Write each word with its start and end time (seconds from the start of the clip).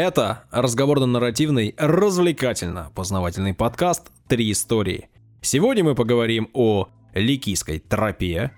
Это 0.00 0.44
разговорно-нарративный, 0.52 1.74
развлекательно-познавательный 1.76 3.52
подкаст 3.52 4.12
«Три 4.28 4.52
истории». 4.52 5.08
Сегодня 5.42 5.82
мы 5.82 5.96
поговорим 5.96 6.48
о 6.52 6.86
Ликийской 7.14 7.80
тропе, 7.80 8.52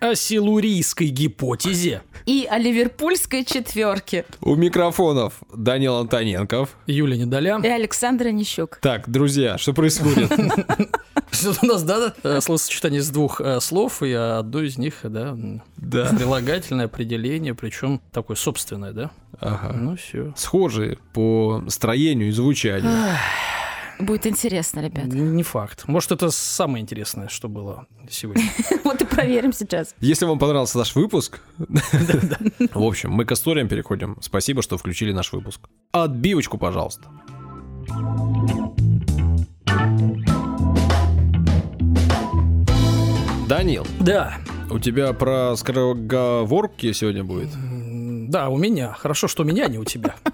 О 0.00 0.16
силурийской 0.16 1.06
гипотезе. 1.10 2.02
И 2.26 2.44
о 2.50 2.58
ливерпульской 2.58 3.44
четверке. 3.44 4.24
у 4.40 4.56
микрофонов 4.56 5.34
Данил 5.54 5.94
Антоненков. 5.98 6.70
Юля 6.88 7.16
Недоля. 7.16 7.60
И 7.62 7.68
Александра 7.68 8.30
Нищук. 8.30 8.78
Так, 8.82 9.08
друзья, 9.08 9.58
что 9.58 9.72
происходит? 9.72 10.32
У 11.62 11.66
нас, 11.66 11.84
да, 11.84 12.12
э, 12.24 12.40
словосочетание 12.40 12.98
из 12.98 13.10
двух 13.10 13.40
э, 13.40 13.60
слов, 13.60 14.02
и 14.02 14.10
одно 14.12 14.60
из 14.62 14.76
них, 14.76 14.96
да, 15.04 15.28
м, 15.28 15.62
Да. 15.76 16.06
прилагательное 16.18 16.86
определение, 16.86 17.54
причем 17.54 18.00
такое 18.10 18.36
собственное, 18.36 18.92
да? 18.92 19.12
Ага. 19.40 19.72
Ну 19.74 19.96
все. 19.96 20.32
Схожие 20.36 20.98
по 21.12 21.64
строению 21.68 22.28
и 22.28 22.32
звучанию. 22.32 22.90
Будет 23.98 24.26
интересно, 24.26 24.80
ребят. 24.80 25.06
Не 25.06 25.42
факт. 25.42 25.84
Может, 25.86 26.12
это 26.12 26.30
самое 26.30 26.82
интересное, 26.82 27.28
что 27.28 27.48
было 27.48 27.86
сегодня. 28.08 28.42
Вот 28.84 29.02
и 29.02 29.04
проверим 29.04 29.52
сейчас. 29.52 29.94
Если 30.00 30.24
вам 30.24 30.38
понравился 30.38 30.78
наш 30.78 30.94
выпуск, 30.94 31.40
в 31.58 32.82
общем, 32.82 33.10
мы 33.12 33.24
к 33.24 33.32
историям 33.32 33.68
переходим. 33.68 34.16
Спасибо, 34.20 34.62
что 34.62 34.78
включили 34.78 35.12
наш 35.12 35.32
выпуск. 35.32 35.60
Отбивочку, 35.92 36.56
пожалуйста. 36.56 37.08
Данил, 43.48 43.86
Да, 43.98 44.38
у 44.70 44.78
тебя 44.78 45.12
про 45.12 45.56
скороговорки 45.56 46.92
сегодня 46.92 47.24
будет? 47.24 47.48
Да, 48.30 48.48
у 48.48 48.56
меня. 48.56 48.92
Хорошо, 48.92 49.26
что 49.26 49.42
у 49.42 49.46
меня, 49.46 49.64
а 49.64 49.68
не 49.68 49.78
у 49.78 49.84
тебя. 49.84 50.14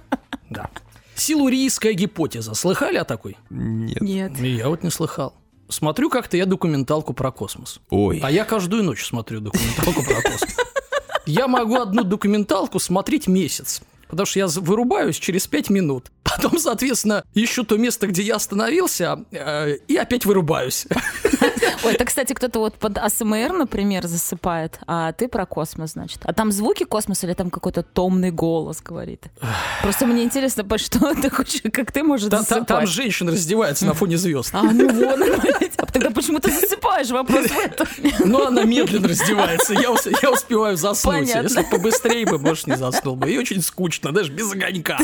Да. 0.48 0.70
Силурийская 1.16 1.92
гипотеза. 1.95 2.55
Слыхали 2.55 2.98
о 2.98 3.05
такой? 3.05 3.36
Нет. 3.50 4.00
Нет. 4.00 4.41
И 4.41 4.48
Я 4.48 4.69
вот 4.69 4.84
не 4.84 4.91
слыхал. 4.91 5.34
Смотрю 5.69 6.08
как-то 6.08 6.36
я 6.36 6.47
документалку 6.47 7.14
про 7.14 7.33
космос. 7.33 7.80
Ой. 7.91 8.20
А 8.22 8.30
я 8.30 8.44
каждую 8.44 8.84
ночь 8.84 9.05
смотрю 9.05 9.41
документалку 9.41 10.05
про 10.05 10.22
космос. 10.22 10.56
Я 11.27 11.48
могу 11.48 11.80
одну 11.80 12.05
документалку 12.05 12.78
смотреть 12.78 13.27
месяц. 13.27 13.83
Потому 14.08 14.27
что 14.27 14.39
я 14.39 14.47
вырубаюсь 14.47 15.19
через 15.19 15.48
5 15.48 15.70
минут. 15.70 16.12
Потом, 16.22 16.58
соответственно, 16.61 17.24
ищу 17.34 17.64
то 17.64 17.77
место, 17.77 18.06
где 18.06 18.22
я 18.22 18.36
остановился, 18.36 19.24
э, 19.33 19.78
и 19.89 19.97
опять 19.97 20.24
вырубаюсь. 20.24 20.86
Ой, 21.84 21.94
это, 21.94 22.04
кстати, 22.04 22.32
кто-то 22.32 22.58
вот 22.60 22.74
под 22.74 22.98
АСМР, 22.98 23.52
например, 23.52 24.06
засыпает, 24.06 24.78
а 24.86 25.12
ты 25.12 25.28
про 25.28 25.46
космос, 25.46 25.92
значит. 25.92 26.20
А 26.24 26.32
там 26.32 26.52
звуки 26.52 26.84
космоса 26.84 27.26
или 27.26 27.34
там 27.34 27.50
какой-то 27.50 27.82
томный 27.82 28.30
голос 28.30 28.80
говорит? 28.82 29.24
Просто 29.82 30.06
мне 30.06 30.24
интересно, 30.24 30.64
по 30.64 30.78
что 30.78 31.14
ты 31.22 31.30
хочешь, 31.30 31.62
как 31.72 31.92
ты 31.92 32.02
можешь 32.02 32.28
Та- 32.30 32.38
та- 32.38 32.42
засыпать? 32.42 32.66
Там 32.68 32.86
женщина 32.86 33.32
раздевается 33.32 33.86
на 33.86 33.94
фоне 33.94 34.16
звезд. 34.18 34.50
А, 34.52 34.62
ну 34.62 34.88
вон, 34.92 35.22
а 35.77 35.86
тогда 35.86 36.10
почему 36.10 36.38
ты 36.40 36.50
засыпаешь? 36.50 37.10
Вопрос 37.10 37.46
в 37.46 37.58
этом. 37.58 37.86
Но 38.24 38.46
она 38.46 38.64
медленно 38.64 39.08
раздевается. 39.08 39.74
Я, 39.74 39.94
я 40.22 40.30
успеваю 40.30 40.77
заснуть. 40.77 41.14
Понятно. 41.14 41.42
Если 41.42 41.62
побыстрее 41.62 42.27
бы, 42.27 42.38
может, 42.38 42.66
не 42.66 42.77
заснул 42.77 43.16
бы. 43.16 43.30
И 43.30 43.38
очень 43.38 43.62
скучно, 43.62 44.12
даже 44.12 44.32
без 44.32 44.50
огонька. 44.52 44.98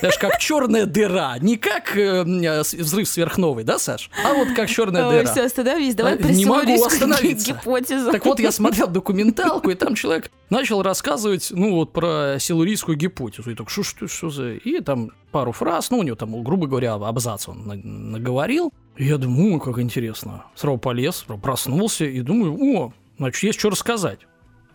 Даже 0.00 0.18
как 0.18 0.38
черная 0.38 0.86
дыра. 0.86 1.36
Не 1.40 1.56
как 1.56 1.96
э, 1.96 2.24
э, 2.24 2.60
взрыв 2.62 3.08
сверхновой, 3.08 3.64
да, 3.64 3.78
Саш? 3.78 4.10
А 4.24 4.32
вот 4.34 4.48
как 4.54 4.68
черная 4.68 5.06
Ой, 5.06 5.18
дыра. 5.20 5.30
все, 5.32 5.48
остановись, 5.90 5.94
давай 5.94 6.34
не 6.34 6.46
могу 6.46 6.84
остановиться. 6.84 7.52
гипотезу. 7.52 8.12
Так 8.12 8.24
вот, 8.24 8.40
я 8.40 8.52
смотрел 8.52 8.88
документалку, 8.88 9.70
и 9.70 9.74
там 9.74 9.94
человек 9.94 10.30
начал 10.50 10.82
рассказывать, 10.82 11.48
ну, 11.50 11.74
вот 11.74 11.92
про 11.92 12.36
силурийскую 12.38 12.96
гипотезу. 12.96 13.50
И 13.50 13.54
так, 13.54 13.70
что, 13.70 13.82
что, 13.82 14.08
что 14.08 14.30
за... 14.30 14.52
И 14.52 14.80
там 14.80 15.12
пару 15.30 15.52
фраз, 15.52 15.90
ну, 15.90 15.98
у 15.98 16.02
него 16.02 16.16
там, 16.16 16.42
грубо 16.42 16.66
говоря, 16.66 16.94
абзац 16.94 17.48
он 17.48 17.66
на- 17.66 17.74
наговорил. 17.74 18.72
И 18.96 19.04
я 19.04 19.18
думаю, 19.18 19.60
как 19.60 19.78
интересно. 19.78 20.44
Сразу 20.54 20.78
полез, 20.78 21.24
проснулся 21.42 22.04
и 22.04 22.20
думаю, 22.20 22.56
о, 22.60 22.92
значит, 23.18 23.42
есть 23.42 23.58
что 23.58 23.70
рассказать. 23.70 24.20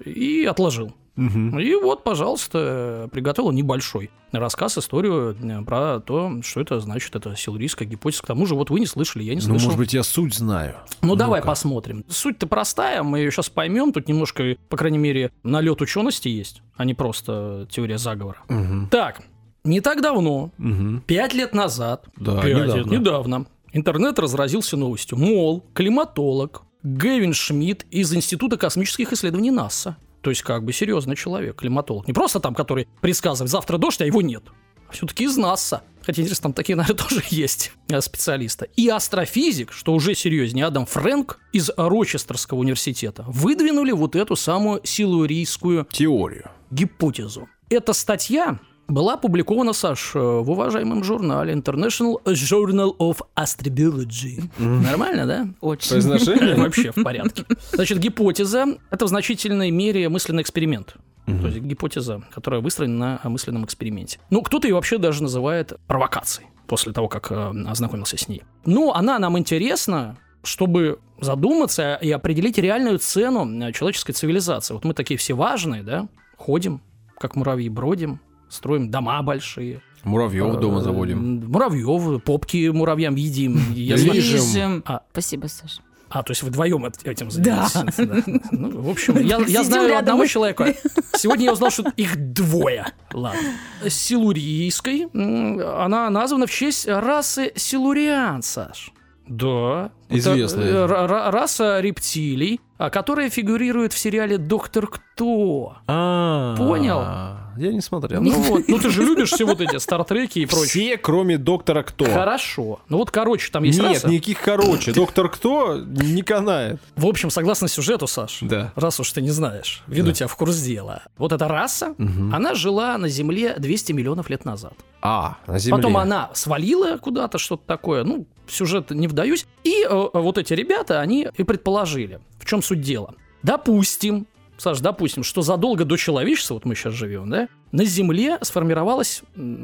И 0.03 0.45
отложил. 0.45 0.93
Мгм. 1.19 1.59
И 1.59 1.73
вот, 1.75 2.03
пожалуйста, 2.03 3.09
приготовил 3.11 3.51
небольшой 3.51 4.09
рассказ, 4.31 4.77
историю 4.77 5.35
э, 5.41 5.61
про 5.63 5.99
то, 5.99 6.41
что 6.43 6.61
это 6.61 6.79
значит, 6.79 7.15
это 7.15 7.35
силурийская 7.35 7.87
гипотеза. 7.87 8.23
К 8.23 8.27
тому 8.27 8.45
же, 8.45 8.55
вот 8.55 8.69
вы 8.69 8.79
не 8.79 8.85
слышали, 8.85 9.23
я 9.23 9.33
не 9.33 9.41
Ну, 9.41 9.47
слышал. 9.47 9.65
может 9.67 9.79
быть, 9.79 9.93
я 9.93 10.03
суть 10.03 10.33
знаю. 10.35 10.75
Ну, 11.01 11.15
давай 11.15 11.39
Ну-ка. 11.41 11.47
посмотрим. 11.47 12.05
Суть-то 12.07 12.47
простая, 12.47 13.03
мы 13.03 13.19
ее 13.19 13.31
сейчас 13.31 13.49
поймем. 13.49 13.91
Тут 13.91 14.07
немножко, 14.07 14.55
по 14.69 14.77
крайней 14.77 14.97
мере, 14.99 15.31
налет 15.43 15.81
учености 15.81 16.27
есть, 16.27 16.61
а 16.75 16.85
не 16.85 16.93
просто 16.93 17.67
теория 17.69 17.97
заговора. 17.97 18.37
Мгм. 18.47 18.87
Так, 18.89 19.21
не 19.63 19.81
так 19.81 20.01
давно, 20.01 20.51
Мгм. 20.57 21.01
пять 21.05 21.33
лет 21.33 21.53
назад, 21.53 22.05
Да, 22.17 22.41
пять 22.41 22.55
недавно. 22.55 22.73
лет 22.75 22.85
недавно, 22.87 23.45
интернет 23.73 24.17
разразился 24.19 24.77
новостью. 24.77 25.17
Мол, 25.17 25.65
климатолог 25.73 26.61
Гэвин 26.83 27.33
Шмидт 27.33 27.85
из 27.91 28.13
Института 28.13 28.55
космических 28.57 29.11
исследований 29.11 29.51
НАСА. 29.51 29.97
То 30.21 30.29
есть, 30.29 30.41
как 30.41 30.63
бы 30.63 30.73
серьезный 30.73 31.15
человек, 31.15 31.57
климатолог. 31.57 32.07
Не 32.07 32.13
просто 32.13 32.39
там, 32.39 32.55
который 32.55 32.87
предсказывает, 33.01 33.49
завтра 33.49 33.77
дождь, 33.77 34.01
а 34.01 34.05
его 34.05 34.21
нет. 34.21 34.43
Все-таки 34.91 35.25
из 35.25 35.37
НАСА. 35.37 35.83
Хотя, 36.03 36.21
интересно, 36.21 36.43
там 36.43 36.53
такие, 36.53 36.75
наверное, 36.77 36.97
тоже 36.97 37.23
есть 37.29 37.71
э, 37.89 38.01
специалисты. 38.01 38.69
И 38.75 38.89
астрофизик, 38.89 39.71
что 39.71 39.93
уже 39.93 40.15
серьезнее, 40.15 40.65
Адам 40.65 40.85
Фрэнк 40.85 41.39
из 41.53 41.71
Рочестерского 41.77 42.59
университета, 42.59 43.23
выдвинули 43.27 43.91
вот 43.91 44.15
эту 44.15 44.35
самую 44.35 44.81
силурийскую 44.83 45.87
Теорию. 45.91 46.51
гипотезу. 46.71 47.47
Эта 47.69 47.93
статья 47.93 48.59
была 48.89 49.13
опубликована, 49.13 49.73
Саш, 49.73 50.11
э, 50.15 50.19
в 50.19 50.49
уважаемом 50.49 51.03
журнале 51.03 51.53
International 51.53 52.21
Journal 52.25 52.97
of 52.97 53.21
Astrobiology. 53.35 54.49
Нормально, 54.57 55.25
да? 55.25 55.47
Очень. 55.61 55.91
Произношение? 55.91 56.55
Вообще 56.57 56.91
в 56.91 57.03
порядке. 57.03 57.45
Значит, 57.71 57.99
гипотеза– 57.99 58.65
это 58.91 59.05
в 59.05 59.09
значительной 59.09 59.71
мере 59.71 60.09
мысленный 60.09 60.41
эксперимент. 60.41 60.95
То 61.25 61.47
есть 61.47 61.59
гипотеза, 61.59 62.23
которая 62.33 62.59
выстроена 62.59 63.19
на 63.23 63.29
мысленном 63.29 63.63
эксперименте. 63.63 64.19
Ну, 64.31 64.41
кто-то 64.41 64.67
ее 64.67 64.73
вообще 64.73 64.97
даже 64.97 65.21
называет 65.21 65.73
провокацией 65.85 66.47
после 66.65 66.91
того, 66.91 67.07
как 67.07 67.31
э, 67.31 67.51
ознакомился 67.67 68.17
с 68.17 68.27
ней. 68.27 68.43
Но 68.65 68.93
она 68.95 69.19
нам 69.19 69.37
интересна, 69.37 70.17
чтобы 70.43 70.99
задуматься 71.19 71.99
и 72.01 72.09
определить 72.11 72.57
реальную 72.57 72.97
цену 72.97 73.45
э, 73.63 73.71
человеческой 73.73 74.13
цивилизации. 74.13 74.73
Вот 74.73 74.85
мы 74.85 74.93
такие 74.93 75.17
все 75.17 75.35
важные, 75.35 75.83
да, 75.83 76.07
ходим, 76.37 76.81
как 77.19 77.35
муравьи, 77.35 77.69
бродим, 77.69 78.19
строим 78.49 78.89
дома 78.89 79.21
большие. 79.21 79.81
Муравьев 80.03 80.59
дома 80.59 80.81
заводим. 80.81 81.45
Муравьев, 81.49 82.23
попки 82.23 82.69
муравьям 82.69 83.15
едим. 83.15 83.59
Лижем. 83.73 84.81
А. 84.85 85.01
Спасибо, 85.11 85.47
Саша. 85.47 85.81
а, 86.09 86.23
то 86.23 86.31
есть 86.31 86.41
вы 86.41 86.49
вдвоем 86.49 86.85
эт- 86.85 87.01
этим 87.03 87.29
занимаетесь? 87.29 87.95
Да. 87.97 88.23
Ну, 88.51 88.81
в 88.81 88.89
общем, 88.89 89.17
я, 89.19 89.37
я 89.45 89.63
знаю 89.63 89.87
рядом 89.89 89.99
одного 89.99 90.23
и- 90.23 90.27
человека. 90.27 90.73
Сегодня 91.17 91.45
я 91.45 91.53
узнал, 91.53 91.69
что 91.69 91.83
их 91.97 92.15
двое. 92.33 92.87
Ладно. 93.13 93.41
Силурийской. 93.87 95.07
Она 95.13 96.09
названа 96.09 96.47
в 96.47 96.51
честь 96.51 96.87
расы 96.87 97.51
силуриан, 97.55 98.41
Саш. 98.41 98.91
Да. 99.29 99.91
Это, 100.09 100.17
Известная. 100.17 100.65
э, 100.65 100.85
ра- 100.87 101.29
раса 101.29 101.79
рептилий, 101.81 102.59
а, 102.79 102.89
которая 102.89 103.29
фигурирует 103.29 103.93
в 103.93 103.97
сериале 103.97 104.37
«Доктор 104.39 104.87
Кто». 104.87 105.75
А, 105.87 106.55
Понял? 106.57 107.37
Я 107.61 107.73
не 107.73 107.81
смотрел. 107.81 108.21
Ну 108.21 108.31
вот, 108.31 108.67
ну 108.69 108.79
ты 108.79 108.89
же 108.89 109.03
любишь 109.03 109.29
все 109.31 109.45
вот 109.45 109.59
эти 109.61 109.77
стартреки 109.77 110.39
и 110.39 110.45
прочее. 110.45 110.65
Все, 110.67 110.97
кроме 110.97 111.37
доктора 111.37 111.83
Кто. 111.83 112.05
Хорошо. 112.05 112.79
Ну 112.89 112.97
вот, 112.97 113.11
короче, 113.11 113.51
там 113.51 113.63
есть 113.63 113.77
Нет, 113.79 113.95
раса. 113.95 114.09
никаких 114.09 114.41
короче. 114.41 114.93
Доктор 114.93 115.29
Кто 115.29 115.75
не 115.77 116.21
канает. 116.23 116.79
В 116.95 117.05
общем, 117.05 117.29
согласно 117.29 117.67
сюжету, 117.67 118.07
Саш, 118.07 118.39
Да. 118.41 118.71
раз 118.75 118.99
уж 119.01 119.11
ты 119.11 119.21
не 119.21 119.29
знаешь, 119.31 119.83
веду 119.87 120.11
тебя 120.13 120.27
в 120.27 120.35
курс 120.37 120.55
дела. 120.57 121.03
Вот 121.17 121.33
эта 121.33 121.47
раса, 121.47 121.95
она 122.33 122.55
жила 122.55 122.97
на 122.97 123.09
Земле 123.09 123.55
200 123.59 123.91
миллионов 123.91 124.29
лет 124.29 124.45
назад. 124.45 124.73
А, 125.01 125.37
на 125.47 125.59
земле. 125.59 125.77
Потом 125.77 125.97
она 125.97 126.29
свалила 126.33 126.97
куда-то, 126.97 127.37
что-то 127.37 127.63
такое. 127.65 128.03
Ну, 128.03 128.25
сюжет 128.51 128.91
не 128.91 129.07
вдаюсь. 129.07 129.45
И 129.63 129.83
э, 129.83 130.09
вот 130.13 130.37
эти 130.37 130.53
ребята, 130.53 131.01
они 131.01 131.27
и 131.37 131.43
предположили, 131.43 132.19
в 132.39 132.45
чем 132.45 132.61
суть 132.61 132.81
дела. 132.81 133.15
Допустим, 133.43 134.27
Саш, 134.59 134.81
допустим, 134.81 135.23
что 135.23 135.41
задолго 135.41 135.85
до 135.85 135.95
человечества, 135.95 136.55
вот 136.55 136.65
мы 136.65 136.75
сейчас 136.75 136.93
живем, 136.93 137.29
да, 137.29 137.47
на 137.71 137.85
Земле 137.85 138.37
сформировалась 138.41 139.21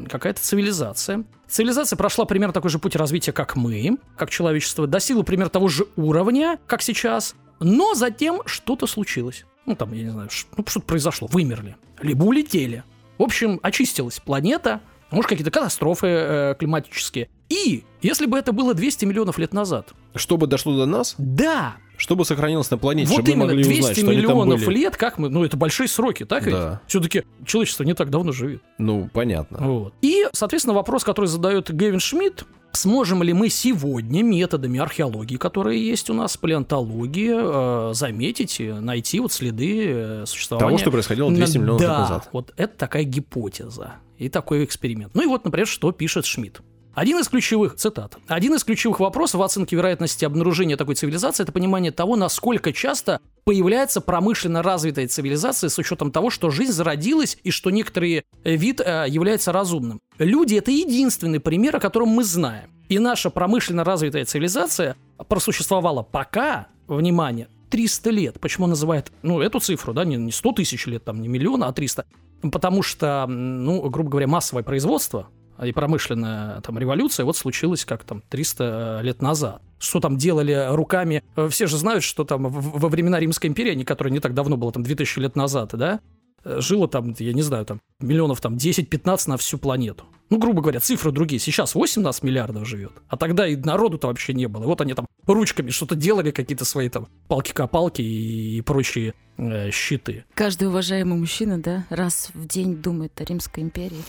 какая-то 0.10 0.40
цивилизация. 0.40 1.26
Цивилизация 1.48 1.98
прошла 1.98 2.24
примерно 2.24 2.54
такой 2.54 2.70
же 2.70 2.80
путь 2.80 2.96
развития, 2.96 3.34
как 3.34 3.58
мы, 3.58 3.98
как 4.16 4.30
человечество, 4.30 4.88
достигла 4.88 5.24
примерно 5.24 5.50
того 5.50 5.68
же 5.68 5.86
уровня, 5.98 6.60
как 6.66 6.82
сейчас, 6.82 7.36
но 7.60 7.94
затем 7.94 8.42
что-то 8.46 8.88
случилось. 8.88 9.46
Ну, 9.66 9.76
там, 9.76 9.92
я 9.94 10.04
не 10.04 10.10
знаю, 10.12 10.30
ну, 10.56 10.64
что-то 10.66 10.86
произошло, 10.86 11.28
вымерли, 11.28 11.76
либо 12.02 12.24
улетели. 12.24 12.84
В 13.18 13.24
общем, 13.24 13.60
очистилась 13.64 14.20
планета, 14.20 14.82
может, 15.16 15.30
какие-то 15.30 15.52
катастрофы 15.52 16.08
э, 16.08 16.56
климатические. 16.60 17.30
И 17.50 17.84
если 18.02 18.26
бы 18.26 18.38
это 18.38 18.52
было 18.52 18.74
200 18.74 19.06
миллионов 19.06 19.38
лет 19.38 19.54
назад, 19.54 19.90
Чтобы 20.16 20.48
дошло 20.48 20.76
до 20.78 20.86
нас? 20.86 21.16
да, 21.18 21.76
Чтобы 21.98 22.26
сохранилось 22.26 22.70
на 22.72 22.78
планете, 22.78 23.10
вот 23.10 23.18
чтобы 23.22 23.30
мы 23.30 23.34
именно, 23.34 23.46
могли 23.48 23.64
200 23.64 23.80
узнать, 23.82 23.98
что 23.98 24.08
они 24.10 24.22
там 24.22 24.30
миллионов 24.32 24.66
были. 24.66 24.78
лет, 24.80 24.98
как 24.98 25.18
мы, 25.18 25.30
ну 25.30 25.44
это 25.44 25.56
большие 25.58 25.88
сроки, 25.88 26.26
так 26.26 26.44
ведь? 26.46 26.56
Да. 26.56 26.82
Все-таки 26.88 27.24
человечество 27.46 27.84
не 27.84 27.94
так 27.94 28.10
давно 28.10 28.32
живет. 28.32 28.62
Ну, 28.78 29.10
понятно. 29.14 29.58
Вот. 29.60 29.94
И, 30.02 30.26
соответственно, 30.34 30.74
вопрос, 30.76 31.04
который 31.04 31.28
задает 31.28 31.72
Гевин 31.72 32.00
Шмидт, 32.00 32.46
сможем 32.76 33.24
ли 33.24 33.34
мы 33.34 33.50
сегодня 33.50 34.24
методами 34.24 34.80
археологии, 34.80 35.38
которые 35.38 35.86
есть 35.86 36.10
у 36.10 36.14
нас, 36.14 36.38
палеонтологии, 36.38 37.90
э, 37.92 37.94
заметить, 37.94 38.60
найти 38.60 39.20
вот 39.20 39.32
следы 39.32 39.84
э, 39.88 40.24
существования... 40.26 40.70
Того, 40.70 40.78
что 40.78 40.92
происходило 40.92 41.32
200 41.32 41.58
миллионов 41.58 41.82
да, 41.82 41.88
лет 41.88 41.98
назад. 41.98 42.30
вот 42.32 42.54
это 42.58 42.78
такая 42.78 43.04
гипотеза 43.04 43.96
и 44.18 44.30
такой 44.30 44.64
эксперимент. 44.64 45.14
Ну 45.14 45.24
и 45.24 45.26
вот, 45.26 45.46
например, 45.46 45.68
что 45.68 45.92
пишет 45.92 46.26
Шмидт. 46.26 46.62
Один 46.96 47.20
из 47.20 47.28
ключевых, 47.28 47.76
цитат, 47.76 48.18
один 48.28 48.56
из 48.56 48.64
ключевых 48.64 49.02
вопросов 49.02 49.42
в 49.42 49.44
оценке 49.44 49.76
вероятности 49.76 50.24
обнаружения 50.24 50.78
такой 50.78 50.96
цивилизации– 50.96 51.44
это 51.44 51.52
понимание 51.52 51.92
того, 51.92 52.16
насколько 52.16 52.72
часто 52.72 53.20
появляется 53.44 54.00
промышленно 54.00 54.64
развитая 54.64 55.10
цивилизация 55.10 55.70
с 55.70 55.78
учетом 55.78 56.10
того, 56.10 56.30
что 56.30 56.50
жизнь 56.52 56.72
зародилась 56.72 57.38
и 57.44 57.52
что 57.52 57.70
некоторый 57.70 58.24
э, 58.46 58.56
вид 58.56 58.80
э, 58.80 59.08
является 59.10 59.52
разумным. 59.52 60.00
Люди– 60.20 60.56
это 60.56 60.72
единственный 60.72 61.42
пример, 61.42 61.76
о 61.76 61.80
котором 61.82 62.08
мы 62.08 62.24
знаем. 62.24 62.70
И 62.88 62.98
наша 62.98 63.30
промышленно 63.30 63.84
развитая 63.84 64.24
цивилизация 64.24 64.96
просуществовала 65.28 66.02
пока, 66.02 66.68
внимание, 66.88 67.50
300 67.72 68.10
лет. 68.10 68.40
Почему 68.40 68.66
он 68.66 68.70
называет, 68.70 69.12
ну, 69.22 69.42
эту 69.42 69.60
цифру, 69.60 69.94
да, 69.94 70.06
не, 70.06 70.16
не 70.16 70.32
100 70.32 70.54
тысяч 70.54 70.86
лет, 70.86 71.04
там, 71.04 71.22
не 71.22 71.28
миллион, 71.28 71.66
а 71.66 71.74
300? 71.74 72.06
Потому 72.54 72.84
что, 72.84 73.26
ну, 73.28 73.82
грубо 73.90 74.12
говоря, 74.12 74.28
массовое 74.28 74.64
производство 74.64 75.28
и 75.64 75.72
промышленная 75.72 76.62
там 76.62 76.78
революция 76.78 77.26
вот 77.26 77.38
случилась 77.38 77.86
как 77.86 78.04
там 78.04 78.22
300 78.30 79.02
лет 79.04 79.22
назад. 79.22 79.62
Что 79.80 80.00
там 80.00 80.18
делали 80.18 80.68
руками? 80.72 81.24
Э, 81.36 81.48
Все 81.50 81.68
же 81.68 81.78
знают, 81.78 82.04
что 82.04 82.24
там 82.24 82.48
во 82.48 82.90
времена 82.90 83.20
Римской 83.20 83.50
империи, 83.50 83.72
они, 83.72 83.84
которая 83.84 84.12
не 84.12 84.20
так 84.20 84.34
давно 84.34 84.58
была, 84.58 84.72
там 84.72 84.84
2000 84.84 85.20
лет 85.20 85.36
назад, 85.36 85.72
да, 85.74 85.96
э, 85.96 86.15
жило 86.46 86.88
там, 86.88 87.16
я 87.20 87.34
не 87.34 87.42
знаю, 87.42 87.66
там 87.66 87.82
миллионов 88.00 88.40
там 88.42 88.56
10-15 88.56 89.30
на 89.30 89.38
всю 89.38 89.58
планету. 89.58 90.06
Ну, 90.30 90.38
грубо 90.38 90.62
говоря, 90.62 90.80
цифры 90.80 91.12
другие. 91.12 91.40
Сейчас 91.40 91.76
18 91.76 92.24
миллиардов 92.24 92.68
живет, 92.68 92.94
а 93.08 93.18
тогда 93.18 93.48
и 93.48 93.56
народу-то 93.56 94.08
вообще 94.08 94.34
не 94.34 94.48
было. 94.48 94.64
Вот 94.64 94.82
они 94.82 94.94
там 94.94 95.06
ручками 95.28 95.70
что-то 95.70 95.96
делали, 95.96 96.32
какие-то 96.32 96.66
свои 96.66 96.90
там 96.90 97.08
палки-копалки 97.28 98.02
и, 98.02 98.58
и 98.58 98.62
прочие 98.62 99.14
э, 99.38 99.72
щиты. 99.72 100.26
Каждый 100.34 100.68
уважаемый 100.68 101.18
мужчина, 101.18 101.60
да, 101.60 101.86
раз 101.90 102.30
в 102.34 102.48
день 102.48 102.76
думает 102.76 103.20
о 103.22 103.24
Римской 103.24 103.64
империи. 103.64 104.04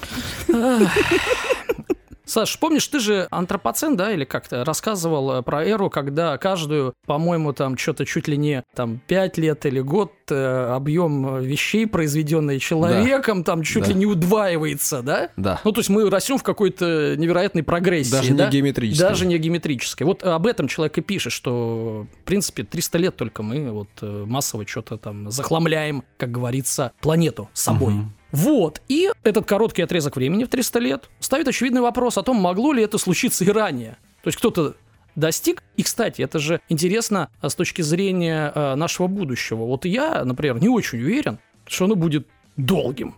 Саш, 2.27 2.59
помнишь, 2.59 2.87
ты 2.89 2.99
же 2.99 3.29
антропоцен, 3.31 3.97
да, 3.97 4.13
или 4.13 4.25
как-то 4.25 4.65
рассказывал 4.65 5.39
э, 5.39 5.43
про 5.43 5.65
эру, 5.65 5.89
когда 5.91 6.37
каждую, 6.39 6.93
по-моему, 7.07 7.53
там 7.53 7.79
что-то 7.79 8.05
чуть 8.05 8.27
ли 8.27 8.37
не 8.37 8.65
там 8.75 9.01
5 9.07 9.39
лет 9.39 9.65
или 9.65 9.79
год 9.81 10.13
э, 10.31 10.73
объем 10.75 11.39
вещей, 11.41 11.87
произведенные 11.87 12.59
человеком, 12.59 13.45
там 13.45 13.63
чуть 13.63 13.85
Да. 13.85 13.91
ли 13.91 13.95
не 13.95 14.07
удваивается, 14.07 15.03
да? 15.03 15.31
Да. 15.37 15.61
Ну, 15.63 15.71
то 15.71 15.79
есть 15.79 15.89
мы 15.89 16.11
растем 16.11 16.37
в 16.39 16.43
какой-то 16.43 17.15
невероятной 17.17 17.63
прогрессии. 17.63 18.11
Даже 18.11 18.33
не 18.33 18.39
да? 18.39 18.49
геометрической. 18.51 19.09
Даже 19.09 19.27
не 19.27 19.39
геометрической. 19.39 20.05
Вот 20.05 20.25
об 20.25 20.47
этом 20.49 20.67
человек 20.67 20.99
и 20.99 21.03
пишет, 21.03 21.33
что, 21.33 22.07
в 22.23 22.25
принципе, 22.25 22.65
300 22.65 22.99
лет 22.99 23.17
только 23.17 23.45
мы 23.45 23.71
вот 23.71 23.89
э, 24.03 24.25
массово 24.27 24.67
что-то 24.67 24.97
там 24.97 25.31
захламляем, 25.31 26.03
как 26.17 26.33
говорится, 26.33 26.91
планету 27.01 27.49
собой. 27.53 27.95
Мгм. 27.95 28.13
Вот, 28.33 28.83
и 28.89 29.11
этот 29.23 29.47
короткий 29.47 29.83
отрезок 29.83 30.17
времени 30.17 30.45
в 30.45 30.49
300 30.49 30.79
лет 30.81 31.11
ставит 31.21 31.49
очевидный 31.49 31.81
вопрос 31.81 32.19
о 32.19 32.23
том, 32.23 32.37
могло 32.37 32.73
ли 32.73 32.83
это 32.83 32.99
случиться 32.99 33.45
и 33.45 33.51
ранее. 33.51 33.97
То 34.23 34.29
есть 34.29 34.39
кто-то 34.39 34.75
достиг. 35.15 35.63
И, 35.77 35.83
кстати, 35.83 36.23
это 36.23 36.39
же 36.39 36.61
интересно 36.69 37.31
а, 37.41 37.49
с 37.49 37.55
точки 37.55 37.83
зрения 37.83 38.53
а, 38.55 38.77
нашего 38.77 39.07
будущего. 39.07 39.65
Вот 39.65 39.85
я, 39.85 40.25
например, 40.25 40.61
не 40.61 40.69
очень 40.69 40.99
уверен, 41.01 41.39
что 41.67 41.87
оно 41.87 41.95
будет 41.95 42.27
долгим. 42.57 43.15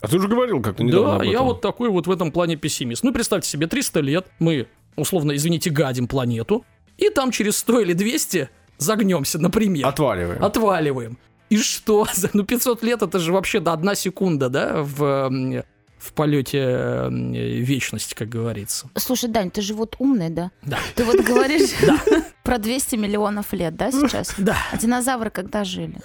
А 0.00 0.08
ты 0.08 0.16
уже 0.16 0.28
говорил 0.28 0.62
как-то 0.62 0.82
недавно 0.82 1.10
Да, 1.10 1.16
об 1.16 1.22
я 1.24 1.32
этом. 1.32 1.46
вот 1.46 1.60
такой 1.60 1.90
вот 1.90 2.06
в 2.06 2.10
этом 2.10 2.32
плане 2.32 2.56
пессимист. 2.56 3.04
Ну, 3.04 3.12
представьте 3.12 3.50
себе, 3.50 3.66
300 3.66 4.00
лет 4.00 4.26
мы, 4.38 4.66
условно, 4.96 5.36
извините, 5.36 5.68
гадим 5.68 6.08
планету, 6.08 6.64
и 6.96 7.10
там 7.10 7.30
через 7.30 7.58
100 7.58 7.80
или 7.80 7.92
200 7.92 8.48
загнемся, 8.78 9.38
например. 9.38 9.86
Отваливаем. 9.86 10.42
Отваливаем. 10.42 11.18
И 11.50 11.58
что? 11.58 12.06
Ну, 12.32 12.44
500 12.44 12.82
лет 12.82 13.02
это 13.02 13.18
же 13.18 13.32
вообще 13.32 13.60
до 13.60 13.72
одна 13.72 13.94
секунда, 13.94 14.48
да, 14.48 14.82
в, 14.82 15.30
в 15.98 16.12
полете 16.12 17.08
вечности, 17.10 18.14
как 18.14 18.28
говорится. 18.28 18.88
Слушай, 18.96 19.28
Дань, 19.28 19.50
ты 19.50 19.60
же 19.60 19.74
вот 19.74 19.96
умный, 19.98 20.30
да? 20.30 20.50
Да. 20.62 20.78
Ты 20.94 21.04
вот 21.04 21.20
говоришь 21.20 21.70
про 22.44 22.58
200 22.58 22.96
миллионов 22.96 23.52
лет, 23.52 23.76
да, 23.76 23.90
сейчас? 23.90 24.34
Да. 24.38 24.56
А 24.72 24.76
динозавры 24.76 25.30
когда 25.30 25.64
жили? 25.64 25.96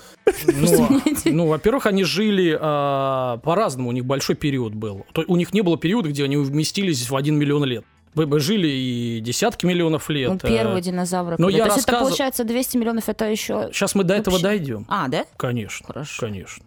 Ну, 0.45 1.01
ну, 1.25 1.47
во-первых, 1.47 1.85
они 1.85 2.03
жили 2.03 2.57
а, 2.59 3.37
по-разному, 3.37 3.89
у 3.89 3.91
них 3.91 4.05
большой 4.05 4.35
период 4.35 4.73
был. 4.73 5.05
У 5.27 5.35
них 5.35 5.53
не 5.53 5.61
было 5.61 5.77
периода, 5.77 6.09
где 6.09 6.23
они 6.23 6.37
вместились 6.37 7.07
в 7.07 7.15
1 7.15 7.37
миллион 7.37 7.65
лет. 7.65 7.85
Вы 8.15 8.27
бы 8.27 8.39
жили 8.39 8.67
и 8.67 9.19
десятки 9.19 9.65
миллионов 9.65 10.09
лет. 10.09 10.29
Ну, 10.31 10.39
первый 10.39 10.81
динозавр. 10.81 11.35
но 11.37 11.47
когда. 11.47 11.57
я 11.57 11.65
То 11.65 11.75
есть 11.75 11.87
это 11.87 11.99
получается 11.99 12.43
200 12.45 12.77
миллионов, 12.77 13.09
это 13.09 13.25
еще... 13.25 13.69
Сейчас 13.73 13.93
мы 13.93 14.03
до 14.03 14.13
этого 14.15 14.35
Вообще. 14.35 14.43
дойдем. 14.47 14.85
А, 14.87 15.07
да? 15.07 15.25
Конечно. 15.37 15.85
Хорошо. 15.85 16.21
Конечно. 16.25 16.65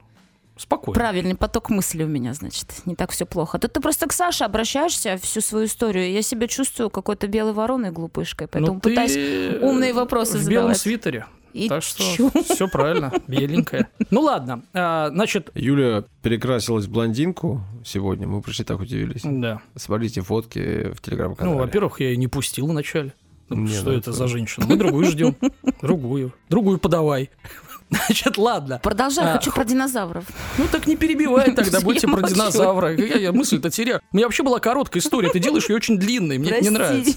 Спокойно. 0.57 0.95
Правильный 0.99 1.37
поток 1.37 1.71
мысли 1.71 2.03
у 2.03 2.09
меня, 2.09 2.35
значит. 2.35 2.67
Не 2.85 2.97
так 2.97 3.13
все 3.13 3.25
плохо. 3.27 3.59
Тут 3.59 3.73
ты 3.73 3.81
просто 3.81 4.09
к 4.09 4.13
Саше 4.13 4.43
обращаешься 4.45 5.17
всю 5.17 5.41
свою 5.41 5.67
историю. 5.67 6.11
Я 6.13 6.21
себя 6.23 6.49
чувствую 6.49 6.91
какой-то 6.91 7.29
белой 7.29 7.53
вороной 7.53 7.93
глупышкой, 7.93 8.49
поэтому 8.49 8.75
Ну, 8.75 8.81
ты 8.81 8.91
пытаюсь 8.91 9.17
умные 9.63 9.93
вопросы 9.93 10.33
в 10.37 10.41
белом 10.49 10.75
задавать. 10.75 10.79
свитере. 10.79 11.27
И 11.59 11.69
так 11.69 11.83
что 11.83 12.03
чё? 12.03 12.31
все 12.45 12.69
правильно, 12.69 13.13
беленькая. 13.27 13.89
Ну 14.11 14.21
ладно, 14.23 14.63
а, 14.73 15.11
значит, 15.11 15.51
Юля 15.55 16.05
перекрасилась 16.23 16.87
в 16.87 16.91
блондинку 16.91 17.61
сегодня. 17.85 18.27
Мы 18.27 18.41
почти 18.43 18.65
так 18.65 18.81
удивились. 18.81 19.23
да. 19.25 19.61
Смотрите 19.77 20.21
фотки 20.23 20.93
в 20.93 21.01
телеграм-канале. 21.03 21.57
Ну, 21.57 21.63
во-первых, 21.63 22.01
я 22.01 22.09
ее 22.11 22.17
не 22.17 22.27
пустил 22.29 22.67
вначале. 22.69 23.13
Ну, 23.49 23.57
Не, 23.63 23.75
что 23.75 23.91
ну 23.91 23.97
это 23.97 24.13
за 24.13 24.29
женщина? 24.29 24.67
Мы 24.69 24.77
другую 24.77 25.07
ждем. 25.07 25.35
Другую. 25.83 26.33
Другую 26.51 26.79
подавай. 26.79 27.31
Значит, 27.91 28.37
ладно. 28.37 28.79
Продолжай, 28.83 29.25
А, 29.25 29.33
хочу 29.39 29.51
про 29.51 29.65
динозавров. 29.65 30.25
Ну 30.59 30.67
так 30.71 30.87
не 30.87 30.97
перебивай 30.97 31.55
тогда, 31.55 31.79
Я 31.79 31.85
будьте 31.85 32.07
про 32.07 32.21
динозавра. 32.23 32.95
Я, 32.95 33.17
я 33.17 33.33
мысль-то 33.33 33.71
теряю. 33.71 34.01
У 34.13 34.17
меня 34.17 34.27
вообще 34.27 34.43
была 34.43 34.61
короткая 34.61 35.03
история, 35.03 35.31
ты 35.31 35.39
делаешь 35.39 35.69
ее 35.69 35.77
очень 35.77 35.99
длинной, 35.99 36.37
мне 36.39 36.51
это 36.51 36.63
не 36.63 36.71
нравится. 36.71 37.17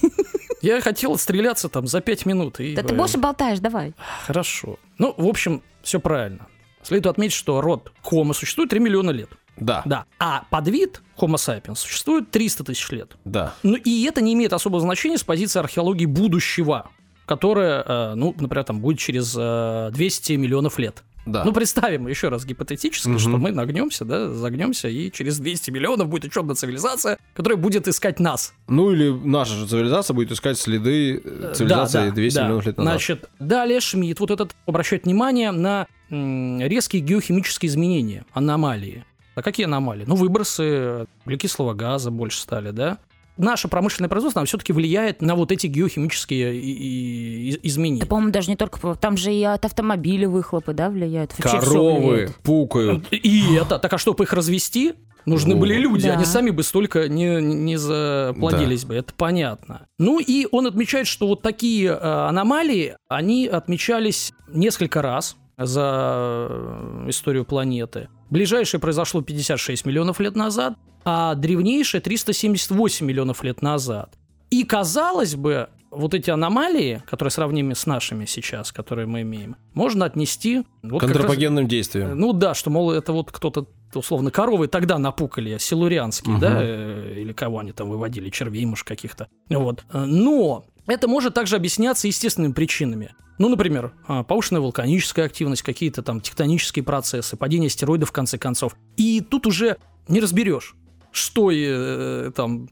Я 0.61 0.79
хотел 0.81 1.17
стреляться 1.17 1.69
там 1.69 1.87
за 1.87 2.01
пять 2.01 2.25
минут. 2.25 2.59
И, 2.59 2.75
Да 2.75 2.83
ты 2.83 2.93
э, 2.93 2.97
больше 2.97 3.17
болтаешь, 3.17 3.59
давай. 3.59 3.93
Хорошо. 4.25 4.77
Ну, 4.97 5.13
в 5.17 5.27
общем, 5.27 5.61
все 5.81 5.99
правильно. 5.99 6.47
Следует 6.83 7.07
отметить, 7.07 7.35
что 7.35 7.61
род 7.61 7.91
Homo 8.03 8.33
существует 8.33 8.69
3 8.69 8.79
миллиона 8.79 9.11
лет. 9.11 9.29
Да, 9.57 9.81
Да. 9.85 10.05
А 10.17 10.45
подвид 10.49 11.01
Homo 11.17 11.35
sapiens 11.35 11.75
существует 11.75 12.31
300 12.31 12.63
тысяч 12.63 12.89
лет. 12.89 13.15
да. 13.25 13.53
Ну 13.63 13.75
и 13.75 14.05
это 14.05 14.21
не 14.21 14.33
имеет 14.33 14.53
особого 14.53 14.81
значения 14.81 15.17
с 15.17 15.23
позиции 15.23 15.59
археологии 15.59 16.05
будущего, 16.05 16.89
которая, 17.25 17.83
э, 17.85 18.13
ну, 18.15 18.35
например, 18.39 18.63
там 18.63 18.79
будет 18.79 18.99
через 18.99 19.35
э, 19.37 19.89
200 19.93 20.33
миллионов 20.33 20.79
лет. 20.79 21.03
Да. 21.25 21.43
Ну, 21.43 21.53
представим 21.53 22.07
еще 22.07 22.29
раз 22.29 22.45
гипотетически, 22.45 23.07
Мгм. 23.07 23.19
что 23.19 23.29
мы 23.29 23.51
нагнемся, 23.51 24.05
да, 24.05 24.29
загнемся, 24.29 24.87
и 24.87 25.11
через 25.11 25.37
200 25.39 25.69
миллионов 25.71 26.07
будет 26.09 26.25
учебная 26.25 26.55
цивилизация, 26.55 27.17
которая 27.35 27.57
будет 27.57 27.87
искать 27.87 28.19
нас. 28.19 28.53
Ну 28.67 28.91
или 28.91 29.09
наша 29.09 29.53
же 29.55 29.67
цивилизация 29.67 30.13
будет 30.15 30.31
искать 30.31 30.57
следы 30.57 31.21
э, 31.23 31.53
цивилизации 31.55 31.99
Да, 31.99 32.05
да, 32.05 32.11
200 32.11 32.35
да. 32.35 32.43
миллионов 32.45 32.65
лет 32.65 32.77
назад. 32.77 32.93
Значит, 32.93 33.29
далее 33.39 33.79
Шмидт 33.79 34.19
вот 34.19 34.31
этот 34.31 34.55
обращает 34.65 35.05
внимание 35.05 35.51
на 35.51 35.87
резкие 36.09 37.01
геохимические 37.01 37.69
изменения, 37.69 38.25
аномалии. 38.33 39.05
А 39.35 39.41
какие 39.41 39.65
аномалии? 39.65 40.03
Ну, 40.05 40.15
выбросы 40.15 41.05
углекислого 41.25 41.73
газа 41.73 42.11
больше 42.11 42.39
стали, 42.41 42.71
да? 42.71 42.97
Наше 43.37 43.67
промышленное 43.67 44.09
производство 44.09 44.43
все-таки 44.45 44.73
влияет 44.73 45.21
на 45.21 45.35
вот 45.35 45.51
эти 45.51 45.67
геохимические 45.67 46.55
и- 46.55 46.59
и- 46.59 47.49
и- 47.49 47.51
Да, 47.53 47.59
изменения. 47.63 48.05
по-моему, 48.05 48.31
даже 48.31 48.49
не 48.49 48.55
только... 48.57 48.95
Там 48.95 49.17
же 49.17 49.33
и 49.33 49.43
от 49.43 49.65
автомобиля 49.65 50.27
выхлопы, 50.29 50.73
да, 50.73 50.89
влияют? 50.89 51.33
Вообще 51.39 51.59
Коровы 51.59 51.99
влияет. 52.11 52.35
пукают. 52.37 53.05
И 53.11 53.55
это, 53.55 53.79
так 53.79 53.93
а 53.93 53.97
чтобы 53.97 54.25
их 54.25 54.33
развести, 54.33 54.93
нужны 55.25 55.55
были 55.55 55.75
люди, 55.75 56.07
Да. 56.07 56.13
они 56.15 56.25
сами 56.25 56.49
бы 56.51 56.61
столько 56.63 57.07
не, 57.07 57.41
не 57.41 57.77
заплодились 57.77 58.85
бы, 58.85 58.95
это 58.95 59.13
понятно. 59.15 59.87
Ну 59.97 60.19
и 60.19 60.47
он 60.51 60.67
отмечает, 60.67 61.07
что 61.07 61.27
вот 61.27 61.41
такие 61.41 61.89
э, 61.89 61.97
аномалии, 61.99 62.95
они 63.07 63.47
отмечались 63.47 64.33
несколько 64.49 65.01
раз 65.01 65.37
за 65.57 66.47
э, 66.49 67.05
историю 67.09 67.45
планеты. 67.45 68.09
Ближайшее 68.29 68.79
произошло 68.79 69.21
56 69.21 69.85
миллионов 69.85 70.19
лет 70.19 70.35
назад, 70.35 70.75
а 71.03 71.35
древнейшее 71.35 72.01
378 72.01 73.05
миллионов 73.05 73.43
лет 73.43 73.61
назад. 73.61 74.13
И 74.49 74.63
казалось 74.63 75.35
бы, 75.35 75.69
вот 75.91 76.13
эти 76.13 76.29
аномалии, 76.29 77.01
которые 77.05 77.31
сравнимы 77.31 77.75
с 77.75 77.85
нашими 77.85 78.25
сейчас, 78.25 78.71
которые 78.71 79.07
мы 79.07 79.21
имеем, 79.21 79.55
можно 79.73 80.05
отнести 80.05 80.63
вот 80.83 80.99
К 80.99 81.01
как 81.01 81.09
раз- 81.09 81.17
антропогенным 81.17 81.67
действиям. 81.67 82.17
ну 82.19 82.33
да, 82.33 82.53
что, 82.53 82.69
мол, 82.69 82.91
это 82.91 83.11
вот 83.13 83.31
кто-то, 83.31 83.65
условно, 83.93 84.31
коровы 84.31 84.67
тогда 84.67 84.97
напукали, 84.97 85.57
силурианские, 85.57 86.33
Мгм. 86.33 86.41
да, 86.41 86.57
э, 86.61 87.13
или 87.17 87.33
кого 87.33 87.59
они 87.59 87.71
там 87.73 87.89
выводили, 87.89 88.29
червей, 88.29 88.65
может, 88.65 88.85
каких-то. 88.87 89.27
Вот. 89.49 89.83
Но 89.93 90.65
это 90.87 91.07
может 91.07 91.33
также 91.33 91.55
объясняться 91.55 92.07
естественными 92.07 92.53
причинами. 92.53 93.13
Ну, 93.37 93.49
например, 93.49 93.93
а, 94.07 94.23
повышенная 94.23 94.61
вулканическая 94.61 95.25
активность, 95.25 95.63
какие-то 95.63 96.03
там 96.03 96.21
тектонические 96.21 96.83
процессы, 96.83 97.35
падение 97.37 97.67
астероидов 97.67 98.09
в 98.09 98.11
конце 98.11 98.37
концов. 98.37 98.75
И 98.97 99.19
тут 99.21 99.47
уже 99.47 99.77
не 100.07 100.19
разберешь, 100.19 100.75
что 101.11 101.51
э, 101.51 102.31
там 102.35 102.69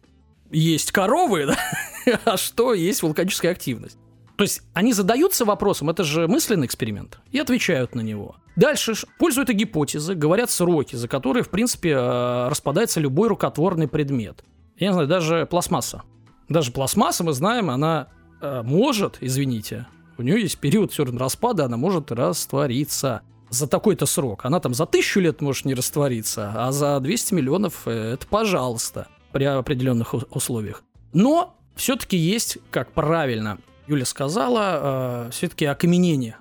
есть 0.51 0.91
коровы, 0.91 1.45
да? 2.05 2.19
а 2.25 2.37
что 2.37 2.73
есть 2.73 3.03
вулканическая 3.03 3.51
активность. 3.51 3.97
То 4.37 4.43
есть 4.43 4.61
они 4.73 4.93
задаются 4.93 5.43
вопросом, 5.43 5.89
это 5.89 6.03
же 6.03 6.27
мысленный 6.27 6.65
эксперимент, 6.65 7.19
и 7.31 7.39
отвечают 7.39 7.93
на 7.93 7.99
него. 7.99 8.37
Дальше 8.55 8.93
пользуются 9.17 9.53
гипотезы, 9.53 10.15
говорят 10.15 10.49
сроки, 10.49 10.95
за 10.95 11.07
которые, 11.07 11.43
в 11.43 11.49
принципе, 11.49 11.91
э, 11.91 12.47
распадается 12.47 12.99
любой 12.99 13.27
рукотворный 13.27 13.87
предмет. 13.87 14.43
Я 14.77 14.87
не 14.87 14.93
знаю, 14.93 15.07
даже 15.07 15.45
пластмасса. 15.45 16.03
Даже 16.47 16.71
пластмасса, 16.71 17.23
мы 17.23 17.33
знаем, 17.33 17.69
она 17.69 18.07
э, 18.41 18.61
может, 18.63 19.17
извините, 19.21 19.87
у 20.17 20.21
нее 20.21 20.41
есть 20.41 20.57
период 20.57 20.91
все 20.91 21.05
распада, 21.05 21.65
она 21.65 21.77
может 21.77 22.11
раствориться 22.11 23.21
за 23.49 23.67
такой-то 23.67 24.05
срок. 24.05 24.45
Она 24.45 24.59
там 24.59 24.73
за 24.73 24.85
тысячу 24.85 25.19
лет 25.19 25.41
может 25.41 25.65
не 25.65 25.73
раствориться, 25.73 26.53
а 26.55 26.71
за 26.71 26.99
200 26.99 27.33
миллионов 27.33 27.83
э, 27.85 28.13
это 28.13 28.27
пожалуйста 28.27 29.07
при 29.31 29.43
определенных 29.43 30.13
условиях. 30.13 30.83
Но 31.13 31.55
все-таки 31.75 32.17
есть, 32.17 32.57
как 32.71 32.91
правильно 32.91 33.59
Юля 33.87 34.05
сказала, 34.05 35.27
э, 35.27 35.31
все-таки 35.31 35.65
окаменение. 35.65 36.37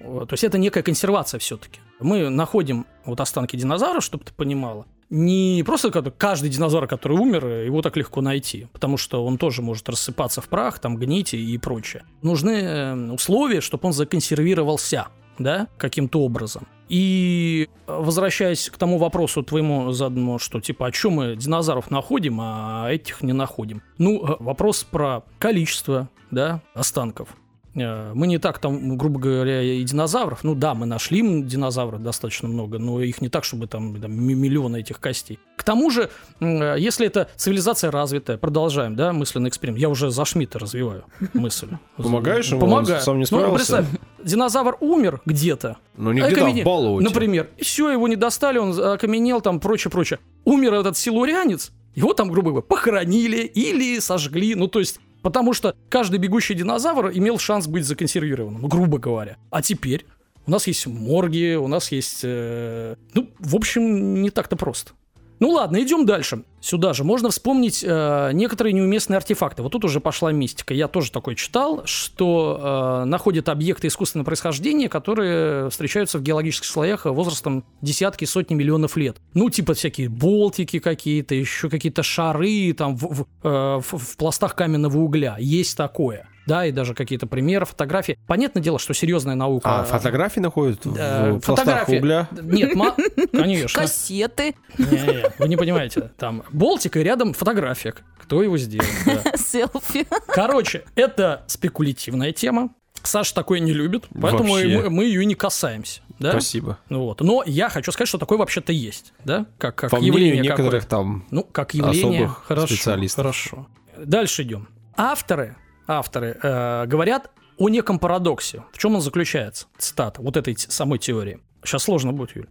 То 0.00 0.28
есть 0.30 0.44
это 0.44 0.58
некая 0.58 0.82
консервация 0.82 1.38
все-таки. 1.38 1.80
Мы 2.00 2.28
находим 2.28 2.86
вот 3.04 3.20
останки 3.20 3.56
динозавров, 3.56 4.04
чтобы 4.04 4.24
ты 4.24 4.32
понимала, 4.32 4.86
не 5.10 5.62
просто 5.64 5.90
каждый 5.90 6.50
динозавр, 6.50 6.86
который 6.86 7.16
умер, 7.16 7.46
его 7.46 7.80
так 7.80 7.96
легко 7.96 8.20
найти, 8.20 8.66
потому 8.72 8.98
что 8.98 9.24
он 9.24 9.38
тоже 9.38 9.62
может 9.62 9.88
рассыпаться 9.88 10.40
в 10.40 10.48
прах, 10.48 10.78
там 10.80 10.96
гнить 10.96 11.32
и 11.32 11.56
прочее. 11.58 12.04
Нужны 12.20 12.50
э, 12.50 13.12
условия, 13.12 13.60
чтобы 13.62 13.86
он 13.86 13.92
законсервировался 13.94 15.08
да, 15.38 15.68
каким-то 15.76 16.20
образом. 16.20 16.66
И 16.88 17.68
возвращаясь 17.86 18.70
к 18.70 18.78
тому 18.78 18.98
вопросу 18.98 19.42
твоему 19.42 19.92
заданному, 19.92 20.38
что 20.38 20.60
типа, 20.60 20.86
а 20.86 20.92
чем 20.92 21.12
мы 21.12 21.36
динозавров 21.36 21.90
находим, 21.90 22.38
а 22.40 22.88
этих 22.90 23.22
не 23.22 23.32
находим? 23.32 23.82
Ну, 23.98 24.26
э, 24.26 24.36
вопрос 24.40 24.84
про 24.84 25.22
количество, 25.38 26.08
да, 26.30 26.62
останков. 26.74 27.28
Э, 27.74 28.12
мы 28.14 28.26
не 28.26 28.38
так 28.38 28.58
там, 28.58 28.96
грубо 28.96 29.20
говоря, 29.20 29.62
и 29.62 29.82
динозавров. 29.82 30.44
Ну 30.44 30.54
да, 30.54 30.74
мы 30.74 30.86
нашли 30.86 31.20
динозавров 31.42 32.02
достаточно 32.02 32.48
много, 32.48 32.78
но 32.78 33.00
их 33.00 33.20
не 33.20 33.28
так, 33.28 33.44
чтобы 33.44 33.66
там, 33.66 34.00
там 34.00 34.12
миллионы 34.12 34.78
этих 34.80 35.00
костей. 35.00 35.38
К 35.56 35.64
тому 35.64 35.90
же, 35.90 36.10
э, 36.40 36.76
если 36.78 37.06
это 37.06 37.28
цивилизация 37.36 37.90
развитая, 37.90 38.38
продолжаем, 38.38 38.96
да, 38.96 39.12
мысленный 39.12 39.48
эксперимент. 39.48 39.80
Я 39.80 39.88
уже 39.88 40.10
за 40.10 40.24
Шмидта 40.24 40.58
развиваю 40.58 41.04
мысль. 41.34 41.68
Помогаешь 41.96 42.50
ему? 42.50 42.60
Помогаю. 42.60 43.00
Сам 43.00 43.16
не 43.16 43.20
Ну, 43.22 43.26
справился? 43.26 43.54
представь, 43.54 43.86
динозавр 44.24 44.76
умер 44.80 45.20
где-то. 45.26 45.76
Ну, 45.96 46.12
не 46.12 46.20
где-то, 46.20 46.44
в 46.48 46.64
болоте. 46.64 47.04
Например. 47.04 47.48
И 47.56 47.64
все, 47.64 47.90
его 47.90 48.08
не 48.08 48.16
достали, 48.16 48.58
он 48.58 48.78
окаменел, 48.80 49.40
там, 49.40 49.60
прочее, 49.60 49.90
прочее. 49.90 50.18
Умер 50.44 50.74
этот 50.74 50.96
силурянец, 50.96 51.72
его 51.94 52.14
там, 52.14 52.30
грубо 52.30 52.50
говоря, 52.50 52.66
похоронили 52.66 53.38
или 53.42 53.98
сожгли. 53.98 54.54
Ну, 54.54 54.68
то 54.68 54.78
есть 54.78 55.00
Потому 55.22 55.52
что 55.52 55.74
каждый 55.88 56.18
бегущий 56.18 56.54
динозавр 56.54 57.10
имел 57.12 57.38
шанс 57.38 57.66
быть 57.66 57.84
законсервированным, 57.84 58.66
грубо 58.68 58.98
говоря. 58.98 59.36
А 59.50 59.62
теперь 59.62 60.06
у 60.46 60.50
нас 60.50 60.66
есть 60.66 60.86
морги, 60.86 61.56
у 61.56 61.68
нас 61.68 61.92
есть... 61.92 62.20
Э, 62.22 62.94
ну, 63.14 63.28
в 63.38 63.56
общем, 63.56 64.22
не 64.22 64.30
так-то 64.30 64.56
просто. 64.56 64.92
Ну 65.40 65.50
ладно, 65.50 65.80
идем 65.80 66.04
дальше. 66.04 66.44
Сюда 66.60 66.92
же 66.92 67.04
можно 67.04 67.30
вспомнить 67.30 67.84
э, 67.86 68.30
некоторые 68.32 68.72
неуместные 68.72 69.18
артефакты. 69.18 69.62
Вот 69.62 69.70
тут 69.70 69.84
уже 69.84 70.00
пошла 70.00 70.32
мистика. 70.32 70.74
Я 70.74 70.88
тоже 70.88 71.12
такое 71.12 71.36
читал, 71.36 71.82
что 71.84 73.02
э, 73.02 73.04
находят 73.04 73.48
объекты 73.48 73.86
искусственного 73.86 74.26
происхождения, 74.26 74.88
которые 74.88 75.70
встречаются 75.70 76.18
в 76.18 76.22
геологических 76.22 76.68
слоях 76.68 77.04
возрастом 77.04 77.64
десятки, 77.80 78.24
сотни 78.24 78.54
миллионов 78.54 78.96
лет. 78.96 79.18
Ну, 79.34 79.48
типа 79.50 79.74
всякие 79.74 80.08
болтики 80.08 80.80
какие-то, 80.80 81.34
еще 81.36 81.70
какие-то 81.70 82.02
шары 82.02 82.72
там 82.72 82.96
в, 82.96 83.02
в, 83.02 83.26
э, 83.44 83.80
в, 83.80 83.98
в 83.98 84.16
пластах 84.16 84.56
каменного 84.56 84.98
угля. 84.98 85.36
Есть 85.38 85.76
такое 85.76 86.26
да, 86.48 86.66
и 86.66 86.72
даже 86.72 86.94
какие-то 86.94 87.26
примеры, 87.26 87.64
фотографии. 87.66 88.18
Понятное 88.26 88.62
дело, 88.62 88.78
что 88.78 88.94
серьезная 88.94 89.34
наука... 89.36 89.80
А 89.80 89.84
фотографии 89.84 90.40
находят 90.40 90.84
в 90.84 90.96
Э, 90.98 91.32
пластах 91.44 91.58
фотографии. 91.58 91.98
угля? 91.98 92.28
Нет, 92.32 92.74
ма- 92.74 92.96
конечно. 93.32 93.80
Кассеты, 93.82 94.54
Не-не, 94.78 95.30
вы 95.38 95.48
не 95.48 95.56
понимаете. 95.56 96.10
Там 96.18 96.42
болтик 96.50 96.96
и 96.96 97.00
рядом 97.02 97.34
фотография. 97.34 97.94
Кто 98.22 98.42
его 98.42 98.56
сделал? 98.58 98.86
да. 99.06 99.32
селфи. 99.36 100.06
Короче, 100.26 100.84
это 100.96 101.44
спекулятивная 101.46 102.32
тема. 102.32 102.70
Саша 103.02 103.32
такое 103.34 103.60
не 103.60 103.72
любит, 103.72 104.06
поэтому 104.20 104.54
мы, 104.54 104.90
мы 104.90 105.04
ее 105.04 105.24
не 105.24 105.34
касаемся. 105.36 106.00
Да? 106.18 106.32
Спасибо. 106.32 106.78
Ну 106.88 107.04
Вот. 107.04 107.20
Но 107.20 107.44
я 107.46 107.68
хочу 107.68 107.92
сказать, 107.92 108.08
что 108.08 108.18
такое 108.18 108.38
вообще-то 108.38 108.72
есть. 108.72 109.12
Да? 109.24 109.46
Как, 109.56 109.76
как 109.76 109.90
По 109.90 109.96
явление 109.96 110.32
мнению 110.32 110.42
некоторых 110.44 110.82
какое-то. 110.84 110.88
там 110.88 111.24
Ну, 111.30 111.44
как 111.44 111.74
явление. 111.74 112.24
особых 112.24 112.44
хорошо, 112.44 112.66
специалистов. 112.74 113.22
Хорошо. 113.24 113.66
Дальше 113.96 114.42
идем. 114.42 114.68
Авторы, 114.96 115.54
авторы 115.88 116.38
э, 116.40 116.86
говорят 116.86 117.30
о 117.56 117.68
неком 117.68 117.98
парадоксе. 117.98 118.64
В 118.72 118.78
чем 118.78 118.94
он 118.94 119.00
заключается? 119.00 119.66
Цитата 119.78 120.22
вот 120.22 120.36
этой 120.36 120.56
самой 120.56 120.98
теории. 120.98 121.40
Сейчас 121.64 121.84
сложно 121.84 122.12
будет, 122.12 122.36
Юль. 122.36 122.46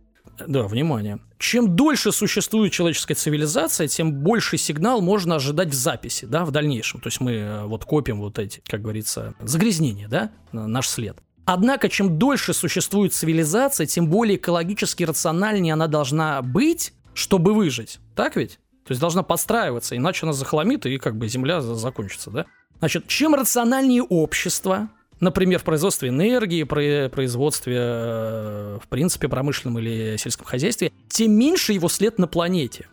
Да, 0.45 0.63
внимание. 0.63 1.19
Чем 1.39 1.75
дольше 1.75 2.11
существует 2.11 2.71
человеческая 2.71 3.15
цивилизация, 3.15 3.87
тем 3.87 4.13
больше 4.13 4.57
сигнал 4.57 5.01
можно 5.01 5.35
ожидать 5.35 5.69
в 5.69 5.73
записи, 5.73 6.25
да, 6.25 6.45
в 6.45 6.51
дальнейшем. 6.51 6.99
То 6.99 7.07
есть 7.07 7.21
мы 7.21 7.31
э, 7.31 7.65
вот 7.65 7.85
копим 7.85 8.19
вот 8.19 8.37
эти, 8.37 8.61
как 8.67 8.81
говорится, 8.81 9.33
загрязнения, 9.39 10.07
да, 10.07 10.31
на 10.51 10.67
наш 10.67 10.87
след. 10.87 11.17
Однако, 11.45 11.87
чем 11.87 12.19
дольше 12.19 12.53
существует 12.53 13.13
цивилизация, 13.13 13.87
тем 13.87 14.09
более 14.09 14.35
экологически 14.35 15.05
рациональнее 15.05 15.73
она 15.73 15.87
должна 15.87 16.41
быть, 16.41 16.93
чтобы 17.13 17.53
выжить. 17.53 17.99
Так 18.15 18.35
ведь? 18.35 18.59
То 18.85 18.91
есть 18.91 19.01
должна 19.01 19.23
подстраиваться, 19.23 19.95
иначе 19.95 20.25
она 20.25 20.33
захламит 20.33 20.85
и 20.85 20.97
как 20.97 21.17
бы 21.17 21.27
земля 21.27 21.61
за- 21.61 21.75
закончится, 21.75 22.31
да? 22.31 22.45
Значит, 22.79 23.07
чем 23.07 23.33
рациональнее 23.35 24.03
общество, 24.03 24.89
например, 25.19 25.59
в 25.59 25.63
производстве 25.63 26.09
энергии, 26.09 26.63
при 26.63 27.09
производстве, 27.09 27.75
э, 27.77 28.79
в 28.83 28.87
принципе, 28.87 29.27
промышленном 29.27 29.79
или 29.79 30.17
сельском 30.17 30.45
хозяйстве, 30.45 30.91
тем 31.09 31.31
меньше 31.31 31.73
его 31.73 31.89
след 31.89 32.19
на 32.19 32.27
планете. 32.27 32.87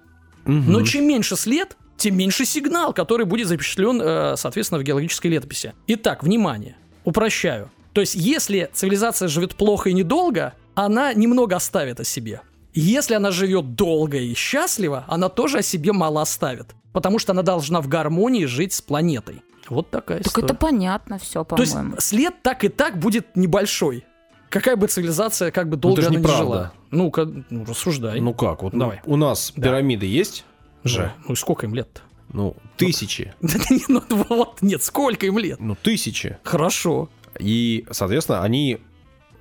Но 0.45 0.83
чем 0.83 1.07
меньше 1.07 1.37
след, 1.37 1.77
тем 1.97 2.17
меньше 2.17 2.45
сигнал, 2.45 2.93
который 2.93 3.25
будет 3.25 3.49
запечатлен, 3.49 4.01
э, 4.03 4.35
соответственно, 4.37 4.81
в 4.81 4.83
геологической 4.83 5.31
летописи. 5.31 5.73
Итак, 5.87 6.23
внимание, 6.23 6.77
упрощаю. 7.05 7.71
То 7.93 8.01
есть, 8.01 8.15
если 8.15 8.69
цивилизация 8.73 9.29
живет 9.29 9.55
плохо 9.55 9.91
и 9.91 9.93
недолго, 9.93 10.55
она 10.75 11.15
немного 11.15 11.57
оставит 11.57 12.01
о 12.01 12.05
себе. 12.05 12.41
Если 12.75 13.15
она 13.15 13.31
живет 13.31 13.77
долго 13.77 14.19
и 14.19 14.35
счастливо, 14.35 15.05
она 15.07 15.29
тоже 15.29 15.59
о 15.59 15.63
себе 15.63 15.93
мало 15.93 16.21
оставит. 16.21 16.75
Потому 16.93 17.19
что 17.19 17.33
она 17.33 17.43
должна 17.43 17.81
в 17.81 17.89
гармонии 17.89 18.47
жить 18.47 18.73
с 18.73 18.83
планетой. 18.83 19.43
Вот 19.69 19.91
такая 19.91 20.19
Так 20.19 20.27
история. 20.29 20.45
это 20.47 20.55
понятно 20.55 21.19
все, 21.19 21.45
То 21.45 21.57
есть 21.59 21.73
по-моему. 21.73 21.97
след 21.99 22.35
так 22.43 22.65
и 22.65 22.69
так 22.69 22.99
будет 22.99 23.35
небольшой. 23.37 24.05
Какая 24.51 24.77
бы 24.77 24.87
цивилизация, 24.87 25.51
как 25.51 25.69
бы 25.69 25.77
долго 25.77 26.01
это 26.01 26.11
ж 26.13 26.15
она 26.15 26.21
не 26.21 26.27
жила. 26.37 26.73
Ну-ка, 26.91 27.25
ну, 27.51 27.65
рассуждай. 27.65 28.21
Ну 28.21 28.35
как, 28.35 28.63
вот 28.63 28.73
Давай. 28.77 29.01
у 29.05 29.17
нас 29.17 29.53
Да. 29.57 29.63
пирамиды 29.63 30.07
есть 30.07 30.45
же? 30.85 31.13
Ну 31.27 31.33
и 31.33 31.37
сколько 31.37 31.67
им 31.67 31.75
лет-то? 31.75 32.03
Ну, 32.33 32.57
тысячи. 32.77 33.35
Ну 33.89 34.03
вот, 34.29 34.63
нет, 34.63 34.83
сколько 34.83 35.27
им 35.27 35.39
лет? 35.39 35.59
Ну, 35.61 35.75
тысячи. 35.81 36.39
Хорошо. 36.45 37.09
И, 37.39 37.85
соответственно, 37.91 38.43
они 38.43 38.79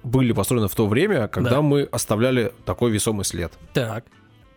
были 0.03 0.31
построены 0.33 0.67
в 0.67 0.75
то 0.75 0.87
время, 0.87 1.27
когда 1.27 1.51
Да. 1.51 1.61
мы 1.61 1.83
оставляли 1.83 2.51
такой 2.65 2.91
весомый 2.91 3.25
след. 3.25 3.51
Так, 3.73 4.05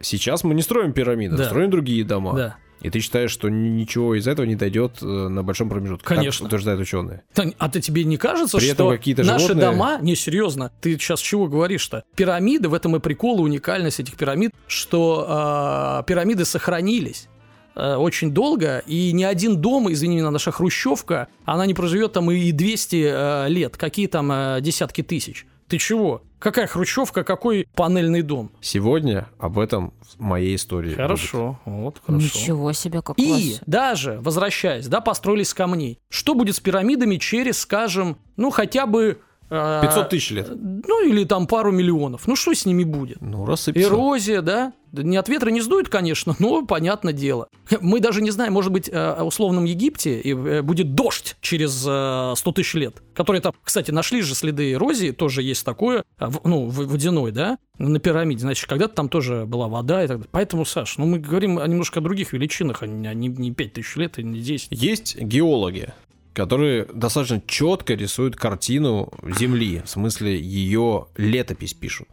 Сейчас 0.00 0.44
мы 0.44 0.54
не 0.54 0.60
строим 0.60 0.92
пирамиды, 0.92 1.36
Да. 1.38 1.44
строим 1.46 1.70
другие 1.70 2.04
дома. 2.04 2.34
да. 2.34 2.56
И 2.80 2.90
ты 2.90 3.00
считаешь, 3.00 3.30
что 3.30 3.48
ни- 3.48 3.68
ничего 3.68 4.14
из 4.14 4.28
этого 4.28 4.46
не 4.46 4.54
дойдет 4.54 4.98
э, 5.02 5.06
на 5.06 5.42
большом 5.42 5.68
промежутке? 5.68 6.06
Конечно. 6.06 6.44
Так 6.44 6.48
утверждают 6.48 6.80
ученые. 6.80 7.22
А 7.58 7.68
ты 7.68 7.80
тебе 7.80 8.04
не 8.04 8.16
кажется, 8.16 8.58
При 8.58 8.72
что 8.72 8.90
наши 8.90 9.46
животные- 9.48 9.70
дома, 9.70 9.98
не 10.00 10.14
серьезно, 10.14 10.70
ты 10.80 10.92
сейчас 10.98 11.20
чего 11.20 11.46
говоришь-то? 11.46 12.04
Пирамиды, 12.14 12.68
в 12.68 12.74
этом 12.74 12.94
и 12.96 13.00
прикол, 13.00 13.40
и 13.40 13.42
уникальность 13.42 14.00
этих 14.00 14.16
пирамид, 14.16 14.52
что 14.66 15.24
а, 15.28 16.02
пирамиды 16.04 16.44
сохранились 16.44 17.28
э, 17.74 17.94
очень 17.96 18.30
долго, 18.32 18.82
и 18.86 19.12
ни 19.12 19.24
один 19.24 19.56
дом, 19.60 19.90
извини 19.92 20.16
меня, 20.16 20.30
наша 20.30 20.50
хрущевка, 20.50 21.28
она 21.44 21.66
не 21.66 21.74
проживет 21.74 22.12
там 22.12 22.30
и 22.30 22.52
200 22.52 22.96
э, 22.96 23.48
лет, 23.48 23.76
какие 23.76 24.06
там 24.06 24.30
э, 24.32 24.58
десятки 24.60 25.02
тысяч. 25.02 25.46
Ты 25.68 25.78
чего? 25.78 26.22
Какая 26.38 26.66
хрущевка, 26.66 27.24
какой 27.24 27.66
панельный 27.74 28.22
дом? 28.22 28.52
Сегодня 28.60 29.28
об 29.38 29.58
этом 29.58 29.94
в 30.16 30.20
моей 30.20 30.54
истории. 30.54 30.88
будет. 30.88 30.96
Хорошо, 30.96 31.58
вот, 31.64 32.00
хорошо. 32.06 32.24
Ничего 32.24 32.72
себе, 32.72 33.02
как 33.02 33.18
И 33.18 33.26
класс. 33.26 33.60
даже, 33.66 34.18
возвращаясь, 34.20 34.86
да, 34.86 35.00
построились 35.00 35.54
камней. 35.54 35.98
Что 36.08 36.34
будет 36.34 36.54
с 36.56 36.60
пирамидами 36.60 37.16
через, 37.16 37.58
скажем, 37.60 38.18
ну, 38.36 38.50
хотя 38.50 38.86
бы 38.86 39.20
500 39.48 40.08
тысяч 40.08 40.30
лет. 40.30 40.48
Ну, 40.50 41.08
или 41.08 41.24
там 41.24 41.46
пару 41.46 41.72
миллионов. 41.72 42.26
Ну, 42.26 42.36
что 42.36 42.54
с 42.54 42.66
ними 42.66 42.84
будет? 42.84 43.20
Ну, 43.20 43.46
рассыпься. 43.46 43.82
Эрозия, 43.82 44.42
да? 44.42 44.72
Да 44.92 45.02
Не 45.02 45.16
от 45.16 45.28
ветра 45.28 45.50
не 45.50 45.60
сдует, 45.60 45.88
конечно, 45.88 46.34
но 46.38 46.64
понятное 46.64 47.12
дело. 47.12 47.48
Мы 47.80 48.00
даже 48.00 48.22
не 48.22 48.30
знаем, 48.30 48.52
может 48.52 48.72
быть, 48.72 48.88
э, 48.90 49.16
в 49.20 49.26
условном 49.26 49.64
Египте 49.64 50.20
э, 50.20 50.62
будет 50.62 50.94
дождь 50.94 51.36
через 51.40 51.84
э, 51.86 52.32
100 52.36 52.52
тысяч 52.52 52.74
лет. 52.74 53.02
Которые 53.14 53.42
там, 53.42 53.52
кстати, 53.62 53.90
нашли 53.90 54.22
же 54.22 54.34
следы 54.34 54.72
эрозии, 54.72 55.10
тоже 55.10 55.42
есть 55.42 55.64
такое, 55.64 56.04
а, 56.18 56.30
ну, 56.44 56.66
водяной, 56.68 57.32
да, 57.32 57.58
на 57.78 57.98
пирамиде. 57.98 58.40
Значит, 58.40 58.68
когда-то 58.68 58.94
там 58.94 59.08
тоже 59.08 59.44
была 59.44 59.68
вода 59.68 60.02
и 60.02 60.06
так 60.06 60.18
далее. 60.18 60.30
Поэтому, 60.30 60.64
Саш, 60.64 60.98
ну 60.98 61.06
мы 61.06 61.18
говорим 61.18 61.58
о 61.58 61.66
немножко 61.66 62.00
других 62.00 62.32
величинах, 62.32 62.82
а 62.82 62.86
не, 62.86 63.06
а 63.06 63.14
не, 63.14 63.28
не 63.28 63.52
5 63.52 63.72
тысяч 63.74 63.96
лет 63.96 64.18
и 64.18 64.22
не 64.22 64.40
10. 64.40 64.68
Есть 64.70 65.18
геологи, 65.18 65.92
которые 66.36 66.84
достаточно 66.92 67.40
четко 67.46 67.94
рисуют 67.94 68.36
картину 68.36 69.10
Земли, 69.22 69.80
в 69.84 69.88
смысле 69.88 70.38
ее 70.38 71.06
летопись 71.16 71.72
пишут. 71.72 72.08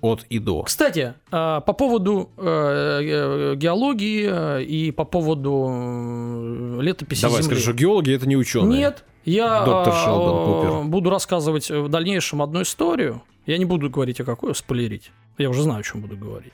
От 0.00 0.24
и 0.30 0.38
до. 0.38 0.62
Кстати, 0.62 1.14
а, 1.30 1.60
по 1.60 1.74
поводу 1.74 2.30
э, 2.38 3.54
геологии 3.56 4.28
э, 4.28 4.62
и 4.64 4.90
по 4.92 5.04
поводу 5.04 5.68
э, 5.68 6.78
летописи 6.80 7.22
Давай 7.22 7.42
Земли. 7.42 7.46
скажи, 7.46 7.60
что 7.60 7.72
геологи 7.74 8.14
это 8.14 8.26
не 8.26 8.36
ученые. 8.36 8.78
Нет, 8.78 9.04
я 9.26 9.62
Доктор 9.64 9.94
Шелдон 9.94 10.46
Купер. 10.46 10.88
буду 10.88 11.10
рассказывать 11.10 11.70
в 11.70 11.88
дальнейшем 11.88 12.40
одну 12.40 12.62
историю. 12.62 13.22
Я 13.46 13.58
не 13.58 13.64
буду 13.64 13.88
говорить 13.90 14.20
о 14.20 14.24
какой, 14.24 14.54
спойлерить. 14.54 15.10
Я 15.38 15.48
уже 15.48 15.62
знаю, 15.62 15.80
о 15.80 15.82
чем 15.82 16.02
буду 16.02 16.16
говорить. 16.16 16.52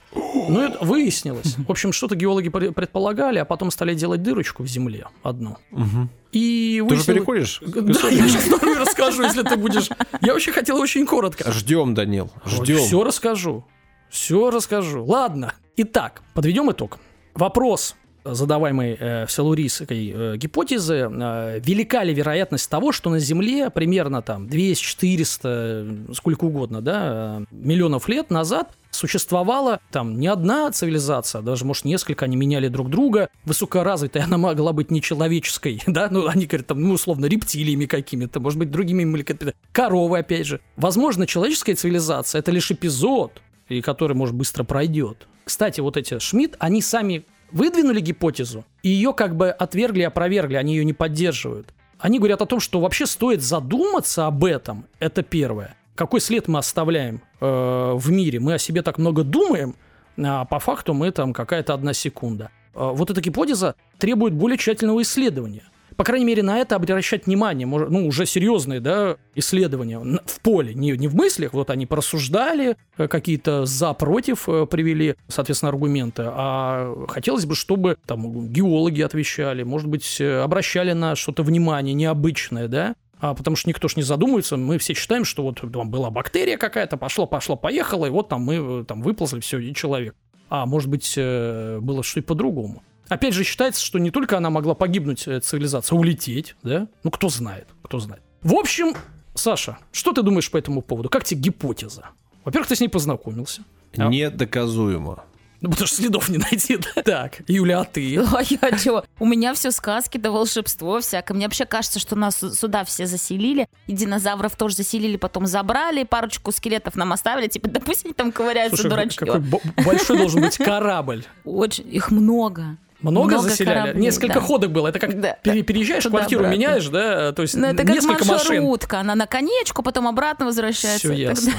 Но 0.49 0.63
это 0.63 0.85
выяснилось. 0.85 1.57
В 1.67 1.71
общем, 1.71 1.93
что-то 1.93 2.15
геологи 2.15 2.49
пре- 2.49 2.73
предполагали, 2.73 3.39
а 3.39 3.45
потом 3.45 3.71
стали 3.71 3.95
делать 3.95 4.23
дырочку 4.23 4.63
в 4.63 4.67
земле 4.69 5.07
одну. 5.23 5.57
Мгм. 5.73 6.09
И 6.33 6.77
Ты 6.79 6.95
уже 6.95 6.95
выяснилось- 6.95 7.07
переходишь? 7.07 7.61
Да, 7.67 8.09
я 8.09 8.29
сейчас 8.29 8.49
расскажу, 8.79 9.23
если 9.25 9.43
ты 9.43 9.57
будешь. 9.57 9.89
Я 10.21 10.33
вообще 10.35 10.53
хотел 10.53 10.77
очень 10.79 11.05
коротко. 11.07 11.51
Ждем, 11.51 11.95
Данил, 11.95 12.31
ждем. 12.45 12.79
Все 12.79 13.03
расскажу. 13.03 13.65
Все 14.09 14.51
расскажу. 14.51 15.05
Ладно. 15.05 15.55
Итак, 15.77 16.23
подведем 16.35 16.71
итог. 16.71 16.99
Вопрос, 17.35 17.97
задаваемый 18.35 18.97
э, 18.99 19.27
Селурийской 19.29 20.13
э, 20.15 20.37
гипотезы, 20.37 21.09
э, 21.11 21.61
велика 21.61 22.03
ли 22.05 22.15
вероятность 22.15 22.69
того, 22.71 22.93
что 22.93 23.11
на 23.11 23.19
Земле 23.19 23.71
примерно 23.71 24.23
там 24.23 24.49
200, 24.49 24.83
400, 24.83 25.49
э, 25.49 26.13
сколько 26.15 26.45
угодно, 26.45 26.81
да, 26.81 27.41
э, 27.41 27.45
миллионов 27.51 28.09
лет 28.09 28.31
назад 28.31 28.71
существовала 28.91 29.81
там 29.91 30.19
не 30.19 30.27
одна 30.27 30.71
цивилизация, 30.71 31.43
даже, 31.43 31.65
может, 31.65 31.85
несколько, 31.85 32.25
они 32.25 32.37
меняли 32.37 32.69
друг 32.69 32.91
друга, 32.91 33.29
высокоразвитая, 33.45 34.25
она 34.25 34.39
могла 34.39 34.73
быть 34.73 34.91
нечеловеческой, 34.91 35.83
да, 35.87 36.09
ну, 36.11 36.27
они 36.27 36.47
говорят, 36.47 36.67
там, 36.67 36.81
ну, 36.81 36.95
условно, 36.95 37.27
рептилиями 37.27 37.87
какими-то, 37.87 38.41
может 38.41 38.59
быть, 38.59 38.71
другими 38.71 39.05
млекопитаемыми, 39.05 39.57
коровы, 39.73 40.19
опять 40.19 40.47
же. 40.47 40.61
Возможно, 40.77 41.27
человеческая 41.27 41.75
цивилизация– 41.75 42.39
это 42.41 42.51
лишь 42.51 42.71
эпизод, 42.71 43.43
и 43.69 43.81
который, 43.81 44.17
может, 44.17 44.35
быстро 44.35 44.65
пройдет. 44.65 45.27
Кстати, 45.45 45.81
вот 45.81 45.97
эти 45.97 46.19
Шмидт, 46.19 46.57
они 46.59 46.83
сами 46.83 47.25
выдвинули 47.51 48.01
гипотезу, 48.01 48.65
и 48.83 48.89
ее 48.89 49.13
как 49.13 49.37
бы 49.37 49.51
отвергли 49.51 50.03
опровергли, 50.03 50.57
они 50.57 50.77
ее 50.77 50.85
не 50.85 50.93
поддерживают. 50.93 51.73
Они 51.99 52.19
говорят 52.19 52.43
о 52.43 52.47
том, 52.47 52.61
что 52.61 52.81
вообще 52.81 53.07
стоит 53.07 53.43
задуматься 53.43 54.27
об 54.27 54.45
этом, 54.45 54.87
это 54.99 55.23
первое. 55.23 55.77
Какой 55.95 56.21
след 56.21 56.47
мы 56.47 56.59
оставляем 56.59 57.23
э, 57.41 57.93
в 57.95 58.11
мире? 58.11 58.39
Мы 58.39 58.55
о 58.55 58.59
себе 58.59 58.83
так 58.83 58.99
много 58.99 59.25
думаем, 59.25 59.77
а 60.19 60.45
по 60.45 60.59
факту 60.59 60.93
мы 60.93 61.11
там 61.11 61.33
какая-то 61.33 61.73
одна 61.73 61.95
секунда. 61.95 62.51
Э, 62.75 62.91
вот 62.93 63.11
эта 63.11 63.23
гипотеза 63.23 63.77
требует 63.99 64.35
более 64.35 64.59
тщательного 64.59 65.01
исследования. 65.01 65.65
По 65.97 66.05
крайней 66.05 66.27
мере, 66.27 66.43
на 66.43 66.59
это 66.59 66.77
обращать 66.77 67.27
внимание, 67.27 67.67
ну, 67.67 68.07
уже 68.07 68.27
серьезные, 68.27 68.81
да, 68.81 69.17
исследования 69.35 69.99
в 69.99 70.41
поле, 70.41 70.75
не, 70.75 70.91
не 70.93 71.09
в 71.09 71.15
мыслях, 71.15 71.55
вот 71.55 71.71
они 71.71 71.87
порассуждали, 71.87 72.77
э, 72.99 73.09
какие-то 73.09 73.65
за-против 73.65 74.47
э, 74.49 74.67
привели, 74.67 75.17
соответственно, 75.29 75.71
аргументы, 75.71 76.25
а 76.27 77.07
хотелось 77.09 77.47
бы, 77.47 77.55
чтобы 77.55 77.97
там 78.07 78.49
геологи 78.49 79.01
отвечали, 79.01 79.63
может 79.63 79.89
быть, 79.89 80.21
э, 80.21 80.43
обращали 80.43 80.93
на 80.93 81.17
что-то 81.17 81.43
внимание 81.43 81.95
необычное, 81.95 82.69
да, 82.69 82.95
а 83.19 83.35
потому 83.35 83.57
что 83.57 83.71
никто 83.71 83.89
ж 83.89 83.97
не 83.97 84.03
задумывается, 84.03 84.59
мы 84.59 84.77
все 84.77 84.93
считаем, 84.93 85.25
что 85.25 85.43
вот 85.43 85.63
там 85.73 85.91
была 85.91 86.11
бактерия 86.11 86.59
какая-то, 86.59 86.99
пошло, 86.99 87.27
пошло, 87.27 87.57
поехало, 87.57 88.05
и 88.05 88.11
вот 88.11 88.29
там 88.29 88.43
мы 88.43 88.85
там 88.85 89.01
выползли, 89.01 89.41
все, 89.41 89.59
и 89.59 89.75
человек. 89.75 90.15
А 90.51 90.67
может 90.67 90.91
быть, 90.91 91.15
было 91.17 92.03
что 92.03 92.21
и 92.21 92.23
по-другому. 92.23 92.83
Опять 93.09 93.35
же, 93.35 93.45
считается, 93.45 93.85
что 93.85 93.99
не 93.99 94.11
только 94.11 94.37
она 94.37 94.51
могла 94.51 94.75
погибнуть, 94.75 95.27
э, 95.29 95.41
цивилизация, 95.41 95.97
а 95.97 95.99
улететь, 96.01 96.57
да? 96.63 96.89
Ну, 97.05 97.11
кто 97.11 97.29
знает, 97.29 97.69
кто 97.83 97.99
знает. 98.01 98.23
В 98.43 98.55
общем, 98.55 98.95
Саша, 99.35 99.79
что 99.93 100.13
ты 100.13 100.23
думаешь 100.23 100.51
по 100.51 100.57
этому 100.57 100.83
поводу? 100.83 101.09
Как 101.09 101.25
тебе 101.25 101.41
гипотеза? 101.41 102.07
Во-первых, 102.45 102.69
ты 102.69 102.77
с 102.77 102.81
ней 102.81 102.89
познакомился. 102.89 103.63
А? 103.97 104.07
Недоказуемо. 104.09 105.25
Ну, 105.63 105.71
потому 105.71 105.87
что 105.87 105.97
следов 105.97 106.29
не 106.29 106.37
найти. 106.39 106.77
да? 106.95 107.03
Так, 107.03 107.41
Юля, 107.49 107.81
а 107.81 107.85
ты? 107.85 108.21
А 108.33 108.43
я 108.43 108.79
чего? 108.79 109.05
У 109.19 109.25
меня 109.27 109.55
все 109.55 109.71
сказки 109.71 110.19
да 110.19 110.31
волшебство 110.31 111.01
всякое. 111.01 111.35
Мне 111.35 111.47
вообще 111.47 111.65
кажется, 111.65 111.99
что 111.99 112.15
нас 112.15 112.39
сюда 112.39 112.85
все 112.85 113.07
заселили, 113.07 113.67
и 113.87 113.93
динозавров 113.93 114.55
тоже 114.55 114.77
заселили, 114.77 115.17
потом 115.17 115.47
забрали, 115.47 116.05
парочку 116.05 116.53
скелетов 116.53 116.95
нам 116.95 117.13
оставили, 117.13 117.49
типа, 117.49 117.69
да 117.69 117.81
пусть 117.81 118.05
они 118.05 118.13
там 118.15 118.33
ковыряются, 118.33 118.77
Слушай, 118.83 118.91
дурачки. 118.91 119.19
какой 119.25 119.41
бо- 119.41 119.61
большой 119.85 120.19
должен 120.19 120.43
быть 120.43 120.59
корабль. 120.59 121.25
Очень, 121.45 121.89
их 121.89 122.11
много. 122.11 122.77
Много, 123.01 123.29
Много 123.35 123.49
заселяли? 123.51 123.79
кораблей, 123.79 124.03
Несколько 124.03 124.35
да. 124.35 124.41
ходок 124.41 124.73
было. 124.73 124.89
Это 124.89 124.99
как 124.99 125.21
Да. 125.21 125.35
пере- 125.43 125.63
переезжаешь, 125.63 126.05
квартиру 126.05 126.41
Туда-обратно. 126.45 126.55
меняешь, 126.59 126.87
да? 126.89 127.33
То 127.33 127.43
есть 127.43 127.55
Ну, 127.55 127.67
это 127.67 127.85
как 127.85 127.95
несколько 127.95 128.25
машин. 128.25 128.63
маршрутка. 128.63 129.01
Она 129.01 129.15
на 129.15 129.27
конечку, 129.27 129.83
потом 129.83 130.09
обратно 130.09 130.47
возвращается. 130.47 131.13
Все 131.13 131.13
ясно. 131.13 131.53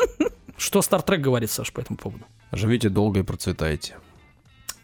Что 0.56 0.80
Стартрек 0.82 1.20
говорит, 1.20 1.50
Саш, 1.50 1.72
по 1.72 1.80
этому 1.80 1.98
поводу? 1.98 2.24
Живите 2.52 2.88
долго 2.88 3.20
и 3.20 3.22
процветайте. 3.22 3.96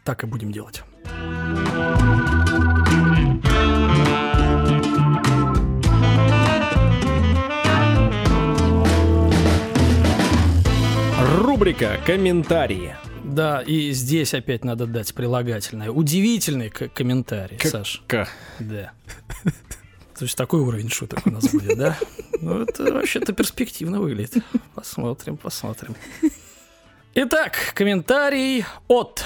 Так 0.05 0.23
и 0.23 0.27
будем 0.27 0.53
делать. 0.53 0.83
Рубрика 11.38 11.99
«Комментарии». 12.07 12.97
Да, 13.35 13.61
и 13.62 13.90
здесь 13.92 14.35
опять 14.35 14.64
надо 14.64 14.87
дать 14.87 15.12
прилагательное. 15.14 15.90
Удивительный 15.90 16.70
к- 16.70 16.88
комментарий, 16.88 17.59
Саш. 17.59 18.03
К. 18.07 18.29
Да. 18.61 18.92
То 20.18 20.25
есть 20.25 20.37
такой 20.37 20.61
уровень 20.61 20.88
шуток 20.90 21.27
у 21.27 21.31
нас 21.31 21.49
будет, 21.49 21.77
да? 21.77 21.99
Ну, 22.40 22.61
это 22.62 22.92
вообще-то 22.92 23.33
перспективно 23.33 24.01
выглядит. 24.01 24.44
Посмотрим, 24.75 25.37
посмотрим. 25.37 25.97
Итак, 27.14 27.57
комментарий 27.75 28.64
от 28.88 29.25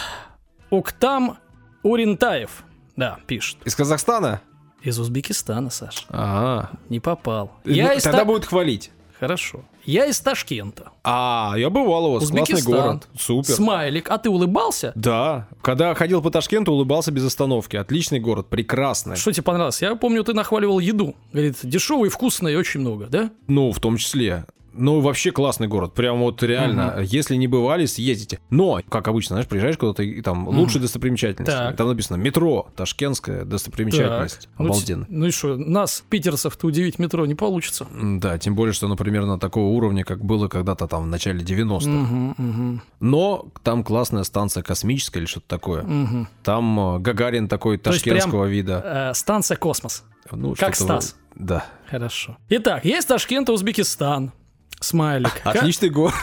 Уктам 0.71 1.39
Уринтаев. 1.83 2.65
Да, 2.97 3.19
пишет. 3.27 3.59
Из 3.65 3.75
Казахстана? 3.75 4.41
Из 4.83 4.99
Узбекистана, 4.99 5.71
Саш. 5.71 6.07
А, 6.11 6.71
Не 6.89 7.01
попал. 7.01 7.53
Ну, 7.65 7.73
Я 7.73 7.95
из 7.95 8.03
тогда 8.05 8.21
Та- 8.21 8.25
будет 8.25 8.45
хвалить. 8.47 8.91
Хорошо. 9.19 9.65
Я 9.89 10.05
из 10.05 10.21
Ташкента. 10.21 10.91
А, 11.03 11.55
я 11.57 11.71
бывал 11.71 12.05
у 12.05 12.13
вас, 12.13 12.29
классный 12.29 12.43
Узбекистан. 12.43 12.75
город. 12.75 13.09
Супер. 13.19 13.55
Смайлик. 13.55 14.11
А 14.11 14.19
ты 14.19 14.29
улыбался? 14.29 14.93
Да, 14.95 15.49
когда 15.63 15.95
ходил 15.95 16.21
по 16.21 16.31
Ташкенту, 16.31 16.73
улыбался 16.73 17.11
без 17.11 17.25
остановки. 17.25 17.75
Отличный 17.75 18.21
город, 18.21 18.51
прекрасный. 18.51 19.17
Что 19.17 19.33
тебе 19.33 19.45
понравилось? 19.45 19.81
Я 19.81 19.97
помню, 19.97 20.23
ты 20.25 20.35
нахваливал 20.35 20.79
еду. 20.79 21.17
Говорит, 21.33 21.57
дешевый, 21.63 22.11
вкусный 22.11 22.53
и 22.53 22.57
очень 22.57 22.81
много, 22.81 23.07
да? 23.07 23.31
Ну, 23.47 23.73
в 23.73 23.81
том 23.81 23.97
числе. 23.97 24.45
Ну, 24.79 25.01
вообще 25.01 25.31
классный 25.33 25.67
город. 25.69 25.95
Прям 25.95 26.21
вот 26.21 26.43
реально. 26.43 27.01
Если 27.03 27.37
не 27.37 27.47
бывали, 27.49 27.87
съездите. 27.87 28.39
Но, 28.51 28.81
как 28.89 29.09
обычно, 29.09 29.35
знаешь, 29.35 29.49
приезжаешь 29.49 29.77
куда-то 29.77 30.03
и 30.03 30.21
там 30.23 30.49
лучшие 30.49 30.81
достопримечательности. 30.81 31.53
Так. 31.55 31.77
Там 31.77 31.89
написано 31.89 32.17
метро, 32.17 32.69
ташкентская 32.77 33.45
достопримечательность. 33.45 34.43
Так. 34.43 34.51
Ну, 34.59 34.67
Обалденно. 34.67 35.07
Ну 35.09 35.27
и 35.27 35.31
что, 35.31 35.57
нас, 35.57 36.05
питерцев-то 36.09 36.67
удивить 36.67 36.99
метро 36.99 37.27
не 37.27 37.35
получится. 37.35 37.87
Да, 37.93 38.39
тем 38.39 38.55
более, 38.55 38.73
что 38.73 38.87
оно 38.87 38.97
примерно 38.97 39.39
такого 39.39 39.67
уровня, 39.69 40.05
как 40.05 40.25
было 40.25 40.49
когда-то 40.49 40.87
там 40.87 41.05
в 41.05 41.07
начале 41.07 41.41
90-х. 41.45 41.89
Мгм, 41.89 42.35
мгм, 42.39 42.83
Но 43.01 43.47
там 43.63 43.85
классная 43.85 44.25
станция 44.25 44.63
космическая 44.63 45.21
или 45.21 45.27
что-то 45.27 45.47
такое. 45.49 45.83
мгм. 45.83 46.29
Там 46.43 46.97
э, 46.97 46.99
Гагарин 47.01 47.49
такой 47.49 47.79
То 47.79 47.91
есть 47.91 48.05
прям- 48.05 48.17
ташкентского 48.17 48.45
вида. 48.47 48.83
Э, 48.85 49.15
станция 49.15 49.57
«Космос». 49.57 50.05
Ну, 50.31 50.55
как 50.59 50.77
Стас. 50.77 51.17
Да. 51.35 51.65
Хорошо. 51.89 52.37
Итак, 52.51 52.85
есть 52.85 53.09
Ташкент, 53.09 53.49
Узбекистан. 53.49 54.33
Смайлик. 54.81 55.41
Ка- 55.43 55.51
Отличный 55.51 55.91
город. 55.91 56.15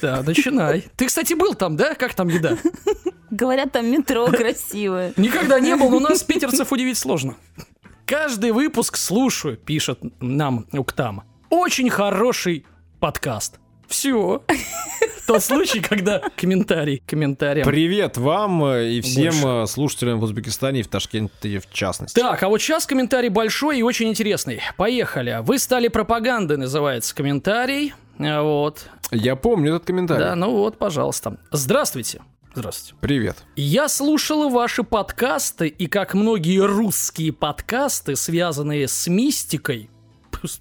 Да, 0.00 0.22
начинай. 0.22 0.84
Ты, 0.96 1.06
кстати, 1.06 1.34
был 1.34 1.54
там, 1.54 1.76
да? 1.76 1.94
Как 1.94 2.14
там 2.14 2.28
еда? 2.28 2.56
Говорят, 3.30 3.72
там 3.72 3.90
метро 3.90 4.26
красивое. 4.28 5.12
Никогда 5.16 5.58
не 5.58 5.74
был, 5.76 5.90
но 5.90 6.00
нас, 6.00 6.22
питерцев, 6.22 6.70
удивить 6.72 6.98
сложно. 6.98 7.34
Каждый 8.06 8.52
выпуск 8.52 8.96
слушаю, 8.96 9.56
пишет 9.56 10.00
нам 10.20 10.66
Уктам. 10.72 11.22
Очень 11.50 11.88
хороший 11.90 12.66
подкаст. 13.00 13.58
Все. 13.92 14.42
Тот 15.26 15.44
случай, 15.44 15.80
когда 15.80 16.22
комментарий, 16.34 17.02
комментарием. 17.06 17.66
Привет 17.66 18.16
вам 18.16 18.64
э, 18.64 18.88
и 18.92 19.00
всем 19.02 19.34
Больше. 19.42 19.46
э, 19.46 19.66
слушателям 19.66 20.18
в 20.18 20.22
Узбекистане 20.22 20.80
и 20.80 20.82
в 20.82 20.88
Ташкенте 20.88 21.58
в 21.58 21.70
частности. 21.70 22.18
Так, 22.18 22.42
а 22.42 22.48
вот 22.48 22.62
сейчас 22.62 22.86
комментарий 22.86 23.28
большой 23.28 23.80
и 23.80 23.82
очень 23.82 24.08
интересный. 24.08 24.62
Поехали. 24.78 25.40
Вы 25.42 25.58
стали 25.58 25.88
пропагандой, 25.88 26.56
называется 26.56 27.14
комментарий. 27.14 27.92
А, 28.18 28.42
Вот. 28.42 28.86
Я 29.10 29.36
помню 29.36 29.74
этот 29.74 29.86
комментарий. 29.86 30.24
Да, 30.24 30.34
ну 30.36 30.52
вот, 30.52 30.78
пожалуйста. 30.78 31.36
Здравствуйте. 31.50 32.22
Здравствуйте. 32.54 32.96
Привет. 33.00 33.36
Я 33.56 33.88
слушала 33.88 34.48
ваши 34.48 34.84
подкасты, 34.84 35.68
и 35.68 35.86
как 35.86 36.14
многие 36.14 36.64
русские 36.64 37.32
подкасты, 37.32 38.16
связанные 38.16 38.88
с 38.88 39.06
мистикой, 39.06 39.90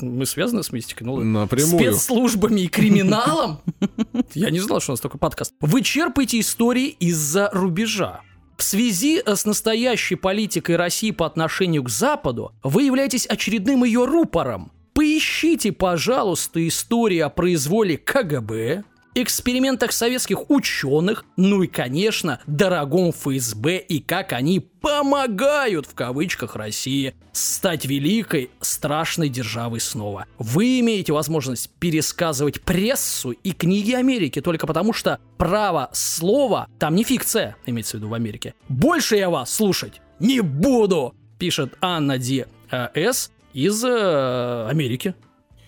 мы 0.02 0.26
связаны 0.26 0.64
с 0.64 0.72
мистикой, 0.72 1.08
ну. 1.08 1.18
Напрямую. 1.24 1.80
Спецслужбами 1.80 2.62
и 2.62 2.68
криминалом? 2.68 3.60
Я 4.34 4.50
не 4.50 4.60
знал, 4.60 4.80
что 4.80 4.92
у 4.92 4.94
нас 4.94 5.02
такой 5.02 5.20
подкаст. 5.20 5.54
Вы 5.60 5.82
черпаете 5.82 6.40
истории 6.40 6.88
из-за 6.88 7.50
рубежа. 7.54 8.22
В 8.58 8.64
связи 8.64 9.24
с 9.26 9.46
настоящей 9.46 10.16
политикой 10.16 10.76
России 10.76 11.12
по 11.12 11.26
отношению 11.26 11.84
к 11.84 11.90
Западу, 11.90 12.54
вы 12.64 12.84
являетесь 12.84 13.26
очередным 13.26 13.84
ее 13.84 14.06
рупором. 14.06 14.72
Поищите, 14.94 15.72
пожалуйста, 15.72 16.68
истории 16.68 17.20
о 17.20 17.30
произволе 17.30 17.98
КГБ, 17.98 18.84
экспериментах 19.16 19.92
советских 19.92 20.50
ученых, 20.50 21.26
ну 21.38 21.64
и, 21.64 21.68
конечно, 21.68 22.40
дорогом 22.48 23.12
ФСБ 23.12 23.78
и 23.78 24.00
как 24.00 24.34
они 24.34 24.60
помогают, 24.60 25.86
в 25.86 25.94
кавычках, 25.94 26.56
России 26.56 27.16
стать 27.32 27.86
великой, 27.86 28.50
страшной 28.60 29.30
державой 29.30 29.80
снова. 29.80 30.26
Вы 30.38 30.80
имеете 30.80 31.14
возможность 31.14 31.70
пересказывать 31.80 32.62
прессу 32.62 33.32
и 33.32 33.52
книги 33.52 33.94
Америки 33.94 34.42
только 34.42 34.68
потому, 34.68 34.94
что 34.94 35.20
право 35.38 35.90
слова 35.94 36.68
там 36.80 36.96
не 36.96 37.04
фикция, 37.04 37.56
имеется 37.66 37.98
в 37.98 38.00
виду 38.00 38.10
в 38.10 38.14
Америке. 38.14 38.54
Больше 38.70 39.16
я 39.16 39.30
вас 39.30 39.54
слушать 39.54 40.02
не 40.22 40.42
буду, 40.42 41.16
пишет 41.40 41.76
Анна 41.82 42.18
Ди 42.18 42.46
э, 42.70 42.88
С. 42.94 43.32
из 43.54 43.84
э, 43.84 44.68
Америки. 44.70 45.16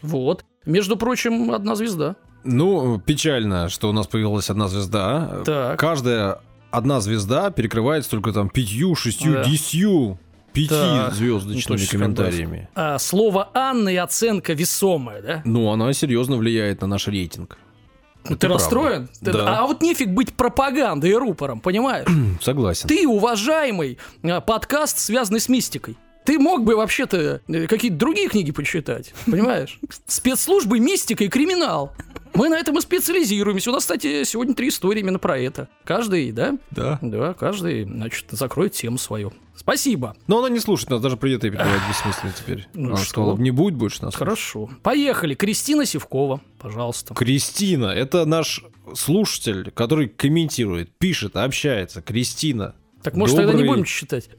Вот. 0.01 0.45
Между 0.65 0.95
прочим, 0.95 1.51
одна 1.51 1.75
звезда. 1.75 2.15
Ну, 2.43 2.99
печально, 2.99 3.69
что 3.69 3.89
у 3.89 3.93
нас 3.93 4.07
появилась 4.07 4.49
одна 4.49 4.67
звезда. 4.67 5.41
Так. 5.45 5.79
Каждая 5.79 6.39
одна 6.71 6.99
звезда 7.01 7.51
перекрывается 7.51 8.09
только 8.11 8.31
там 8.33 8.49
пятью, 8.49 8.95
шестью, 8.95 9.33
Да. 9.33 9.43
десятью, 9.43 10.19
пяти 10.53 10.69
Так. 10.69 11.09
Ну, 11.11 11.15
звездочными 11.15 11.79
есть, 11.79 11.91
комментариями. 11.91 12.69
А, 12.75 12.97
слово 12.99 13.49
Анна 13.53 13.89
и 13.89 13.95
оценка 13.95 14.53
весомая, 14.53 15.21
да? 15.21 15.41
Ну, 15.45 15.71
она 15.71 15.91
серьезно 15.93 16.35
влияет 16.37 16.81
на 16.81 16.87
наш 16.87 17.07
рейтинг. 17.07 17.57
Ну, 18.25 18.35
Это 18.35 18.35
Ты 18.35 18.47
правда. 18.47 18.53
расстроен? 18.63 19.09
Да. 19.21 19.59
А 19.59 19.67
вот 19.67 19.81
нефиг 19.81 20.09
быть 20.09 20.33
пропагандой 20.33 21.09
и 21.09 21.13
рупором, 21.13 21.59
понимаешь? 21.59 22.07
Согласен. 22.41 22.87
Ты, 22.87 23.07
уважаемый, 23.07 23.97
а, 24.23 24.39
подкаст, 24.41 24.99
связанный 24.99 25.39
с 25.41 25.49
мистикой. 25.49 25.97
Ты 26.25 26.39
мог 26.39 26.63
бы 26.63 26.77
вообще-то 26.77 27.41
э, 27.49 27.67
какие-то 27.67 27.97
другие 27.97 28.29
книги 28.29 28.51
почитать, 28.51 29.13
понимаешь? 29.25 29.77
Спецслужбы, 30.07 30.79
мистика 30.79 31.25
и 31.25 31.27
криминал. 31.27 31.91
Мы 32.35 32.49
на 32.49 32.57
этом 32.57 32.77
и 32.77 32.81
специализируемся. 32.81 33.69
У 33.69 33.73
нас, 33.73 33.83
кстати, 33.83 34.23
сегодня 34.23 34.55
три 34.55 34.69
истории 34.69 35.01
именно 35.01 35.19
про 35.19 35.37
это. 35.37 35.67
Каждый, 35.83 36.31
да? 36.31 36.57
Да. 36.71 36.97
Да, 37.01 37.33
каждый, 37.33 37.83
значит, 37.83 38.25
закроет 38.31 38.73
тему 38.73 38.97
свою. 38.97 39.33
Спасибо. 39.55 40.15
Но 40.27 40.39
она 40.39 40.49
не 40.49 40.59
слушает 40.59 40.89
нас, 40.89 41.01
даже 41.01 41.15
приветы 41.15 41.49
передавать 41.51 41.81
бессмысленно 41.87 42.33
теперь. 42.37 42.67
Ну 42.73 42.87
она 42.89 42.97
что? 42.97 43.05
сказала, 43.09 43.37
не 43.37 43.51
будет 43.51 43.75
больше 43.75 44.01
нас. 44.03 44.15
Хорошо. 44.15 44.69
Поехали. 44.81 45.35
Кристина 45.35 45.85
Севкова, 45.85 46.41
пожалуйста. 46.59 47.13
Кристина, 47.13 47.85
это 47.85 48.25
наш 48.25 48.63
слушатель, 48.95 49.69
который 49.71 50.07
комментирует, 50.09 50.89
пишет, 50.97 51.35
общается. 51.35 52.01
Кристина. 52.01 52.73
Так, 53.03 53.15
может, 53.15 53.35
тогда 53.35 53.51
не 53.51 53.59
Добрый 53.59 53.69
будем 53.69 53.83
читать? 53.85 54.29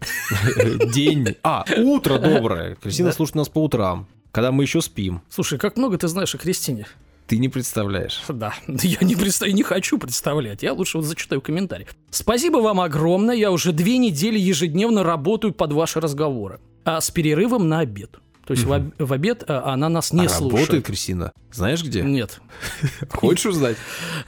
День. 0.92 1.37
А, 1.42 1.64
утро 1.76 2.18
доброе. 2.18 2.74
Кристина 2.83 3.11
Да. 3.11 3.14
слушает 3.14 3.37
нас 3.37 3.48
по 3.48 3.62
утрам, 3.62 4.09
когда 4.33 4.50
мы 4.50 4.64
еще 4.64 4.80
спим. 4.80 5.20
Слушай, 5.28 5.59
как 5.59 5.76
много 5.76 5.96
ты 5.96 6.09
знаешь 6.09 6.35
о 6.35 6.38
Кристине? 6.38 6.87
Ты 7.26 7.38
не 7.38 7.48
представляешь. 7.48 8.20
Да, 8.28 8.52
я 8.66 8.98
не, 9.00 9.16
представ... 9.16 9.48
не 9.48 9.62
хочу 9.62 9.98
представлять, 9.98 10.62
я 10.62 10.72
лучше 10.72 10.98
вот 10.98 11.06
зачитаю 11.06 11.40
комментарий. 11.40 11.87
Спасибо 12.10 12.58
вам 12.58 12.80
огромное, 12.80 13.34
я 13.34 13.50
уже 13.50 13.72
две 13.72 13.98
недели 13.98 14.38
ежедневно 14.38 15.02
работаю 15.02 15.52
под 15.52 15.72
ваши 15.72 16.00
разговоры. 16.00 16.60
А 16.84 17.00
с 17.00 17.10
перерывом 17.10 17.68
на 17.68 17.80
обед. 17.80 18.10
То 18.46 18.52
есть 18.52 18.64
в, 18.64 18.72
об- 18.74 18.92
в 18.98 19.10
обед 19.10 19.42
а, 19.48 19.72
она 19.72 19.88
нас 19.88 20.12
не 20.12 20.26
А 20.26 20.28
слушает. 20.28 20.52
работает 20.60 20.84
Кристина. 20.87 21.32
Знаешь 21.50 21.82
где? 21.82 22.02
Нет. 22.02 22.40
Хочешь 23.10 23.46
узнать? 23.46 23.78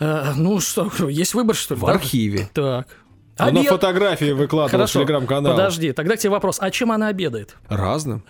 А, 0.01 0.33
ну 0.35 0.59
что, 0.61 0.91
есть 1.11 1.35
выбор, 1.35 1.55
что 1.55 1.75
ли? 1.75 1.81
В 1.83 1.85
архиве. 1.87 2.49
Так. 2.55 2.89
Она 3.37 3.61
Обед- 3.61 3.69
фотографии 3.69 4.33
выкладывала 4.33 4.87
в 4.87 4.91
телеграм-канал. 4.91 5.53
подожди, 5.53 5.93
тогда 5.93 6.17
к 6.17 6.19
тебе 6.21 6.31
вопрос, 6.31 6.57
а 6.59 6.71
чем 6.71 6.91
она 6.93 7.09
обедает? 7.09 7.57
Разным. 7.69 8.25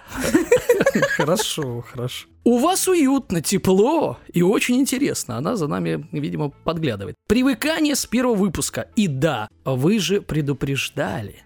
Хорошо, 1.17 1.85
хорошо. 1.93 2.27
У 2.45 2.59
вас 2.59 2.87
уютно, 2.89 3.41
тепло 3.41 4.19
и 4.33 4.43
очень 4.43 4.77
интересно. 4.77 5.37
Она 5.37 5.57
за 5.57 5.67
нами, 5.67 6.07
видимо, 6.13 6.51
подглядывает. 6.51 7.17
Привыкание 7.29 7.95
с 7.97 8.07
первого 8.07 8.35
выпуска. 8.37 8.89
И 8.97 9.09
да, 9.09 9.49
вы 9.65 9.99
же 9.99 10.21
предупреждали. 10.21 11.43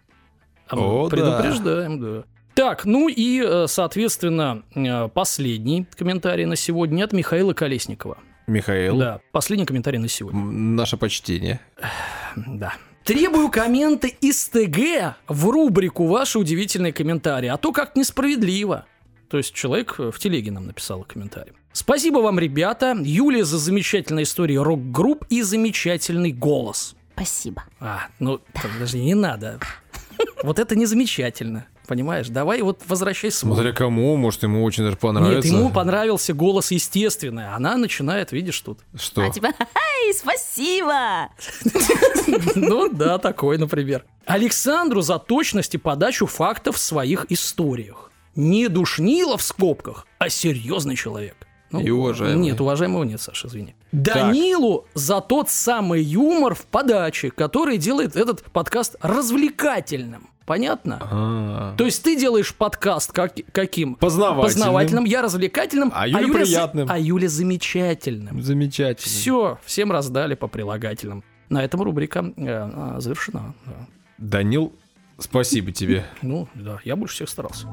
А 0.68 0.76
О, 0.76 1.08
да. 1.08 1.16
предупреждаем, 1.16 2.00
да. 2.00 2.24
Так, 2.54 2.84
ну 2.84 3.08
и, 3.08 3.42
э, 3.42 3.66
соответственно, 3.68 4.62
э, 4.74 5.08
последний 5.08 5.86
комментарий 5.96 6.44
на 6.44 6.56
сегодня 6.56 7.04
от 7.04 7.12
Михаила 7.12 7.54
Колесникова. 7.54 8.18
Михаил, 8.46 8.98
Да, 8.98 9.20
последний 9.32 9.64
комментарий 9.64 9.98
на 9.98 10.08
сегодня. 10.08 10.40
наше 10.42 10.96
почтение. 10.96 11.60
Да. 12.36 12.74
Требую 13.04 13.48
комменты 13.50 14.08
из 14.20 14.48
ТГ 14.48 15.16
в 15.28 15.48
рубрику 15.48 16.06
«Ваши 16.06 16.38
удивительные 16.38 16.92
комментарии», 16.92 17.48
а 17.48 17.56
то 17.56 17.72
как 17.72 17.96
несправедливо. 17.96 18.84
То 19.30 19.36
есть 19.36 19.54
человек 19.54 19.94
э, 19.98 20.10
в 20.10 20.18
телеге 20.18 20.50
нам 20.50 20.66
написал 20.66 21.04
комментарий. 21.04 21.52
Спасибо 21.72 22.18
вам, 22.18 22.38
ребята. 22.40 22.96
Юлия 23.00 23.44
за 23.44 23.58
замечательные 23.58 24.24
истории 24.24 24.56
рок-групп 24.56 25.24
и 25.30 25.42
замечательный 25.42 26.32
голос. 26.32 26.96
Спасибо. 27.14 27.62
А, 27.78 28.08
ну, 28.18 28.40
подожди, 28.52 28.98
не 28.98 29.14
надо. 29.14 29.60
Вот 30.42 30.58
это 30.58 30.74
не 30.74 30.84
замечательно. 30.84 31.66
Понимаешь? 31.86 32.28
Давай 32.28 32.62
вот 32.62 32.82
возвращай 32.86 33.30
свой. 33.30 33.54
Смотря 33.54 33.72
кому, 33.72 34.16
может, 34.16 34.42
ему 34.42 34.64
очень 34.64 34.84
даже 34.84 34.96
понравится. 34.96 35.48
Нет, 35.48 35.58
ему 35.58 35.70
понравился 35.70 36.34
голос 36.34 36.70
естественный. 36.70 37.52
Она 37.52 37.76
начинает, 37.76 38.32
видишь, 38.32 38.60
тут. 38.60 38.80
Что? 38.96 39.22
А 39.22 39.30
тебя, 39.30 39.52
ай, 39.58 40.14
спасибо! 40.14 41.28
Ну 42.54 42.88
да, 42.88 43.18
такой, 43.18 43.58
например. 43.58 44.04
Александру 44.24 45.00
за 45.00 45.18
точность 45.18 45.74
и 45.74 45.78
подачу 45.78 46.26
фактов 46.26 46.76
в 46.76 46.80
своих 46.80 47.26
историях. 47.30 48.09
Не 48.36 48.68
душнило 48.68 49.36
в 49.36 49.42
скобках, 49.42 50.06
а 50.18 50.28
серьезный 50.28 50.96
человек. 50.96 51.36
Ну, 51.72 51.80
И 51.80 51.90
уважаемый. 51.90 52.40
Нет, 52.42 52.60
уважаемого 52.60 53.04
нет, 53.04 53.20
Саша, 53.20 53.46
извини. 53.48 53.74
Данилу 53.92 54.86
за 54.94 55.20
тот 55.20 55.50
самый 55.50 56.02
юмор 56.02 56.54
в 56.54 56.66
подаче, 56.66 57.30
который 57.30 57.76
делает 57.78 58.16
этот 58.16 58.42
подкаст 58.44 58.96
развлекательным. 59.00 60.28
Понятно? 60.46 60.98
А, 61.00 61.76
То 61.76 61.84
есть 61.84 62.02
ты 62.02 62.16
делаешь 62.18 62.52
подкаст 62.54 63.12
как, 63.12 63.34
каким? 63.52 63.94
Познавательным. 63.94 64.42
Познавательным, 64.52 65.04
я 65.04 65.22
развлекательным, 65.22 65.92
А 65.94 66.08
Юля 66.08 66.26
за- 66.26 66.32
приятным. 66.40 66.88
а 66.90 66.98
Юля 66.98 67.28
замечательным. 67.28 68.42
Замечательно. 68.42 69.08
Все, 69.08 69.58
всем 69.64 69.92
раздали 69.92 70.34
по 70.34 70.48
прилагательным. 70.48 71.22
На 71.50 71.62
этом 71.64 71.82
рубрика 71.82 72.32
э, 72.36 72.44
а, 72.48 72.96
завершена. 72.98 73.54
да. 73.64 73.86
Данил, 74.18 74.72
спасибо 75.20 75.72
тебе. 75.72 76.04
Ну, 76.22 76.48
да, 76.54 76.80
я 76.84 76.96
больше 76.96 77.14
всех 77.14 77.28
старался. 77.28 77.66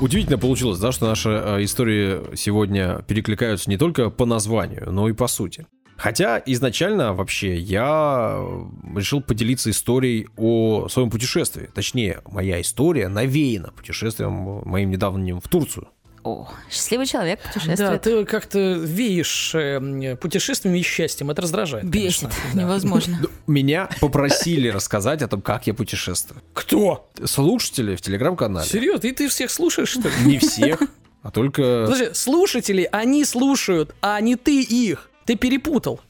Удивительно 0.00 0.38
получилось, 0.38 0.78
да, 0.78 0.92
что 0.92 1.06
наши 1.06 1.30
э, 1.30 1.64
истории 1.64 2.36
сегодня 2.36 3.02
перекликаются 3.08 3.70
не 3.70 3.78
только 3.78 4.10
по 4.10 4.26
названию, 4.26 4.92
но 4.92 5.08
и 5.08 5.14
по 5.14 5.26
сути. 5.26 5.66
Хотя 5.96 6.42
изначально 6.44 7.14
вообще 7.14 7.56
я 7.56 8.36
э, 8.36 8.98
решил 8.98 9.22
поделиться 9.22 9.70
историей 9.70 10.28
о 10.36 10.88
своем 10.88 11.10
путешествии. 11.10 11.70
Точнее, 11.74 12.20
моя 12.30 12.60
история 12.60 13.08
навеяна 13.08 13.72
путешествием 13.72 14.62
моим 14.64 14.90
недавним 14.90 15.40
в 15.40 15.48
Турцию. 15.48 15.88
О, 16.26 16.48
счастливый 16.68 17.06
человек 17.06 17.38
Да, 17.44 17.50
путешествует. 17.52 18.02
ты 18.02 18.24
как-то 18.24 18.58
веешь 18.72 19.54
э, 19.54 20.16
путешествиями 20.20 20.78
и 20.78 20.82
счастьем. 20.82 21.30
Это 21.30 21.42
раздражает. 21.42 21.84
Бесит, 21.84 22.22
конечно. 22.22 22.40
Да. 22.52 22.62
невозможно. 22.62 23.20
Меня 23.46 23.88
попросили 24.00 24.68
рассказать 24.68 25.22
о 25.22 25.28
том, 25.28 25.40
как 25.40 25.68
я 25.68 25.74
путешествую. 25.74 26.42
Кто? 26.52 27.08
Слушатели 27.24 27.94
в 27.94 28.00
телеграм-канале. 28.00 28.66
Серьезно? 28.68 29.06
И 29.06 29.12
ты 29.12 29.28
всех 29.28 29.52
слушаешь, 29.52 29.90
что 29.90 30.08
ли? 30.08 30.14
Не 30.24 30.38
всех, 30.38 30.82
а 31.22 31.30
только... 31.30 31.86
Подожди, 31.88 32.12
слушатели, 32.14 32.88
они 32.90 33.24
слушают, 33.24 33.94
а 34.00 34.20
не 34.20 34.34
ты 34.34 34.62
их. 34.62 35.10
Ты 35.26 35.36
перепутал. 35.36 36.00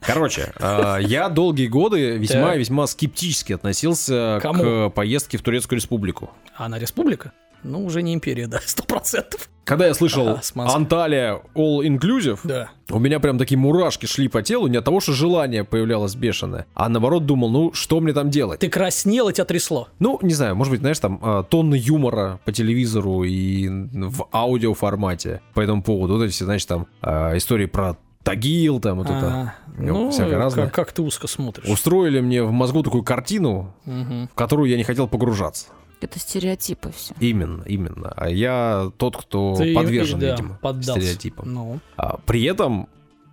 Короче, 0.00 0.52
э, 0.58 0.98
я 1.02 1.28
долгие 1.28 1.66
годы 1.66 2.16
весьма 2.16 2.50
Так. 2.50 2.58
весьма 2.58 2.86
скептически 2.86 3.52
относился 3.52 4.38
Кому? 4.42 4.90
к 4.90 4.94
поездке 4.94 5.38
в 5.38 5.42
Турецкую 5.42 5.78
республику. 5.78 6.30
А 6.56 6.66
она 6.66 6.78
республика? 6.78 7.32
Ну, 7.64 7.84
уже 7.84 8.02
не 8.02 8.14
империя, 8.14 8.46
да, 8.48 8.60
сто 8.64 8.82
процентов. 8.84 9.48
Когда 9.64 9.86
я 9.86 9.94
слышал 9.94 10.28
Ага. 10.28 10.74
Анталия 10.74 11.40
All 11.54 11.80
Inclusive, 11.86 12.38
Да. 12.44 12.68
у 12.90 12.98
меня 12.98 13.18
прям 13.18 13.38
такие 13.38 13.56
мурашки 13.56 14.04
шли 14.04 14.28
по 14.28 14.42
телу, 14.42 14.66
не 14.66 14.76
от 14.76 14.84
того, 14.84 15.00
что 15.00 15.12
желание 15.12 15.64
появлялось 15.64 16.14
бешеное, 16.14 16.66
а 16.74 16.90
наоборот 16.90 17.24
думал, 17.24 17.48
ну 17.48 17.72
что 17.72 17.98
мне 18.00 18.12
там 18.12 18.28
делать? 18.28 18.60
Ты 18.60 18.68
краснел, 18.68 19.30
и 19.30 19.32
тебя 19.32 19.46
трясло. 19.46 19.88
Ну, 19.98 20.18
не 20.20 20.34
знаю, 20.34 20.54
может 20.54 20.70
быть, 20.70 20.80
знаешь, 20.80 20.98
там 20.98 21.18
а, 21.22 21.42
тонны 21.44 21.76
юмора 21.76 22.40
по 22.44 22.52
телевизору 22.52 23.24
и 23.24 23.66
в 23.68 24.26
аудиоформате 24.32 25.40
по 25.54 25.60
этому 25.62 25.82
поводу. 25.82 26.18
Вот 26.18 26.24
эти, 26.24 26.32
все, 26.32 26.44
знаешь, 26.44 26.64
там 26.66 26.86
а, 27.00 27.34
истории 27.36 27.64
про 27.66 27.96
Тагил, 28.22 28.80
там 28.80 28.98
вот 28.98 29.06
это. 29.06 29.16
Ага. 29.16 29.54
Ну, 29.78 30.04
Ну, 30.04 30.10
всякое 30.10 30.36
разное. 30.36 30.66
как, 30.66 30.74
как 30.74 30.92
ты 30.92 31.02
узко 31.02 31.26
смотришь. 31.26 31.68
Устроили 31.68 32.20
мне 32.20 32.42
в 32.42 32.52
мозгу 32.52 32.82
такую 32.82 33.02
картину, 33.02 33.74
Мгм. 33.86 34.28
в 34.28 34.34
которую 34.34 34.70
я 34.70 34.76
не 34.76 34.84
хотел 34.84 35.08
погружаться. 35.08 35.66
Это 36.04 36.18
стереотипы 36.18 36.92
все. 36.94 37.14
Именно, 37.18 37.62
именно. 37.64 38.12
А 38.16 38.28
я 38.28 38.90
тот, 38.98 39.16
кто 39.16 39.54
Ты, 39.56 39.74
подвержен, 39.74 40.18
да, 40.20 40.32
видимо, 40.32 40.58
поддался. 40.60 41.00
стереотипам. 41.00 41.52
Ну, 41.52 41.80
А, 41.96 42.18
при 42.26 42.44
этом 42.44 42.88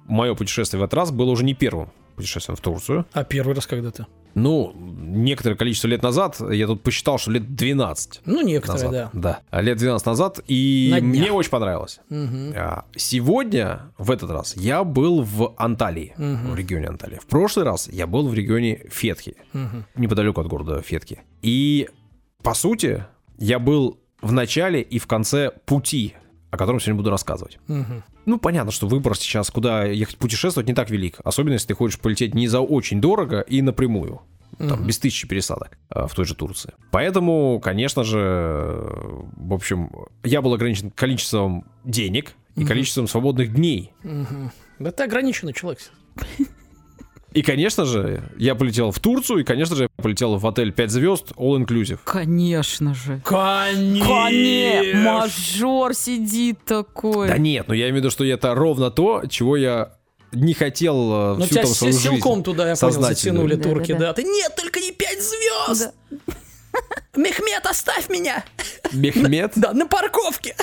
мое 0.08 0.36
путешествие 0.36 0.80
в 0.80 0.84
этот 0.84 0.94
раз 0.94 1.12
было 1.12 1.32
уже 1.32 1.44
не 1.44 1.54
первым 1.54 1.90
путешествием 2.16 2.56
в 2.56 2.62
Турцию. 2.62 3.06
а 3.14 3.24
первый 3.26 3.56
раз 3.56 3.68
когда 3.68 3.92
ты? 3.92 4.06
Ну, 4.34 4.74
некоторое 4.78 5.56
количество 5.56 5.90
лет 5.90 6.02
назад, 6.04 6.38
я 6.52 6.66
тут 6.66 6.82
посчитал, 6.84 7.18
что 7.18 7.32
лет 7.32 7.54
12 7.54 8.22
Ну, 8.26 8.42
некоторые, 8.42 8.86
назад. 8.86 9.10
да. 9.14 9.40
Да, 9.52 9.62
лет 9.62 9.78
12 9.78 10.06
назад, 10.06 10.40
и 10.48 10.88
На 10.94 11.02
днях. 11.02 11.12
мне 11.24 11.32
очень 11.34 11.50
понравилось. 11.52 12.00
А, 12.10 12.86
Сегодня, 12.96 13.92
в 13.98 14.10
этот 14.10 14.30
раз, 14.32 14.56
я 14.56 14.86
был 14.86 15.22
в 15.22 15.54
Анталии, 15.58 16.14
в 16.18 16.56
регионе 16.56 16.88
Анталия. 16.88 17.20
В 17.20 17.26
прошлый 17.26 17.66
раз 17.66 17.90
я 17.90 18.08
был 18.08 18.30
в 18.30 18.34
регионе 18.34 18.86
Фетхи, 18.90 19.36
Мгм. 19.52 19.86
неподалеку 19.96 20.40
от 20.40 20.48
города 20.48 20.82
Фетхи. 20.82 21.20
И, 21.42 21.90
по 22.44 22.54
сути, 22.54 23.06
я 23.38 23.60
был 23.60 24.00
в 24.22 24.32
начале 24.32 24.82
и 24.82 25.00
в 25.00 25.08
конце 25.08 25.52
пути, 25.66 26.16
о 26.50 26.58
котором 26.58 26.80
сегодня 26.80 26.98
буду 26.98 27.10
рассказывать. 27.10 27.60
Мгм. 27.68 28.04
Ну, 28.26 28.38
понятно, 28.38 28.72
что 28.72 28.88
выбор 28.88 29.16
сейчас, 29.16 29.50
куда 29.50 29.86
ехать 29.86 30.18
путешествовать, 30.18 30.68
не 30.68 30.76
так 30.76 30.90
велик. 30.90 31.18
Особенно, 31.24 31.54
если 31.54 31.70
ты 31.70 31.74
хочешь 31.74 32.00
полететь 32.00 32.36
не 32.36 32.48
за 32.48 32.60
очень 32.60 33.02
дорого 33.02 33.42
и 33.42 33.62
напрямую. 33.62 34.22
Там, 34.58 34.86
без 34.86 35.00
тысячи 35.00 35.28
пересадок 35.28 35.78
а, 35.90 36.08
в 36.08 36.14
той 36.14 36.26
же 36.26 36.36
Турции. 36.36 36.74
Поэтому, 36.92 37.60
конечно 37.62 38.04
же, 38.04 38.20
э, 38.20 39.24
в 39.38 39.54
общем, 39.54 39.90
я 40.24 40.42
был 40.42 40.54
ограничен 40.54 40.92
количеством 40.92 41.66
денег 41.84 42.34
и 42.56 42.66
количеством 42.66 43.08
свободных 43.08 43.54
дней. 43.54 43.94
Мгм. 44.04 44.52
Да 44.78 44.92
ты 44.92 45.04
ограниченный 45.04 45.54
человек. 45.54 45.80
И, 47.34 47.42
конечно 47.44 47.86
же, 47.86 48.24
я 48.38 48.56
полетел 48.56 48.92
в 48.92 49.00
Турцию, 49.00 49.40
и, 49.40 49.44
конечно 49.44 49.76
же, 49.76 49.84
я 49.84 49.90
полетел 50.04 50.36
в 50.38 50.46
отель 50.46 50.72
5 50.74 50.92
звезд 50.92 51.32
All 51.38 51.58
Inclusive. 51.64 52.00
Конечно 52.04 52.94
же. 52.94 53.22
Конечно! 53.24 54.06
Коне, 54.06 54.94
мажор 54.96 55.94
сидит 55.94 56.60
такой. 56.66 57.30
Да 57.30 57.38
нет, 57.38 57.68
но 57.70 57.74
я 57.74 57.86
имею 57.86 57.96
в 57.96 57.98
виду, 58.00 58.12
что 58.12 58.26
это 58.26 58.54
ровно 58.54 58.92
то, 58.92 59.24
чего 59.30 59.56
я 59.56 59.94
не 60.34 60.54
хотел 60.54 60.96
э, 61.14 61.36
Ну, 61.38 61.46
всю 61.46 61.54
тебя 61.54 61.64
там 61.64 61.72
свою 61.74 61.94
с- 61.94 62.02
силком 62.04 62.34
жизнь. 62.36 62.44
туда, 62.44 62.70
я 62.70 62.76
понял, 62.76 63.02
затянули 63.02 63.56
Да, 63.56 63.64
турки, 63.64 63.92
да, 63.94 63.98
да. 64.00 64.06
да. 64.08 64.14
Ты, 64.14 64.24
нет, 64.24 64.54
только 64.58 64.80
не 64.82 64.92
пять 64.92 65.20
звезд! 65.22 65.94
Мехмед, 67.16 67.66
оставь 67.66 68.10
меня! 68.10 68.44
Мехмед. 68.94 69.52
Да, 69.56 69.74
на 69.74 69.88
парковке! 69.88 70.56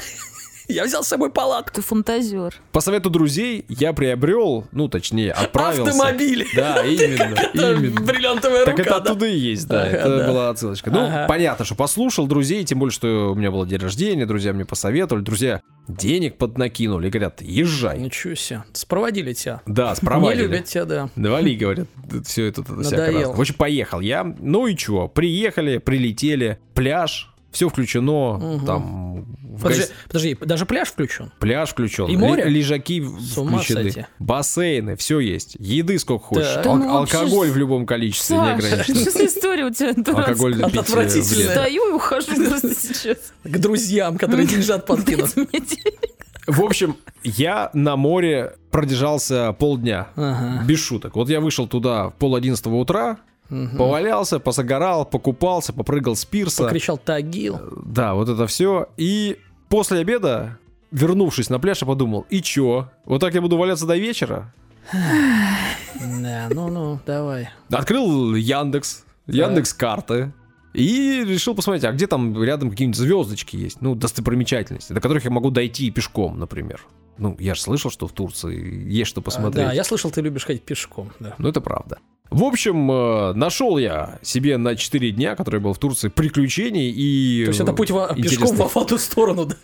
Я 0.75 0.85
взял 0.85 1.03
с 1.03 1.09
собой 1.09 1.31
палатку. 1.31 1.77
Ты 1.77 1.83
фантазер. 1.83 2.55
По 2.73 2.81
совету 2.81 3.09
друзей 3.11 3.65
я 3.69 3.93
приобрел, 3.93 4.67
ну, 4.73 4.89
точнее, 4.89 5.33
отправился. 5.33 5.91
Автомобиль. 5.91 6.47
Да, 6.55 6.83
именно, 6.85 7.35
Это 7.39 7.73
именно. 7.73 8.01
бриллиантовая 8.01 8.65
Так 8.65 8.79
рука, 8.79 8.83
это 8.83 8.91
да? 8.91 8.97
оттуда 9.11 9.27
и 9.27 9.37
есть, 9.37 9.67
да, 9.69 9.83
Ага, 9.83 9.91
это 9.97 10.19
да. 10.19 10.27
была 10.27 10.51
отсылочка. 10.51 10.91
Ну, 10.91 11.01
Ага. 11.07 11.27
понятно, 11.29 11.65
что 11.65 11.75
послушал 11.75 12.27
друзей, 12.27 12.65
тем 12.65 12.79
более, 12.81 12.93
что 12.93 13.33
у 13.33 13.35
меня 13.35 13.51
было 13.51 13.67
день 13.67 13.79
рождения, 13.79 14.27
друзья 14.27 14.53
мне 14.53 14.65
посоветовали, 14.65 15.23
друзья 15.23 15.63
денег 15.89 16.37
поднакинули, 16.37 17.09
говорят, 17.09 17.41
езжай. 17.41 17.99
Ничего 17.99 18.35
себе. 18.35 18.65
Спроводили 18.73 19.33
тебя. 19.33 19.63
Да, 19.67 19.91
Не 19.91 19.97
спровадили. 19.97 20.43
любят 20.43 20.65
тебя, 20.67 20.85
да. 20.85 21.09
Вали, 21.17 21.57
говорят, 21.57 21.87
все 22.27 22.47
это 22.47 22.63
тут 22.63 22.85
всякое 22.85 23.13
разное. 23.13 23.35
В 23.35 23.41
общем, 23.41 23.55
поехал 23.55 24.01
я. 24.01 24.25
Ну 24.39 24.67
и 24.67 24.77
чего, 24.77 25.09
приехали, 25.09 25.79
прилетели, 25.79 26.59
пляж, 26.75 27.31
все 27.51 27.69
включено, 27.69 28.61
там 28.67 29.25
в 29.43 29.63
Подожди, 29.63 29.83
гос- 29.83 29.91
подожди, 30.07 30.37
даже 30.41 30.67
пляж 30.67 30.89
включен. 30.89 31.33
Пляж 31.41 31.71
включен, 31.71 32.07
И 32.07 32.17
море? 32.17 32.45
ле- 32.45 32.51
лежаки 32.51 33.03
С 33.19 33.37
ума 33.39 33.59
включены, 33.59 33.83
сойти. 33.91 34.07
бассейны, 34.21 34.95
все 34.97 35.19
есть, 35.21 35.57
еды 35.59 35.99
сколько 35.99 36.25
хочешь, 36.25 36.55
Так. 36.55 36.67
ал- 36.67 36.79
Да 36.79 36.85
ну 36.85 36.97
алкоголь 36.99 37.51
в 37.51 37.57
любом 37.57 37.85
количестве, 37.87 38.37
не 38.37 38.43
Саша, 38.43 38.55
ограничено. 38.55 39.01
что 39.01 39.11
за 39.11 39.27
история 39.27 39.65
у 39.65 39.71
тебя? 39.71 39.95
Алкоголь 40.15 40.55
пить. 40.71 40.87
Стою 40.87 41.91
и 41.91 41.93
ухожу 41.93 42.27
просто 42.49 42.75
сейчас. 42.75 43.17
К 43.43 43.59
друзьям, 43.59 44.17
которые 44.19 44.47
деньжат 44.47 44.87
подкинут. 44.87 45.31
В 46.47 46.63
общем, 46.63 46.97
я 47.25 47.71
на 47.75 47.97
море 47.97 48.55
продержался 48.71 49.53
полдня. 49.53 50.09
Ага. 50.17 50.65
Без 50.65 50.79
шуток. 50.83 51.17
Вот 51.17 51.29
я 51.29 51.41
вышел 51.41 51.67
туда 51.67 52.09
в 52.09 52.15
пол 52.15 52.37
одиннадцатого 52.37 52.77
утра, 52.77 53.19
повалялся, 53.49 54.39
позагорал, 54.39 55.05
покупался, 55.05 55.73
попрыгал 55.73 56.17
с 56.17 56.25
пирса. 56.25 56.65
Покричал 56.65 56.99
Тагил. 56.99 57.59
Да, 57.85 58.15
вот 58.15 58.29
это 58.29 58.47
все. 58.47 58.89
И 58.97 59.39
после 59.69 60.01
обеда, 60.01 60.59
вернувшись 60.91 61.51
на 61.51 61.59
пляж, 61.59 61.81
я 61.83 61.87
подумал, 61.87 62.27
и 62.31 62.43
чё? 62.43 62.91
Вот 63.05 63.21
так 63.21 63.35
я 63.35 63.41
буду 63.41 63.57
валяться 63.57 63.87
до 63.87 63.97
вечера? 63.97 64.55
Да, 66.01 66.49
ну-ну, 66.51 67.01
давай. 67.07 67.49
Открыл 67.73 68.35
Яндекс, 68.35 69.05
Яндекс 69.27 69.73
карты. 69.75 70.33
И 70.75 71.25
решил 71.27 71.55
посмотреть, 71.55 71.85
а 71.85 71.93
где 71.93 72.07
там 72.07 72.41
рядом 72.41 72.71
какие-нибудь 72.71 72.97
звездочки 72.99 73.57
есть, 73.57 73.81
ну, 73.81 73.95
достопримечательности, 73.95 74.93
до 74.93 75.01
которых 75.01 75.25
я 75.25 75.31
могу 75.31 75.51
дойти 75.51 75.91
пешком, 75.91 76.39
например. 76.39 76.83
Ну, 77.17 77.35
я 77.41 77.55
же 77.55 77.61
слышал, 77.63 77.91
что 77.91 78.07
в 78.07 78.13
Турции 78.13 78.89
есть 78.89 79.11
что 79.11 79.21
посмотреть. 79.21 79.67
Да, 79.67 79.73
я 79.73 79.83
слышал, 79.83 80.11
ты 80.11 80.21
любишь 80.21 80.45
ходить 80.45 80.63
пешком. 80.63 81.11
Да. 81.19 81.35
Ну, 81.39 81.49
это 81.49 81.61
правда. 81.61 81.99
В 82.31 82.45
общем, 82.45 82.91
э, 82.91 83.33
нашел 83.33 83.79
я 83.79 84.19
себе 84.23 84.59
на 84.59 84.77
4 84.77 85.13
дня, 85.13 85.35
который 85.35 85.61
был 85.61 85.73
в 85.73 85.79
Турции, 85.79 86.09
приключений 86.09 86.91
и... 86.91 87.45
То 87.45 87.49
есть 87.51 87.61
это 87.61 87.73
путь 87.73 87.91
во- 87.91 88.15
пешком 88.15 88.55
в 88.57 88.77
эту 88.77 88.99
сторону, 88.99 89.47
да? 89.47 89.57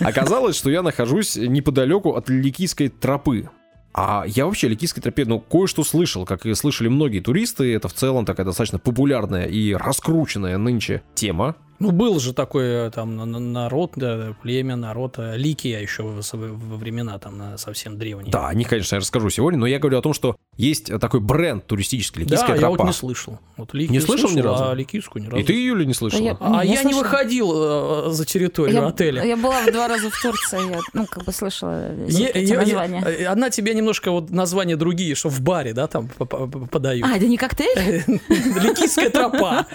Оказалось, 0.00 0.56
что 0.56 0.70
я 0.70 0.82
нахожусь 0.82 1.36
неподалеку 1.36 2.12
от 2.14 2.30
Ликийской 2.30 2.88
тропы. 2.88 3.50
А 3.92 4.24
я 4.26 4.44
вообще 4.46 4.66
о 4.66 4.70
Ликийской 4.70 5.02
тропе, 5.02 5.24
ну, 5.24 5.40
кое-что 5.40 5.82
слышал, 5.82 6.26
как 6.26 6.44
и 6.44 6.54
слышали 6.54 6.88
многие 6.88 7.20
туристы. 7.20 7.74
Это 7.74 7.88
в 7.88 7.94
целом 7.94 8.24
такая 8.26 8.44
достаточно 8.44 8.78
популярная 8.78 9.46
и 9.46 9.72
раскрученная 9.72 10.58
нынче 10.58 11.02
тема. 11.14 11.56
Ну, 11.78 11.90
был 11.90 12.18
же 12.20 12.32
такой 12.32 12.64
э, 12.86 12.90
там 12.90 13.16
на- 13.16 13.24
на- 13.26 13.38
народ, 13.38 13.92
да, 13.96 14.34
племя, 14.42 14.76
народ, 14.76 15.14
э, 15.18 15.36
Ликия 15.36 15.80
еще 15.80 16.02
во, 16.04 16.20
во 16.32 16.76
времена 16.76 17.18
там 17.18 17.36
на 17.38 17.58
совсем 17.58 17.98
древние. 17.98 18.30
Да, 18.32 18.48
о 18.48 18.54
них, 18.54 18.68
конечно, 18.68 18.96
я 18.96 19.00
расскажу 19.00 19.28
сегодня, 19.30 19.58
но 19.60 19.66
я 19.66 19.78
говорю 19.78 19.98
о 19.98 20.02
том, 20.02 20.14
что 20.14 20.36
есть 20.56 20.86
такой 21.00 21.20
бренд 21.20 21.66
туристический, 21.66 22.24
Да, 22.24 22.36
Ликийская 22.36 22.58
я 22.58 22.68
вот 22.68 22.76
тропа. 22.76 22.88
не 22.88 22.92
слышал. 22.94 23.38
Вот 23.56 23.74
Ликию 23.74 23.92
Не 23.92 24.00
слышал 24.00 24.30
ни 24.30 24.40
разу? 24.40 24.68
А 24.70 24.74
Ликийскую 24.74 25.22
ни 25.22 25.28
разу. 25.28 25.42
И 25.42 25.44
ты 25.44 25.52
ее 25.52 25.74
ли 25.74 25.84
не 25.86 25.94
слышала? 25.94 26.20
Да 26.22 26.26
я- 26.28 26.36
А 26.40 26.64
Не, 26.64 26.70
я, 26.72 26.76
не 26.76 26.82
слышала. 26.82 27.02
выходил 27.02 27.52
э, 27.54 28.10
за 28.12 28.24
территорию 28.24 28.76
Я, 28.76 28.86
отеля. 28.86 29.24
я 29.24 29.36
была 29.36 29.62
в 29.62 29.72
два 29.72 29.88
раза 29.88 30.08
в 30.10 30.20
Турции, 30.22 30.70
я, 30.70 30.80
ну, 30.94 31.06
как 31.06 31.24
бы 31.24 31.32
слышала 31.32 31.92
Е- 32.06 32.28
эти 32.30 32.38
е- 32.38 32.48
е- 32.48 32.56
названия. 32.58 33.02
э, 33.06 33.24
Одна 33.26 33.50
тебе 33.50 33.74
немножко 33.74 34.10
вот 34.10 34.30
названия 34.30 34.76
другие, 34.76 35.14
что 35.14 35.28
в 35.28 35.40
баре, 35.40 35.72
да, 35.74 35.86
там 35.88 36.08
подают. 36.08 37.04
А, 37.06 37.16
это 37.16 37.26
не 37.26 37.36
коктейль? 37.36 38.02
Ликийская 38.28 39.10
тропа. 39.10 39.66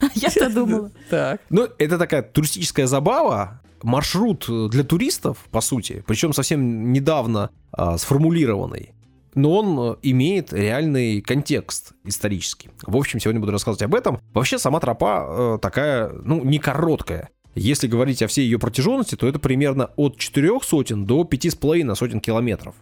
Я-то 0.14 0.50
думала. 0.50 0.90
Так. 1.10 1.40
Ну, 1.50 1.68
это 1.78 1.98
такая 1.98 2.22
туристическая 2.22 2.86
забава, 2.86 3.60
маршрут 3.82 4.46
для 4.70 4.82
туристов, 4.82 5.46
по 5.50 5.60
сути, 5.60 6.02
причем 6.06 6.32
совсем 6.32 6.92
недавно 6.92 7.50
а, 7.72 7.98
сформулированный. 7.98 8.92
Но 9.34 9.52
он 9.52 9.78
э, 9.78 9.96
имеет 10.02 10.54
реальный 10.54 11.20
контекст 11.20 11.92
исторический. 12.04 12.70
В 12.82 12.96
общем, 12.96 13.20
сегодня 13.20 13.38
буду 13.38 13.52
рассказывать 13.52 13.82
об 13.82 13.94
этом. 13.94 14.18
Вообще, 14.32 14.58
сама 14.58 14.80
тропа 14.80 15.26
э, 15.28 15.58
такая, 15.60 16.10
ну, 16.24 16.42
не 16.42 16.58
короткая. 16.58 17.28
Если 17.54 17.86
говорить 17.86 18.22
о 18.22 18.28
всей 18.28 18.46
ее 18.46 18.58
протяженности, 18.58 19.14
то 19.14 19.28
это 19.28 19.38
примерно 19.38 19.90
от 19.96 20.16
четырех 20.16 20.64
сотен 20.64 21.04
до 21.04 21.24
пяти 21.24 21.50
с 21.50 21.54
половиной 21.54 21.96
сотен 21.96 22.20
километров. 22.20 22.74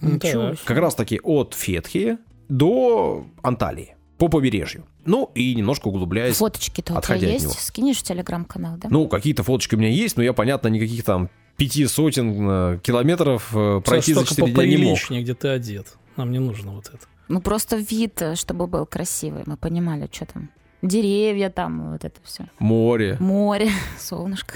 Ничего. 0.00 0.54
Как 0.64 0.78
раз 0.78 0.94
таки 0.94 1.20
от 1.22 1.54
Фетхи 1.54 2.16
до 2.48 3.26
Анталии 3.42 3.94
по 4.16 4.28
побережью. 4.28 4.84
Ну 5.08 5.30
и 5.34 5.54
немножко 5.54 5.88
углубляясь. 5.88 6.36
Фоточки-то 6.36 6.98
у 6.98 7.00
тебя 7.00 7.14
от 7.14 7.22
есть? 7.22 7.44
него. 7.44 7.54
Скинешь 7.58 7.98
в 7.98 8.02
телеграм-канал, 8.02 8.76
да? 8.76 8.88
Ну, 8.90 9.08
какие-то 9.08 9.42
фоточки 9.42 9.74
у 9.74 9.78
меня 9.78 9.88
есть, 9.88 10.18
но 10.18 10.22
я, 10.22 10.34
понятно, 10.34 10.68
никаких 10.68 11.02
там 11.02 11.30
пяти 11.56 11.86
сотен 11.86 12.48
э, 12.48 12.78
километров 12.82 13.48
э, 13.56 13.80
пройти 13.84 14.12
за 14.12 14.20
Саш, 14.20 14.30
4 14.30 14.46
только 14.46 14.66
дня 14.66 14.76
не 14.76 14.84
мог. 14.84 14.98
где 15.10 15.34
ты 15.34 15.48
одет. 15.48 15.96
Нам 16.16 16.30
не 16.30 16.38
нужно 16.38 16.72
вот 16.72 16.88
это. 16.88 17.06
Ну, 17.28 17.40
просто 17.40 17.76
вид, 17.76 18.20
э, 18.20 18.34
чтобы 18.36 18.66
был 18.66 18.84
красивый. 18.84 19.44
Мы 19.46 19.56
понимали, 19.56 20.08
что 20.12 20.26
там. 20.26 20.50
Деревья 20.82 21.48
там, 21.48 21.92
вот 21.92 22.04
это 22.04 22.20
все. 22.22 22.48
Море, 22.58 23.16
Море, 23.18 23.70
солнышко. 23.98 24.54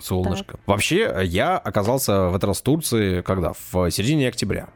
солнышко. 0.00 0.58
Вообще, 0.66 1.20
я 1.24 1.56
оказался 1.58 2.26
в 2.26 2.34
этот 2.34 2.44
раз 2.44 2.58
в 2.58 2.62
Турции, 2.62 3.22
когда? 3.22 3.52
В 3.70 3.88
середине 3.90 4.28
октября. 4.28 4.68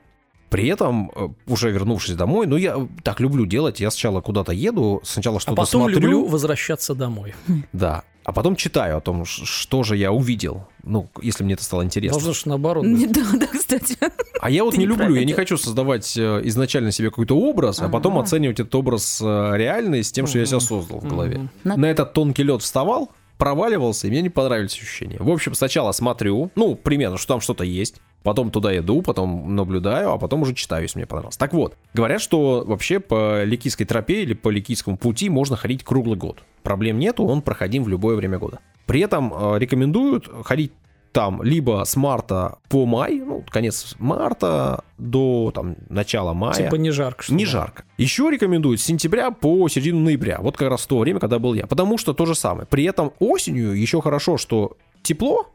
При 0.48 0.68
этом, 0.68 1.10
э, 1.14 1.28
уже 1.46 1.70
вернувшись 1.70 2.14
домой, 2.14 2.46
ну, 2.46 2.56
я 2.56 2.86
так 3.02 3.20
люблю 3.20 3.46
делать, 3.46 3.80
я 3.80 3.90
сначала 3.90 4.20
куда-то 4.20 4.52
еду, 4.52 5.00
сначала 5.04 5.38
А 5.38 5.40
что-то 5.40 5.56
потом 5.56 5.82
смотрю. 5.82 6.00
люблю 6.00 6.26
возвращаться 6.26 6.94
домой. 6.94 7.34
Да. 7.72 8.02
А 8.24 8.32
потом 8.32 8.56
читаю 8.56 8.96
о 8.96 9.00
том, 9.00 9.24
что 9.24 9.82
же 9.84 9.96
я 9.96 10.10
увидел 10.12 10.66
ну, 10.86 11.08
если 11.20 11.42
мне 11.44 11.54
это 11.54 11.64
стало 11.64 11.84
интересно. 11.84 12.14
Должно 12.20 12.32
же 12.32 12.40
наоборот. 12.46 12.84
Не- 12.84 13.06
быть. 13.06 13.12
Да, 13.12 13.24
да, 13.38 13.46
кстати. 13.48 13.96
А 14.40 14.48
я 14.48 14.62
вот 14.64 14.74
Ты 14.74 14.78
не 14.78 14.86
люблю, 14.86 15.14
я 15.14 15.24
не 15.24 15.32
хочу 15.32 15.56
создавать 15.56 16.16
э, 16.16 16.40
изначально 16.44 16.92
себе 16.92 17.10
какой-то 17.10 17.36
образ, 17.36 17.80
а 17.80 17.88
потом 17.88 18.14
Ага. 18.14 18.22
оценивать 18.22 18.60
этот 18.60 18.74
образ 18.76 19.20
э, 19.20 19.52
реальный 19.56 20.04
с 20.04 20.12
тем, 20.12 20.26
что 20.26 20.38
я 20.38 20.46
себя 20.46 20.60
создал 20.60 21.00
в 21.00 21.08
голове. 21.08 21.48
На 21.64 21.86
этот 21.90 22.12
тонкий 22.12 22.44
лед 22.44 22.62
вставал, 22.62 23.10
проваливался, 23.36 24.06
и 24.06 24.10
мне 24.10 24.22
не 24.22 24.30
понравились 24.30 24.74
ощущения. 24.74 25.16
В 25.18 25.28
общем, 25.28 25.54
сначала 25.54 25.92
смотрю, 25.92 26.50
ну, 26.54 26.76
примерно, 26.76 27.18
что 27.18 27.34
там 27.34 27.40
что-то 27.40 27.64
есть, 27.64 27.96
потом 28.26 28.50
туда 28.50 28.76
иду, 28.76 29.02
потом 29.02 29.54
наблюдаю, 29.54 30.10
а 30.10 30.18
потом 30.18 30.42
уже 30.42 30.52
читаю, 30.52 30.82
если 30.82 30.98
мне 30.98 31.06
понравилось. 31.06 31.36
Так 31.36 31.54
вот, 31.54 31.76
говорят, 31.94 32.20
что 32.20 32.64
вообще 32.66 32.98
по 32.98 33.44
Ликийской 33.44 33.86
тропе 33.86 34.24
или 34.24 34.34
по 34.34 34.48
Ликийскому 34.48 34.96
пути 34.96 35.30
можно 35.30 35.56
ходить 35.56 35.84
круглый 35.84 36.18
год. 36.18 36.42
Проблем 36.64 36.98
нету, 36.98 37.24
он 37.24 37.40
проходим 37.40 37.84
в 37.84 37.88
любое 37.88 38.16
время 38.16 38.40
года. 38.40 38.58
При 38.84 39.00
этом 39.00 39.32
э, 39.32 39.58
рекомендуют 39.60 40.28
ходить 40.44 40.72
там 41.12 41.40
либо 41.40 41.84
с 41.86 41.94
марта 41.94 42.58
по 42.68 42.84
май, 42.84 43.22
ну, 43.24 43.44
конец 43.48 43.94
марта 44.00 44.82
до 44.98 45.52
там 45.54 45.76
начала 45.88 46.34
мая. 46.34 46.54
Типа 46.64 46.74
не 46.74 46.90
жарко. 46.90 47.22
что 47.22 47.32
Не 47.32 47.44
ли? 47.44 47.50
жарко. 47.50 47.84
Еще 47.96 48.28
рекомендуют 48.28 48.80
с 48.80 48.84
сентября 48.84 49.30
по 49.30 49.68
середину 49.68 50.00
ноября. 50.00 50.40
Вот 50.40 50.56
как 50.56 50.68
раз 50.68 50.84
то 50.84 50.98
время, 50.98 51.20
когда 51.20 51.38
был 51.38 51.54
я. 51.54 51.68
Потому 51.68 51.96
что 51.96 52.12
то 52.12 52.26
же 52.26 52.34
самое. 52.34 52.66
При 52.66 52.82
этом 52.82 53.12
осенью 53.20 53.72
еще 53.80 54.02
хорошо, 54.02 54.36
что 54.36 54.76
тепло, 55.02 55.46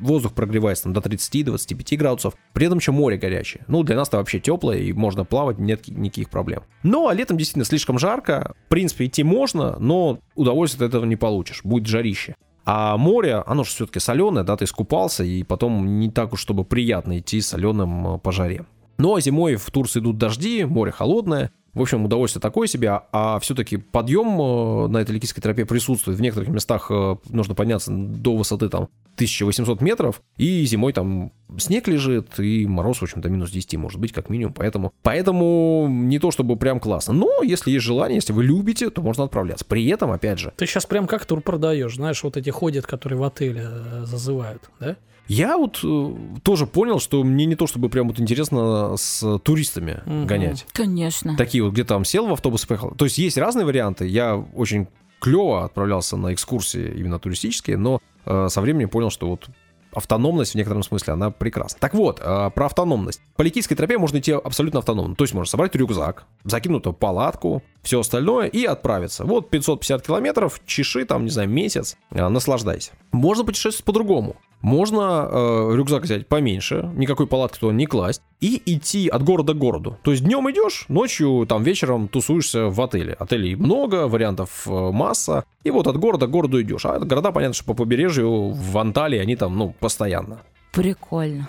воздух 0.00 0.32
прогревается 0.32 0.84
там, 0.84 0.92
до 0.92 1.00
30-25 1.00 1.96
градусов, 1.96 2.34
при 2.52 2.66
этом 2.66 2.78
еще 2.78 2.92
море 2.92 3.16
горячее. 3.16 3.64
Ну, 3.68 3.82
для 3.82 3.96
нас 3.96 4.08
это 4.08 4.18
вообще 4.18 4.40
теплое, 4.40 4.78
и 4.78 4.92
можно 4.92 5.24
плавать, 5.24 5.58
нет 5.58 5.82
ки- 5.82 5.90
никаких 5.90 6.30
проблем. 6.30 6.62
Ну, 6.82 7.08
а 7.08 7.14
летом 7.14 7.36
действительно 7.36 7.64
слишком 7.64 7.98
жарко. 7.98 8.54
В 8.66 8.68
принципе, 8.68 9.06
идти 9.06 9.22
можно, 9.22 9.76
но 9.78 10.18
удовольствия 10.34 10.86
от 10.86 10.90
этого 10.90 11.04
не 11.04 11.16
получишь. 11.16 11.60
Будет 11.64 11.86
жарище. 11.86 12.34
А 12.64 12.96
море, 12.96 13.42
оно 13.46 13.64
же 13.64 13.70
все-таки 13.70 13.98
соленое, 13.98 14.44
да, 14.44 14.56
ты 14.56 14.64
искупался, 14.64 15.24
и 15.24 15.42
потом 15.42 15.98
не 15.98 16.10
так 16.10 16.32
уж, 16.32 16.40
чтобы 16.40 16.64
приятно 16.64 17.18
идти 17.18 17.40
соленым 17.40 18.14
э, 18.14 18.18
по 18.18 18.30
жаре. 18.30 18.66
Ну 18.98 19.16
а 19.16 19.20
зимой 19.20 19.56
в 19.56 19.68
Турции 19.70 20.00
идут 20.00 20.18
дожди, 20.18 20.64
море 20.64 20.92
холодное. 20.92 21.50
В 21.74 21.80
общем, 21.80 22.04
удовольствие 22.04 22.42
такое 22.42 22.68
себе, 22.68 23.00
а 23.12 23.38
все-таки 23.40 23.78
подъем 23.78 24.40
э, 24.40 24.88
на 24.88 24.98
этой 24.98 25.12
Ликийской 25.12 25.42
тропе 25.42 25.64
присутствует. 25.64 26.18
В 26.18 26.20
некоторых 26.20 26.50
местах 26.50 26.88
э, 26.90 27.16
нужно 27.30 27.54
подняться 27.54 27.90
до 27.90 28.36
высоты 28.36 28.68
там 28.68 28.88
1800 29.14 29.80
метров, 29.80 30.20
и 30.36 30.64
зимой 30.64 30.92
там 30.92 31.32
снег 31.56 31.88
лежит, 31.88 32.38
и 32.38 32.66
мороз, 32.66 32.98
в 32.98 33.04
общем-то, 33.04 33.28
минус 33.30 33.50
10 33.50 33.76
может 33.76 34.00
быть, 34.00 34.12
как 34.12 34.28
минимум, 34.28 34.52
поэтому, 34.52 34.92
поэтому 35.02 35.86
не 35.88 36.18
то 36.18 36.30
чтобы 36.30 36.56
прям 36.56 36.80
классно, 36.80 37.14
но 37.14 37.42
если 37.42 37.70
есть 37.70 37.84
желание, 37.84 38.16
если 38.16 38.32
вы 38.32 38.44
любите, 38.44 38.90
то 38.90 39.00
можно 39.00 39.24
отправляться. 39.24 39.64
При 39.64 39.86
этом, 39.86 40.10
опять 40.12 40.38
же, 40.38 40.52
Ты 40.56 40.66
сейчас 40.66 40.86
прям 40.86 41.06
как 41.06 41.24
тур 41.24 41.40
продаешь, 41.40 41.94
знаешь, 41.94 42.22
вот 42.22 42.36
эти 42.36 42.50
ходят, 42.50 42.86
которые 42.86 43.18
в 43.18 43.24
отеле 43.24 43.66
э, 43.70 44.04
зазывают, 44.04 44.70
да? 44.78 44.96
Я 45.28 45.56
вот 45.56 45.80
э, 45.84 46.14
тоже 46.42 46.66
понял, 46.66 46.98
что 47.00 47.22
мне 47.22 47.46
не 47.46 47.54
то 47.54 47.66
чтобы 47.66 47.88
прям 47.88 48.08
вот 48.08 48.20
интересно 48.20 48.96
с 48.96 49.38
туристами 49.38 50.02
Мгм. 50.04 50.26
гонять. 50.26 50.66
Конечно. 50.72 51.36
Такие 51.36 51.62
вот, 51.64 51.72
где 51.72 51.84
там 51.84 52.04
сел 52.04 52.26
в 52.26 52.32
автобус 52.32 52.64
и 52.64 52.66
поехал. 52.66 52.90
То 52.90 53.04
есть 53.04 53.18
есть 53.18 53.38
разные 53.38 53.64
варианты. 53.64 54.06
Я 54.06 54.36
очень 54.36 54.88
клево 55.20 55.64
отправлялся 55.64 56.16
на 56.16 56.34
экскурсии 56.34 56.92
именно 56.96 57.18
туристические, 57.18 57.76
но 57.76 58.00
э, 58.26 58.48
со 58.50 58.60
временем 58.60 58.88
понял, 58.88 59.10
что 59.10 59.28
вот 59.28 59.48
автономность 59.94 60.52
в 60.52 60.54
некотором 60.54 60.82
смысле, 60.82 61.12
она 61.12 61.30
прекрасна. 61.30 61.78
Так 61.80 61.94
вот, 61.94 62.18
э, 62.20 62.50
про 62.54 62.66
автономность. 62.66 63.20
По 63.36 63.42
Ликийской 63.42 63.76
тропе 63.76 63.98
можно 63.98 64.18
идти 64.18 64.32
абсолютно 64.32 64.78
автономно. 64.80 65.14
То 65.14 65.24
есть 65.24 65.34
можно 65.34 65.48
собрать 65.50 65.74
рюкзак, 65.76 66.24
закинуть 66.44 66.82
туда 66.84 66.94
палатку, 66.96 67.62
все 67.82 68.00
остальное 68.00 68.46
и 68.48 68.64
отправиться. 68.64 69.24
Вот 69.24 69.50
550 69.50 70.06
километров, 70.06 70.60
чеши 70.66 71.04
там, 71.04 71.24
не 71.24 71.30
знаю, 71.30 71.48
месяц, 71.48 71.96
э, 72.10 72.26
наслаждайся. 72.28 72.92
Можно 73.12 73.44
путешествовать 73.44 73.84
по-другому. 73.84 74.36
Можно 74.62 75.28
э, 75.30 75.72
рюкзак 75.74 76.04
взять 76.04 76.28
поменьше, 76.28 76.90
никакой 76.94 77.26
палатки 77.26 77.58
туда 77.58 77.74
не 77.74 77.86
класть, 77.86 78.22
и 78.40 78.62
идти 78.64 79.08
от 79.08 79.24
города 79.24 79.54
к 79.54 79.58
городу. 79.58 79.98
То 80.02 80.12
есть 80.12 80.24
днем 80.24 80.48
идешь, 80.50 80.84
ночью, 80.88 81.46
там 81.48 81.64
вечером 81.64 82.06
тусуешься 82.06 82.66
в 82.66 82.80
отеле. 82.80 83.14
Отелей 83.18 83.56
много, 83.56 84.06
вариантов 84.06 84.66
э, 84.66 84.90
масса. 84.92 85.44
И 85.64 85.70
вот 85.70 85.88
от 85.88 85.96
города 85.96 86.26
к 86.26 86.30
городу 86.30 86.62
идешь. 86.62 86.86
А 86.86 86.98
города, 87.00 87.32
понятно, 87.32 87.54
что 87.54 87.64
по 87.64 87.74
побережью 87.74 88.50
в 88.50 88.78
Анталии 88.78 89.18
они 89.18 89.34
там, 89.34 89.58
ну, 89.58 89.74
постоянно. 89.78 90.40
Прикольно. 90.72 91.48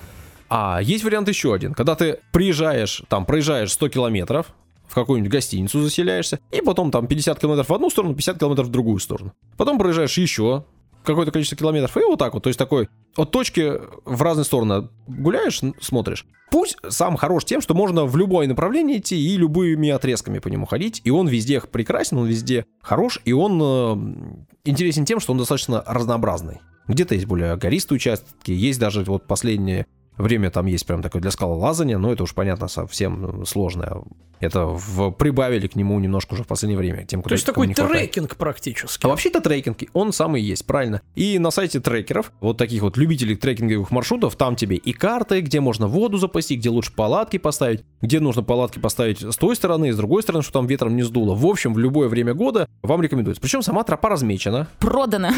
А 0.49 0.79
есть 0.81 1.03
вариант 1.03 1.29
еще 1.29 1.53
один. 1.53 1.73
Когда 1.73 1.95
ты 1.95 2.19
приезжаешь, 2.31 3.03
там, 3.09 3.25
проезжаешь 3.25 3.71
100 3.71 3.89
километров, 3.89 4.47
в 4.87 4.95
какую-нибудь 4.95 5.31
гостиницу 5.31 5.81
заселяешься, 5.81 6.39
и 6.51 6.61
потом 6.61 6.91
там 6.91 7.07
50 7.07 7.39
километров 7.39 7.69
в 7.69 7.73
одну 7.73 7.89
сторону, 7.89 8.13
50 8.13 8.39
километров 8.39 8.67
в 8.67 8.71
другую 8.71 8.99
сторону. 8.99 9.33
Потом 9.57 9.79
проезжаешь 9.79 10.17
еще 10.17 10.65
какое-то 11.03 11.31
количество 11.31 11.57
километров, 11.57 11.95
и 11.97 12.01
вот 12.01 12.19
так 12.19 12.33
вот. 12.33 12.43
То 12.43 12.49
есть 12.49 12.59
такой 12.59 12.89
от 13.15 13.31
точки 13.31 13.73
в 14.05 14.21
разные 14.21 14.45
стороны 14.45 14.89
гуляешь, 15.07 15.61
смотришь. 15.81 16.25
Путь 16.49 16.75
сам 16.87 17.17
хорош 17.17 17.45
тем, 17.45 17.61
что 17.61 17.73
можно 17.73 18.05
в 18.05 18.15
любое 18.17 18.47
направление 18.47 18.99
идти 18.99 19.15
и 19.15 19.37
любыми 19.37 19.89
отрезками 19.89 20.39
по 20.39 20.47
нему 20.47 20.65
ходить. 20.65 21.01
И 21.03 21.11
он 21.11 21.27
везде 21.27 21.61
прекрасен, 21.61 22.17
он 22.17 22.27
везде 22.27 22.65
хорош, 22.81 23.19
и 23.25 23.33
он 23.33 23.59
э, 23.61 24.65
интересен 24.65 25.05
тем, 25.05 25.19
что 25.19 25.31
он 25.31 25.37
достаточно 25.37 25.83
разнообразный. 25.85 26.59
Где-то 26.87 27.15
есть 27.15 27.27
более 27.27 27.55
гористые 27.55 27.95
участки, 27.97 28.51
есть 28.51 28.79
даже 28.79 29.03
вот 29.03 29.25
последнее 29.25 29.87
время 30.17 30.51
там 30.51 30.65
есть 30.65 30.85
прям 30.85 31.01
такое 31.01 31.21
для 31.21 31.31
скалолазания, 31.31 31.97
но 31.97 32.11
это 32.11 32.23
уж 32.23 32.33
понятно 32.33 32.67
совсем 32.67 33.41
э, 33.41 33.45
сложное. 33.45 34.01
Это 34.39 34.65
в, 34.65 35.11
прибавили 35.11 35.67
к 35.67 35.75
нему 35.75 35.97
немножко 35.99 36.33
уже 36.33 36.43
в 36.43 36.47
последнее 36.47 36.77
время, 36.77 37.05
тем, 37.05 37.21
То 37.21 37.31
есть 37.31 37.45
такой 37.45 37.73
трекинг 37.73 38.35
практически. 38.35 39.05
А 39.05 39.09
вообще-то 39.09 39.39
трекинг, 39.39 39.77
он 39.93 40.11
самый 40.11 40.41
есть, 40.41 40.65
правильно. 40.65 41.01
И 41.15 41.39
на 41.39 41.49
сайте 41.49 41.79
трекеров, 41.79 42.33
вот 42.41 42.57
таких 42.57 42.81
вот 42.81 42.97
любителей 42.97 43.37
трекинговых 43.37 43.89
маршрутов, 43.91 44.35
там 44.35 44.57
тебе 44.57 44.75
и 44.75 44.91
карты, 44.91 45.39
где 45.39 45.61
можно 45.61 45.87
воду 45.87 46.17
запасти, 46.17 46.57
где 46.57 46.69
лучше 46.69 46.91
палатки 46.91 47.37
поставить, 47.37 47.85
где 48.01 48.19
нужно 48.19 48.43
палатки 48.43 48.79
поставить 48.79 49.21
с 49.21 49.37
той 49.37 49.55
стороны 49.55 49.89
и 49.89 49.91
с 49.93 49.97
другой 49.97 50.23
стороны, 50.23 50.43
что 50.43 50.51
там 50.51 50.67
ветром 50.67 50.95
не 50.95 51.03
сдуло. 51.03 51.35
В 51.35 51.45
общем, 51.45 51.73
в 51.73 51.79
любое 51.79 52.09
время 52.09 52.33
года 52.33 52.67
вам 52.81 53.01
рекомендуется. 53.01 53.41
Причем 53.41 53.61
сама 53.61 53.83
тропа 53.83 54.09
размечена. 54.09 54.67
Продано. 54.79 55.29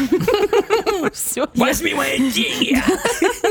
Все. 1.12 1.46
Возьми 1.54 1.94
мои 1.94 2.18
деньги! 2.18 2.76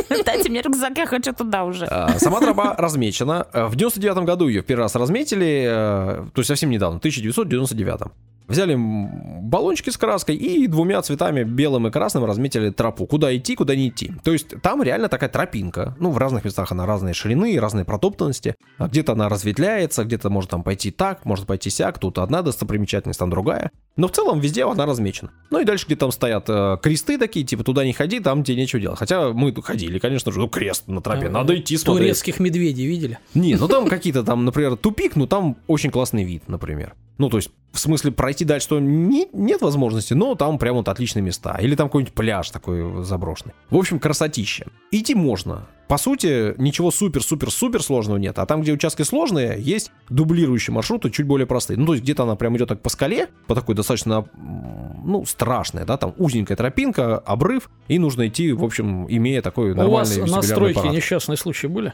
Дайте 0.26 0.50
мне 0.50 0.62
рюкзак, 0.62 0.98
я 0.98 1.06
хочу 1.18 1.34
туда 1.34 1.64
уже. 1.64 1.86
А, 1.86 2.20
Сама 2.20 2.40
тропа 2.40 2.76
размечена. 2.78 3.48
А, 3.54 3.68
В 3.68 3.76
99 3.76 4.24
году 4.26 4.48
ее 4.48 4.62
в 4.62 4.66
первый 4.66 4.82
раз 4.82 4.96
разметили, 4.96 5.66
э, 5.68 6.26
то 6.34 6.40
есть 6.40 6.48
совсем 6.48 6.70
недавно, 6.70 6.98
в 6.98 7.00
1999. 7.00 8.12
Взяли 8.48 8.76
баллончики 8.78 9.90
с 9.90 9.98
краской 9.98 10.36
и 10.36 10.68
двумя 10.68 11.02
цветами, 11.02 11.44
белым 11.44 11.88
и 11.88 11.92
красным, 11.92 12.26
разметили 12.26 12.70
тропу. 12.70 13.08
Куда 13.08 13.36
идти, 13.36 13.56
куда 13.56 13.76
не 13.76 13.90
идти. 13.90 14.14
То 14.24 14.32
есть 14.32 14.62
там 14.62 14.84
реально 14.84 15.10
такая 15.10 15.30
тропинка. 15.30 15.96
Ну, 16.00 16.12
в 16.12 16.18
разных 16.18 16.46
местах 16.46 16.72
она 16.72 16.86
разные 16.86 17.14
ширины, 17.14 17.60
разные 17.60 17.86
протоптанности. 17.86 18.56
А 18.78 18.88
Где-то 18.88 19.14
она 19.14 19.30
разветвляется, 19.30 20.04
где-то 20.04 20.30
может 20.30 20.52
там 20.52 20.64
пойти 20.64 20.92
так, 20.92 21.26
может 21.26 21.46
пойти 21.48 21.70
сяк. 21.70 22.00
Тут 22.00 22.20
одна 22.20 22.42
достопримечательность, 22.42 23.20
там 23.20 23.30
другая. 23.30 23.72
Но 23.98 24.08
в 24.08 24.12
целом 24.12 24.40
везде 24.40 24.66
она 24.66 24.86
размечена. 24.86 25.32
Ну 25.50 25.60
и 25.60 25.66
дальше, 25.66 25.86
где 25.86 25.96
там 25.96 26.12
стоят 26.12 26.46
э, 26.50 26.78
кресты 26.82 27.18
такие, 27.18 27.46
типа 27.46 27.64
туда 27.64 27.84
не 27.86 27.94
ходи, 27.94 28.20
там 28.20 28.44
тебе 28.44 28.58
нечего 28.58 28.82
делать. 28.82 29.00
Хотя 29.00 29.30
мы 29.30 29.54
ходили, 29.62 30.00
конечно 30.00 30.32
же, 30.32 30.40
ну 30.40 30.50
крест 30.50 30.88
на 30.88 31.02
тропе, 31.02 31.28
А, 31.28 31.30
надо 31.30 31.58
идти 31.58 31.78
смотреть. 31.78 32.04
Турецких 32.10 32.40
медведей 32.40 32.86
видели? 32.86 33.18
Не, 33.34 33.56
ну 33.56 33.68
там 33.68 33.88
какие-то 33.88 34.24
там, 34.24 34.46
например, 34.46 34.76
тупик, 34.76 35.16
но 35.16 35.26
там 35.28 35.58
очень 35.68 35.92
классный 35.92 36.24
вид, 36.24 36.48
например. 36.48 36.94
Ну, 37.18 37.30
то 37.30 37.38
есть, 37.38 37.50
в 37.72 37.80
смысле, 37.80 38.12
пройти 38.12 38.44
дальше 38.46 38.66
что 38.66 38.80
не- 38.80 39.28
нет 39.32 39.62
возможности, 39.62 40.14
но 40.14 40.36
там 40.36 40.58
прям 40.58 40.76
вот 40.76 40.90
отличные 40.90 41.22
места. 41.24 41.58
Или 41.62 41.76
там 41.76 41.88
какой-нибудь 41.88 42.14
пляж 42.14 42.50
такой 42.50 43.04
заброшенный. 43.04 43.54
В 43.70 43.78
общем, 43.78 44.00
красотища. 44.00 44.66
Идти 44.92 45.16
можно. 45.16 45.68
По 45.88 45.98
сути, 45.98 46.56
ничего 46.60 46.90
супер-супер-супер 46.90 47.82
сложного 47.84 48.18
нет. 48.18 48.40
А 48.40 48.46
там, 48.46 48.62
где 48.64 48.74
участки 48.74 49.04
сложные, 49.04 49.62
есть 49.62 49.92
дублирующие 50.10 50.74
маршруты, 50.74 51.10
чуть 51.12 51.28
более 51.28 51.46
простые. 51.46 51.78
Ну, 51.78 51.86
то 51.86 51.94
есть, 51.94 52.04
где-то 52.04 52.24
она 52.24 52.36
прям 52.36 52.58
идет 52.58 52.70
так 52.70 52.82
по 52.82 52.90
скале, 52.90 53.28
по 53.48 53.56
такой 53.56 53.76
достаточно, 53.76 54.26
ну, 54.36 55.26
страшная, 55.26 55.86
да, 55.86 55.98
там 55.98 56.14
узенькая 56.18 56.58
тропинка, 56.58 57.20
обрыв, 57.20 57.70
и 57.88 58.00
нужно 58.00 58.28
идти, 58.28 58.52
в 58.52 58.64
общем, 58.64 59.06
имея 59.08 59.42
такой 59.42 59.72
У 59.74 59.90
вас 59.92 60.10
нормальный 60.18 60.36
на 60.36 60.42
стройке 60.42 60.80
аппарат. 60.80 60.96
несчастные 60.98 61.38
случаи 61.38 61.68
были? 61.68 61.94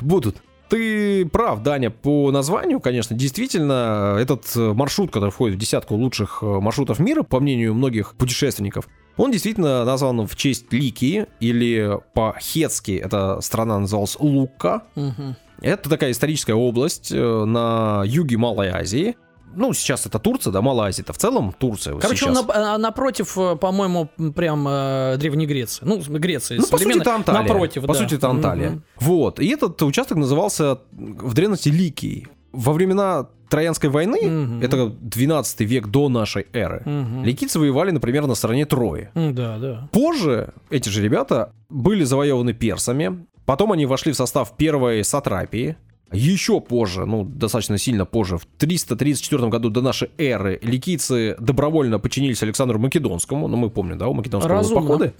Будут. 0.00 0.36
Ты 0.68 1.24
прав, 1.26 1.62
Даня, 1.62 1.90
по 1.90 2.30
названию, 2.30 2.78
конечно, 2.80 3.16
действительно, 3.16 4.16
этот 4.20 4.44
э, 4.54 4.72
маршрут, 4.74 5.10
который 5.10 5.30
входит 5.30 5.56
в 5.56 5.58
десятку 5.58 5.94
лучших 5.94 6.40
э, 6.42 6.46
маршрутов 6.46 6.98
мира, 6.98 7.22
по 7.22 7.40
мнению 7.40 7.74
многих 7.74 8.14
путешественников, 8.14 8.86
он 9.16 9.32
действительно 9.32 9.84
назван 9.84 10.26
в 10.26 10.36
честь 10.36 10.72
Ликии, 10.72 11.26
или 11.40 11.98
по-хетски 12.14 12.92
эта 12.92 13.40
страна 13.40 13.78
называлась 13.78 14.16
Лука. 14.20 14.82
Мгм. 14.94 15.36
Это 15.60 15.90
такая 15.90 16.12
историческая 16.12 16.54
область 16.54 17.10
э, 17.12 17.44
на 17.44 18.02
юге 18.06 18.36
Малой 18.36 18.68
Азии. 18.68 19.16
Ну, 19.54 19.72
сейчас 19.72 20.06
это 20.06 20.18
Турция, 20.18 20.52
да, 20.52 20.60
Малая 20.62 20.88
Азия, 20.90 21.02
это 21.02 21.12
в 21.12 21.18
целом 21.18 21.52
Турция. 21.58 21.98
Короче, 21.98 22.26
он 22.26 22.34
сейчас. 22.34 22.44
нап- 22.46 22.52
а, 22.54 22.78
напротив, 22.78 23.36
э, 23.38 23.56
по-моему, 23.56 24.08
прям 24.34 24.66
э, 24.68 25.16
Древней 25.18 25.46
Греции. 25.46 25.84
Ну, 25.84 26.00
Греции. 26.00 26.58
Ну, 26.58 26.66
по 26.66 26.78
сути, 26.78 27.00
это 27.00 27.14
Анталия. 27.14 27.42
Напротив, 27.42 27.82
По 27.82 27.92
да. 27.92 27.94
сути, 27.94 28.14
это 28.14 28.28
Анталия. 28.28 28.70
Мгм. 28.70 28.82
Вот. 29.00 29.40
И 29.40 29.48
этот 29.48 29.82
участок 29.82 30.18
назывался 30.18 30.78
в 30.92 31.34
древности 31.34 31.68
Ликией. 31.70 32.26
во 32.52 32.72
времена 32.72 33.26
Троянской 33.50 33.90
войны, 33.90 34.20
Мгм. 34.22 34.62
это 34.62 34.86
12 34.88 35.64
век 35.64 35.86
до 35.88 36.08
нашей 36.08 36.46
эры, 36.54 36.82
Мгм. 36.86 37.24
ликийцы 37.24 37.58
воевали, 37.58 37.90
например, 37.90 38.26
на 38.26 38.34
стороне 38.34 38.64
Трои. 38.66 39.10
Да, 39.14 39.58
да. 39.58 39.88
Позже 39.92 40.52
эти 40.70 40.88
же 40.88 41.02
ребята 41.02 41.52
были 41.68 42.04
завоеваны 42.04 42.54
персами, 42.54 43.26
потом 43.44 43.72
они 43.72 43.84
вошли 43.86 44.12
в 44.12 44.16
состав 44.16 44.56
первой 44.56 45.04
сатрапии, 45.04 45.76
еще 46.12 46.60
позже, 46.60 47.04
ну, 47.04 47.24
достаточно 47.24 47.78
сильно 47.78 48.04
позже, 48.04 48.38
в 48.38 48.46
334 48.58 49.48
году 49.48 49.70
до 49.70 49.82
нашей 49.82 50.10
эры, 50.18 50.58
ликийцы 50.62 51.36
добровольно 51.38 51.98
подчинились 51.98 52.42
Александру 52.42 52.78
Македонскому, 52.78 53.48
ну, 53.48 53.56
мы 53.56 53.70
помним, 53.70 53.98
да, 53.98 54.08
у 54.08 54.14
Македонского 54.14 54.54
Разумно. 54.54 54.80
походы. 54.80 55.14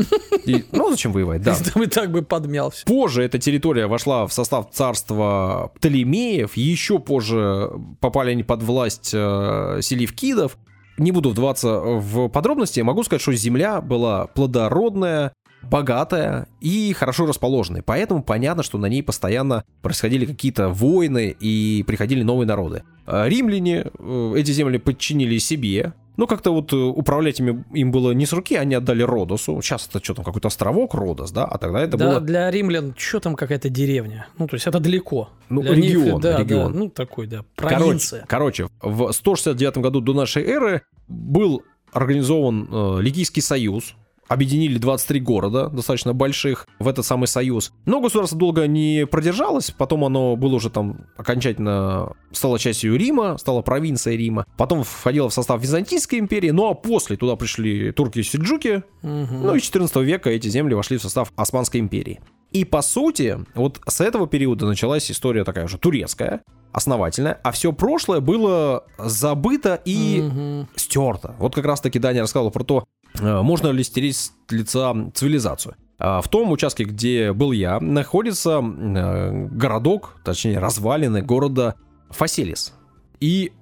И, 0.47 0.65
ну, 0.73 0.91
зачем 0.91 1.13
воевать, 1.13 1.43
да. 1.43 1.57
Там 1.75 1.83
и 1.83 1.87
так 1.87 2.11
бы 2.11 2.23
подмялся. 2.23 2.85
Позже 2.87 3.23
эта 3.23 3.39
территория 3.39 3.87
вошла 3.87 4.27
в 4.27 4.33
состав 4.33 4.71
царства 4.71 5.73
Птолемеев, 5.75 6.57
еще 6.57 6.99
позже 6.99 7.71
попали 8.01 8.31
они 8.31 8.43
под 8.43 8.63
власть 8.63 9.11
э, 9.13 9.81
селевкидов. 9.83 10.57
Не 10.97 11.13
буду 11.13 11.31
вдаваться 11.31 11.79
в 11.79 12.29
подробности, 12.29 12.81
могу 12.81 13.05
сказать, 13.05 13.23
что 13.23 13.33
земля 13.33 13.81
была 13.81 14.27
плодородная, 14.27 15.33
богатая 15.63 16.49
и 16.61 16.93
хорошо 16.93 17.27
расположенная. 17.27 17.83
Поэтому 17.83 18.23
понятно, 18.23 18.63
что 18.63 18.79
на 18.79 18.87
ней 18.87 19.03
постоянно 19.03 19.65
происходили 19.83 20.27
какие-то 20.27 20.69
войны 20.69 21.35
и 21.39 21.85
приходили 21.87 22.23
новые 22.23 22.47
народы. 22.47 22.83
А 23.07 23.29
Римляне 23.29 23.87
э, 23.99 24.35
эти 24.37 24.51
земли 24.51 24.79
подчинили 24.79 25.39
себе, 25.39 25.95
ну, 26.19 26.27
как-то 26.27 26.51
вот 26.51 26.73
э, 26.73 26.77
управлять 26.77 27.39
ими 27.39 27.65
им 27.73 27.93
было 27.93 28.11
не 28.11 28.27
с 28.27 28.33
руки, 28.33 28.57
они 28.57 28.75
отдали 28.75 29.03
Родосу. 29.03 29.63
Сейчас 29.63 29.87
это 29.89 30.03
что 30.03 30.15
там, 30.15 30.25
какой-то 30.25 30.49
островок 30.49 30.95
Родос, 30.95 31.31
да? 31.31 31.45
А 31.45 31.59
тогда 31.59 31.81
это 31.81 31.97
да, 31.97 32.11
было... 32.11 32.21
для 32.21 32.51
римлян, 32.51 32.93
что 32.99 33.21
там 33.21 33.37
какая-то 33.37 33.69
деревня? 33.69 34.27
Ну, 34.37 34.49
то 34.49 34.55
есть 34.55 34.67
это 34.67 34.81
далеко. 34.81 35.31
Ну, 35.49 35.63
Для 35.63 35.77
них, 35.77 35.95
регион, 35.95 36.21
да, 36.21 36.41
регион. 36.41 36.73
да, 36.73 36.79
ну, 36.79 36.91
такой, 36.91 37.29
да, 37.29 37.45
Короче, 37.55 37.77
провинция. 37.77 38.25
короче, 38.27 38.69
в 38.83 39.13
169 39.13 39.79
году 39.79 40.01
до 40.01 40.13
нашей 40.13 40.43
эры 40.43 40.83
был 41.07 41.63
организован 41.93 42.69
э, 42.69 42.99
Ликийский 43.01 43.41
союз. 43.41 43.95
Объединили 44.29 44.79
23 44.79 45.21
города, 45.21 45.69
достаточно 45.71 46.13
больших, 46.13 46.67
в 46.79 46.87
этот 46.87 47.07
самый 47.07 47.27
союз. 47.27 47.73
Но 47.87 48.01
государство 48.01 48.39
долго 48.39 48.67
не 48.67 49.07
продержалось, 49.07 49.71
потом 49.71 50.05
оно 50.05 50.37
было 50.37 50.55
уже 50.57 50.69
там 50.71 51.07
окончательно 51.17 52.13
стало 52.33 52.59
частью 52.59 52.97
Рима, 52.97 53.39
стало 53.39 53.63
провинцией 53.63 54.19
Рима, 54.19 54.45
потом 54.57 54.85
входило 54.85 55.29
в 55.31 55.35
состав 55.35 55.63
Византийской 55.63 56.19
империи, 56.19 56.51
ну 56.51 56.69
а 56.69 56.75
после 56.75 57.17
туда 57.17 57.37
пришли 57.37 57.91
турки 57.93 58.19
и 58.19 58.23
сельджуки, 58.23 58.83
Мгм. 59.03 59.43
ну 59.43 59.55
и 59.55 59.61
14 59.61 59.97
века 60.05 60.29
эти 60.31 60.49
земли 60.49 60.75
вошли 60.75 60.99
в 60.99 61.03
состав 61.03 61.33
Османской 61.37 61.81
империи. 61.81 62.21
И 62.53 62.65
по 62.65 62.81
сути, 62.83 63.39
вот 63.55 63.81
с 63.87 64.01
этого 64.01 64.27
периода 64.27 64.67
началась 64.67 65.11
история 65.11 65.45
такая 65.45 65.67
уже 65.67 65.77
турецкая, 65.79 66.43
основательная, 66.73 67.39
а 67.43 67.51
все 67.53 67.73
прошлое 67.73 68.21
было 68.21 68.85
забыто 68.99 69.81
и 69.85 70.23
Мгм. 70.23 70.69
стерто. 70.77 71.35
Вот 71.39 71.55
как 71.55 71.65
раз 71.67 71.81
таки 71.81 71.99
Даня 71.99 72.21
рассказывал 72.23 72.51
про 72.51 72.65
то, 72.65 72.85
можно 73.21 73.69
ли 73.69 73.83
стереть 73.83 74.17
с 74.17 74.33
лица 74.51 74.95
цивилизацию. 75.15 75.75
А 75.99 76.21
В 76.21 76.29
том 76.29 76.53
участке, 76.53 76.85
где 76.85 77.33
был 77.33 77.53
я, 77.53 77.81
находится 77.81 78.61
э, 78.63 79.49
городок, 79.51 80.17
точнее 80.25 80.59
развалины 80.59 81.23
города 81.23 81.75
Фаселис. 82.11 82.73
И, 83.21 83.53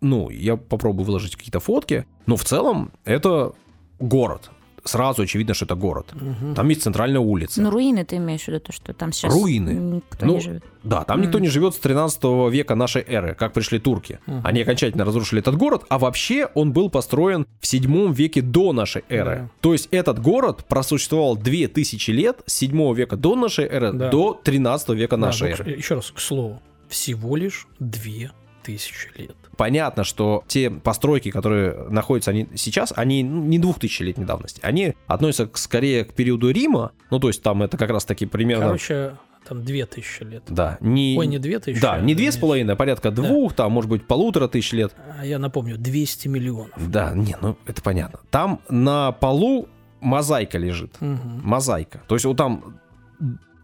ну, 0.00 0.30
я 0.30 0.56
попробую 0.56 1.04
выложить 1.04 1.36
какие-то 1.36 1.60
фотки, 1.60 2.06
но 2.24 2.36
в 2.36 2.44
целом 2.44 2.92
это 3.04 3.52
город. 3.98 4.50
Сразу 4.84 5.22
очевидно, 5.22 5.54
что 5.54 5.64
это 5.64 5.74
город. 5.76 6.08
Мгм. 6.12 6.54
Там 6.54 6.68
есть 6.68 6.82
центральная 6.82 7.20
улица. 7.20 7.62
Ну, 7.62 7.70
руины 7.70 8.04
ты 8.04 8.16
имеешь 8.16 8.42
в 8.42 8.48
виду, 8.48 8.58
то, 8.60 8.72
что 8.72 8.92
там 8.92 9.12
сейчас 9.12 9.32
Руины. 9.32 9.70
никто 9.70 10.26
Ну, 10.26 10.34
не 10.34 10.40
живет. 10.40 10.64
Да, 10.82 11.04
там 11.04 11.20
никто 11.22 11.38
не 11.38 11.48
живет 11.48 11.74
с 11.74 11.78
13 11.78 12.50
века 12.50 12.74
нашей 12.74 13.02
эры, 13.02 13.34
как 13.36 13.52
пришли 13.52 13.78
турки. 13.78 14.18
Мгм. 14.26 14.40
Они 14.44 14.60
окончательно 14.62 15.04
разрушили 15.04 15.40
этот 15.40 15.56
город, 15.56 15.84
а 15.88 15.98
вообще 15.98 16.48
он 16.54 16.72
был 16.72 16.90
построен 16.90 17.46
в 17.60 17.66
7 17.66 18.12
веке 18.12 18.42
до 18.42 18.72
нашей 18.72 19.04
эры. 19.08 19.36
Да. 19.42 19.50
То 19.60 19.72
есть 19.72 19.88
этот 19.92 20.18
город 20.20 20.64
просуществовал 20.66 21.36
2000 21.36 22.10
лет 22.10 22.40
с 22.46 22.54
7 22.54 22.94
века 22.94 23.16
до 23.16 23.36
нашей 23.36 23.66
эры 23.66 23.92
Да. 23.92 24.08
до 24.10 24.40
13 24.42 24.88
века 24.96 25.16
Да, 25.16 25.26
нашей 25.26 25.50
ну, 25.50 25.54
эры. 25.54 25.70
Еще 25.76 25.94
раз, 25.94 26.10
к 26.10 26.18
слову, 26.18 26.60
всего 26.88 27.36
лишь 27.36 27.68
две 27.78 28.32
тысячи 28.64 29.08
лет. 29.16 29.36
Понятно, 29.62 30.02
что 30.02 30.42
те 30.48 30.70
постройки, 30.70 31.30
которые 31.30 31.88
находятся 31.88 32.32
они 32.32 32.48
сейчас, 32.56 32.92
они 32.96 33.22
ну, 33.22 33.44
не 33.44 33.60
2000-летней 33.60 34.24
давности. 34.24 34.58
Они 34.64 34.96
относятся 35.06 35.48
скорее 35.54 36.04
к 36.04 36.14
периоду 36.14 36.50
Рима, 36.50 36.90
ну 37.12 37.20
то 37.20 37.28
есть 37.28 37.44
там 37.44 37.62
это 37.62 37.76
как 37.76 37.90
раз 37.90 38.04
таки 38.04 38.26
примерно... 38.26 38.64
Короче, 38.64 39.14
там 39.46 39.64
две 39.64 39.86
тысячи 39.86 40.24
лет. 40.24 40.42
да, 40.48 40.78
не... 40.80 41.14
Ой, 41.16 41.28
не 41.28 41.38
две 41.38 41.60
тысячи. 41.60 41.80
Да, 41.80 41.92
а 41.92 42.00
не 42.00 42.16
две 42.16 42.32
с 42.32 42.36
половиной, 42.36 42.74
а 42.74 42.76
порядка 42.76 43.12
двух, 43.12 43.52
там, 43.52 43.70
может 43.70 43.88
быть, 43.88 44.04
полутора 44.04 44.48
тысяч 44.48 44.72
лет. 44.72 44.96
А 45.16 45.24
Я 45.24 45.38
напомню, 45.38 45.78
200 45.78 46.26
миллионов. 46.26 46.90
Да, 46.90 47.12
не, 47.14 47.36
ну 47.40 47.56
это 47.64 47.82
понятно. 47.82 48.18
Там 48.32 48.62
на 48.68 49.12
полу 49.12 49.68
мозаика 50.00 50.58
лежит. 50.58 51.00
Мгм. 51.00 51.40
Мозаика. 51.44 52.02
То 52.08 52.16
есть 52.16 52.24
вот 52.24 52.36
там 52.36 52.80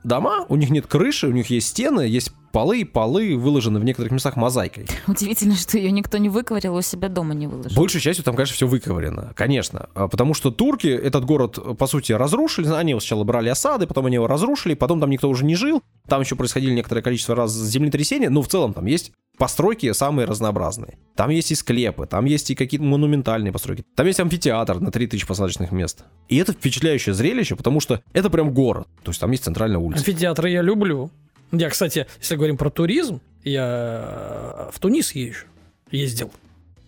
дома, 0.04 0.46
у 0.48 0.54
них 0.54 0.70
нет 0.70 0.86
крыши, 0.86 1.26
у 1.26 1.32
них 1.32 1.50
есть 1.50 1.66
стены, 1.66 2.02
есть 2.02 2.32
полы, 2.52 2.84
полы 2.84 3.36
выложены 3.36 3.78
в 3.78 3.84
некоторых 3.84 4.12
местах 4.12 4.36
мозаикой. 4.36 4.86
Удивительно, 5.06 5.54
что 5.56 5.78
ее 5.78 5.90
никто 5.90 6.18
не 6.18 6.28
выковырил, 6.28 6.76
у 6.76 6.82
себя 6.82 7.08
дома 7.08 7.34
не 7.34 7.46
выложил. 7.46 7.76
Большей 7.76 8.00
частью 8.00 8.24
там, 8.24 8.34
конечно, 8.34 8.54
все 8.54 8.66
выковырено, 8.66 9.32
конечно. 9.34 9.88
А 9.94 10.08
Потому 10.08 10.34
что 10.34 10.50
турки 10.50 10.88
этот 10.88 11.24
город, 11.24 11.58
по 11.78 11.86
сути, 11.86 12.12
разрушили. 12.12 12.68
Они 12.68 12.90
его 12.90 13.00
сначала 13.00 13.24
брали 13.24 13.48
осады, 13.48 13.86
потом 13.86 14.06
они 14.06 14.14
его 14.14 14.26
разрушили, 14.26 14.74
потом 14.74 15.00
там 15.00 15.10
никто 15.10 15.28
уже 15.28 15.44
не 15.44 15.54
жил. 15.54 15.82
Там 16.08 16.22
еще 16.22 16.36
происходили 16.36 16.72
некоторое 16.72 17.02
количество 17.02 17.34
раз 17.34 17.54
землетрясений, 17.54 18.28
но 18.28 18.42
в 18.42 18.48
целом 18.48 18.72
там 18.72 18.86
есть 18.86 19.12
постройки 19.38 19.92
самые 19.92 20.26
разнообразные. 20.26 20.98
Там 21.14 21.30
есть 21.30 21.52
и 21.52 21.54
склепы, 21.54 22.06
там 22.06 22.24
есть 22.24 22.50
и 22.50 22.54
какие-то 22.54 22.84
монументальные 22.84 23.52
постройки. 23.52 23.84
Там 23.94 24.06
есть 24.06 24.20
амфитеатр 24.20 24.80
на 24.80 24.90
3000 24.90 25.26
посадочных 25.26 25.72
мест. 25.72 26.04
И 26.28 26.36
это 26.36 26.52
впечатляющее 26.52 27.14
зрелище, 27.14 27.56
потому 27.56 27.80
что 27.80 28.02
это 28.12 28.30
прям 28.30 28.52
город. 28.52 28.88
То 29.02 29.10
есть 29.10 29.20
там 29.20 29.30
есть 29.30 29.44
центральная 29.44 29.78
улица. 29.78 30.00
Амфитеатры 30.00 30.50
я 30.50 30.62
люблю. 30.62 31.10
Я, 31.52 31.70
кстати, 31.70 32.06
если 32.20 32.36
говорим 32.36 32.56
про 32.56 32.70
туризм, 32.70 33.20
я 33.44 34.68
в 34.72 34.78
Тунис 34.78 35.12
езжу, 35.14 35.46
ездил. 35.90 36.30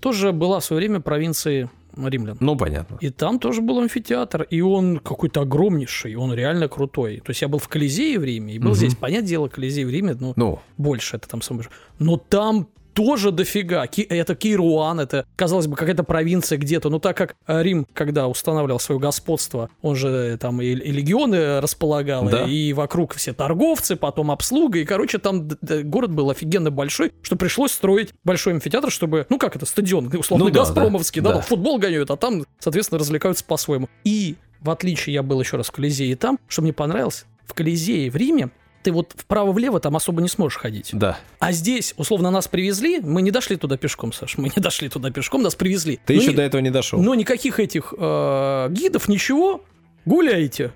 Тоже 0.01 0.33
была 0.33 0.61
в 0.61 0.65
свое 0.65 0.81
время 0.81 1.01
провинцией 1.01 1.69
римлян. 1.97 2.37
Ну, 2.41 2.57
понятно. 2.57 2.97
И 3.01 3.11
там 3.11 3.39
тоже 3.39 3.61
был 3.61 3.79
амфитеатр, 3.81 4.43
и 4.43 4.61
он 4.61 4.99
какой-то 4.99 5.43
огромнейший, 5.43 6.15
он 6.15 6.33
реально 6.33 6.69
крутой. 6.69 7.19
То 7.25 7.31
есть 7.31 7.43
я 7.43 7.49
был 7.49 7.59
в 7.59 7.69
Колизее 7.69 8.19
в 8.19 8.25
Риме, 8.25 8.55
и 8.55 8.59
был 8.59 8.69
Мгм. 8.71 8.77
здесь, 8.77 8.95
понятное 8.95 9.29
дело, 9.29 9.49
Колизей 9.49 9.85
в 9.85 9.91
Риме, 9.91 10.17
ну, 10.19 10.33
Ну, 10.37 10.61
больше 10.79 11.17
это 11.17 11.29
там 11.29 11.43
самое. 11.43 11.69
Но 11.99 12.17
там 12.17 12.69
тоже 12.95 13.31
дофига. 13.33 13.87
Ки- 13.87 14.03
это 14.03 14.35
Кейруан, 14.35 15.01
это, 15.01 15.25
казалось 15.37 15.67
бы, 15.67 15.77
какая-то 15.77 16.03
провинция 16.05 16.59
где-то. 16.59 16.91
Но 16.91 16.99
так 16.99 17.17
как 17.17 17.37
э, 17.47 17.63
Рим, 17.63 17.87
когда 17.93 18.29
устанавливал 18.29 18.79
свое 18.81 19.01
господство, 19.01 19.71
он 19.83 19.97
же 19.97 20.09
э, 20.09 20.37
там 20.39 20.61
и, 20.61 20.67
и 20.67 20.93
легионы 20.93 21.61
располагал, 21.61 22.29
Да. 22.29 22.45
и 22.45 22.73
вокруг 22.73 23.15
все 23.15 23.33
торговцы, 23.33 23.97
потом 23.97 24.31
обслуга. 24.31 24.79
И, 24.79 24.85
короче, 24.85 25.19
там 25.19 25.49
город 25.85 26.13
был 26.13 26.31
офигенно 26.31 26.71
большой, 26.71 27.13
что 27.23 27.37
пришлось 27.37 27.73
строить 27.73 28.11
большой 28.25 28.55
амфитеатр, 28.55 28.91
чтобы, 28.91 29.27
ну 29.29 29.39
как 29.39 29.57
это, 29.57 29.67
стадион, 29.67 30.07
условно, 30.17 30.47
Ну 30.47 30.51
да, 30.51 30.61
Газпромовский, 30.61 31.21
да, 31.23 31.31
да. 31.31 31.35
там 31.37 31.43
футбол 31.43 31.79
гоняют, 31.79 32.11
а 32.11 32.17
там, 32.17 32.45
соответственно, 32.59 32.99
развлекаются 32.99 33.45
по-своему. 33.45 33.89
И, 34.05 34.37
в 34.61 34.71
отличие, 34.71 35.15
я 35.15 35.23
был 35.23 35.41
еще 35.41 35.57
раз 35.57 35.69
в 35.69 35.73
Колизее 35.73 36.17
там, 36.17 36.39
что 36.49 36.63
мне 36.63 36.73
понравилось, 36.73 37.25
в 37.47 37.55
Колизее 37.55 38.11
в 38.11 38.17
Риме 38.17 38.51
ты 38.83 38.93
вот 38.93 39.13
вправо-влево 39.17 39.81
там 39.81 39.97
особо 39.97 40.23
не 40.23 40.29
сможешь 40.29 40.59
ходить. 40.59 40.91
да. 40.93 41.19
А 41.39 41.53
здесь, 41.53 41.95
условно, 41.97 42.31
нас 42.31 42.49
привезли, 42.49 43.01
мы 43.01 43.23
не 43.23 43.31
дошли 43.31 43.57
туда 43.57 43.77
пешком, 43.77 44.13
Саш, 44.13 44.39
мы 44.39 44.45
не 44.55 44.63
дошли 44.63 44.89
туда 44.89 45.11
пешком, 45.11 45.43
нас 45.43 45.55
привезли. 45.55 45.99
Ты 46.05 46.15
Но 46.15 46.21
еще 46.21 46.33
ни- 46.33 46.37
до 46.37 46.43
этого 46.43 46.61
не 46.61 46.71
дошел. 46.71 47.01
Но 47.01 47.15
никаких 47.15 47.61
этих 47.61 47.93
э, 47.97 48.69
гидов, 48.71 49.09
ничего, 49.09 49.63
гуляете. 50.05 50.73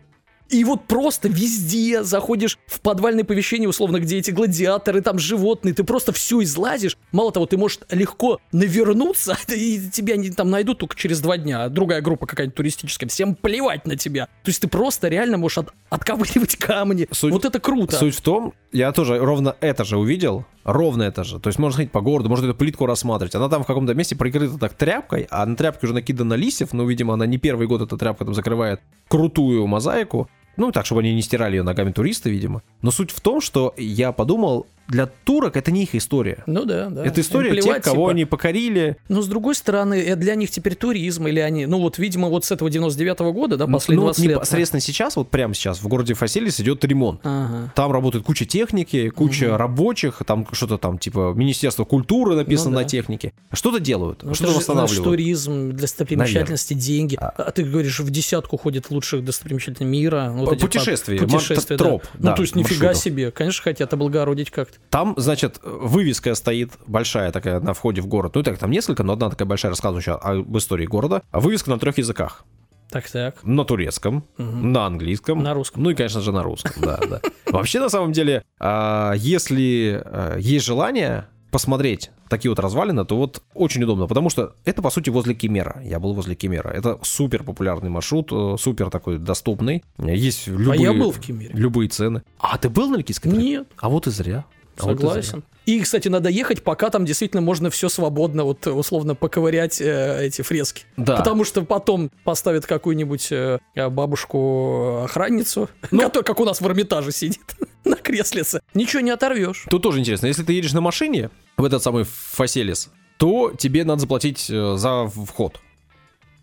И 0.50 0.62
вот 0.64 0.86
просто 0.86 1.28
везде 1.28 2.02
заходишь 2.02 2.58
в 2.66 2.80
подвальное 2.80 3.24
помещение, 3.24 3.68
условно, 3.68 3.98
где 3.98 4.18
эти 4.18 4.30
гладиаторы, 4.30 5.00
там 5.00 5.18
животные, 5.18 5.72
ты 5.74 5.84
просто 5.84 6.12
все 6.12 6.42
излазишь. 6.42 6.96
Мало 7.12 7.32
того, 7.32 7.46
ты 7.46 7.56
можешь 7.56 7.78
легко 7.90 8.40
навернуться, 8.52 9.36
и 9.48 9.80
тебя 9.90 10.16
не, 10.16 10.30
там 10.30 10.50
найдут 10.50 10.78
только 10.78 10.96
через 10.96 11.20
два 11.20 11.38
дня. 11.38 11.64
а 11.64 11.68
Другая 11.68 12.00
группа 12.02 12.26
какая-нибудь 12.26 12.56
туристическая, 12.56 13.08
всем 13.08 13.34
плевать 13.34 13.86
на 13.86 13.96
тебя. 13.96 14.26
То 14.42 14.50
есть 14.50 14.60
ты 14.60 14.68
просто 14.68 15.08
реально 15.08 15.38
можешь 15.38 15.58
от- 15.58 15.72
отковыривать 15.90 16.56
камни. 16.58 17.08
Суть- 17.10 17.32
вот 17.32 17.44
это 17.44 17.58
круто. 17.60 17.96
Суть 17.96 18.14
в 18.16 18.20
том, 18.20 18.52
я 18.72 18.92
тоже 18.92 19.18
ровно 19.18 19.56
это 19.60 19.84
же 19.84 19.96
увидел, 19.98 20.44
ровно 20.64 21.04
это 21.04 21.24
же. 21.24 21.38
То 21.38 21.48
есть 21.48 21.58
можно 21.58 21.76
ходить 21.76 21.92
по 21.92 22.00
городу, 22.00 22.28
можно 22.28 22.46
эту 22.46 22.54
плитку 22.54 22.86
рассматривать. 22.86 23.34
Она 23.34 23.48
там 23.48 23.62
в 23.62 23.66
каком-то 23.66 23.94
месте 23.94 24.16
прикрыта 24.16 24.58
так 24.58 24.74
тряпкой, 24.74 25.26
а 25.30 25.46
на 25.46 25.56
тряпке 25.56 25.86
уже 25.86 25.94
накидано 25.94 26.34
листьев, 26.34 26.72
ну, 26.72 26.86
видимо, 26.86 27.14
она 27.14 27.26
не 27.26 27.38
первый 27.38 27.66
год 27.66 27.82
эта 27.82 27.96
тряпка 27.96 28.24
там 28.24 28.34
закрывает 28.34 28.80
крутую 29.08 29.66
мозаику. 29.66 30.28
Ну, 30.56 30.70
так, 30.70 30.86
чтобы 30.86 31.00
они 31.00 31.14
не 31.14 31.22
стирали 31.22 31.56
ее 31.56 31.62
ногами 31.62 31.90
туристы, 31.90 32.30
видимо. 32.30 32.62
Но 32.80 32.90
суть 32.90 33.10
в 33.10 33.20
том, 33.20 33.40
что 33.40 33.74
я 33.76 34.12
подумал, 34.12 34.66
для 34.88 35.06
турок 35.06 35.56
это 35.56 35.70
не 35.70 35.84
их 35.84 35.94
история. 35.94 36.42
Ну 36.46 36.64
да, 36.64 36.88
да. 36.90 37.04
Это 37.04 37.20
история 37.20 37.48
Им 37.50 37.54
тех, 37.56 37.64
плевать, 37.64 37.82
кого 37.84 37.96
типа. 38.06 38.10
они 38.10 38.24
покорили. 38.24 38.96
Но 39.08 39.22
с 39.22 39.26
другой 39.26 39.54
стороны, 39.54 39.94
это 40.00 40.16
для 40.16 40.34
них 40.34 40.50
теперь 40.50 40.74
туризм, 40.74 41.26
или 41.26 41.40
они, 41.40 41.66
ну 41.66 41.80
вот, 41.80 41.98
видимо, 41.98 42.28
вот 42.28 42.44
с 42.44 42.52
этого 42.52 42.68
99-го 42.68 43.32
года, 43.32 43.56
да, 43.56 43.66
последние 43.66 44.00
Ну, 44.00 44.06
20 44.12 44.24
лет. 44.24 44.36
непосредственно 44.36 44.80
сейчас, 44.80 45.16
вот 45.16 45.30
прямо 45.30 45.54
сейчас, 45.54 45.78
в 45.82 45.88
городе 45.88 46.14
Фасилис 46.14 46.60
идет 46.60 46.84
ремонт. 46.84 47.20
Ага. 47.24 47.72
Там 47.74 47.92
работает 47.92 48.24
куча 48.24 48.44
техники, 48.44 49.08
куча 49.08 49.56
рабочих, 49.56 50.22
там 50.26 50.46
что-то 50.52 50.78
там 50.78 50.98
типа 50.98 51.32
Министерство 51.34 51.84
культуры 51.84 52.34
написано 52.36 52.70
Ну 52.70 52.76
да. 52.76 52.82
на 52.82 52.88
технике. 52.88 53.32
Что-то 53.52 53.80
делают, 53.80 54.22
Ну, 54.22 54.34
что-то 54.34 54.50
это 54.52 54.60
же 54.60 54.66
наш 54.74 54.90
восстанавливают. 54.90 55.04
туризм, 55.04 55.72
достопримечательности, 55.76 56.74
деньги. 56.74 57.16
А 57.20 57.50
ты 57.50 57.64
говоришь, 57.64 58.00
в 58.00 58.10
десятку 58.10 58.56
ходит 58.56 58.90
лучших 58.90 59.24
достопримечательностей 59.24 59.86
мира. 59.86 60.30
Вот 60.34 60.52
эти 60.52 60.60
Путешествия, 60.60 61.20
мар- 61.20 61.78
троп, 61.78 62.02
да. 62.14 62.18
да, 62.18 62.30
Ну, 62.30 62.36
то 62.36 62.42
есть, 62.42 62.54
нифига 62.54 62.86
маршрутов. 62.88 63.02
себе. 63.02 63.30
Конечно, 63.30 63.62
хотят 63.62 63.92
облагородить 63.92 64.50
как-то. 64.50 64.73
Там, 64.90 65.14
значит, 65.16 65.60
вывеска 65.62 66.34
стоит 66.34 66.72
большая 66.86 67.32
такая 67.32 67.60
на 67.60 67.74
входе 67.74 68.00
в 68.00 68.06
город. 68.06 68.34
Ну, 68.34 68.42
так, 68.42 68.58
там 68.58 68.70
несколько, 68.70 69.02
но 69.02 69.14
одна 69.14 69.30
такая 69.30 69.46
большая, 69.46 69.70
рассказывающая 69.70 70.14
об 70.14 70.56
истории 70.56 70.86
города. 70.86 71.22
А 71.30 71.40
вывеска 71.40 71.70
на 71.70 71.78
трех 71.78 71.98
языках. 71.98 72.44
Так-так. 72.90 73.42
На 73.42 73.64
турецком, 73.64 74.24
на 74.38 74.86
английском. 74.86 75.42
На 75.42 75.54
русском. 75.54 75.82
Ну 75.82 75.90
и, 75.90 75.94
конечно 75.94 76.20
же, 76.20 76.30
на 76.30 76.42
русском, 76.42 76.72
да, 76.80 76.98
да. 76.98 77.20
Вообще, 77.46 77.80
на 77.80 77.88
самом 77.88 78.12
деле, 78.12 78.44
а, 78.60 79.14
если 79.16 80.00
а, 80.04 80.36
есть 80.36 80.64
желание 80.64 81.26
посмотреть 81.50 82.10
такие 82.28 82.50
вот 82.50 82.58
развалины, 82.58 83.04
то 83.04 83.16
вот 83.16 83.42
очень 83.54 83.82
удобно, 83.84 84.06
потому 84.08 84.28
что 84.28 84.54
это, 84.64 84.82
по 84.82 84.90
сути, 84.90 85.10
возле 85.10 85.34
Кемера. 85.34 85.80
Я 85.84 86.00
был 86.00 86.12
возле 86.12 86.34
Кемера. 86.34 86.68
Это 86.68 86.98
супер 87.02 87.44
популярный 87.44 87.90
маршрут, 87.90 88.32
э, 88.32 88.56
супер 88.58 88.90
такой 88.90 89.18
доступный. 89.18 89.84
Есть 89.98 90.48
любые... 90.48 90.72
А 90.72 90.76
я 90.76 90.92
был 90.92 91.12
в 91.12 91.20
Кемере. 91.20 91.52
Любые 91.54 91.88
цены. 91.88 92.22
А 92.40 92.58
ты 92.58 92.68
был 92.68 92.88
на 92.88 92.96
Ликийской? 92.96 93.30
Нет. 93.30 93.68
А 93.76 93.88
вот 93.88 94.08
и 94.08 94.10
зря. 94.10 94.44
А 94.78 94.84
вот 94.84 94.94
и 94.94 94.96
зря. 94.98 95.08
Согласен. 95.08 95.44
И, 95.66 95.80
кстати, 95.80 96.08
надо 96.08 96.28
ехать, 96.28 96.62
пока 96.62 96.90
там 96.90 97.06
действительно 97.06 97.40
можно 97.40 97.70
все 97.70 97.88
свободно, 97.88 98.44
вот 98.44 98.66
условно 98.66 99.14
поковырять 99.14 99.80
э, 99.80 100.26
эти 100.26 100.42
фрески. 100.42 100.84
Да. 100.96 101.16
Потому 101.16 101.44
что 101.44 101.62
потом 101.62 102.10
поставят 102.22 102.66
какую-нибудь 102.66 103.32
э, 103.32 103.58
бабушку-охранницу, 103.74 105.70
которая, 105.90 106.22
как 106.24 106.40
у 106.40 106.44
нас 106.44 106.60
в 106.60 106.66
Эрмитаже 106.66 107.12
сидит 107.12 107.56
на 107.84 107.96
креслице. 107.96 108.60
Ничего 108.74 109.00
не 109.00 109.10
оторвешь. 109.10 109.66
Тут 109.70 109.82
тоже 109.82 110.00
интересно, 110.00 110.26
если 110.26 110.42
ты 110.42 110.52
едешь 110.52 110.74
на 110.74 110.82
машине 110.82 111.30
в 111.56 111.64
этот 111.64 111.82
самый 111.82 112.04
Фаселис, 112.04 112.90
то 113.16 113.52
тебе 113.56 113.84
надо 113.84 114.02
заплатить 114.02 114.50
э, 114.50 114.76
за 114.76 115.06
вход. 115.06 115.60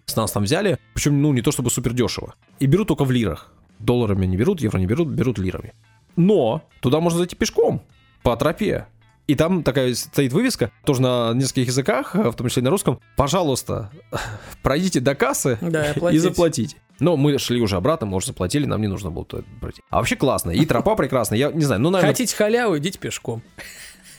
С 0.05 0.15
нас 0.15 0.32
там 0.32 0.43
взяли, 0.43 0.79
причем, 0.95 1.21
ну, 1.21 1.32
не 1.32 1.41
то 1.41 1.51
чтобы 1.51 1.69
супер 1.69 1.93
дешево. 1.93 2.34
И 2.59 2.65
берут 2.65 2.88
только 2.88 3.05
в 3.05 3.11
лирах. 3.11 3.51
Долларами 3.77 4.25
не 4.25 4.36
берут, 4.36 4.61
евро 4.61 4.79
не 4.79 4.88
берут, 4.88 5.07
берут 5.09 5.38
лирами. 5.38 5.73
Но 6.15 6.63
туда 6.82 6.99
можно 6.99 7.19
зайти 7.19 7.36
пешком, 7.36 7.82
по 8.24 8.36
тропе. 8.36 8.88
И 9.28 9.36
там 9.36 9.63
такая 9.63 9.93
стоит 9.93 10.34
вывеска, 10.34 10.72
тоже 10.84 11.01
на 11.01 11.32
нескольких 11.34 11.67
языках, 11.67 12.15
в 12.15 12.34
том 12.34 12.47
числе 12.49 12.61
и 12.61 12.63
на 12.65 12.69
русском. 12.69 12.99
Пожалуйста, 13.15 13.89
пройдите 14.63 14.99
до 14.99 15.15
кассы 15.15 15.57
Да, 15.61 15.91
и 15.91 15.95
и 15.95 15.99
платите. 15.99 16.22
заплатите. 16.22 16.78
Но 16.99 17.17
мы 17.17 17.38
шли 17.39 17.61
уже 17.61 17.78
обратно, 17.78 18.07
мы 18.07 18.17
уже 18.17 18.28
заплатили, 18.28 18.65
нам 18.65 18.82
не 18.82 18.88
нужно 18.88 19.09
было 19.09 19.26
туда 19.26 19.43
пройти. 19.61 19.82
А 19.89 19.97
вообще 19.97 20.15
классно. 20.15 20.51
И 20.51 20.65
тропа 20.65 20.95
прекрасная. 20.97 21.38
Я 21.39 21.51
не 21.51 21.63
знаю, 21.63 21.82
ну, 21.82 21.89
наверное, 21.89 22.13
Хотите 22.13 22.36
халяву, 22.36 22.78
идите 22.78 22.99
пешком. 22.99 23.41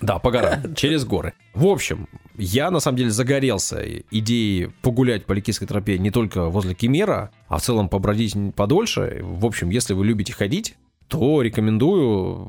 да, 0.01 0.19
по 0.19 0.31
горам, 0.31 0.75
через 0.75 1.05
горы. 1.05 1.35
В 1.53 1.67
общем, 1.67 2.09
я 2.39 2.71
на 2.71 2.81
самом 2.81 2.97
деле 2.97 3.11
загорелся 3.11 3.85
идеей 4.11 4.71
погулять 4.83 5.27
по 5.27 5.33
Ликийской 5.35 5.69
тропе 5.69 5.99
не 5.99 6.11
только 6.11 6.47
возле 6.47 6.75
Кемера, 6.75 7.31
а 7.49 7.59
в 7.59 7.63
целом 7.63 7.89
побродить 7.89 8.35
подольше. 8.57 9.21
В 9.23 9.45
общем, 9.45 9.69
если 9.69 9.93
вы 9.95 10.07
любите 10.07 10.33
ходить, 10.33 10.77
то 11.13 11.43
рекомендую. 11.43 12.49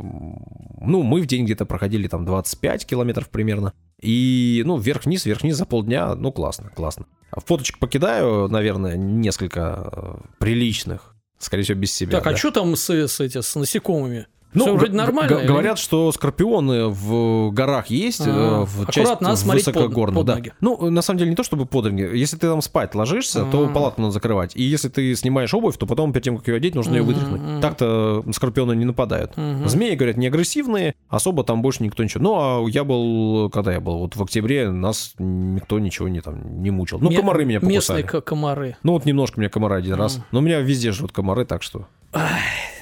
Ну, 0.80 1.04
мы 1.04 1.22
в 1.22 1.26
день 1.26 1.44
где-то 1.44 1.66
проходили 1.66 2.08
там 2.08 2.26
25 2.26 2.86
километров 2.86 3.30
примерно. 3.30 3.74
И, 4.02 4.64
ну, 4.66 4.78
вверх-вниз, 4.78 5.26
вверх-вниз 5.26 5.58
за 5.58 5.66
полдня, 5.66 6.16
ну, 6.16 6.32
классно, 6.32 6.70
классно. 6.70 7.06
А 7.32 7.42
В 7.42 7.46
фоточек 7.46 7.78
покидаю, 7.80 8.48
наверное, 8.48 8.96
несколько 8.96 9.90
э, 9.92 10.16
приличных. 10.40 11.16
Скорее 11.40 11.64
всего, 11.64 11.78
без 11.78 11.92
себя. 11.94 12.12
Так, 12.12 12.28
а 12.28 12.32
да. 12.32 12.38
что 12.38 12.52
там 12.52 12.76
с, 12.78 12.90
с, 12.90 13.20
эти, 13.20 13.42
с 13.42 13.56
насекомыми? 13.56 14.28
Ну, 14.54 14.64
Все 14.66 14.76
вроде 14.76 14.94
нормально. 14.94 15.30
г- 15.36 15.40
или 15.42 15.48
говорят, 15.48 15.80
что 15.80 16.12
скорпионы 16.12 16.88
в 16.88 17.52
горах 17.52 17.88
есть, 17.88 18.22
э, 18.26 18.32
в 18.32 18.86
части 18.88 19.00
аккуратно, 19.02 19.28
надо 19.30 19.40
смотреть 19.40 19.66
под- 19.66 19.94
под 20.14 20.26
да. 20.26 20.36
ноги. 20.36 20.54
Ну, 20.62 20.90
на 20.90 21.02
самом 21.02 21.18
деле, 21.20 21.30
не 21.32 21.36
то 21.36 21.44
чтобы 21.44 21.66
под 21.66 21.86
ноги. 21.86 22.10
Если 22.18 22.38
ты 22.38 22.48
там 22.48 22.62
спать 22.62 22.96
ложишься, 22.96 23.46
то 23.46 23.66
А. 23.66 23.68
палатку 23.74 24.02
надо 24.02 24.12
закрывать. 24.14 24.56
И 24.56 24.64
если 24.64 24.90
ты 24.90 25.16
снимаешь 25.16 25.54
обувь, 25.54 25.78
то 25.78 25.86
потом, 25.86 26.12
перед 26.14 26.24
тем, 26.24 26.38
как 26.38 26.48
ее 26.48 26.56
одеть, 26.56 26.76
нужно 26.76 26.96
ее 26.96 27.04
вытряхнуть. 27.04 27.62
Так-то 27.62 28.24
скорпионы 28.32 28.76
не 28.76 28.86
нападают. 28.86 29.34
Змеи, 29.66 29.96
говорят, 29.96 30.18
не 30.18 30.28
агрессивные, 30.28 30.96
особо 31.10 31.44
там 31.44 31.62
больше 31.62 31.84
никто 31.84 32.04
ничего. 32.04 32.24
Ну, 32.24 32.34
а 32.36 32.70
я 32.70 32.84
был, 32.84 33.50
когда 33.50 33.74
я 33.74 33.80
был, 33.80 34.00
вот 34.00 34.16
в 34.16 34.22
октябре 34.24 34.70
нас 34.70 35.14
никто 35.20 35.80
ничего 35.80 36.08
не, 36.08 36.22
там, 36.22 36.62
не 36.62 36.72
мучил. 36.72 37.00
Ну, 37.00 37.12
комары 37.12 37.46
меня 37.46 37.60
покусали. 37.60 37.76
Местные 37.76 38.04
ко- 38.04 38.22
комары. 38.22 38.78
Ну, 38.84 38.94
вот 38.94 39.06
немножко 39.06 39.40
меня 39.40 39.50
комары 39.50 39.76
один 39.78 39.96
раз. 39.96 40.20
Но 40.32 40.40
у 40.40 40.42
меня 40.42 40.60
везде 40.60 40.92
живут 40.92 41.12
комары, 41.12 41.46
так 41.46 41.64
что... 41.64 41.88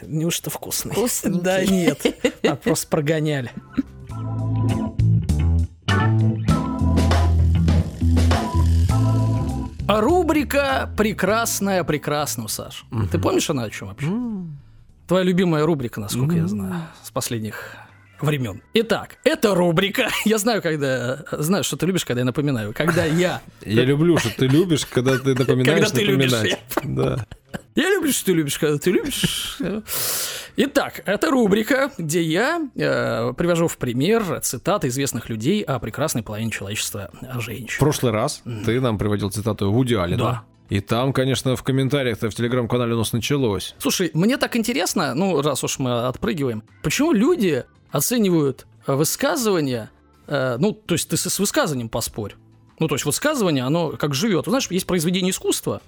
Неужто 0.01 0.49
вкусные? 0.49 0.93
Вкусненькие. 0.93 1.41
Да 1.41 1.65
нет, 1.65 2.05
а 2.43 2.55
просто 2.55 2.87
прогоняли. 2.87 3.51
А 9.87 9.99
рубрика 9.99 10.89
«Прекрасная 10.97 11.83
прекрасную», 11.83 12.47
Саш. 12.47 12.85
Ты 13.11 13.19
помнишь 13.19 13.49
она 13.49 13.63
о 13.63 13.69
чем 13.69 13.89
вообще? 13.89 14.07
Твоя 15.07 15.25
любимая 15.25 15.65
рубрика, 15.65 15.99
насколько 15.99 16.35
я 16.35 16.47
знаю, 16.47 16.75
с 17.03 17.11
последних 17.11 17.75
времен. 18.23 18.61
Итак, 18.73 19.17
эта 19.23 19.55
рубрика, 19.55 20.09
я 20.25 20.37
знаю, 20.37 20.61
когда, 20.61 21.23
знаю, 21.31 21.63
что 21.63 21.77
ты 21.77 21.85
любишь, 21.85 22.05
когда 22.05 22.21
я 22.21 22.25
напоминаю, 22.25 22.73
когда 22.73 23.05
я 23.05 23.41
Я 23.65 23.83
люблю, 23.83 24.17
что 24.17 24.29
ты 24.35 24.47
любишь, 24.47 24.85
когда 24.85 25.17
ты 25.17 25.35
напоминаешь 25.35 25.85
Когда 25.85 25.99
ты 25.99 26.03
любишь. 26.03 26.31
Да. 26.83 27.25
Я 27.75 27.89
люблю, 27.89 28.11
что 28.11 28.25
ты 28.25 28.33
любишь, 28.33 28.57
когда 28.59 28.77
ты 28.77 28.91
любишь. 28.91 29.57
Итак, 30.57 31.01
это 31.05 31.31
рубрика, 31.31 31.91
где 31.97 32.21
я 32.21 32.61
э, 32.75 33.33
привожу 33.33 33.67
в 33.67 33.77
пример 33.77 34.41
цитаты 34.41 34.89
известных 34.89 35.29
людей 35.29 35.61
о 35.61 35.79
прекрасной 35.79 36.23
половине 36.23 36.51
человечества 36.51 37.09
о 37.21 37.39
В 37.39 37.41
женщин. 37.41 37.79
прошлый 37.79 38.11
раз 38.11 38.43
ты 38.65 38.79
нам 38.81 38.97
приводил 38.97 39.31
цитату 39.31 39.71
Вуди 39.71 39.93
Аллена. 39.95 40.23
Да. 40.23 40.43
И 40.69 40.79
там, 40.79 41.11
конечно, 41.11 41.57
в 41.57 41.63
комментариях-то 41.63 42.29
в 42.29 42.35
телеграм-канале 42.35 42.93
у 42.93 42.97
нас 42.99 43.11
началось. 43.11 43.75
Слушай, 43.77 44.11
мне 44.13 44.37
так 44.37 44.55
интересно, 44.55 45.13
ну, 45.13 45.41
раз 45.41 45.63
уж 45.65 45.79
мы 45.79 46.07
отпрыгиваем, 46.07 46.63
почему 46.81 47.11
люди 47.11 47.65
оценивают 47.91 48.65
э, 48.87 48.93
высказывания, 48.95 49.89
э, 50.27 50.57
ну, 50.59 50.73
то 50.73 50.95
есть 50.95 51.09
ты 51.09 51.17
с 51.17 51.29
с 51.29 51.39
высказыванием 51.39 51.89
поспорь. 51.89 52.35
Ну, 52.79 52.87
то 52.87 52.95
есть 52.95 53.05
высказывание, 53.05 53.63
оно 53.63 53.89
как 53.91 54.15
живет. 54.15 54.45
Знаешь, 54.45 54.67
есть 54.71 54.87
произведение 54.87 55.29
искусства, 55.31 55.81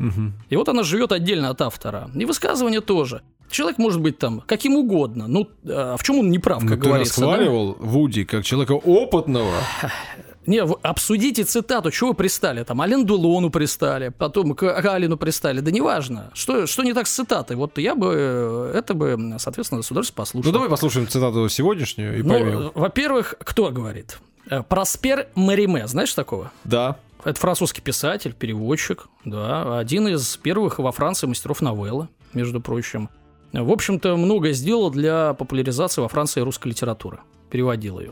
и 0.49 0.55
вот 0.55 0.69
оно 0.69 0.83
живет 0.83 1.11
отдельно 1.11 1.49
от 1.49 1.59
автора. 1.61 2.11
И 2.13 2.23
высказывание 2.25 2.81
тоже. 2.81 3.23
Человек 3.49 3.79
может 3.79 3.99
быть 4.01 4.19
там 4.19 4.41
каким 4.45 4.75
угодно. 4.75 5.27
Ну, 5.27 5.47
а 5.67 5.95
в 5.97 6.03
чем 6.03 6.19
он 6.19 6.29
не 6.29 6.37
прав, 6.39 6.61
как 6.61 6.69
Ну, 6.69 6.75
ты 6.77 6.81
говорится. 6.89 7.19
да? 7.21 7.27
расхваливал 7.27 7.77
Вуди 7.79 8.25
как 8.25 8.43
человека 8.45 8.73
опытного. 8.73 9.51
Не, 10.45 10.61
обсудите 10.61 11.43
цитату, 11.43 11.89
чего 11.91 12.09
вы 12.09 12.15
пристали. 12.15 12.63
Там 12.63 12.81
Ален 12.81 13.05
Дулону 13.05 13.49
пристали, 13.49 14.09
потом 14.09 14.53
к 14.55 14.63
Алину 14.63 15.17
пристали. 15.17 15.59
Да 15.61 15.71
неважно. 15.71 16.31
Что, 16.33 16.67
что 16.67 16.83
не 16.83 16.93
так 16.93 17.07
с 17.07 17.13
цитатой? 17.13 17.55
Вот 17.55 17.77
я 17.77 17.95
бы, 17.95 18.13
э, 18.13 18.71
это 18.75 18.93
бы, 18.93 19.35
соответственно, 19.39 19.79
государство 19.79 20.13
послушало. 20.15 20.51
Ну, 20.51 20.53
давай 20.53 20.69
послушаем 20.69 21.07
цитату 21.07 21.47
сегодняшнюю 21.49 22.19
и 22.19 22.23
Ну, 22.23 22.29
поймем. 22.29 22.71
во-первых, 22.75 23.35
кто 23.43 23.69
говорит? 23.69 24.17
Э, 24.49 24.63
Проспер 24.63 25.27
Мариме, 25.35 25.87
знаешь 25.87 26.13
такого? 26.13 26.51
Да. 26.63 26.97
Это 27.23 27.39
французский 27.39 27.81
писатель, 27.81 28.33
переводчик, 28.33 29.07
да, 29.23 29.77
один 29.79 30.09
из 30.09 30.35
первых 30.35 30.79
во 30.79 30.91
Франции 30.91 31.25
мастеров 31.25 31.61
новеллы, 31.61 32.09
между 32.33 32.59
прочим. 32.59 33.09
В 33.53 33.71
общем-то, 33.71 34.17
много 34.17 34.51
сделал 34.51 34.89
для 34.89 35.33
популяризации 35.35 36.01
во 36.01 36.09
Франции 36.09 36.41
русской 36.41 36.67
литературы, 36.67 37.19
переводил 37.49 37.99
ее. 38.01 38.11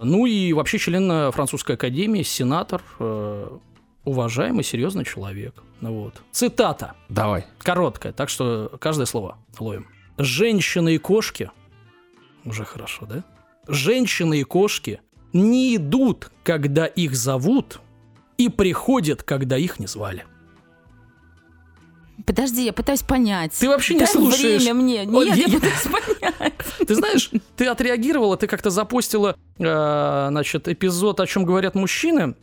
Ну 0.00 0.26
и 0.26 0.52
вообще 0.52 0.78
член 0.78 1.32
французской 1.32 1.72
академии, 1.72 2.22
сенатор, 2.22 2.82
э, 2.98 3.48
уважаемый, 4.04 4.62
серьезный 4.64 5.04
человек. 5.04 5.54
Вот. 5.80 6.14
Цитата, 6.30 6.94
Давай. 7.08 7.46
короткая, 7.58 8.12
так 8.12 8.28
что 8.28 8.72
каждое 8.80 9.06
слово 9.06 9.38
ловим. 9.58 9.86
Женщины 10.16 10.94
и 10.94 10.98
кошки, 10.98 11.50
уже 12.44 12.64
хорошо, 12.64 13.06
да? 13.06 13.24
Женщины 13.66 14.40
и 14.40 14.44
кошки 14.44 15.00
не 15.32 15.76
идут, 15.76 16.30
когда 16.42 16.86
их 16.86 17.14
зовут, 17.14 17.80
и 18.38 18.48
приходят, 18.48 19.22
когда 19.22 19.58
их 19.58 19.78
не 19.78 19.86
звали. 19.86 20.24
Подожди, 22.28 22.62
я 22.66 22.74
пытаюсь 22.74 23.02
понять. 23.02 23.52
Ты 23.58 23.70
вообще 23.70 23.94
не 23.94 24.00
Дай 24.00 24.08
слушаешь. 24.08 24.60
время 24.60 24.74
мне. 24.74 25.06
Нет, 25.06 25.26
я- 25.28 25.34
я 25.34 25.48
пытаюсь 25.48 25.80
понять. 25.80 26.52
Ты 26.86 26.94
знаешь, 26.94 27.30
ты 27.56 27.66
отреагировала, 27.66 28.36
ты 28.36 28.46
как-то 28.46 28.68
запустила, 28.68 29.34
э, 29.58 30.26
значит, 30.28 30.68
эпизод 30.68 31.20
«О 31.20 31.26
чем 31.26 31.44
говорят 31.46 31.74
мужчины», 31.74 32.34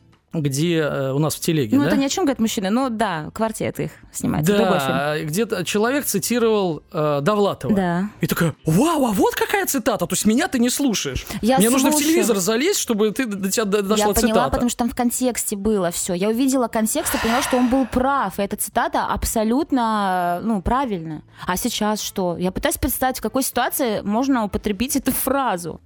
где 0.41 0.79
э, 0.79 1.11
у 1.13 1.19
нас 1.19 1.35
в 1.35 1.39
телеге, 1.39 1.75
Ну, 1.77 1.83
да? 1.83 1.89
это 1.89 1.97
ни 1.97 2.05
о 2.05 2.09
чем 2.09 2.25
говорят 2.25 2.39
мужчины. 2.39 2.69
Ну, 2.69 2.89
да, 2.89 3.29
квартеты 3.33 3.83
их 3.85 3.91
фильм. 4.11 4.41
Да, 4.43 5.19
где-то 5.21 5.63
человек 5.65 6.05
цитировал 6.05 6.83
э, 6.91 7.19
Довлатова. 7.21 7.75
Да. 7.75 8.09
И 8.21 8.27
такая, 8.27 8.55
вау, 8.65 9.05
а 9.07 9.11
вот 9.11 9.35
какая 9.35 9.65
цитата. 9.65 10.05
То 10.05 10.13
есть 10.13 10.25
меня 10.25 10.47
ты 10.47 10.59
не 10.59 10.69
слушаешь. 10.69 11.25
Я 11.41 11.57
Мне 11.57 11.69
нужно 11.69 11.89
в 11.89 11.93
слушаю. 11.93 12.09
телевизор 12.11 12.37
залезть, 12.37 12.79
чтобы 12.79 13.11
ты 13.11 13.25
до 13.25 13.49
тебя 13.51 13.65
до- 13.65 13.81
дошла 13.81 14.07
Я 14.07 14.13
поняла, 14.13 14.29
цитата. 14.33 14.49
потому 14.51 14.69
что 14.69 14.77
там 14.79 14.89
в 14.89 14.95
контексте 14.95 15.55
было 15.55 15.91
все. 15.91 16.13
Я 16.13 16.29
увидела 16.29 16.67
контекст 16.67 17.15
и 17.15 17.17
поняла, 17.17 17.41
что 17.41 17.57
он 17.57 17.69
был 17.69 17.85
прав. 17.87 18.39
И 18.39 18.41
эта 18.41 18.55
цитата 18.57 19.05
абсолютно, 19.05 20.39
ну, 20.43 20.61
правильная. 20.61 21.23
А 21.45 21.57
сейчас 21.57 22.01
что? 22.01 22.37
Я 22.37 22.51
пытаюсь 22.51 22.77
представить, 22.77 23.17
в 23.19 23.21
какой 23.21 23.43
ситуации 23.43 24.01
можно 24.01 24.43
употребить 24.45 24.95
эту 24.95 25.11
фразу. 25.11 25.81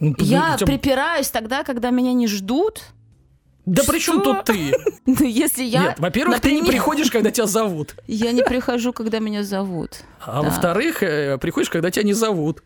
Ну, 0.00 0.14
Я 0.18 0.56
тебя- 0.56 0.66
припираюсь 0.66 1.28
тогда, 1.28 1.62
когда 1.64 1.90
меня 1.90 2.12
не 2.12 2.26
ждут. 2.26 2.82
Да 3.66 3.82
при 3.84 3.98
чем 3.98 4.20
тут 4.22 4.44
ты? 4.44 4.72
Ну, 5.06 5.26
если 5.26 5.62
я... 5.64 5.82
Нет, 5.82 5.98
во-первых, 5.98 6.40
ты 6.40 6.52
не 6.54 6.62
приходишь, 6.62 7.10
когда 7.10 7.30
тебя 7.30 7.46
зовут. 7.46 7.94
Я 8.06 8.32
не 8.32 8.42
прихожу, 8.42 8.94
когда 8.94 9.18
меня 9.18 9.42
зовут. 9.42 10.00
А 10.20 10.40
Да. 10.42 10.48
во-вторых, 10.48 11.02
э, 11.02 11.36
приходишь, 11.38 11.68
когда 11.68 11.90
тебя 11.90 12.04
не 12.04 12.14
зовут. 12.14 12.62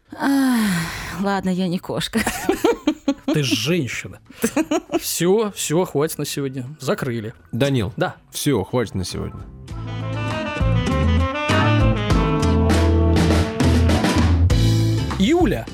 Ладно, 1.20 1.51
я 1.51 1.66
не 1.66 1.78
кошка. 1.80 2.20
Ты 3.26 3.42
женщина. 3.42 4.20
Все, 5.01 5.51
все, 5.55 5.84
хватит 5.84 6.18
на 6.18 6.24
сегодня. 6.24 6.64
Закрыли. 6.80 7.34
Данил, 7.51 7.92
Да. 7.96 8.14
все, 8.30 8.62
хватит 8.62 8.94
на 8.94 9.05
сегодня. 9.05 9.40
Юля. 15.18 15.66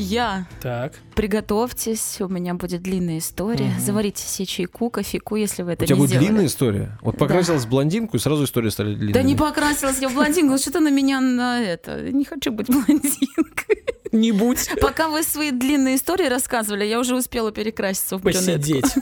Я. 0.00 0.46
Так. 0.62 0.94
Приготовьтесь, 1.14 2.20
у 2.20 2.28
меня 2.28 2.54
будет 2.54 2.82
длинная 2.82 3.18
история. 3.18 3.72
Заварите 3.78 4.22
себе 4.22 4.46
чайку, 4.46 4.90
кофейку, 4.90 5.36
если 5.36 5.62
вы 5.62 5.72
это 5.72 5.84
У 5.84 5.86
тебя 5.86 5.96
не 5.96 6.00
будет 6.00 6.10
сделали. 6.10 6.26
длинная 6.26 6.46
история? 6.46 6.98
Вот 7.02 7.18
покрасилась 7.18 7.64
в 7.64 7.68
блондинку, 7.68 8.16
и 8.16 8.20
сразу 8.20 8.44
истории 8.44 8.70
стали 8.70 8.94
длинными. 8.94 9.12
Да 9.12 9.22
не 9.22 9.36
покрасилась 9.36 9.98
я 9.98 10.08
в 10.08 10.14
блондинку, 10.14 10.58
что 10.58 10.72
ты 10.72 10.80
на 10.80 10.90
меня 10.90 11.20
на 11.20 11.60
это? 11.62 12.10
Не 12.10 12.24
хочу 12.24 12.52
быть 12.52 12.66
блондинкой. 12.68 13.84
Не 14.12 14.32
будь. 14.32 14.68
Пока 14.80 15.08
вы 15.08 15.22
свои 15.22 15.52
длинные 15.52 15.96
истории 15.96 16.26
рассказывали, 16.26 16.84
я 16.84 16.98
уже 16.98 17.14
успела 17.14 17.52
перекраситься 17.52 18.16
в 18.18 18.22
брюнетку. 18.22 18.46
Посидеть. 18.58 18.94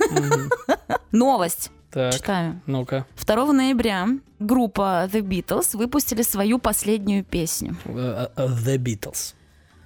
Новость. 1.13 1.71
Так, 1.91 2.13
Читаю. 2.15 2.61
ну-ка. 2.67 3.07
2 3.25 3.53
ноября 3.53 4.09
группа 4.39 5.09
The 5.11 5.23
Beatles 5.23 5.75
выпустили 5.75 6.21
свою 6.21 6.59
последнюю 6.59 7.25
песню. 7.25 7.77
Э, 7.87 8.27
э, 8.37 8.47
The 8.47 8.77
Beatles. 8.77 9.33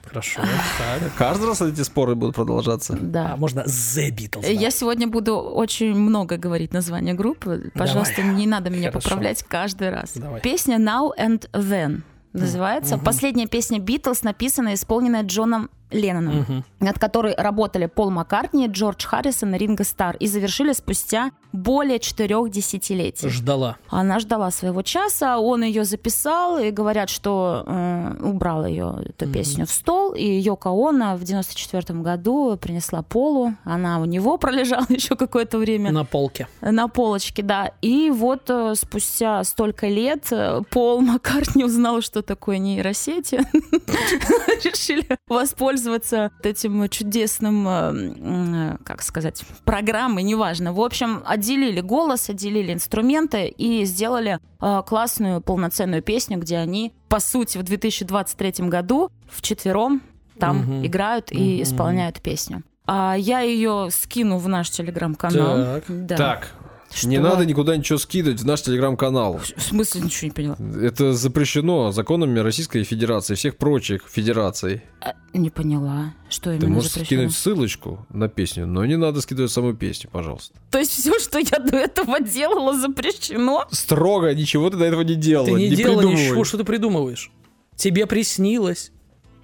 Хорошо. 0.05 0.41
Так. 0.43 1.13
Каждый 1.17 1.47
раз 1.49 1.63
эти 1.63 1.83
споры 1.83 2.15
будут 2.15 2.35
продолжаться. 2.35 2.95
А 2.95 2.97
Да. 3.01 3.37
можно 3.37 3.61
The 3.61 4.11
Beatles? 4.11 4.43
да? 4.43 4.49
Я 4.49 4.71
сегодня 4.71 5.07
буду 5.07 5.37
очень 5.39 5.95
много 5.95 6.37
говорить 6.37 6.73
название 6.73 7.15
группы. 7.15 7.71
Пожалуйста, 7.75 8.17
Давай. 8.23 8.35
не 8.35 8.47
надо 8.47 8.71
меня 8.71 8.89
Хорошо. 8.91 9.09
поправлять 9.09 9.43
каждый 9.45 9.91
раз. 9.91 10.13
Давай. 10.15 10.41
Песня 10.41 10.77
Now 10.79 11.11
and 11.19 11.49
Then 11.53 12.03
называется. 12.33 12.99
Последняя 12.99 13.47
песня 13.47 13.79
Битлз 13.79 14.23
написана 14.23 14.69
и 14.71 14.75
исполненная 14.75 15.23
Джоном 15.23 15.71
Ленноном, 15.93 16.41
Мгм. 16.41 16.65
над 16.81 16.99
которой 16.99 17.35
работали 17.37 17.87
Пол 17.87 18.11
Маккартни, 18.11 18.67
Джордж 18.67 19.07
Харрисон 19.07 19.55
и 19.55 19.59
Ринго 19.59 19.85
Стар, 19.85 20.17
и 20.17 20.27
завершили 20.27 20.73
спустя 20.73 21.31
более 21.53 21.99
четырех 21.99 22.51
десятилетий. 22.51 23.29
Ждала. 23.29 23.77
Она 23.89 24.19
ждала 24.21 24.51
своего 24.51 24.83
часа, 24.83 25.39
он 25.39 25.63
ее 25.63 25.85
записал, 25.85 26.59
и 26.59 26.71
говорят, 26.71 27.11
что 27.11 27.63
э, 27.67 28.15
убрал 28.21 28.65
ее, 28.67 28.97
эту 29.07 29.31
песню, 29.31 29.67
в 29.67 29.71
стол, 29.71 30.13
и 30.15 30.25
Йоко 30.25 30.71
Оно 30.71 31.15
в 31.17 31.25
94 31.25 32.01
году 32.01 32.57
принесла 32.57 33.03
Полу, 33.03 33.55
она 33.65 34.01
у 34.01 34.07
него 34.07 34.39
пролежала 34.43 34.87
еще 34.89 35.15
какое-то 35.15 35.59
время 35.59 35.93
На 35.93 36.05
полке. 36.05 36.49
на 36.63 36.89
полочке, 36.89 37.43
да. 37.43 37.73
И 37.83 38.11
вот 38.11 38.49
э, 38.49 38.75
спустя 38.75 39.45
столько 39.45 39.89
лет 39.89 40.29
э, 40.31 40.63
Пол 40.71 41.01
Маккартни 41.03 41.65
узнал, 41.65 42.01
что 42.01 42.23
такое 42.23 42.57
нейросети. 42.59 43.41
Решили 44.65 45.07
воспользоваться 45.29 45.82
вот 45.87 46.05
этим 46.43 46.89
чудесным, 46.89 47.67
э, 47.69 47.93
э, 47.95 48.77
как 48.85 49.03
сказать, 49.03 49.43
программой, 49.65 50.23
неважно. 50.23 50.73
В 50.73 50.81
общем, 50.81 51.23
отделили 51.25 51.81
голос, 51.81 52.29
отделили 52.31 52.73
инструменты 52.73 53.49
и 53.49 53.85
сделали 53.85 54.39
э, 54.61 54.83
классную 54.87 55.41
полноценную 55.41 56.03
песню, 56.03 56.39
где 56.39 56.59
они, 56.59 56.93
по 57.09 57.19
сути, 57.21 57.59
в 57.59 57.63
2023 57.63 58.69
году 58.69 59.11
вчетвером 59.31 60.03
там 60.39 60.59
Мгм. 60.59 60.87
играют 60.87 61.31
и 61.33 61.55
Мгм. 61.57 61.63
исполняют 61.63 62.21
песню. 62.21 62.63
А 62.87 63.15
я 63.17 63.41
ее 63.41 63.89
скину 63.91 64.39
в 64.39 64.49
наш 64.49 64.71
телеграм-канал. 64.71 65.57
Так. 65.57 65.85
Да. 65.89 66.17
Так, 66.17 66.49
Что? 66.95 67.09
не 67.09 67.19
надо 67.19 67.47
никуда 67.47 67.77
ничего 67.77 67.99
скидывать 67.99 68.41
в 68.41 68.47
наш 68.47 68.63
телеграм-канал. 68.63 69.41
В 69.57 69.63
смысле 69.63 70.03
ничего 70.03 70.27
не 70.29 70.31
поняла? 70.33 70.57
Это 70.87 71.13
запрещено 71.15 71.91
законами 71.93 72.39
Российской 72.41 72.85
Федерации 72.85 73.33
и 73.33 73.37
всех 73.37 73.57
прочих 73.57 74.05
федераций. 74.09 74.83
А, 75.01 75.15
Не 75.33 75.51
поняла, 75.51 76.15
что 76.29 76.51
Ты 76.51 76.57
именно 76.57 76.75
можешь 76.75 76.93
запрещено. 76.93 77.21
скинуть 77.23 77.37
ссылочку 77.37 78.07
на 78.11 78.29
песню, 78.29 78.67
но 78.67 78.85
не 78.85 78.97
надо 78.97 79.21
скидывать 79.21 79.51
саму 79.51 79.75
песню, 79.75 80.11
пожалуйста. 80.13 80.55
То 80.71 80.79
есть 80.79 80.93
все, 80.93 81.19
что 81.19 81.39
я 81.39 81.59
до 81.59 81.77
этого 81.77 82.21
делала, 82.21 82.77
запрещено? 82.79 83.67
Строго, 83.71 84.35
ничего 84.35 84.69
ты 84.71 84.77
до 84.77 84.85
этого 84.85 85.01
не 85.03 85.15
делала. 85.15 85.47
Ты 85.47 85.53
не, 85.53 85.69
не 85.71 85.77
делала 85.77 86.03
ничего, 86.03 86.45
что 86.45 86.59
ты 86.59 86.65
придумываешь. 86.65 87.31
Тебе 87.77 88.07
приснилось. 88.07 88.93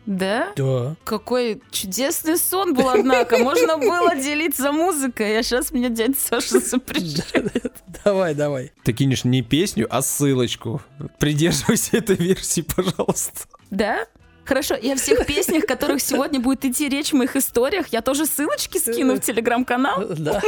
Да? 0.09 0.55
Да. 0.57 0.97
Какой 1.05 1.61
чудесный 1.71 2.39
сон 2.39 2.73
был, 2.73 2.89
однако. 2.89 3.37
Можно 3.37 3.77
было 3.77 4.17
делиться 4.17 4.73
музыкой, 4.73 5.39
а 5.39 5.43
сейчас 5.43 5.71
меня 5.71 5.91
дядя 5.91 6.15
Саша 6.19 6.61
запрещает. 6.61 7.75
Давай, 8.05 8.35
давай. 8.35 8.73
Ты 8.85 8.95
кинешь 8.95 9.25
не 9.25 9.43
песню, 9.43 9.87
а 9.91 10.01
ссылочку. 10.01 10.81
Придерживайся 11.19 11.99
этой 11.99 12.17
версии, 12.17 12.63
пожалуйста. 12.63 13.49
Да? 13.71 14.07
Хорошо, 14.49 14.77
я 14.81 14.97
в 14.97 14.99
всех 14.99 15.27
песнях, 15.27 15.67
которых 15.67 16.01
сегодня 16.01 16.41
будет 16.41 16.65
идти 16.65 16.89
речь 16.89 17.11
в 17.11 17.17
моих 17.17 17.37
историях, 17.37 17.89
я 17.89 18.01
тоже 18.01 18.25
ссылочки 18.25 18.79
скину 18.79 19.17
в 19.17 19.21
телеграм-канал. 19.21 20.07
Да. 20.09 20.41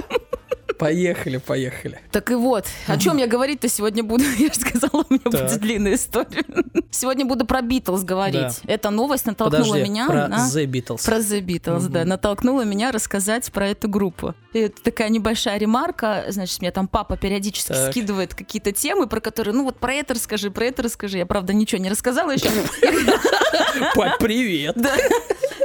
Поехали, 0.78 1.36
поехали. 1.36 2.00
Так 2.10 2.30
и 2.30 2.34
вот, 2.34 2.64
о 2.86 2.96
чем 2.96 3.18
я 3.18 3.26
говорить-то 3.26 3.68
сегодня 3.68 4.02
буду? 4.02 4.24
Я 4.38 4.48
же 4.48 4.54
сказала, 4.54 5.04
у 5.08 5.12
меня 5.12 5.24
Так. 5.24 5.48
будет 5.48 5.60
длинная 5.60 5.94
история. 5.94 6.42
Сегодня 6.90 7.26
буду 7.26 7.44
про 7.44 7.60
Битлз 7.60 8.02
говорить. 8.02 8.60
Эта 8.66 8.88
новость 8.88 9.26
натолкнула 9.26 9.62
Подожди, 9.64 9.90
меня 9.90 10.06
про 10.06 10.28
на... 10.28 10.48
The 10.48 10.64
Beatles. 10.64 11.04
Про 11.04 11.16
The 11.18 11.42
Beatles, 11.42 11.88
да, 11.88 12.06
натолкнула 12.06 12.62
меня 12.64 12.92
рассказать 12.92 13.52
про 13.52 13.68
эту 13.68 13.90
группу. 13.90 14.34
И 14.54 14.60
это 14.60 14.82
такая 14.82 15.10
небольшая 15.10 15.58
ремарка, 15.58 16.24
значит, 16.28 16.62
мне 16.62 16.70
там 16.70 16.88
папа 16.88 17.18
периодически 17.18 17.72
Так. 17.72 17.90
скидывает 17.92 18.34
какие-то 18.34 18.72
темы, 18.72 19.06
про 19.06 19.20
которые, 19.20 19.54
ну 19.54 19.64
вот 19.64 19.76
про 19.78 19.92
это 19.92 20.14
расскажи, 20.14 20.50
про 20.50 20.64
это 20.64 20.82
расскажи. 20.82 21.18
Я, 21.18 21.26
правда, 21.26 21.52
ничего 21.52 21.82
не 21.82 21.90
рассказала 21.90 22.30
еще. 22.30 22.48
Пап, 23.94 24.18
привет. 24.18 24.74
Да. 24.76 24.94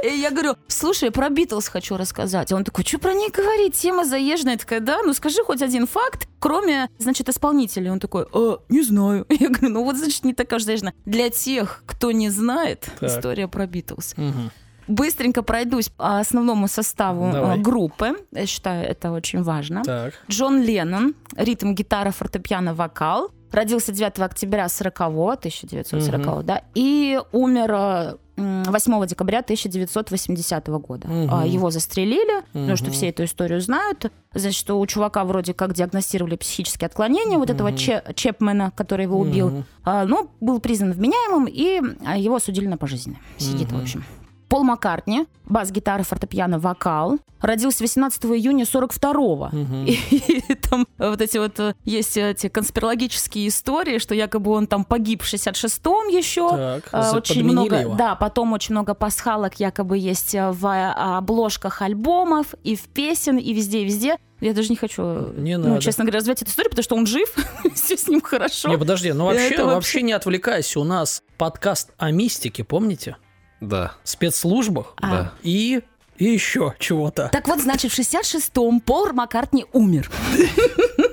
И 0.02 0.08
я 0.08 0.30
говорю, 0.30 0.56
слушай, 0.68 1.10
про 1.10 1.28
Битлз 1.30 1.68
хочу 1.68 1.96
рассказать. 1.96 2.52
А 2.52 2.56
он 2.56 2.64
такой, 2.64 2.84
что 2.84 2.98
про 2.98 3.12
них 3.12 3.32
говорить? 3.32 3.74
Тема 3.74 4.04
заезженная. 4.04 4.52
Я 4.54 4.58
такая, 4.58 4.80
да, 4.80 4.98
ну 5.04 5.12
скажи 5.14 5.42
хоть 5.42 5.62
один 5.62 5.86
факт, 5.86 6.28
кроме, 6.38 6.88
значит, 6.98 7.28
исполнителей. 7.28 7.90
Он 7.90 7.98
такой, 8.00 8.26
«А, 8.32 8.58
не 8.68 8.82
знаю. 8.82 9.26
Я 9.30 9.48
говорю, 9.48 9.70
ну 9.74 9.84
вот, 9.84 9.96
значит, 9.96 10.24
не 10.24 10.34
такая 10.34 10.58
уж 10.58 10.64
заезженная. 10.64 10.94
Для 11.04 11.30
тех, 11.30 11.82
кто 11.86 12.12
не 12.12 12.30
знает, 12.30 12.88
Так. 13.00 13.10
история 13.10 13.48
про 13.48 13.66
Битлз. 13.66 14.14
Мгм. 14.16 14.50
Быстренько 14.88 15.42
пройдусь 15.42 15.88
по 15.88 16.20
основному 16.20 16.68
составу 16.68 17.32
Давай. 17.32 17.58
э, 17.58 17.60
группы. 17.60 18.14
Я 18.30 18.46
считаю, 18.46 18.88
это 18.88 19.10
очень 19.10 19.42
важно. 19.42 19.82
Так. 19.82 20.14
Джон 20.30 20.62
Леннон, 20.62 21.14
ритм, 21.36 21.74
гитара, 21.74 22.12
фортепиано, 22.12 22.72
вокал. 22.72 23.32
Родился 23.52 23.92
9 23.92 24.18
октября 24.18 24.68
40 24.68 25.00
1940 25.00 26.44
да, 26.44 26.62
и 26.74 27.18
умер 27.32 27.70
э, 27.72 28.16
м, 28.36 28.64
8 28.64 29.06
декабря 29.06 29.38
1980 29.40 30.66
года. 30.80 31.08
А, 31.30 31.46
Его 31.46 31.70
застрелили, 31.70 32.42
потому 32.52 32.76
что 32.76 32.90
все 32.90 33.08
эту 33.08 33.24
историю 33.24 33.60
знают. 33.60 34.10
Значит, 34.34 34.58
что 34.58 34.78
у 34.78 34.86
чувака 34.86 35.24
вроде 35.24 35.54
как 35.54 35.72
диагностировали 35.74 36.36
психические 36.36 36.86
отклонения, 36.86 37.38
вот 37.38 37.50
этого. 37.50 37.72
Че- 37.76 38.02
Чепмена, 38.14 38.70
который 38.72 39.02
его 39.04 39.18
убил. 39.18 39.48
Мгм. 39.50 39.64
А, 39.84 40.04
но 40.04 40.30
был 40.40 40.60
признан 40.60 40.92
вменяемым, 40.92 41.46
и 41.48 41.80
а, 42.04 42.16
его 42.18 42.36
осудили 42.36 42.66
на 42.66 42.76
пожизненно. 42.76 43.16
Сидит, 43.38 43.70
Мгм. 43.70 43.78
в 43.78 43.82
общем. 43.82 44.04
Пол 44.48 44.62
Маккартни, 44.62 45.26
бас-гитара, 45.46 46.02
фортепиано, 46.02 46.58
вокал. 46.58 47.18
Родился 47.40 47.82
18 47.82 48.24
июня 48.26 48.64
42-го. 48.64 49.48
Мгм. 49.52 49.84
И, 49.86 49.92
и 50.48 50.54
там 50.54 50.86
вот 50.98 51.20
эти 51.20 51.38
вот 51.38 51.58
э, 51.60 51.74
есть 51.84 52.16
эти 52.16 52.48
конспирологические 52.48 53.48
истории, 53.48 53.98
что 53.98 54.14
якобы 54.14 54.52
он 54.52 54.66
там 54.66 54.84
погиб 54.84 55.22
в 55.22 55.26
66-м 55.32 56.08
еще. 56.08 56.50
Так, 56.50 56.84
А, 56.92 57.12
Очень 57.16 57.44
много, 57.44 57.76
его. 57.80 57.94
да, 57.94 58.14
потом 58.14 58.52
очень 58.52 58.72
много 58.74 58.94
пасхалок 58.94 59.58
якобы 59.60 59.98
есть 59.98 60.34
э, 60.34 60.50
в 60.52 60.92
обложках 61.18 61.82
альбомов 61.82 62.54
и 62.64 62.76
в 62.76 62.82
песен, 62.82 63.38
и 63.38 63.52
везде, 63.52 63.80
и 63.82 63.84
везде. 63.84 64.16
Я 64.40 64.52
даже 64.52 64.68
не 64.68 64.76
хочу, 64.76 65.02
Не 65.36 65.56
ну, 65.56 65.68
надо. 65.68 65.80
честно 65.82 66.04
говоря, 66.04 66.18
развивать 66.18 66.42
эту 66.42 66.50
историю, 66.50 66.70
потому 66.70 66.84
что 66.84 66.94
он 66.96 67.06
жив, 67.06 67.34
все 67.74 67.96
с 67.96 68.06
ним 68.06 68.20
хорошо. 68.20 68.68
Не, 68.68 68.76
подожди, 68.78 69.12
ну 69.12 69.24
вообще, 69.24 69.48
вообще... 69.48 69.64
вообще- 69.64 70.02
не 70.02 70.12
отвлекайся, 70.12 70.78
у 70.78 70.84
нас 70.84 71.22
подкаст 71.38 71.92
о 71.96 72.10
мистике, 72.10 72.62
помните? 72.62 73.16
Да, 73.60 73.94
Спецслужбах 74.04 74.94
А. 75.00 75.10
да. 75.10 75.32
и 75.42 75.80
и 76.18 76.24
еще 76.24 76.74
чего-то. 76.78 77.28
Так 77.30 77.46
вот, 77.46 77.60
значит, 77.60 77.92
в 77.92 77.98
66-м 77.98 78.80
Пол 78.80 79.12
Маккартни 79.12 79.66
умер. 79.74 80.10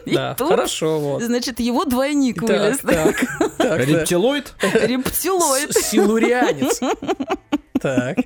Да, 0.06 0.34
хорошо, 0.40 0.98
вот. 1.00 1.22
Значит, 1.24 1.60
его 1.60 1.84
двойник 1.84 2.42
вылез. 2.42 2.78
Так. 2.78 3.22
Рептилоид? 3.60 4.54
Рептилоид. 4.62 5.74
Силурианец. 5.74 6.80
Так. 7.82 8.18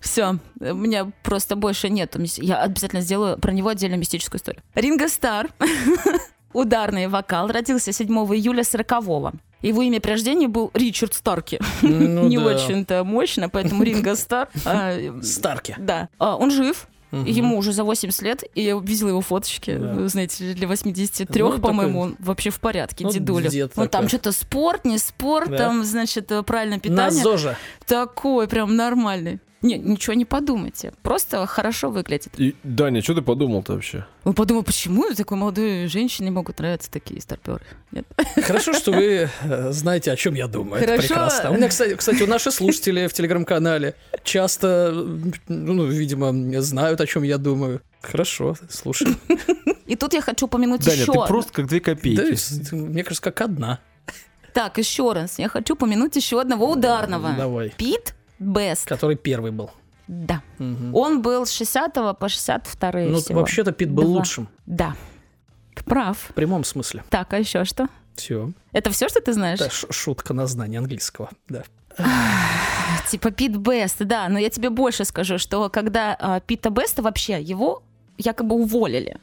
Все, 0.00 0.36
у 0.60 0.74
меня 0.74 1.10
просто 1.22 1.56
больше 1.56 1.88
нету. 1.88 2.18
мис- 2.20 2.38
Я 2.42 2.58
обязательно 2.60 3.00
сделаю 3.00 3.38
про 3.38 3.52
него 3.52 3.70
отдельную 3.70 3.98
мистическую 3.98 4.38
историю. 4.38 4.62
Ринго 4.74 5.08
Стар, 5.08 5.48
ударный 6.52 7.08
вокал, 7.08 7.48
родился 7.48 7.92
7 7.92 8.08
июля 8.34 8.60
40-го. 8.62 9.32
Его 9.62 9.82
имя 9.82 10.00
при 10.00 10.10
рождении 10.12 10.46
был 10.46 10.70
Ричард 10.74 11.14
Старки. 11.14 11.58
Ну 11.82 12.28
Не 12.28 12.38
да. 12.38 12.44
очень-то 12.44 13.04
мощно, 13.04 13.48
поэтому 13.48 13.82
Ринго 13.82 14.14
Стар. 14.16 14.48
а, 14.64 14.96
Старки. 15.22 15.74
Да. 15.78 16.08
А, 16.18 16.36
Он 16.36 16.50
жив, 16.50 16.86
Мгм. 17.12 17.24
Ему 17.24 17.56
уже 17.58 17.72
за 17.72 17.84
80 17.84 18.20
лет, 18.22 18.42
и 18.56 18.62
я 18.62 18.76
видела 18.78 19.10
его 19.10 19.20
фоточки, 19.20 19.76
Да. 19.76 20.08
знаете, 20.08 20.54
для 20.54 20.66
83, 20.66 21.40
Ну, 21.42 21.58
по-моему, 21.60 22.00
такой- 22.00 22.10
он 22.10 22.16
вообще 22.18 22.50
в 22.50 22.58
порядке, 22.58 23.04
Ну, 23.04 23.12
дедуля. 23.12 23.48
дед 23.48 23.72
Ну, 23.76 23.86
там 23.88 24.08
что-то 24.08 24.32
спорт, 24.32 24.84
не 24.84 24.98
спорт, 24.98 25.48
Да. 25.50 25.56
там, 25.56 25.84
значит, 25.84 26.32
э, 26.32 26.42
правильное 26.42 26.78
На 26.78 26.80
питание. 26.80 27.22
ЗОЖе. 27.22 27.56
Такой 27.86 28.48
прям 28.48 28.74
нормальный. 28.74 29.38
Не, 29.62 29.78
ничего 29.78 30.14
не 30.14 30.24
подумайте, 30.24 30.92
просто 31.02 31.44
хорошо 31.46 31.90
выглядит. 31.90 32.32
И, 32.38 32.54
Даня, 32.62 33.02
что 33.02 33.14
ты 33.14 33.22
подумал-то 33.22 33.72
вообще? 33.72 34.06
Он 34.24 34.34
подумал, 34.34 34.62
почему 34.62 35.12
такой 35.14 35.38
молодой 35.38 35.86
женщине 35.86 36.30
могут 36.30 36.58
нравиться 36.58 36.90
такие 36.90 37.20
старперы? 37.22 37.64
Нет? 37.90 38.06
Хорошо, 38.42 38.74
что 38.74 38.92
вы 38.92 39.30
э, 39.42 39.72
знаете, 39.72 40.12
о 40.12 40.16
чем 40.16 40.34
я 40.34 40.46
думаю. 40.46 40.82
Это 40.82 40.92
Хорошо. 40.92 41.08
прекрасно. 41.08 41.50
У 41.50 41.54
меня, 41.54 41.68
кстати, 41.68 41.94
кстати, 41.94 42.22
у 42.22 42.26
наши 42.26 42.50
слушатели 42.50 43.06
в 43.06 43.14
телеграм-канале 43.14 43.94
часто, 44.24 44.92
ну, 45.48 45.86
видимо, 45.86 46.60
знают, 46.60 47.00
о 47.00 47.06
чем 47.06 47.22
я 47.22 47.38
думаю. 47.38 47.80
Хорошо, 48.02 48.56
слушай. 48.68 49.16
И 49.86 49.96
тут 49.96 50.12
я 50.12 50.20
хочу 50.20 50.46
упомянуть 50.46 50.84
Даня, 50.84 51.00
еще. 51.00 51.12
ты 51.12 51.18
просто 51.26 51.52
как 51.52 51.66
две 51.66 51.80
копейки. 51.80 52.36
Да, 52.70 52.76
мне 52.76 53.04
кажется, 53.04 53.22
как 53.22 53.40
одна. 53.40 53.80
Так, 54.52 54.78
еще 54.78 55.12
раз. 55.12 55.38
Я 55.38 55.48
хочу 55.48 55.74
упомянуть 55.74 56.16
еще 56.16 56.40
одного 56.40 56.70
ударного. 56.72 57.34
Давай. 57.36 57.70
Пит 57.76 58.15
Бест. 58.38 58.86
Который 58.86 59.16
первый 59.16 59.50
был. 59.52 59.70
Да. 60.08 60.42
Мгм. 60.58 60.94
Он 60.94 61.20
был 61.22 61.46
с 61.46 61.50
60 61.50 62.18
по 62.18 62.28
62 62.28 62.90
Ну, 62.92 63.18
всего. 63.18 63.40
вообще-то 63.40 63.72
Пит 63.72 63.90
был 63.90 64.04
Два. 64.04 64.12
лучшим. 64.18 64.48
Да. 64.66 64.94
Ты 65.74 65.82
прав. 65.84 66.16
В 66.30 66.34
прямом 66.34 66.64
смысле. 66.64 67.02
Так, 67.10 67.32
а 67.34 67.38
еще 67.38 67.64
что? 67.64 67.88
Все. 68.14 68.52
Это 68.72 68.90
все, 68.90 69.08
что 69.08 69.20
ты 69.20 69.32
знаешь? 69.32 69.60
Это 69.60 69.70
ш- 69.70 69.88
шутка 69.90 70.32
на 70.32 70.46
знание 70.46 70.78
английского. 70.78 71.30
Да. 71.48 71.64
Типа 73.10 73.30
Пит 73.30 73.56
Бест, 73.56 73.98
да. 73.98 74.28
Но 74.28 74.38
я 74.38 74.48
тебе 74.50 74.70
больше 74.70 75.04
скажу, 75.04 75.38
что 75.38 75.68
когда 75.70 76.16
а, 76.18 76.40
Пита 76.40 76.70
Беста 76.70 77.02
вообще, 77.02 77.40
его 77.40 77.82
якобы 78.18 78.54
уволили. 78.56 79.18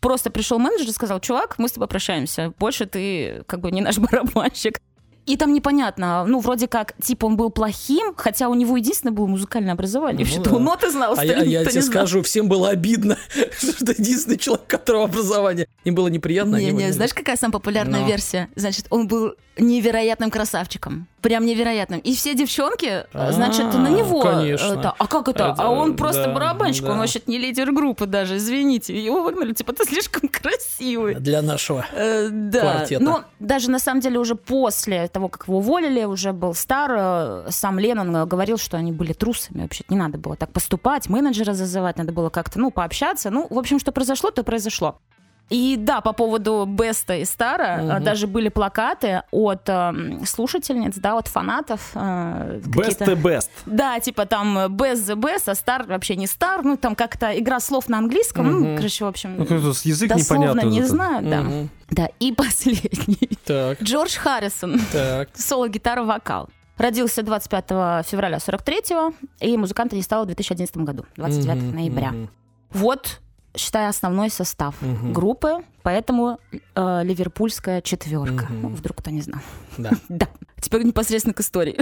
Просто 0.00 0.30
пришел 0.30 0.58
менеджер 0.58 0.88
и 0.88 0.92
сказал, 0.92 1.20
чувак, 1.20 1.58
мы 1.58 1.68
с 1.68 1.72
тобой 1.72 1.88
прощаемся, 1.88 2.52
больше 2.58 2.86
ты 2.86 3.42
как 3.46 3.60
бы 3.60 3.70
не 3.70 3.80
наш 3.80 3.98
барабанщик. 3.98 4.80
И 5.26 5.36
там 5.36 5.52
непонятно, 5.52 6.24
ну, 6.24 6.38
вроде 6.38 6.68
как, 6.68 6.94
типа, 7.02 7.26
он 7.26 7.36
был 7.36 7.50
плохим, 7.50 8.14
хотя 8.16 8.48
у 8.48 8.54
него 8.54 8.76
единственное 8.76 9.12
было 9.12 9.26
музыкальное 9.26 9.72
образование. 9.72 10.26
Ну 10.36 10.42
да. 10.42 10.50
он 10.52 10.64
ноты 10.64 10.90
знал, 10.90 11.14
А 11.18 11.24
я, 11.24 11.32
остальные 11.32 11.52
я 11.52 11.64
тебе 11.64 11.82
скажу, 11.82 12.22
всем 12.22 12.48
было 12.48 12.68
обидно, 12.68 13.18
что 13.58 13.72
это 13.80 14.00
единственный 14.00 14.38
человек, 14.38 14.64
у 14.66 14.70
которого 14.70 15.04
образование. 15.04 15.66
Им 15.84 15.94
было 15.96 16.08
неприятно. 16.08 16.56
они 16.56 16.66
Не, 16.66 16.72
не, 16.72 16.92
знаешь, 16.92 17.12
какая 17.12 17.36
самая 17.36 17.52
популярная 17.52 18.00
Но. 18.00 18.06
версия? 18.06 18.48
Значит, 18.54 18.86
он 18.90 19.08
был 19.08 19.34
невероятным 19.58 20.30
красавчиком. 20.30 21.06
Прям 21.22 21.44
невероятным. 21.46 22.00
И 22.00 22.14
все 22.14 22.34
девчонки, 22.34 23.04
А, 23.12 23.32
значит, 23.32 23.72
на 23.74 23.88
него... 23.88 24.22
конечно. 24.22 24.74
это, 24.74 24.94
а 24.96 25.06
как 25.06 25.28
это? 25.28 25.44
Это, 25.52 25.62
а 25.62 25.70
он 25.70 25.96
просто 25.96 26.24
да, 26.24 26.34
барабанщик, 26.34 26.84
он 26.84 26.92
да. 26.92 26.98
вообще 26.98 27.20
не 27.26 27.38
лидер 27.38 27.72
группы 27.72 28.06
даже, 28.06 28.36
извините. 28.36 28.96
Его 28.96 29.22
выгнали, 29.22 29.52
типа, 29.52 29.72
ты 29.72 29.84
слишком 29.84 30.28
красивый. 30.32 31.14
Для 31.14 31.42
нашего. 31.42 31.84
Э, 31.92 32.28
да, 32.30 32.60
Квартета. 32.60 33.02
но 33.02 33.24
даже 33.40 33.70
на 33.70 33.78
самом 33.78 34.00
деле 34.00 34.18
уже 34.18 34.34
после 34.34 35.08
того, 35.16 35.28
как 35.28 35.48
его 35.48 35.58
уволили, 35.58 36.04
уже 36.04 36.34
был 36.34 36.52
стар, 36.52 36.90
э, 36.94 37.46
сам 37.50 37.78
Леннон 37.78 38.14
э, 38.14 38.26
говорил, 38.26 38.58
что 38.58 38.76
они 38.76 38.92
были 38.92 39.14
трусами, 39.14 39.62
вообще 39.62 39.82
не 39.88 39.96
надо 39.96 40.18
было 40.18 40.36
так 40.36 40.52
поступать, 40.52 41.08
менеджера 41.08 41.54
зазывать, 41.54 41.96
надо 41.96 42.12
было 42.12 42.28
как-то, 42.28 42.58
ну, 42.58 42.70
пообщаться. 42.70 43.30
Ну, 43.30 43.46
в 43.48 43.58
общем, 43.58 43.78
что 43.78 43.92
произошло, 43.92 44.30
то 44.30 44.44
произошло. 44.44 45.00
И 45.48 45.76
да, 45.78 46.00
по 46.00 46.12
поводу 46.12 46.64
Беста 46.66 47.14
и 47.18 47.24
Стара 47.24 47.78
э, 47.80 47.82
Мгм. 47.94 48.04
даже 48.04 48.26
были 48.26 48.48
плакаты 48.48 49.22
от 49.30 49.68
эм, 49.68 50.26
слушательниц, 50.26 50.96
да, 50.96 51.16
от 51.18 51.28
фанатов. 51.28 51.92
э, 51.94 52.60
Best 52.64 52.72
какие-то- 52.98 53.04
the 53.12 53.22
best. 53.22 53.50
да, 53.64 54.00
типа 54.00 54.26
там 54.26 54.58
э, 54.58 54.66
Best 54.68 55.06
the 55.06 55.14
Best, 55.14 55.48
а 55.48 55.54
Стар 55.54 55.84
вообще 55.84 56.16
не 56.16 56.26
Стар. 56.26 56.64
Ну, 56.64 56.76
там 56.76 56.96
как-то 56.96 57.38
игра 57.38 57.60
слов 57.60 57.88
на 57.88 57.98
английском. 57.98 58.46
Ну, 58.50 58.58
Мгм. 58.58 58.76
короче, 58.76 59.04
в 59.04 59.08
общем, 59.08 59.36
Ну, 59.36 59.44
язык 59.44 60.08
дословно 60.08 60.60
не 60.62 60.78
этот. 60.78 60.90
знаю, 60.90 61.24
да. 61.24 61.42
Мгм. 61.42 61.70
Да, 61.90 62.08
и 62.18 62.32
последний. 62.36 63.28
Так, 63.44 63.80
Джордж 63.80 64.16
Харрисон, 64.18 64.80
так. 64.92 65.28
соло-гитара, 65.34 66.02
вокал. 66.02 66.48
Родился 66.76 67.22
25 67.22 68.04
февраля 68.04 68.38
43-го, 68.38 69.14
и 69.40 69.56
музыканта 69.56 69.94
не 69.96 70.02
стало 70.02 70.24
в 70.24 70.26
2011 70.26 70.76
году, 70.78 71.06
29 71.16 71.62
Мгм, 71.62 71.74
ноября. 71.76 72.10
мгм. 72.10 72.30
Вот, 72.72 73.20
считай, 73.56 73.88
основной 73.88 74.30
состав 74.30 74.74
Мгм. 74.80 75.12
группы, 75.12 75.58
поэтому 75.82 76.38
э, 76.52 77.02
ливерпульская 77.04 77.80
четверка. 77.82 78.44
Мгм. 78.46 78.62
Ну, 78.62 78.68
вдруг 78.68 78.98
кто 78.98 79.10
не 79.10 79.20
знал. 79.22 79.40
Да. 79.78 79.90
Да. 80.08 80.28
Теперь 80.60 80.82
непосредственно 80.84 81.34
к 81.34 81.40
истории. 81.40 81.78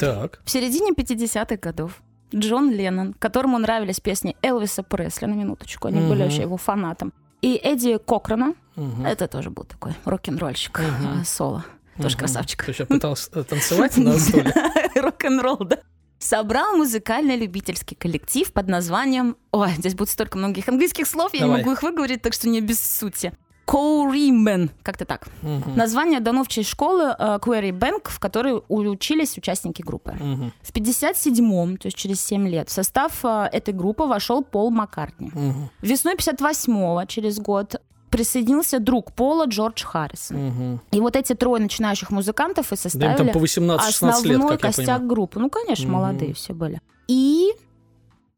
Так. 0.00 0.40
В 0.44 0.50
середине 0.50 0.92
50-х 0.92 1.56
годов 1.56 2.02
Джон 2.34 2.70
Леннон, 2.70 3.14
которому 3.14 3.58
нравились 3.58 4.00
песни 4.00 4.36
Элвиса 4.42 4.82
Пресли, 4.82 5.26
на 5.26 5.34
минуточку, 5.34 5.88
они 5.88 6.00
были 6.00 6.12
Мгм. 6.12 6.22
вообще 6.24 6.42
его 6.42 6.56
фанатом, 6.58 7.12
и 7.40 7.54
Эдди 7.56 7.98
Кокрона, 7.98 8.54
Мгм. 8.76 9.06
это 9.06 9.28
тоже 9.28 9.50
был 9.50 9.64
такой 9.64 9.94
рок-н-ролльщик, 10.04 10.80
э, 10.80 11.24
соло, 11.24 11.64
тоже 11.96 12.16
Мгм. 12.16 12.18
красавчик. 12.18 12.64
Ты 12.64 12.72
сейчас 12.74 12.86
пытался 12.88 13.30
э, 13.32 13.44
танцевать 13.44 13.96
на 13.96 14.12
стуле? 14.18 14.52
Рок-н-ролл, 14.94 15.58
да. 15.60 15.78
Собрал 16.18 16.76
музыкальный 16.76 17.36
любительский 17.36 17.94
коллектив 17.94 18.52
под 18.52 18.68
названием... 18.68 19.36
Ой, 19.52 19.70
здесь 19.78 19.94
будет 19.94 20.08
столько 20.08 20.36
многих 20.36 20.68
английских 20.68 21.06
слов, 21.06 21.32
я 21.34 21.40
Давай. 21.40 21.58
не 21.58 21.62
могу 21.62 21.72
их 21.72 21.82
выговорить, 21.82 22.22
так 22.22 22.32
что 22.32 22.48
не 22.48 22.60
без 22.60 22.80
сути. 22.80 23.32
Коуримен, 23.66 24.70
как-то 24.82 25.04
так. 25.04 25.28
Мгм. 25.42 25.76
Название 25.76 26.20
дано 26.20 26.42
в 26.42 26.48
честь 26.48 26.70
школы 26.70 27.14
Query 27.18 27.70
Bank, 27.70 28.08
в 28.08 28.18
которой 28.18 28.62
учились 28.68 29.36
участники 29.36 29.82
группы. 29.82 30.12
Мгм. 30.18 30.52
В 30.62 30.72
57-м, 30.72 31.76
то 31.76 31.86
есть 31.86 31.96
через 31.96 32.20
7 32.22 32.48
лет, 32.48 32.70
в 32.70 32.72
состав 32.72 33.22
э, 33.24 33.48
этой 33.52 33.74
группы 33.74 34.04
вошел 34.04 34.42
Пол 34.42 34.70
Маккартни. 34.70 35.30
Мгм. 35.34 35.70
Весной 35.82 36.14
58-го, 36.14 37.04
через 37.04 37.38
год, 37.40 37.82
присоединился 38.10 38.80
друг 38.80 39.12
Пола 39.12 39.46
Джордж 39.46 39.84
Харрисон. 39.84 40.36
Мгм. 40.48 40.80
И 40.90 41.00
вот 41.00 41.16
эти 41.16 41.34
трое 41.34 41.62
начинающих 41.62 42.10
музыкантов 42.10 42.66
и 42.68 42.70
Да 42.70 42.76
составили 42.76 43.16
там 43.16 43.28
по 43.32 43.38
18-16 43.38 44.24
лет, 44.26 44.36
основной 44.36 44.48
как 44.58 44.62
я 44.62 44.68
костяк 44.72 45.06
группы. 45.06 45.38
Ну, 45.40 45.50
конечно, 45.50 45.84
Мгм. 45.86 45.94
молодые 45.94 46.34
все 46.34 46.52
были. 46.54 46.80
И 47.06 47.50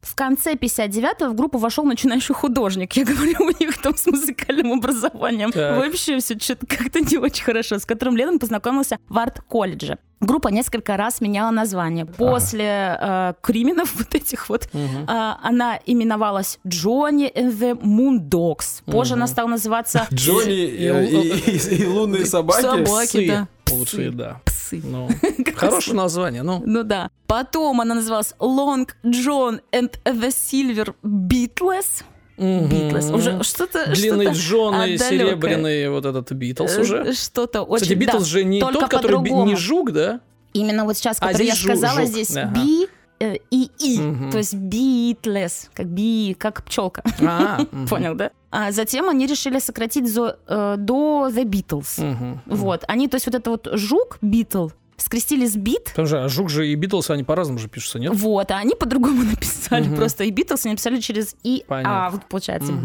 в 0.01 0.15
конце 0.15 0.55
59-го 0.55 1.29
в 1.31 1.35
группу 1.35 1.59
вошел 1.59 1.85
начинающий 1.85 2.35
художник. 2.35 2.95
Я 2.95 3.05
говорю, 3.05 3.35
у 3.41 3.51
них 3.63 3.77
там 3.83 3.97
с 3.97 4.07
музыкальным 4.07 4.73
образованием 4.73 5.53
Так. 5.53 5.77
вообще 5.77 6.19
все 6.21 6.39
что-то 6.39 6.67
как-то 6.67 7.01
не 7.01 7.19
очень 7.19 7.45
хорошо, 7.45 7.79
с 7.79 7.85
которым 7.85 8.17
Леннон 8.17 8.39
познакомился 8.39 8.99
в 9.09 9.19
арт-колледже. 9.19 9.99
Группа 10.21 10.49
несколько 10.49 10.97
раз 10.99 11.21
меняла 11.23 11.51
название. 11.51 12.05
После 12.05 12.99
э, 13.01 13.35
крименов 13.41 13.95
вот 13.97 14.15
этих 14.15 14.49
вот 14.51 14.69
Мгм. 14.75 15.05
а, 15.07 15.39
она 15.43 15.79
именовалась 15.87 16.59
Джонни 16.67 17.31
and 17.35 17.53
the 17.59 17.73
Moondogs. 17.81 18.83
Позже 18.85 19.15
Мгм. 19.15 19.21
она 19.23 19.27
стала 19.27 19.49
называться 19.49 20.07
Джонни 20.13 20.53
и, 20.53 20.89
и- 20.89 21.51
и- 21.51 21.83
и 21.83 21.87
лунные 21.87 22.27
собаки. 22.27 22.61
Собаки. 22.63 23.29
Да. 23.29 23.49
Лучшие, 23.71 24.11
да. 24.11 24.41
Псы. 24.45 24.81
Ну, 24.85 25.09
хорошее 25.57 25.97
название, 25.97 26.43
ну. 26.43 26.63
Ну 26.65 26.83
да. 26.85 27.11
Потом 27.27 27.81
она 27.81 27.95
называлась 27.95 28.35
Long 28.39 28.89
John 29.05 29.61
and 29.73 29.93
the 30.05 30.29
Silver 30.29 30.95
Beatles. 31.05 32.03
Мгм. 32.37 33.15
Уже 33.15 33.43
что-то 33.43 33.93
Длинный 33.95 34.27
что-то 34.33 34.39
Джон 34.39 34.75
и 34.75 34.95
отдалёкое. 34.95 35.09
серебряный 35.11 35.91
вот 35.91 36.07
этот 36.07 36.33
Битлз 36.33 36.77
Э, 36.79 36.81
уже. 36.81 37.13
Что-то 37.13 37.63
очень... 37.65 37.83
Кстати, 37.83 37.99
Битлз 37.99 38.23
да, 38.23 38.29
же 38.29 38.45
не 38.45 38.61
тот, 38.61 38.89
который 38.89 39.21
не 39.45 39.57
жук, 39.57 39.93
да? 39.93 40.21
Именно 40.55 40.85
вот 40.87 40.97
сейчас, 40.97 41.19
А, 41.21 41.29
который 41.29 41.47
я 41.49 41.55
сказала, 41.55 42.01
жук. 42.01 42.09
здесь. 42.09 42.35
Би 42.55 42.89
э, 43.21 43.37
и 43.51 43.71
И. 43.79 43.99
То 44.33 44.39
есть 44.39 44.55
Beatles, 44.55 45.69
как 45.75 45.87
би, 45.87 46.35
как 46.39 46.65
пчелка. 46.65 47.03
А. 47.21 47.61
Понял, 47.91 48.15
да? 48.15 48.31
А 48.51 48.73
затем 48.73 49.09
они 49.09 49.27
решили 49.27 49.59
сократить 49.61 50.07
зо- 50.09 50.37
э, 50.49 50.75
до 50.79 51.29
The 51.29 51.45
Beatles. 51.45 52.03
Мгм. 52.05 52.41
Вот, 52.47 52.85
они, 52.89 53.09
то 53.09 53.15
есть 53.17 53.27
вот 53.27 53.35
это 53.35 53.51
вот 53.51 53.69
жук, 53.73 54.19
Битл, 54.23 54.69
скрестили 55.01 55.47
с 55.47 55.57
бит. 55.57 55.85
Потому 55.91 56.07
что 56.09 56.29
Жук 56.29 56.51
же 56.51 56.69
и 56.69 56.75
Битлз, 56.75 57.11
они 57.11 57.25
по-разному 57.25 57.59
же 57.59 57.69
пишутся, 57.69 57.99
нет? 57.99 58.13
Вот, 58.15 58.51
а 58.51 58.59
они 58.59 58.75
по-другому 58.75 59.23
написали. 59.31 59.87
Мгм. 59.89 59.97
Просто 59.97 60.25
и 60.25 60.31
Битлз 60.31 60.65
написали 60.65 61.01
через 61.01 61.35
И, 61.43 61.65
Понятно. 61.67 62.07
а, 62.07 62.11
вот 62.11 62.25
получается. 62.27 62.73
Да 62.73 62.81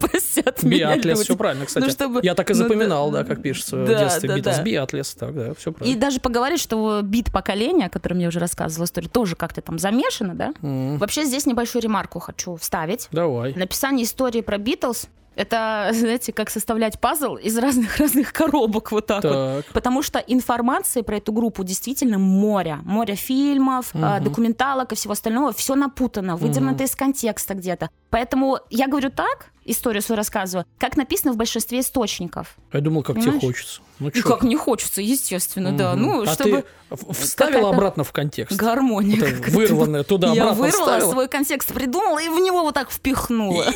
простят 0.00 0.62
меня 0.62 0.94
Биатлес, 0.94 1.18
люди. 1.18 1.24
все 1.24 1.36
правильно, 1.36 1.66
кстати. 1.66 1.84
Ну, 1.84 1.90
чтобы- 1.90 2.20
Я 2.22 2.34
так 2.34 2.50
и 2.50 2.54
ну, 2.54 2.58
запоминал, 2.58 3.10
да. 3.10 3.22
да, 3.22 3.28
как 3.28 3.42
пишется 3.42 3.76
в 3.76 3.86
Да, 3.86 3.98
детстве 3.98 4.28
да, 4.28 4.36
Битлз. 4.36 4.56
да. 4.56 4.62
Биатлес, 4.62 5.14
так, 5.14 5.34
да, 5.34 5.54
все 5.54 5.70
И 5.70 5.74
правильно. 5.74 6.00
даже 6.00 6.20
поговорить, 6.20 6.60
что 6.60 7.00
бит 7.02 7.32
поколения, 7.32 7.86
о 7.86 7.90
котором 7.90 8.18
я 8.18 8.28
уже 8.28 8.38
рассказывала 8.38 8.84
историю, 8.86 9.10
тоже 9.10 9.36
как-то 9.36 9.60
там 9.60 9.78
замешано, 9.78 10.34
да? 10.34 10.52
М, 10.62 10.98
Вообще 10.98 11.24
здесь 11.24 11.46
небольшую 11.46 11.82
ремарку 11.82 12.18
хочу 12.18 12.56
вставить. 12.56 13.08
Давай. 13.12 13.54
Написание 13.54 14.04
истории 14.04 14.40
про 14.40 14.58
Битлз— 14.58 15.06
это, 15.36 15.90
знаете, 15.94 16.32
как 16.32 16.50
составлять 16.50 16.98
пазл 17.00 17.36
из 17.36 17.56
разных-разных 17.58 18.32
коробок 18.32 18.90
вот 18.92 19.06
так 19.06 19.22
вот. 19.24 19.32
Так. 19.32 19.64
Потому 19.72 20.02
что 20.02 20.18
информации 20.18 21.02
про 21.02 21.18
эту 21.18 21.32
группу 21.32 21.62
действительно 21.62 22.18
море. 22.18 22.78
Море 22.84 23.14
фильмов, 23.14 23.94
Мгм. 23.94 24.24
документалок 24.24 24.92
и 24.92 24.96
всего 24.96 25.12
остального. 25.12 25.52
Все 25.52 25.74
напутано, 25.74 26.36
выдернуто 26.36 26.84
из 26.84 26.96
контекста 26.96 27.54
где-то. 27.54 27.90
Поэтому 28.10 28.58
я 28.70 28.88
говорю 28.88 29.10
так, 29.10 29.50
историю 29.66 30.02
свою 30.02 30.16
рассказываю, 30.16 30.64
как 30.78 30.96
написано 30.96 31.32
в 31.32 31.36
большинстве 31.36 31.80
источников. 31.80 32.56
Я 32.72 32.80
думал, 32.80 33.02
как 33.02 33.16
Понимаешь? 33.16 33.40
тебе 33.40 33.48
хочется. 33.48 33.80
Ну, 33.98 34.08
И 34.08 34.12
чё? 34.12 34.22
как 34.28 34.42
не 34.42 34.56
хочется, 34.56 35.00
естественно, 35.00 35.72
да. 35.72 35.94
Мгм. 35.94 36.02
Ну, 36.02 36.22
а 36.22 36.26
чтобы 36.26 36.64
ты 36.90 37.12
вставила 37.14 37.70
обратно 37.70 38.04
в 38.04 38.12
контекст? 38.12 38.56
гармония. 38.56 39.24
Вот 39.24 39.48
вырванное 39.48 40.02
туда 40.04 40.32
Я 40.34 40.42
обратно 40.42 40.62
вырвала 40.62 40.82
вставила? 40.84 41.10
свой 41.12 41.28
контекст, 41.28 41.72
придумала 41.72 42.18
и 42.18 42.28
в 42.28 42.38
него 42.38 42.62
вот 42.62 42.74
так 42.74 42.90
впихнула. 42.90 43.66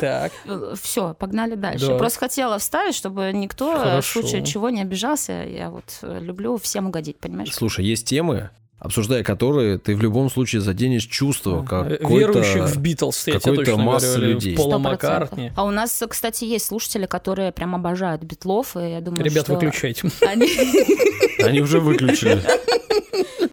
Так. 0.00 0.32
Все, 0.80 1.14
погнали 1.14 1.54
дальше. 1.54 1.86
Да. 1.88 1.98
Просто 1.98 2.18
хотела 2.20 2.58
вставить, 2.58 2.94
чтобы 2.94 3.32
никто 3.32 4.00
в 4.00 4.06
случае 4.06 4.44
чего 4.44 4.70
не 4.70 4.82
обижался. 4.82 5.32
Я 5.44 5.70
вот 5.70 5.84
э, 6.02 6.20
люблю 6.20 6.56
всем 6.58 6.86
угодить, 6.86 7.18
понимаешь? 7.18 7.52
Слушай, 7.54 7.84
есть 7.86 8.06
темы, 8.06 8.50
обсуждая 8.78 9.22
которые 9.24 9.78
ты 9.78 9.94
в 9.94 10.02
любом 10.02 10.30
случае 10.30 10.60
заденешь 10.60 11.04
чувство 11.04 11.62
Верующих 12.00 12.52
какой-то... 12.52 12.66
в 12.66 12.76
Битлз, 12.78 13.26
я 13.26 13.40
тебе 13.40 13.56
точно 13.56 13.76
массы 13.76 14.16
говорю, 14.16 14.32
людей. 14.34 14.56
Пола. 14.56 14.78
Маккартни. 14.78 15.52
А 15.56 15.64
у 15.64 15.70
нас, 15.70 16.02
кстати, 16.08 16.44
есть 16.44 16.66
слушатели, 16.66 17.06
которые 17.06 17.52
прям 17.52 17.74
обожают 17.74 18.22
битлов, 18.22 18.76
и 18.76 18.90
я 18.90 19.00
думаю, 19.00 19.24
Ребят, 19.24 19.44
что 19.44 19.54
выключайте. 19.54 20.10
они- 20.20 20.48
Они 21.44 21.60
уже 21.60 21.80
выключили. 21.80 22.42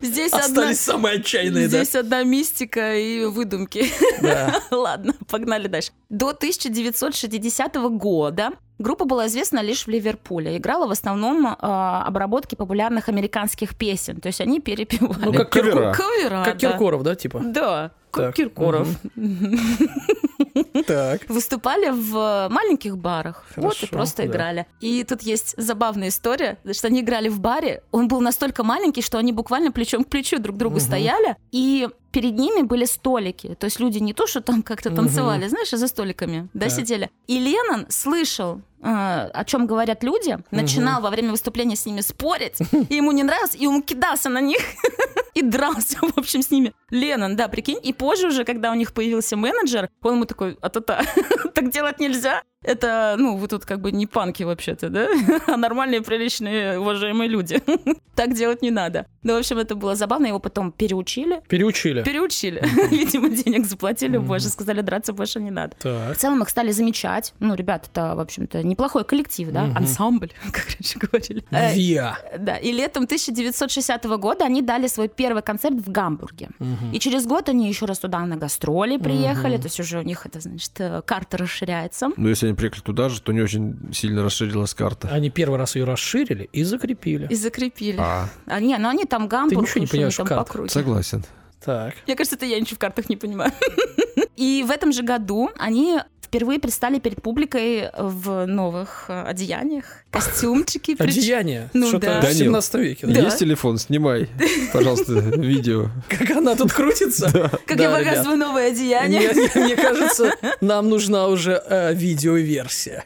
Здесь 0.01 0.33
одна... 0.33 0.45
Остались 0.45 0.79
самые 0.79 1.15
отчаянные, 1.19 1.67
да? 1.67 1.83
Здесь 1.83 1.95
одна 1.95 2.23
мистика 2.23 2.95
и 2.95 3.25
выдумки. 3.25 3.85
Да. 4.21 4.61
Ладно, 4.71 5.13
погнали 5.29 5.67
дальше. 5.67 5.91
До 6.09 6.29
1960 6.29 7.75
года 7.97 8.51
группа 8.79 9.05
была 9.05 9.27
известна 9.27 9.61
лишь 9.61 9.85
в 9.85 9.89
Ливерпуле. 9.89 10.57
Играла 10.57 10.87
в 10.87 10.91
основном 10.91 11.45
э, 11.47 11.51
обработки 11.59 12.55
популярных 12.55 13.09
американских 13.09 13.75
песен. 13.75 14.19
То 14.21 14.27
есть 14.27 14.41
они 14.41 14.59
перепевали. 14.59 15.25
Ну, 15.25 15.33
как 15.33 15.49
Кавера. 15.49 15.93
Кавера, 15.93 16.43
Как 16.43 16.57
да. 16.57 16.71
Киркоров, 16.71 17.03
да, 17.03 17.15
типа? 17.15 17.41
Да, 17.43 17.91
как 18.11 18.25
Так, 18.27 18.35
Киркоров. 18.35 18.87
Так. 20.83 21.29
Выступали 21.29 21.89
в 21.89 22.47
маленьких 22.49 22.97
барах. 22.97 23.45
вот 23.55 23.73
и 23.73 23.77
Хорошо, 23.77 23.87
просто 23.87 24.23
да. 24.23 24.27
играли. 24.27 24.65
И 24.81 25.03
тут 25.03 25.21
есть 25.21 25.53
забавная 25.57 26.09
история, 26.09 26.57
что 26.71 26.87
они 26.87 27.01
играли 27.01 27.29
в 27.29 27.39
баре. 27.39 27.83
Он 27.91 28.07
был 28.07 28.21
настолько 28.21 28.63
маленький, 28.63 29.01
что 29.01 29.17
они 29.17 29.31
буквально 29.31 29.71
плечом 29.71 30.03
к 30.03 30.09
плечу 30.09 30.39
друг 30.39 30.55
к 30.55 30.59
другу 30.59 30.75
Мгм. 30.77 30.85
стояли. 30.85 31.35
И 31.51 31.87
перед 32.11 32.37
ними 32.37 32.61
были 32.61 32.85
столики. 32.85 33.55
То 33.59 33.65
есть 33.65 33.79
люди 33.79 33.99
не 33.99 34.13
то, 34.13 34.25
что 34.27 34.41
там 34.41 34.63
как-то 34.63 34.89
танцевали, 34.89 35.47
знаешь, 35.47 35.73
а 35.73 35.77
за 35.77 35.87
столиками, 35.87 36.47
да, 36.53 36.67
Так. 36.67 36.75
сидели. 36.75 37.09
И 37.27 37.39
Леннон 37.39 37.87
слышал, 37.89 38.61
э, 38.81 38.87
о 38.87 39.43
чем 39.45 39.67
говорят 39.67 40.01
люди, 40.03 40.37
начинал 40.51 41.01
во 41.01 41.09
время 41.09 41.31
выступления 41.31 41.75
с 41.75 41.85
ними 41.85 41.99
спорить, 42.01 42.57
и 42.89 42.95
ему 42.95 43.11
не 43.11 43.23
нравилось, 43.23 43.55
и 43.55 43.67
он 43.67 43.81
кидался 43.83 44.29
на 44.29 44.39
них 44.39 44.59
и 45.33 45.41
дрался, 45.41 45.97
в 46.01 46.17
общем, 46.17 46.41
с 46.41 46.51
ними. 46.51 46.71
Леннон, 46.89 47.35
да, 47.35 47.49
прикинь. 47.49 47.79
И 47.83 47.91
позже 47.91 48.27
уже, 48.27 48.45
когда 48.45 48.71
у 48.71 48.75
них 48.75 48.93
появился 48.93 49.35
менеджер, 49.35 49.89
он 50.01 50.13
ему 50.15 50.25
такой, 50.25 50.57
а-та-та, 50.65 51.01
так 51.53 51.69
делать 51.69 51.99
нельзя. 51.99 52.41
Это, 52.65 53.15
ну, 53.17 53.37
вы 53.37 53.47
тут 53.47 53.65
как 53.65 53.79
бы 53.79 53.91
не 53.91 54.07
панки 54.07 54.43
вообще-то, 54.43 54.89
да? 54.89 55.07
А 55.47 55.57
нормальные, 55.57 56.01
приличные, 56.01 56.79
уважаемые 56.79 57.29
люди. 57.29 57.61
Так 58.15 58.33
делать 58.33 58.61
не 58.61 58.71
надо. 58.71 59.07
Ну, 59.23 59.33
в 59.33 59.39
общем, 59.39 59.57
это 59.57 59.75
было 59.75 59.93
забавно. 59.95 60.27
Его 60.27 60.39
потом 60.39 60.71
переучили. 60.71 61.41
Переучили. 61.49 62.01
Переучили. 62.01 62.63
Видимо, 62.89 63.27
денег 63.27 63.65
заплатили 63.65 64.17
больше, 64.17 64.47
сказали, 64.47 64.79
драться 64.79 65.11
больше 65.11 65.41
не 65.41 65.51
надо. 65.51 65.75
В 65.83 66.15
целом 66.15 66.41
их 66.41 66.47
стали 66.47 66.71
замечать. 66.71 67.33
Ну, 67.41 67.55
ребят, 67.55 67.89
это, 67.91 68.15
в 68.15 68.21
общем-то, 68.21 68.63
неплохой 68.63 69.03
коллектив, 69.03 69.51
да? 69.51 69.63
Ансамбль, 69.75 70.31
как 70.53 70.65
раньше 70.69 70.97
говорили. 70.97 71.43
Э, 71.51 71.75
Виа. 71.75 72.17
Да, 72.39 72.55
и 72.55 72.71
летом 72.71 73.03
1960 73.03 74.05
года 74.17 74.45
они 74.45 74.61
дали 74.61 74.87
свой 74.87 75.09
первый 75.09 75.43
концерт 75.43 75.75
в 75.75 75.91
Гамбурге. 75.91 76.51
И 76.93 76.99
через 76.99 77.27
год 77.27 77.49
они 77.49 77.67
еще 77.67 77.85
раз 77.85 77.99
туда 77.99 78.19
на 78.25 78.37
гастроли 78.37 78.95
приехали, 78.95 79.57
то 79.57 79.65
есть 79.65 79.79
уже 79.81 79.99
у 79.99 80.03
них 80.03 80.25
это, 80.25 80.39
значит, 80.39 80.71
э, 80.77 81.01
карта 81.05 81.37
расширяется. 81.37 82.11
Но 82.15 82.29
если 82.29 82.47
они 82.47 82.54
приехали 82.55 82.81
туда 82.81 83.09
же, 83.09 83.21
то 83.21 83.31
не 83.31 83.41
очень 83.41 83.77
сильно 83.93 84.23
расширилась 84.23 84.73
карта. 84.73 85.09
Они 85.09 85.29
первый 85.29 85.57
раз 85.57 85.75
ее 85.75 85.83
расширили 85.85 86.49
и 86.51 86.63
закрепили. 86.63 87.27
И 87.29 87.35
закрепили. 87.35 87.97
А, 87.99 88.27
А, 88.45 88.59
не, 88.59 88.77
ну 88.77 88.89
они 88.89 89.05
там 89.05 89.27
Гамбург, 89.27 89.61
ничего 89.67 89.81
не 89.81 89.87
понимаешь 89.87 90.15
там 90.15 90.25
в 90.25 90.29
картах. 90.29 90.71
согласен. 90.71 91.23
Так. 91.63 91.95
Мне 92.05 92.15
кажется, 92.15 92.35
это 92.35 92.45
я 92.45 92.59
ничего 92.59 92.75
в 92.75 92.79
картах 92.79 93.09
не 93.09 93.15
понимаю. 93.17 93.51
И 94.35 94.63
в 94.67 94.71
этом 94.71 94.91
же 94.91 95.01
году 95.01 95.49
они 95.57 95.99
впервые 96.21 96.59
предстали 96.59 96.99
перед 96.99 97.21
публикой 97.21 97.89
в 97.97 98.45
новых 98.45 99.05
э, 99.07 99.23
одеяниях, 99.23 100.04
костюмчики. 100.15 100.95
Одеяние. 100.97 101.69
Ну 101.73 101.87
Что-то 101.89 102.07
да. 102.07 102.19
в 102.19 102.23
Данил, 102.23 102.37
17 102.45 102.73
веке. 102.75 103.07
да? 103.07 103.19
Есть 103.21 103.39
телефон? 103.39 103.77
Снимай, 103.77 104.29
пожалуйста, 104.73 105.13
видео. 105.37 105.89
Как 106.09 106.29
она 106.31 106.55
тут 106.55 106.71
крутится? 106.73 107.51
Как 107.65 107.79
я 107.79 107.89
показываю 107.89 108.37
новое 108.37 108.69
одеяние. 108.71 109.31
Мне, 109.55 109.75
кажется, 109.75 110.33
нам 110.61 110.89
нужна 110.89 111.27
уже 111.27 111.61
э, 111.69 111.93
видеоверсия. 111.93 113.05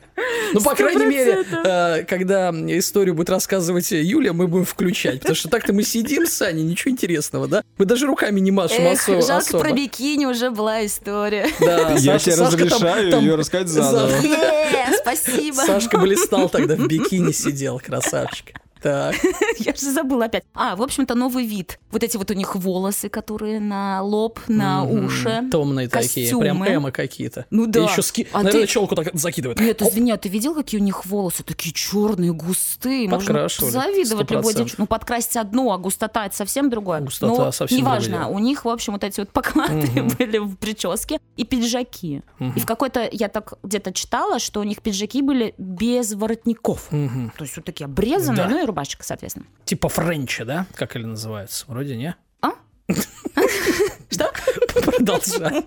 Ну, 0.53 0.61
по 0.61 0.75
крайней 0.75 1.05
мере, 1.05 1.45
э, 1.63 2.03
когда 2.03 2.49
историю 2.51 3.15
будет 3.15 3.29
рассказывать 3.29 3.91
Юля, 3.91 4.33
мы 4.33 4.47
будем 4.47 4.65
включать. 4.65 5.19
Потому 5.21 5.35
что 5.35 5.49
так-то 5.49 5.73
мы 5.73 5.83
сидим 5.83 6.25
с 6.25 6.41
Аней, 6.41 6.63
ничего 6.63 6.91
интересного, 6.91 7.47
да? 7.47 7.63
Мы 7.77 7.85
даже 7.85 8.05
руками 8.07 8.39
не 8.39 8.51
машем 8.51 8.83
Эх, 8.83 8.99
осо- 9.07 9.21
жалко, 9.21 9.35
особо. 9.37 9.63
про 9.63 9.71
бикини 9.73 10.25
уже 10.25 10.49
была 10.51 10.85
история. 10.85 11.47
Да, 11.61 11.93
Я 11.97 12.19
тебе 12.19 12.35
разрешаю 12.35 13.21
ее 13.21 13.35
рассказать 13.35 13.67
заново. 13.69 14.09
за- 14.09 14.97
Спасибо. 15.01 15.55
Сашка 15.65 15.97
блистал 15.97 16.49
тогда 16.49 16.75
в 16.75 16.87
бикини 16.87 16.98
сидел, 17.33 17.79
красавчик. 17.79 18.53
Так. 18.81 19.15
Я 19.59 19.73
же 19.73 19.91
забыла 19.91 20.25
опять. 20.25 20.43
А, 20.53 20.75
в 20.75 20.81
общем-то, 20.81 21.15
новый 21.15 21.45
вид. 21.45 21.79
Вот 21.91 22.03
эти 22.03 22.17
вот 22.17 22.29
у 22.31 22.33
них 22.33 22.55
волосы, 22.55 23.09
которые 23.09 23.59
на 23.59 24.01
лоб, 24.01 24.39
на 24.47 24.83
Мгм. 24.85 25.05
уши. 25.05 25.43
Томные 25.51 25.87
такие, 25.89 26.25
костюмы. 26.25 26.41
прям 26.41 26.63
эмы 26.63 26.91
какие-то. 26.91 27.45
Ну 27.49 27.65
да. 27.67 27.81
И 27.81 27.83
еще, 27.83 28.01
ски... 28.01 28.27
А 28.31 28.37
наверное, 28.43 28.61
ты- 28.65 28.71
челку 28.71 28.95
так 28.95 29.09
закидывают. 29.13 29.59
Нет, 29.59 29.81
извини, 29.81 30.11
а 30.11 30.17
ты 30.17 30.29
видел, 30.29 30.53
какие 30.55 30.79
у 30.79 30.83
них 30.83 31.05
волосы? 31.05 31.43
Такие 31.43 31.73
черные, 31.73 32.31
густые. 32.33 33.09
Можно 33.09 33.25
Подкрашивали, 33.25 33.71
завидовать 33.71 34.31
любой 34.31 34.53
100%. 34.53 34.57
девочке. 34.57 34.75
Ну, 34.79 34.87
подкрасить 34.87 35.37
одно, 35.37 35.71
а 35.73 35.77
густота 35.77 36.25
это 36.25 36.35
совсем 36.35 36.69
другое. 36.69 37.01
Густота 37.01 37.33
Но 37.45 37.51
совсем 37.51 37.77
неважно, 37.79 38.17
другое 38.19 38.35
у 38.35 38.39
них, 38.39 38.65
в 38.65 38.69
общем, 38.69 38.93
вот 38.93 39.03
эти 39.03 39.19
вот 39.19 39.29
поклады 39.31 39.87
были 40.17 40.37
в 40.37 40.55
прическе 40.55 41.19
и 41.35 41.43
пиджаки. 41.43 42.21
Мгм. 42.39 42.53
И 42.55 42.59
в 42.59 42.65
какой-то, 42.65 43.07
я 43.11 43.27
так 43.27 43.55
где-то 43.63 43.91
читала, 43.93 44.39
что 44.39 44.59
у 44.59 44.63
них 44.63 44.81
пиджаки 44.81 45.21
были 45.21 45.53
без 45.57 46.13
воротников. 46.13 46.87
Мгм. 46.91 47.33
То 47.37 47.43
есть 47.43 47.55
вот 47.57 47.65
такие 47.65 47.85
обрезанные, 47.85 48.43
Да. 48.45 48.49
ну 48.49 48.61
и 48.63 48.65
рубашечка, 48.69 49.03
соответственно. 49.03 49.45
Типа 49.65 49.89
френча, 49.89 50.45
да? 50.45 50.65
Как 50.75 50.95
или 50.95 51.05
называется? 51.05 51.65
Вроде 51.67 51.95
не. 51.95 52.15
А? 52.41 52.51
Что? 54.09 54.31
Продолжай. 54.73 55.65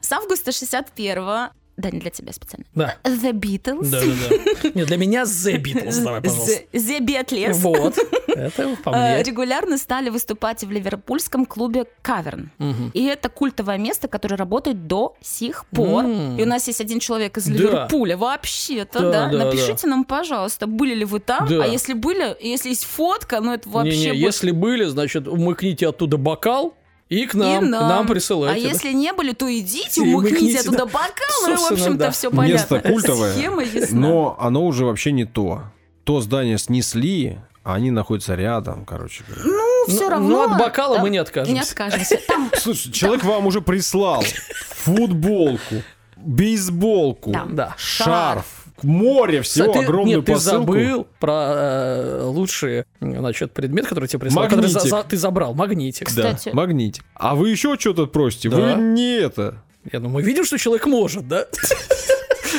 С 0.00 0.12
августа 0.12 0.50
61-го, 0.50 1.52
да, 1.78 1.90
не 1.90 2.00
для 2.00 2.10
тебя 2.10 2.32
специально, 2.32 2.66
Да. 2.74 2.96
The 3.04 3.32
Beatles, 3.32 3.88
Да, 3.88 4.00
да, 4.00 4.36
да. 4.62 4.70
Не, 4.74 4.84
для 4.84 4.96
меня 4.98 5.22
The 5.22 5.56
Beatles, 5.62 6.02
давай, 6.04 6.20
пожалуйста. 6.20 6.52
The, 6.72 6.98
The 6.98 7.00
Beatles, 7.00 7.52
Вот. 7.54 7.96
Это 8.28 8.76
по 8.84 8.90
э, 8.94 9.22
регулярно 9.22 9.78
стали 9.78 10.10
выступать 10.10 10.62
в 10.64 10.70
ливерпульском 10.70 11.46
клубе 11.46 11.86
Каверн. 12.02 12.50
Мгм. 12.58 12.90
И 12.94 13.04
это 13.04 13.28
культовое 13.28 13.78
место, 13.78 14.06
которое 14.08 14.36
работает 14.36 14.86
до 14.86 15.16
сих 15.22 15.66
пор. 15.66 16.04
М. 16.04 16.36
И 16.36 16.42
у 16.42 16.46
нас 16.46 16.66
есть 16.68 16.80
один 16.80 17.00
человек 17.00 17.36
из 17.38 17.46
Да. 17.46 17.52
Ливерпуля. 17.52 18.16
Вообще-то, 18.16 19.00
Да, 19.00 19.10
да. 19.10 19.28
да, 19.30 19.44
Напишите 19.46 19.86
нам, 19.86 20.04
пожалуйста, 20.04 20.66
были 20.66 20.94
ли 20.94 21.04
вы 21.04 21.20
там? 21.20 21.48
Да. 21.48 21.64
А 21.64 21.66
если 21.66 21.94
были, 21.94 22.36
если 22.40 22.68
есть 22.70 22.84
фотка, 22.84 23.40
ну 23.40 23.54
это 23.54 23.68
вообще... 23.68 23.90
Не-не, 23.96 24.08
будет- 24.12 24.20
если 24.22 24.50
были, 24.50 24.84
значит, 24.84 25.26
умыкните 25.28 25.88
оттуда 25.88 26.16
бокал 26.16 26.74
и 27.08 27.26
к 27.26 27.34
нам, 27.34 27.64
И 27.64 27.68
к 27.68 27.70
нам 27.70 28.06
присылайте. 28.06 28.60
А 28.60 28.62
да. 28.62 28.68
если 28.74 28.92
не 28.92 29.12
были, 29.12 29.32
то 29.32 29.46
идите, 29.52 30.00
умыкните 30.02 30.36
умыкните, 30.36 30.60
оттуда 30.60 30.76
да. 30.78 30.84
бокал, 30.86 31.48
и, 31.48 31.54
в 31.56 31.72
общем-то, 31.72 31.98
да. 31.98 32.10
все 32.10 32.30
понятно. 32.30 32.52
Место 32.52 32.80
культовое, 32.80 33.32
Схема 33.34 33.62
ясна. 33.64 33.98
но 34.00 34.36
оно 34.38 34.64
уже 34.66 34.84
вообще 34.84 35.12
не 35.12 35.24
то. 35.24 35.62
То 36.04 36.20
здание 36.20 36.58
снесли, 36.58 37.38
а 37.64 37.74
они 37.74 37.90
находятся 37.90 38.34
рядом, 38.34 38.84
короче 38.84 39.24
говоря. 39.26 39.42
Ну, 39.44 39.84
все 39.88 40.04
Ну, 40.04 40.08
равно... 40.10 40.28
ну, 40.28 40.52
от 40.52 40.58
бокала 40.58 40.96
да, 40.96 41.02
мы 41.02 41.10
не 41.10 41.18
откажемся. 41.18 41.52
Не 41.54 41.60
откажемся. 41.60 42.18
Там 42.28 42.50
Слушай, 42.58 42.92
человек 42.92 43.24
вам 43.24 43.46
уже 43.46 43.60
прислал 43.60 44.22
футболку, 44.70 45.82
бейсболку, 46.16 47.32
Да. 47.32 47.44
Да. 47.48 47.74
шарф, 47.78 48.46
море 48.82 49.42
всего, 49.42 49.72
ты, 49.72 49.78
огромную 49.80 50.18
нет, 50.18 50.26
ты 50.26 50.32
посылку. 50.34 50.72
забыл 50.72 51.06
про 51.20 51.52
э, 51.56 52.22
лучший 52.24 52.84
значит, 53.00 53.52
предмет, 53.52 53.86
который 53.86 54.08
тебе 54.08 54.20
прислал, 54.20 54.44
который 54.44 54.68
за- 54.68 54.78
Магнитик. 54.78 54.90
за- 54.90 55.04
ты 55.04 55.16
забрал, 55.16 55.54
магнитик. 55.54 56.06
Да, 56.14 56.34
Кстати. 56.34 56.54
магнитик. 56.54 57.04
А 57.14 57.34
вы 57.34 57.50
еще 57.50 57.76
что-то 57.78 58.06
просите? 58.06 58.48
Да. 58.50 58.56
Вы 58.56 58.74
не 58.82 59.16
это 59.18 59.62
Я, 59.92 60.00
ну, 60.00 60.08
мы 60.08 60.22
видим, 60.22 60.44
что 60.44 60.58
человек 60.58 60.86
может, 60.86 61.26
да? 61.28 61.46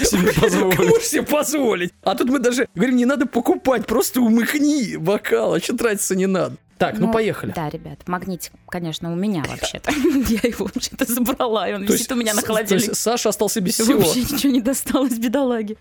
себе 0.03 0.31
позволить. 0.33 0.79
Можешь 0.79 1.03
себе 1.07 1.23
позволить. 1.23 1.91
А 2.03 2.15
тут 2.15 2.29
мы 2.29 2.39
даже 2.39 2.67
говорим, 2.75 2.95
не 2.95 3.05
надо 3.05 3.25
покупать, 3.25 3.85
просто 3.85 4.21
умыкни 4.21 4.95
бокал, 4.97 5.53
а 5.53 5.59
что 5.59 5.75
тратиться 5.77 6.15
не 6.15 6.25
надо. 6.27 6.55
Так, 6.79 6.97
ну, 6.97 7.11
поехали. 7.11 7.51
Да, 7.51 7.69
ребят, 7.69 7.99
магнитик, 8.07 8.53
конечно, 8.69 9.11
у 9.11 9.15
меня 9.15 9.43
вообще-то. 9.45 9.91
Я 9.93 10.39
его 10.49 10.65
вообще-то 10.73 11.05
забрала, 11.05 11.67
и 11.67 11.73
он 11.73 11.83
висит 11.83 12.09
у 12.11 12.15
меня 12.15 12.33
на 12.33 12.41
холодильнике. 12.41 12.95
Саша 12.95 13.29
остался 13.29 13.59
без 13.59 13.73
всего. 13.73 13.99
Вообще 13.99 14.21
ничего 14.21 14.53
не 14.53 14.61
досталось, 14.61 15.19
бедолаги. 15.19 15.77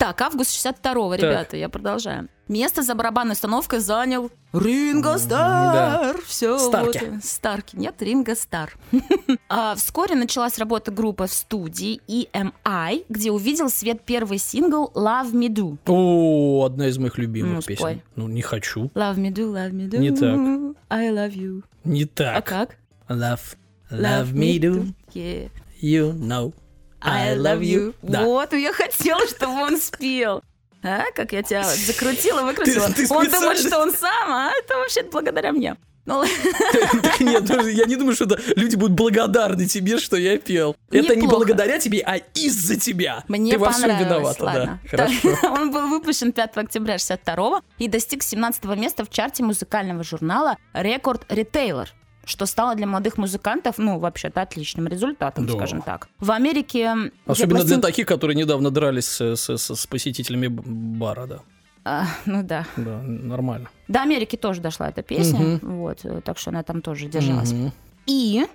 Так, 0.00 0.18
август 0.22 0.50
62-го, 0.66 1.10
Так. 1.10 1.20
ребята, 1.20 1.56
я 1.58 1.68
продолжаю. 1.68 2.30
Место 2.48 2.82
за 2.82 2.94
барабанной 2.94 3.34
установкой 3.34 3.80
занял 3.80 4.30
Ринго 4.54 5.18
Стар. 5.18 6.16
Все, 6.26 6.58
Старки. 6.58 7.04
вот. 7.04 7.22
Старки. 7.22 7.76
Нет, 7.76 8.00
Ринго 8.00 8.34
Стар. 8.34 8.78
А 9.50 9.74
Вскоре 9.74 10.14
началась 10.14 10.56
работа 10.58 10.90
группы 10.90 11.26
в 11.26 11.32
студии 11.32 12.00
EMI, 12.08 13.04
где 13.10 13.30
увидел 13.30 13.68
свет 13.68 14.00
первый 14.06 14.38
сингл 14.38 14.90
Love 14.94 15.32
Me 15.32 15.48
Do. 15.48 15.76
О, 15.86 16.64
одна 16.64 16.86
из 16.86 16.96
моих 16.96 17.18
любимых 17.18 17.56
Ну, 17.56 17.62
песен. 17.62 17.76
спой. 17.80 18.02
Ну, 18.16 18.26
не 18.26 18.40
хочу. 18.40 18.86
Love 18.94 19.16
me 19.16 19.30
do, 19.30 19.52
love 19.52 19.72
me 19.72 19.86
do. 19.86 19.98
Не 19.98 20.12
так. 20.12 20.76
I 20.88 21.10
love 21.10 21.34
you. 21.34 21.62
Не 21.84 22.04
А 22.04 22.06
так. 22.06 22.46
как? 22.46 22.76
Love, 23.10 23.54
love 23.90 24.32
me 24.32 24.58
do, 24.58 24.94
Yeah. 25.12 25.50
you 25.82 26.14
know. 26.18 26.54
I 27.02 27.36
love 27.36 27.60
you. 27.60 27.94
Да. 28.02 28.24
Вот, 28.24 28.52
я 28.52 28.72
хотела, 28.72 29.26
чтобы 29.26 29.54
он 29.62 29.78
спел. 29.78 30.42
А, 30.82 31.04
как 31.14 31.32
я 31.32 31.42
тебя 31.42 31.64
закрутила, 31.64 32.42
выкрутила. 32.42 32.88
Ты- 32.88 33.06
ты 33.06 33.14
он 33.14 33.26
думает, 33.30 33.58
что 33.58 33.78
он 33.80 33.92
сам, 33.92 34.32
а 34.32 34.50
это 34.58 34.76
вообще 34.78 35.02
благодаря 35.02 35.52
мне. 35.52 35.76
Ну. 36.06 36.24
Так 37.02 37.20
нет, 37.20 37.48
я 37.50 37.84
не 37.84 37.96
думаю, 37.96 38.14
что 38.14 38.24
это 38.24 38.38
люди 38.56 38.76
будут 38.76 38.96
благодарны 38.96 39.66
тебе, 39.66 39.98
что 39.98 40.16
я 40.16 40.38
пел. 40.38 40.74
Это 40.90 41.14
не 41.14 41.22
Неплохо. 41.22 41.36
благодаря 41.36 41.78
тебе, 41.78 42.00
а 42.00 42.16
из-за 42.16 42.76
тебя. 42.80 43.24
Мне 43.28 43.52
Ты 43.52 43.58
во 43.58 43.70
всем 43.70 43.96
виновата, 43.98 44.44
ладно. 44.44 44.80
да. 44.82 44.88
Хорошо. 44.88 45.36
Он 45.48 45.70
был 45.70 45.88
выпущен 45.88 46.32
5 46.32 46.56
октября 46.56 46.98
62 46.98 47.62
и 47.78 47.88
достиг 47.88 48.22
17 48.22 48.64
места 48.76 49.04
в 49.04 49.10
чарте 49.10 49.42
музыкального 49.42 50.02
журнала 50.02 50.56
Record 50.74 51.26
Retailer 51.28 51.88
что 52.24 52.46
стало 52.46 52.74
для 52.74 52.86
молодых 52.86 53.16
музыкантов, 53.18 53.78
ну, 53.78 53.98
вообще-то 53.98 54.42
отличным 54.42 54.86
результатом, 54.86 55.46
Да. 55.46 55.54
скажем 55.54 55.82
так. 55.82 56.08
В 56.18 56.30
Америке... 56.30 56.94
Особенно 57.26 57.64
для 57.64 57.76
пластин- 57.76 57.80
таких, 57.80 58.06
которые 58.06 58.36
недавно 58.36 58.70
дрались 58.70 59.06
с, 59.06 59.36
с- 59.36 59.58
с- 59.58 59.86
посетителями 59.86 60.48
бара, 60.48 61.26
да. 61.26 61.38
А, 61.84 62.04
ну 62.26 62.42
да. 62.42 62.66
Да, 62.76 63.00
нормально. 63.02 63.70
До 63.88 64.02
Америки 64.02 64.36
тоже 64.36 64.60
дошла 64.60 64.88
эта 64.90 65.02
песня, 65.02 65.58
вот, 65.62 66.04
э, 66.04 66.20
так 66.20 66.36
что 66.38 66.50
она 66.50 66.62
там 66.62 66.82
тоже 66.82 67.06
держалась. 67.08 67.52
Мгм. 67.52 67.72
И 68.06 68.46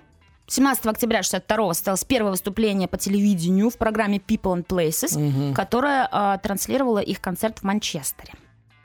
17 0.46 0.86
октября 0.86 1.22
62 1.24 1.74
состоялось 1.74 2.04
первое 2.04 2.30
выступление 2.30 2.86
по 2.86 2.96
телевидению 2.96 3.68
в 3.70 3.76
программе 3.76 4.18
People 4.18 4.54
and 4.56 4.64
Places, 4.66 5.18
Мгм. 5.18 5.54
которая 5.54 6.08
а, 6.12 6.38
транслировала 6.38 7.00
их 7.00 7.20
концерт 7.20 7.58
в 7.58 7.62
Манчестере. 7.64 8.32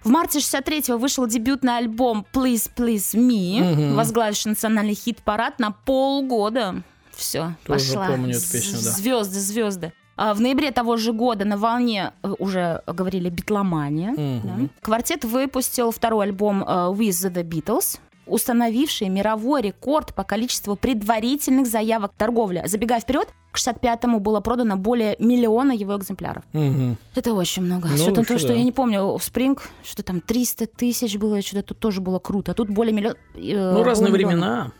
В 0.04 0.10
марте 0.10 0.40
63-го 0.40 0.98
вышел 0.98 1.28
дебютный 1.28 1.78
альбом 1.78 2.26
Please 2.34 2.70
Please 2.76 3.14
Me, 3.16 3.62
Мгм. 3.62 3.96
возглавивший 3.96 4.50
национальный 4.52 4.96
хит-парад 4.96 5.60
на 5.60 5.72
полгода. 5.72 6.82
Все, 7.12 7.54
Тоже 7.66 7.94
пошла. 7.94 8.08
помню 8.08 8.32
эту 8.36 8.52
песню, 8.52 8.74
да. 8.84 8.90
Звезды, 8.92 9.40
звезды. 9.40 9.94
А 10.18 10.34
в 10.34 10.42
ноябре 10.42 10.72
того 10.72 10.98
же 10.98 11.14
года 11.14 11.46
на 11.46 11.58
волне 11.58 12.14
э, 12.24 12.34
уже 12.40 12.82
говорили 12.88 13.30
битломания. 13.30 14.12
Мгм. 14.12 14.42
да. 14.44 14.70
Квартет 14.82 15.24
выпустил 15.24 15.92
второй 15.92 16.26
альбом 16.26 16.64
э, 16.64 16.68
With 16.68 17.32
the 17.32 17.44
Beatles, 17.44 18.00
установивший 18.32 19.10
мировой 19.10 19.62
рекорд 19.62 20.16
по 20.16 20.24
количеству 20.24 20.76
предварительных 20.76 21.68
заявок 21.68 22.14
торговли. 22.18 22.64
Забегая 22.66 23.00
вперед, 23.02 23.28
к 23.52 23.58
65-му 23.58 24.20
было 24.20 24.40
продано 24.40 24.78
более 24.78 25.16
миллиона 25.20 25.74
его 25.74 25.98
экземпляров. 25.98 26.44
Мгм. 26.54 26.98
Это 27.16 27.34
очень 27.34 27.64
много. 27.64 27.90
Ну, 27.90 27.98
что-то 27.98 28.24
то, 28.24 28.38
что 28.40 28.50
да. 28.50 28.54
я 28.54 28.64
не 28.64 28.72
помню, 28.72 29.18
Спринг, 29.22 29.70
что 29.84 30.04
там 30.04 30.22
300 30.22 30.68
тысяч 30.68 31.18
было, 31.18 31.42
что-то 31.42 31.64
тут 31.64 31.80
тоже 31.80 32.02
было 32.02 32.20
круто. 32.20 32.52
А 32.52 32.56
тут 32.56 32.70
более 32.70 32.94
миллиона. 32.94 33.18
Ну, 33.36 33.84
разные 33.84 34.12
времена. 34.12 34.72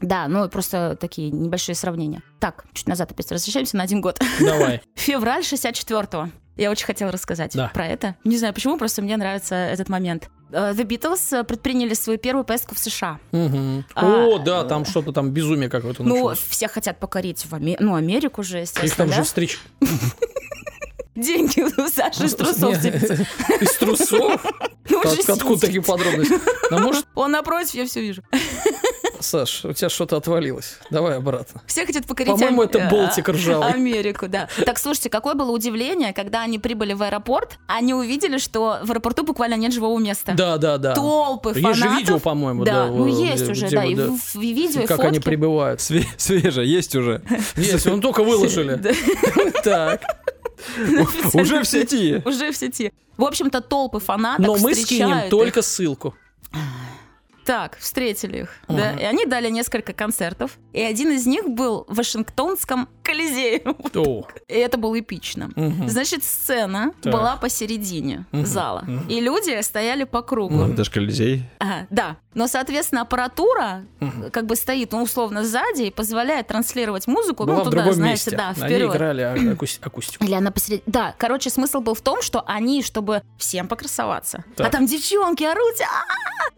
Да, 0.00 0.28
ну 0.28 0.48
просто 0.48 0.96
такие 0.98 1.30
небольшие 1.30 1.74
сравнения. 1.74 2.22
Так, 2.38 2.64
чуть 2.72 2.86
назад 2.88 3.10
опять 3.10 3.30
возвращаемся 3.30 3.76
на 3.76 3.82
один 3.82 4.00
год. 4.00 4.18
Давай. 4.40 4.80
Февраль 4.94 5.42
64-го. 5.42 6.30
Я 6.56 6.70
очень 6.70 6.86
хотела 6.86 7.12
рассказать 7.12 7.54
Да. 7.54 7.70
про 7.72 7.86
это. 7.86 8.16
Не 8.24 8.36
знаю 8.38 8.54
почему, 8.54 8.78
просто 8.78 9.02
мне 9.02 9.16
нравится 9.16 9.54
этот 9.54 9.88
момент. 9.88 10.30
Э, 10.52 10.72
The 10.72 10.84
Beatles 10.84 11.40
э, 11.40 11.44
предприняли 11.44 11.94
свою 11.94 12.18
первую 12.18 12.44
поездку 12.44 12.74
в 12.74 12.78
США. 12.78 13.18
Мгм. 13.32 13.84
А, 13.94 14.06
О, 14.26 14.38
да, 14.38 14.64
там 14.64 14.84
что-то 14.84 15.12
там 15.12 15.30
безумие 15.30 15.68
какое-то 15.68 16.02
Ну, 16.02 16.14
началось. 16.14 16.38
все 16.48 16.68
хотят 16.68 16.98
покорить 16.98 17.44
в 17.48 17.54
Аме- 17.54 17.76
ну, 17.80 17.94
Америку 17.94 18.42
же, 18.42 18.58
Их 18.58 18.62
естественно, 18.62 18.96
там 18.96 19.08
же 19.10 19.16
да? 19.18 19.22
встреч... 19.24 19.58
Деньги 21.16 21.60
у 21.60 21.88
Саши 21.88 22.24
из 22.24 22.34
трусов 22.34 22.70
Нет, 22.70 22.82
цепятся. 22.82 23.14
Из 23.60 23.76
трусов? 23.76 24.44
Ну, 24.88 25.00
Откуда 25.02 25.60
такие 25.60 25.82
подробности? 25.82 26.34
Ну, 26.70 26.92
Он 27.14 27.30
напротив, 27.30 27.74
я 27.74 27.86
все 27.86 28.00
вижу. 28.00 28.22
Саш, 29.20 29.64
у 29.64 29.72
тебя 29.72 29.88
что-то 29.88 30.16
отвалилось. 30.16 30.78
Давай 30.90 31.16
обратно. 31.16 31.60
Все 31.66 31.86
хотят 31.86 32.06
покорить 32.06 32.32
По-моему, 32.32 32.62
это 32.62 32.78
э, 32.78 32.90
болтик 32.90 33.28
ржавый. 33.28 33.72
Америку, 33.72 34.28
да. 34.28 34.48
Так, 34.64 34.78
слушайте, 34.78 35.10
какое 35.10 35.34
было 35.34 35.50
удивление, 35.50 36.12
когда 36.12 36.42
они 36.42 36.58
прибыли 36.58 36.92
в 36.94 37.02
аэропорт, 37.02 37.58
они 37.66 37.94
увидели, 37.94 38.38
что 38.38 38.80
в 38.82 38.90
аэропорту 38.90 39.22
буквально 39.24 39.54
нет 39.54 39.72
живого 39.72 39.98
места. 39.98 40.32
Да, 40.34 40.56
да, 40.58 40.78
да. 40.78 40.94
Толпы 40.94 41.52
фанатов. 41.54 41.76
Есть 41.76 41.90
же 41.90 41.96
видео, 41.98 42.18
по-моему, 42.18 42.64
да. 42.64 42.86
Да, 42.86 42.86
ну 42.86 43.06
есть 43.06 43.42
где- 43.42 43.52
уже, 43.52 43.66
где 43.66 43.76
да, 43.76 43.84
и, 43.84 43.94
в- 43.94 44.36
и 44.36 44.52
видео, 44.52 44.82
и 44.82 44.86
Как 44.86 44.96
фотки. 44.96 45.08
они 45.08 45.20
прибывают. 45.20 45.80
Све- 45.80 46.06
свежее, 46.16 46.70
есть 46.70 46.94
уже. 46.96 47.22
Есть, 47.56 47.86
он 47.86 48.00
только 48.00 48.22
выложили. 48.24 48.74
Да. 48.74 48.90
Так. 49.62 50.00
Уже 51.34 51.62
в 51.62 51.68
сети. 51.68 52.22
Уже 52.24 52.50
в 52.52 52.56
сети. 52.56 52.92
В 53.16 53.24
общем-то, 53.24 53.60
толпы 53.60 53.98
фанатов 54.00 54.44
Но 54.46 54.56
мы 54.56 54.74
скинем 54.74 55.28
только 55.30 55.62
ссылку. 55.62 56.14
Так, 57.50 57.76
встретили 57.80 58.42
их, 58.42 58.50
да, 58.68 58.92
и 58.92 59.02
они 59.02 59.26
дали 59.26 59.50
несколько 59.50 59.92
концертов, 59.92 60.52
и 60.72 60.80
один 60.80 61.10
из 61.10 61.26
них 61.26 61.48
был 61.48 61.84
в 61.88 61.96
Вашингтонском 61.96 62.88
Колизее, 63.02 63.60
О, 63.96 64.22
и 64.46 64.54
это 64.54 64.78
было 64.78 65.00
эпично. 65.00 65.50
мгм. 65.56 65.88
Значит, 65.88 66.22
сцена 66.22 66.92
Так. 67.02 67.12
была 67.12 67.34
посередине 67.36 68.24
Мгм, 68.30 68.46
зала, 68.46 68.82
мгм. 68.86 69.08
и 69.08 69.18
люди 69.20 69.60
стояли 69.62 70.04
по 70.04 70.22
кругу. 70.22 70.54
Ну, 70.54 70.72
это 70.72 70.84
ж 70.84 70.90
Колизей. 70.90 71.42
Ага, 71.58 71.88
да, 71.90 72.16
но, 72.34 72.46
соответственно, 72.46 73.00
аппаратура 73.02 73.84
как 74.32 74.46
бы 74.46 74.54
стоит, 74.54 74.92
ну, 74.92 75.02
условно, 75.02 75.42
сзади 75.42 75.82
и 75.82 75.90
позволяет 75.90 76.46
транслировать 76.46 77.08
музыку, 77.08 77.46
Была 77.46 77.56
ну, 77.56 77.60
в 77.62 77.64
туда, 77.64 77.78
другом 77.78 77.94
знаете, 77.94 78.30
месте. 78.30 78.36
да, 78.36 78.48
Они 78.50 78.74
вперед. 78.74 78.94
играли 78.94 79.22
а- 79.22 79.34
акус- 79.54 79.80
акустику. 79.82 80.22
Или 80.24 80.34
она 80.34 80.52
посередине. 80.52 80.84
Да, 80.86 81.14
короче, 81.18 81.50
смысл 81.50 81.80
был 81.80 81.94
в 81.94 82.00
том, 82.00 82.22
что 82.22 82.44
они, 82.46 82.84
чтобы 82.84 83.22
всем 83.38 83.66
покрасоваться. 83.66 84.44
Так. 84.54 84.68
А 84.68 84.70
там 84.70 84.86
девчонки 84.86 85.42
орут, 85.42 85.74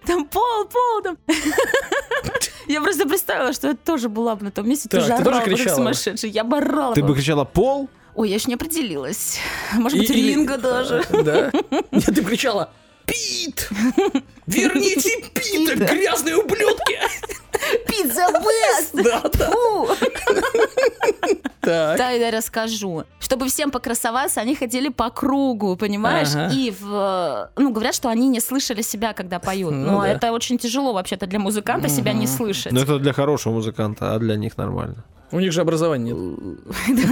там 0.07 0.27
пол, 0.27 0.67
пол, 0.67 0.82
там. 1.03 1.19
Я 2.69 2.81
просто 2.81 3.09
представила, 3.09 3.53
что 3.53 3.69
это 3.69 3.79
тоже 3.85 4.09
была 4.09 4.37
бы 4.37 4.45
на 4.45 4.51
том 4.51 4.69
месте. 4.69 4.89
Так, 4.89 5.19
ты 5.19 5.25
тоже 5.25 5.43
кричала 5.43 5.77
сумасшедший. 5.77 6.31
Я 6.31 6.45
бы 6.45 6.59
орала. 6.59 6.95
Ты 6.95 7.03
бы. 7.03 7.15
кричала 7.15 7.45
«Пол»? 7.45 7.89
Ой, 8.15 8.29
я 8.29 8.35
еще 8.35 8.49
не 8.49 8.55
определилась. 8.55 9.39
Может 9.73 9.99
быть, 9.99 10.11
Ринга 10.11 10.59
даже. 10.59 11.05
Да? 11.25 11.51
Нет, 11.91 12.05
ты 12.05 12.25
кричала 12.25 12.71
Пит! 13.07 13.69
Верните 14.47 15.25
Пита, 15.35 15.77
грязные 15.77 16.37
ублюдки! 16.37 16.99
Пицца 17.87 18.27
Бест! 18.33 18.91
Да, 19.05 19.23
да. 19.33 19.51
Фу! 19.51 19.89
Так. 21.61 21.97
Да, 21.97 22.11
я 22.11 22.31
расскажу. 22.33 23.05
Чтобы 23.21 23.47
всем 23.49 23.71
покрасоваться, 23.71 24.41
они 24.41 24.57
ходили 24.57 24.89
по 24.89 25.11
кругу, 25.11 25.77
понимаешь? 25.77 26.31
И 26.53 26.75
в, 26.81 27.51
ну, 27.57 27.71
говорят, 27.73 27.95
что 27.95 28.09
они 28.09 28.29
не 28.29 28.41
слышали 28.41 28.83
себя, 28.83 29.13
когда 29.13 29.39
поют. 29.39 29.73
Ну 29.73 29.93
Но 29.93 30.07
это 30.07 30.33
очень 30.33 30.59
тяжело 30.59 30.93
вообще-то 30.93 31.27
для 31.27 31.39
музыканта 31.39 31.89
себя 31.89 32.13
не 32.13 32.27
слышать. 32.27 32.73
Ну, 32.73 32.81
это 32.81 32.99
для 32.99 33.13
хорошего 33.13 33.53
музыканта, 33.55 34.15
а 34.15 34.19
для 34.19 34.37
них 34.37 34.57
нормально. 34.59 35.05
У 35.31 35.41
них 35.41 35.53
же 35.53 35.61
образования 35.63 36.13
нет. 36.13 37.11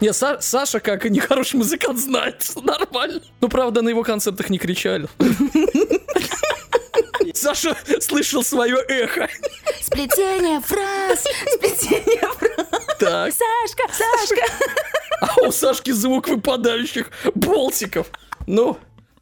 Нет, 0.00 0.14
Са- 0.14 0.38
Саша, 0.40 0.80
как 0.80 1.06
и 1.06 1.10
нехороший 1.10 1.58
музыкант, 1.58 1.98
знает, 1.98 2.42
что 2.42 2.60
нормально. 2.60 3.20
Ну, 3.40 3.48
правда, 3.48 3.82
на 3.82 3.88
его 3.88 4.02
концертах 4.02 4.50
не 4.50 4.58
кричали. 4.58 5.08
Саша 7.38 7.76
слышал 8.00 8.42
свое 8.42 8.76
эхо. 8.88 9.28
Сплетение 9.80 10.60
фраз, 10.60 11.24
сплетение 11.54 12.20
фраз. 12.32 12.66
Так. 12.98 13.32
Сашка, 13.32 13.84
Сашка. 13.92 14.46
А 15.20 15.46
у 15.46 15.52
Сашки 15.52 15.90
звук 15.92 16.28
выпадающих 16.28 17.10
болтиков. 17.34 18.06
Ну, 18.46 18.76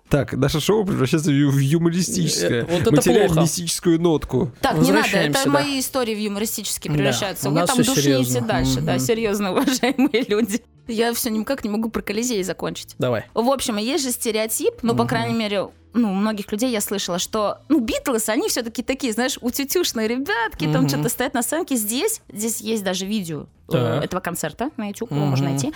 Так, 0.09 0.33
наше 0.35 0.61
шоу 0.61 0.85
превращается 0.85 1.31
в 1.31 1.35
ю- 1.35 1.51
в 1.51 1.59
юмористическое. 1.59 2.63
Э, 2.63 2.65
вот 2.65 2.83
это 2.83 2.91
Мы 2.93 2.99
теряем 2.99 3.27
плохо. 3.27 3.41
мистическую 3.43 4.01
нотку. 4.01 4.53
Так, 4.61 4.77
не 4.79 4.93
надо, 4.93 5.09
это 5.09 5.45
да. 5.45 5.51
мои 5.51 5.81
истории 5.81 6.15
в 6.15 6.19
юмористические 6.19 6.93
Да, 6.93 6.97
превращаются. 6.99 7.49
у 7.49 7.53
Вы 7.53 7.59
нас 7.61 7.69
там 7.71 7.79
душните 7.79 8.03
серьезно. 8.03 8.41
дальше, 8.43 8.81
да, 8.81 8.93
Мгм. 8.95 9.01
серьезно, 9.01 9.51
уважаемые 9.53 10.25
люди. 10.29 10.63
Я 10.87 11.13
все 11.13 11.31
никак 11.31 11.65
не 11.65 11.71
могу 11.71 11.91
про 11.91 12.03
Колизей 12.03 12.43
закончить. 12.45 12.95
Давай. 12.99 13.25
В 13.35 13.51
общем, 13.51 13.79
есть 13.79 14.05
же 14.05 14.13
стереотип, 14.13 14.75
ну, 14.83 14.95
по 14.95 15.05
крайней 15.07 15.35
мере, 15.35 15.69
ну, 15.97 16.11
у 16.13 16.15
многих 16.15 16.53
людей 16.53 16.71
я 16.71 16.81
слышала, 16.81 17.19
что, 17.19 17.59
ну, 17.69 17.81
Битлз, 17.81 18.29
они 18.29 18.49
все-таки 18.49 18.83
такие, 18.83 19.13
знаешь, 19.13 19.39
утютюшные 19.41 20.07
ребятки, 20.09 20.65
там 20.73 20.83
Мгм. 20.83 20.89
что-то 20.89 21.09
стоят 21.09 21.35
на 21.35 21.43
сценке. 21.43 21.75
Здесь, 21.77 22.21
здесь 22.33 22.61
есть 22.61 22.85
даже 22.85 23.07
видео 23.07 23.47
э, 23.69 23.73
Так. 23.73 24.05
этого 24.05 24.21
концерта 24.21 24.71
на 24.77 24.87
YouTube, 24.89 25.11
его 25.11 25.23
Мгм. 25.23 25.31
можно 25.31 25.51
найти. 25.51 25.73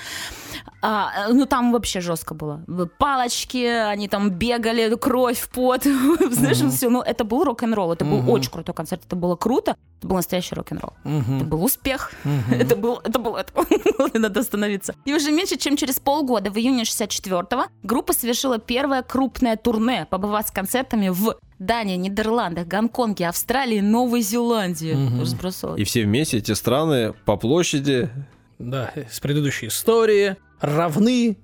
А, 0.82 1.10
э, 1.28 1.32
ну, 1.32 1.44
там 1.46 1.72
вообще 1.72 2.00
жестко 2.00 2.34
было. 2.34 2.62
Палочки, 2.98 3.64
они 3.66 4.08
там 4.08 4.30
бегали, 4.30 4.94
кровь, 4.94 5.48
пот, 5.52 5.82
знаешь, 6.30 6.60
Мгм. 6.60 6.70
все. 6.70 6.88
Ну, 6.88 7.02
это 7.02 7.24
был 7.24 7.42
рок-н-ролл, 7.44 7.92
это 7.92 8.04
был 8.04 8.18
Мгм. 8.18 8.28
очень 8.30 8.50
крутой 8.52 8.74
концерт, 8.74 9.02
это 9.06 9.16
было 9.16 9.34
круто, 9.36 9.74
это 9.98 10.06
был 10.08 10.16
настоящий 10.16 10.54
рок-н-ролл. 10.54 10.92
Это 11.04 11.08
Мгм. 11.08 11.48
был 11.48 11.64
успех. 11.64 12.12
Мгм. 12.24 12.54
Это 12.60 12.76
был, 12.76 13.00
это 13.04 13.18
был, 13.18 13.36
это 13.36 13.52
надо 14.18 14.40
остановиться. 14.40 14.94
И 15.04 15.12
уже 15.14 15.32
меньше, 15.32 15.56
чем 15.56 15.76
через 15.76 15.98
полгода, 15.98 16.50
в 16.50 16.56
июне 16.56 16.84
64-го, 16.84 17.64
группа 17.82 18.12
совершила 18.12 18.58
первое 18.58 19.02
крупное 19.02 19.56
турне, 19.56 20.06
побывав 20.10 20.46
с 20.46 20.50
концертами 20.50 21.08
в 21.08 21.36
Дании, 21.58 21.96
Нидерландах, 21.96 22.66
Гонконге, 22.66 23.28
Австралии, 23.28 23.80
Новой 23.80 24.22
Зеландии. 24.22 24.96
Разбросала. 25.20 25.76
И 25.76 25.84
все 25.84 26.04
вместе 26.04 26.38
эти 26.38 26.52
страны 26.52 27.14
по 27.24 27.36
площади 27.36 28.10
Да, 28.58 28.92
с 29.10 29.20
предыдущей 29.20 29.68
истории 29.68 30.36
равны 30.60 31.38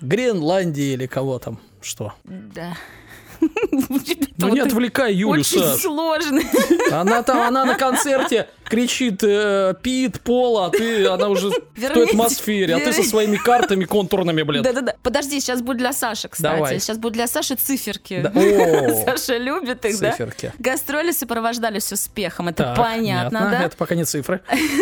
Гренландии 0.00 0.92
или 0.94 1.06
кого 1.06 1.38
там. 1.38 1.58
Что? 1.80 2.14
Да. 2.24 2.76
Ну 4.38 4.48
не 4.48 4.60
отвлекай 4.60 5.14
Юлю, 5.14 5.40
Очень 5.40 5.62
сложно. 5.78 6.40
Она 6.92 7.22
там, 7.22 7.40
она 7.40 7.64
на 7.64 7.74
концерте 7.74 8.48
кричит 8.64 9.22
э, 9.22 9.74
Пит, 9.82 10.20
Пола, 10.20 10.66
а 10.66 10.70
ты, 10.70 11.06
она 11.06 11.28
уже 11.28 11.50
в 11.50 11.92
той 11.92 12.06
атмосфере, 12.06 12.74
а 12.74 12.80
ты 12.80 12.92
со 12.92 13.02
своими 13.02 13.36
картами 13.36 13.84
контурными, 13.84 14.42
блин. 14.42 14.62
Да-да-да. 14.62 14.94
Подожди, 15.02 15.40
сейчас 15.40 15.62
будет 15.62 15.78
для 15.78 15.92
Саши, 15.92 16.28
кстати. 16.28 16.78
Сейчас 16.78 16.98
будет 16.98 17.14
для 17.14 17.26
Саши 17.26 17.54
циферки. 17.54 18.30
Саша 19.04 19.38
любит 19.38 19.84
их, 19.84 19.98
да? 20.00 20.12
циферки. 20.12 20.52
Гастроли 20.58 21.12
сопровождались 21.12 21.92
успехом, 21.92 22.48
это 22.48 22.74
понятно, 22.76 23.48
да? 23.50 23.62
Это 23.64 23.76
пока 23.76 23.94
не 23.94 24.04
цифры. 24.04 24.40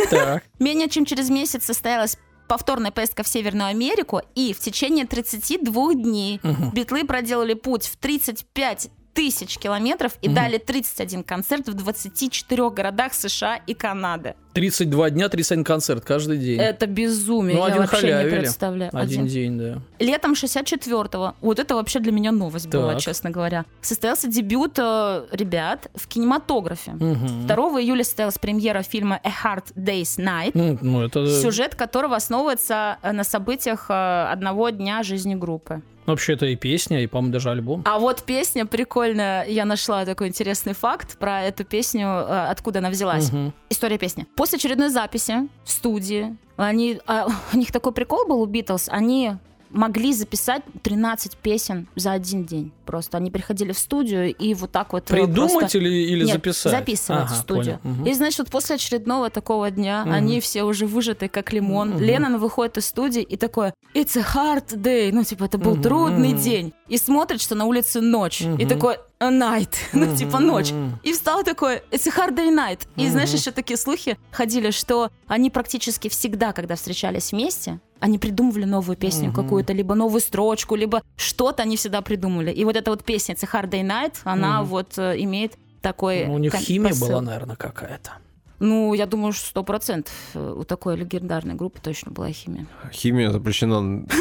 Менее 0.58 0.88
чем 0.88 1.04
через 1.04 1.30
месяц 1.30 1.64
состоялась 1.64 2.18
повторная 2.48 2.90
поездка 2.90 3.22
в 3.22 3.28
Северную 3.28 3.68
Америку, 3.68 4.20
и 4.34 4.52
в 4.52 4.58
течение 4.60 5.06
32 5.06 5.94
дней 5.94 6.40
Мгм. 6.42 6.70
битлы 6.72 7.04
проделали 7.04 7.54
путь 7.54 7.86
в 7.86 7.96
35 7.96 8.90
тысяч 9.14 9.58
километров 9.58 10.12
и 10.22 10.28
Мгм. 10.28 10.34
дали 10.34 10.58
31 10.58 11.22
концерт 11.22 11.68
в 11.68 11.74
24 11.74 12.70
городах 12.70 13.14
США 13.14 13.56
и 13.56 13.74
Канады. 13.74 14.34
32 14.54 15.10
дня, 15.10 15.28
31 15.28 15.64
концерт 15.64 16.04
каждый 16.04 16.38
день. 16.38 16.60
Это 16.60 16.86
безумие, 16.86 17.56
Ну, 17.56 17.62
я 17.66 17.72
один 17.72 17.80
вообще 17.82 18.06
не 18.06 18.12
халявили. 18.12 18.38
представляю. 18.38 18.90
Один 18.96 19.22
Один. 19.22 19.26
день, 19.26 19.58
да. 19.58 19.78
Летом 19.98 20.34
64-го, 20.34 21.34
вот 21.40 21.58
это 21.58 21.74
вообще 21.74 21.98
для 21.98 22.12
меня 22.12 22.30
новость 22.30 22.68
была, 22.68 22.92
Так. 22.92 23.00
честно 23.02 23.30
говоря, 23.30 23.64
состоялся 23.82 24.28
дебют 24.28 24.78
э, 24.78 25.24
ребят 25.32 25.90
в 25.96 26.06
кинематографе. 26.06 26.92
Мгм. 26.92 27.46
2 27.48 27.80
июля 27.82 28.04
состоялась 28.04 28.38
премьера 28.38 28.82
фильма 28.82 29.20
«A 29.24 29.28
Hard 29.30 29.74
Day's 29.74 30.18
Night», 30.18 30.52
Ну, 30.54 30.78
ну, 30.80 31.02
это 31.04 31.26
сюжет 31.42 31.74
которого 31.74 32.14
основывается 32.16 32.98
э, 33.02 33.10
на 33.12 33.24
событиях 33.24 33.86
э, 33.88 33.92
одного 34.32 34.70
дня 34.70 35.02
жизни 35.02 35.34
группы. 35.34 35.82
вообще 36.06 36.34
это 36.34 36.44
и 36.46 36.54
песня, 36.54 37.02
и, 37.02 37.06
по-моему, 37.06 37.32
даже 37.32 37.50
альбом. 37.50 37.82
А 37.86 37.98
вот 37.98 38.22
песня 38.24 38.66
прикольная, 38.66 39.46
я 39.46 39.64
нашла 39.64 40.04
такой 40.04 40.28
интересный 40.28 40.74
факт 40.74 41.16
про 41.18 41.42
эту 41.44 41.64
песню, 41.64 42.06
э, 42.06 42.46
откуда 42.50 42.80
она 42.80 42.90
взялась. 42.90 43.32
Мгм. 43.32 43.54
История 43.70 43.96
песни. 43.98 44.26
После 44.44 44.58
очередной 44.58 44.90
записи 44.90 45.48
в 45.64 45.70
студии, 45.70 46.36
они, 46.58 47.00
а, 47.06 47.28
у 47.54 47.56
них 47.56 47.72
такой 47.72 47.92
прикол 47.92 48.26
был 48.26 48.42
у 48.42 48.44
Битлз, 48.44 48.90
они 48.90 49.38
могли 49.74 50.12
записать 50.14 50.62
13 50.82 51.36
песен 51.36 51.86
за 51.96 52.12
один 52.12 52.44
день. 52.44 52.72
Просто 52.86 53.18
они 53.18 53.30
приходили 53.30 53.72
в 53.72 53.78
студию 53.78 54.34
и 54.34 54.54
вот 54.54 54.70
так 54.72 54.92
вот... 54.92 55.10
э, 55.10 55.14
Придумать 55.14 55.52
просто- 55.58 55.78
или, 55.78 55.88
или 55.88 56.24
Нет, 56.24 56.34
записать? 56.34 56.72
записывать 56.72 57.22
Ага, 57.24 57.34
в 57.34 57.36
студию. 57.36 57.78
понял. 57.82 57.96
Мгм. 57.96 58.06
И, 58.06 58.14
значит, 58.14 58.38
вот 58.40 58.50
после 58.50 58.76
очередного 58.76 59.30
такого 59.30 59.70
дня 59.70 60.02
Мгм. 60.04 60.12
они 60.14 60.40
все 60.40 60.62
уже 60.62 60.86
выжаты, 60.86 61.28
как 61.28 61.52
лимон. 61.52 61.90
Мгм. 61.90 62.00
Леннон 62.02 62.38
выходит 62.38 62.78
из 62.78 62.86
студии 62.86 63.22
и 63.22 63.36
такой 63.36 63.72
«It's 63.94 64.16
a 64.18 64.22
hard 64.22 64.68
day». 64.76 65.10
Ну, 65.12 65.24
типа, 65.24 65.44
это 65.44 65.58
был 65.58 65.72
Мгм. 65.74 65.82
трудный 65.82 66.30
Мгм. 66.30 66.38
день. 66.38 66.72
И 66.88 66.96
смотрит, 66.98 67.40
что 67.40 67.54
на 67.54 67.64
улице 67.64 68.00
ночь. 68.00 68.40
И 68.42 68.46
Мгм. 68.46 68.68
такой 68.68 68.96
«A 69.18 69.30
night». 69.30 69.74
Ну, 69.92 70.14
типа, 70.16 70.38
ночь. 70.38 70.70
И 71.02 71.12
встал 71.12 71.42
такой 71.42 71.76
«It's 71.90 72.06
a 72.06 72.10
hard 72.10 72.36
day 72.36 72.54
night». 72.54 72.80
И, 72.96 73.02
Мгм. 73.04 73.12
знаешь, 73.12 73.30
еще 73.30 73.50
такие 73.50 73.76
слухи 73.78 74.18
ходили, 74.30 74.70
что 74.70 75.10
они 75.26 75.50
практически 75.50 76.08
всегда, 76.08 76.52
когда 76.52 76.76
встречались 76.76 77.32
вместе, 77.32 77.80
они 78.00 78.18
придумывали 78.18 78.64
новую 78.64 78.96
песню 78.96 79.28
Мгм. 79.30 79.34
какую-то, 79.42 79.72
либо 79.72 79.94
новую 79.94 80.20
строчку, 80.20 80.74
либо 80.76 81.02
что-то 81.16 81.62
они 81.62 81.76
всегда 81.76 82.02
придумывали. 82.02 82.50
И 82.50 82.64
вот 82.64 82.76
эта 82.76 82.90
вот 82.90 83.04
песня 83.04 83.34
«It's 83.34 83.44
a 83.44 83.48
hard 83.62 83.70
day 83.70 83.82
night», 83.82 84.14
она 84.24 84.60
Мгм. 84.60 84.68
вот 84.70 84.98
э, 84.98 85.14
имеет 85.22 85.54
такой... 85.80 86.26
Ну, 86.26 86.34
у 86.34 86.38
них 86.38 86.52
кон- 86.52 86.60
химия 86.60 86.90
посыл. 86.90 87.08
была, 87.08 87.20
наверное, 87.22 87.56
какая-то. 87.56 88.12
Ну, 88.60 88.94
я 88.94 89.06
думаю, 89.06 89.32
что 89.32 89.46
сто 89.46 89.62
процентов 89.64 90.14
э, 90.34 90.54
у 90.58 90.64
такой 90.64 90.96
легендарной 90.96 91.54
группы 91.54 91.80
точно 91.80 92.12
была 92.12 92.30
химия. 92.30 92.66
химия 92.92 93.30
запрещена. 93.30 94.04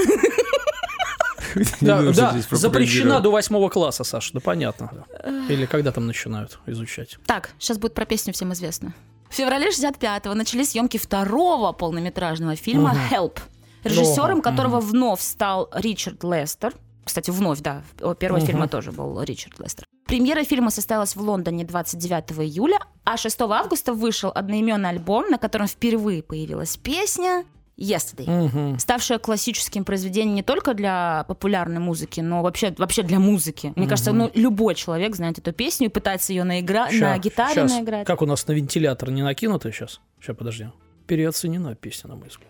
Да, 1.81 2.01
да, 2.11 2.35
запрещена 2.49 3.19
до 3.19 3.29
восьмого 3.29 3.69
класса, 3.69 4.03
Саша, 4.03 4.33
да 4.33 4.39
понятно. 4.39 5.05
Или 5.49 5.65
когда 5.67 5.91
там 5.91 6.07
начинают 6.07 6.57
изучать? 6.65 7.17
Так, 7.27 7.51
сейчас 7.59 7.77
будет 7.77 7.93
про 7.93 8.05
песню 8.05 8.33
всем 8.33 8.53
известно. 8.53 8.93
В 9.29 9.35
феврале 9.35 9.69
65-го 9.69 10.33
начались 10.33 10.71
съемки 10.71 10.97
второго 10.97 11.71
полнометражного 11.73 12.55
фильма 12.55 12.89
Мгм. 12.93 12.99
«Help», 13.11 13.37
режиссером 13.83 14.33
Ого, 14.39 14.41
которого 14.41 14.79
вновь 14.79 15.21
стал 15.21 15.69
Ричард 15.73 16.23
Лестер. 16.23 16.73
Кстати, 17.03 17.31
вновь, 17.31 17.59
да, 17.59 17.83
первого 18.19 18.39
Мгм. 18.39 18.47
фильма 18.47 18.67
тоже 18.67 18.91
был 18.91 19.21
Ричард 19.21 19.59
Лестер. 19.59 19.85
Премьера 20.05 20.43
фильма 20.43 20.69
состоялась 20.69 21.15
в 21.15 21.21
Лондоне 21.21 21.65
29 21.65 22.43
июля, 22.45 22.79
а 23.03 23.17
6 23.17 23.41
августа 23.41 23.93
вышел 23.93 24.31
одноименный 24.33 24.89
альбом, 24.89 25.29
на 25.29 25.37
котором 25.37 25.67
впервые 25.67 26.23
появилась 26.23 26.77
песня 26.77 27.45
«Yesterday». 27.77 28.29
Мгм. 28.29 28.79
ставшая 28.79 29.17
классическим 29.17 29.83
произведением 29.83 30.35
не 30.35 30.43
только 30.43 30.73
для 30.73 31.25
популярной 31.27 31.79
музыки, 31.79 32.21
но 32.21 32.41
вообще, 32.43 32.73
вообще 32.77 33.01
для 33.01 33.19
музыки. 33.19 33.73
Мне 33.75 33.87
кажется, 33.87 34.13
ну, 34.13 34.29
любой 34.35 34.75
человек 34.75 35.15
знает 35.15 35.39
эту 35.39 35.51
песню 35.53 35.87
и 35.87 35.89
пытается 35.89 36.31
ее 36.33 36.43
наигра... 36.43 36.87
Ща, 36.91 37.09
на 37.11 37.17
гитаре 37.17 37.53
щас. 37.55 37.71
наиграть. 37.71 38.05
Как 38.05 38.21
у 38.21 38.25
нас 38.25 38.45
на 38.47 38.51
вентилятор 38.53 39.09
не 39.11 39.23
накинуто 39.23 39.71
сейчас? 39.71 39.99
Сейчас, 40.21 40.37
подожди. 40.37 40.67
Переоценена 41.07 41.75
песня, 41.75 42.09
на 42.11 42.15
мой 42.15 42.29
взгляд. 42.29 42.49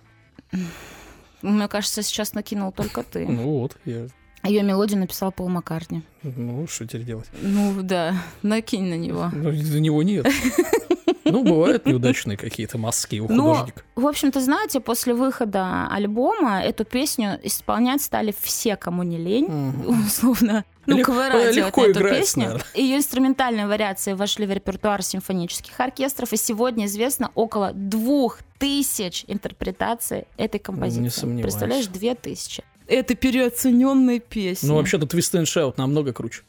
Мне 1.43 1.67
кажется, 1.67 2.01
сейчас 2.01 2.33
накинул 2.33 2.71
только 2.71 3.03
ты. 3.03 3.27
Ну 3.33 3.59
вот, 3.59 3.77
я... 3.85 4.07
Ее 4.43 4.61
мелодию 4.61 4.99
написал 4.99 5.31
Пол 5.31 5.47
Маккартни. 5.47 6.03
Ну, 6.21 6.67
что 6.67 6.85
теперь 6.85 7.03
делать? 7.03 7.27
Ну 7.41 7.81
да, 7.81 8.15
накинь 8.41 8.89
на 8.89 8.97
него. 8.97 9.29
Ну, 9.31 9.53
за 9.53 9.79
него 9.79 10.03
нет. 10.03 10.25
Ну, 11.25 11.43
бывают 11.43 11.85
неудачные 11.85 12.37
какие-то 12.37 12.77
мазки 12.77 13.19
у 13.19 13.27
художника. 13.27 13.83
в 13.95 14.05
общем-то, 14.07 14.39
знаете, 14.41 14.79
после 14.79 15.13
выхода 15.13 15.87
альбома 15.89 16.61
эту 16.61 16.83
песню 16.85 17.39
исполнять 17.43 18.01
стали 18.01 18.33
все, 18.41 18.75
кому 18.75 19.03
не 19.03 19.17
лень, 19.17 19.45
Мгм. 19.47 20.05
условно. 20.07 20.65
Ну, 20.85 20.97
Лег- 20.97 21.05
КВР 21.05 21.31
делать 21.31 21.55
легко 21.55 21.85
эту 21.85 21.99
играть, 22.01 22.19
песню. 22.19 22.43
наверное. 22.43 22.65
Ее 22.75 22.97
инструментальные 22.97 23.67
вариации 23.67 24.13
вошли 24.13 24.45
в 24.45 24.51
репертуар 24.51 25.01
симфонических 25.01 25.79
оркестров, 25.79 26.33
и 26.33 26.37
сегодня 26.37 26.87
известно 26.87 27.31
около 27.35 27.71
двух 27.73 28.39
тысяч 28.59 29.23
интерпретаций 29.27 30.25
этой 30.37 30.59
композиции. 30.59 31.01
Не 31.03 31.09
сомневаюсь. 31.09 31.43
Представляешь, 31.53 31.87
две 31.87 32.15
тысячи. 32.15 32.63
Это 32.87 33.15
переоцененная 33.15 34.19
песня. 34.19 34.67
Ну, 34.69 34.75
вообще-то 34.75 35.05
Twist 35.05 35.39
and 35.39 35.43
Shout 35.45 35.75
намного 35.77 36.11
круче. 36.11 36.41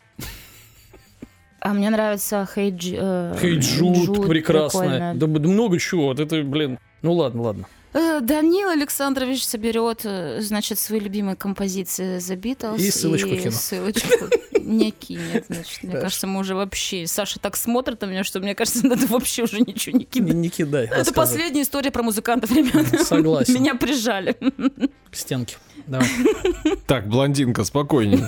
А 1.64 1.72
мне 1.72 1.88
нравится 1.88 2.46
Хей 2.54 2.70
Дж... 2.70 2.92
э, 2.94 3.36
Хей 3.40 3.58
Джуд, 3.58 3.96
Джуд, 3.96 4.28
прекрасная. 4.28 4.82
прикольно. 4.88 5.14
Да 5.14 5.26
б- 5.26 5.48
много 5.48 5.78
чего. 5.78 6.08
Вот 6.08 6.20
это, 6.20 6.42
блин. 6.42 6.78
Ну 7.00 7.14
ладно, 7.14 7.40
ладно. 7.42 7.66
Э, 7.94 8.20
Данил 8.20 8.68
Александрович 8.68 9.42
соберет, 9.46 10.02
э, 10.04 10.40
значит, 10.42 10.78
свои 10.78 11.00
любимые 11.00 11.36
композиции 11.36 12.18
The 12.18 12.36
Beatles. 12.38 12.78
И 12.80 12.90
ссылочку 12.90 13.30
кину. 13.30 13.50
ссылочку 13.50 14.08
не 14.60 14.90
кинет, 14.90 15.46
значит. 15.48 15.82
Мне 15.84 15.94
кажется, 15.96 16.26
мы 16.26 16.40
уже 16.40 16.54
вообще... 16.54 17.06
Саша 17.06 17.38
так 17.38 17.56
смотрит 17.56 17.98
на 18.02 18.06
меня, 18.06 18.24
что 18.24 18.40
мне 18.40 18.54
кажется, 18.54 18.86
надо 18.86 19.06
вообще 19.06 19.44
уже 19.44 19.60
ничего 19.60 19.96
не 19.96 20.04
кидать. 20.04 20.34
не 20.34 20.50
кидай. 20.50 20.84
Это 20.86 21.14
последняя 21.14 21.62
история 21.62 21.90
про 21.90 22.02
музыкантов, 22.02 22.50
ребята. 22.50 22.98
Согласен. 23.04 23.54
Меня 23.54 23.74
прижали. 23.74 24.36
К 25.10 25.16
стенке. 25.16 25.56
Давай. 25.86 26.08
Так, 26.86 27.08
блондинка, 27.08 27.64
спокойнее. 27.64 28.24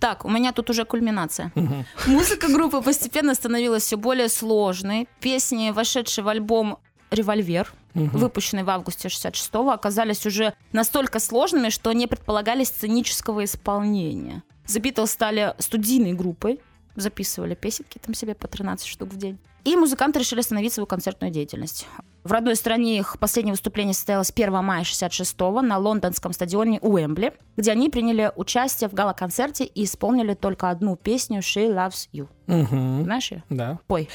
Так, 0.00 0.24
у 0.24 0.28
меня 0.30 0.52
тут 0.52 0.70
уже 0.70 0.84
кульминация. 0.84 1.50
Мгм. 1.54 1.84
Музыка 2.06 2.48
группы 2.48 2.80
постепенно 2.80 3.34
становилась 3.34 3.82
все 3.82 3.96
более 3.96 4.28
сложной. 4.28 5.08
Песни, 5.20 5.70
вошедшие 5.70 6.24
в 6.24 6.28
альбом 6.28 6.78
«Револьвер», 7.10 7.72
Мгм. 7.94 8.10
выпущенные 8.18 8.64
в 8.64 8.70
августе 8.70 9.08
66-го, 9.08 9.70
оказались 9.70 10.24
уже 10.26 10.54
настолько 10.72 11.18
сложными, 11.18 11.70
что 11.70 11.92
не 11.92 12.06
предполагали 12.06 12.62
сценического 12.64 13.44
исполнения. 13.44 14.42
The 14.66 14.80
Beatles 14.80 15.06
стали 15.08 15.54
студийной 15.58 16.12
группой, 16.12 16.60
записывали 16.94 17.54
песенки 17.54 17.98
там 17.98 18.14
себе 18.14 18.34
по 18.34 18.46
13 18.46 18.86
штук 18.86 19.08
в 19.10 19.16
день. 19.16 19.38
И 19.64 19.76
музыканты 19.76 20.20
решили 20.20 20.40
остановить 20.40 20.72
свою 20.72 20.86
концертную 20.86 21.32
деятельность. 21.32 21.86
В 22.24 22.32
родной 22.32 22.56
стране 22.56 22.98
их 22.98 23.18
последнее 23.18 23.52
выступление 23.52 23.94
состоялось 23.94 24.30
1 24.34 24.52
мая 24.62 24.84
66 24.84 25.38
на 25.62 25.78
лондонском 25.78 26.32
стадионе 26.32 26.78
Уэмбли, 26.80 27.32
где 27.56 27.72
они 27.72 27.88
приняли 27.88 28.32
участие 28.36 28.90
в 28.90 28.92
гала-концерте 28.92 29.64
и 29.64 29.84
исполнили 29.84 30.34
только 30.34 30.68
одну 30.68 30.96
песню 30.96 31.40
«She 31.40 31.72
Loves 31.72 32.08
You». 32.12 32.28
Мгм. 32.46 33.04
Знаешь 33.04 33.30
ее? 33.30 33.44
Да. 33.48 33.78
Пой. 33.86 34.08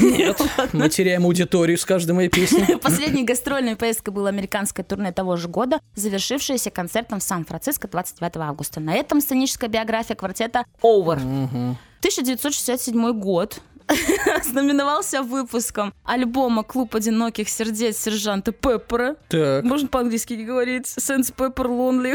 Нет, 0.00 0.40
мы 0.72 0.88
теряем 0.88 1.24
аудиторию 1.24 1.76
с 1.76 1.84
каждой 1.84 2.12
моей 2.12 2.28
песни. 2.28 2.76
Последней 2.82 3.24
гастрольной 3.24 3.76
поездкой 3.76 4.14
было 4.14 4.28
американское 4.28 4.84
турне 4.84 5.12
того 5.12 5.36
же 5.36 5.48
года, 5.48 5.80
завершившееся 5.94 6.70
концертом 6.70 7.18
в 7.20 7.22
Сан-Франциско 7.22 7.88
29 7.88 8.36
августа. 8.38 8.80
На 8.80 8.94
этом 8.94 9.20
сценическая 9.20 9.68
биография 9.68 10.16
квартета 10.16 10.64
«Over». 10.82 11.18
Мгм. 11.18 11.78
1967 12.00 13.12
год 13.12 13.60
знаменовался 14.44 15.22
выпуском 15.22 15.92
альбома 16.04 16.62
«Клуб 16.62 16.94
одиноких 16.94 17.48
сердец 17.48 17.98
сержанта 17.98 18.52
Пеппера». 18.52 19.16
Так. 19.28 19.64
Можно 19.64 19.88
по-английски 19.88 20.34
не 20.34 20.44
говорить. 20.44 20.86
Сенс 20.86 21.30
Пеппер 21.30 21.68
Лонли 21.68 22.14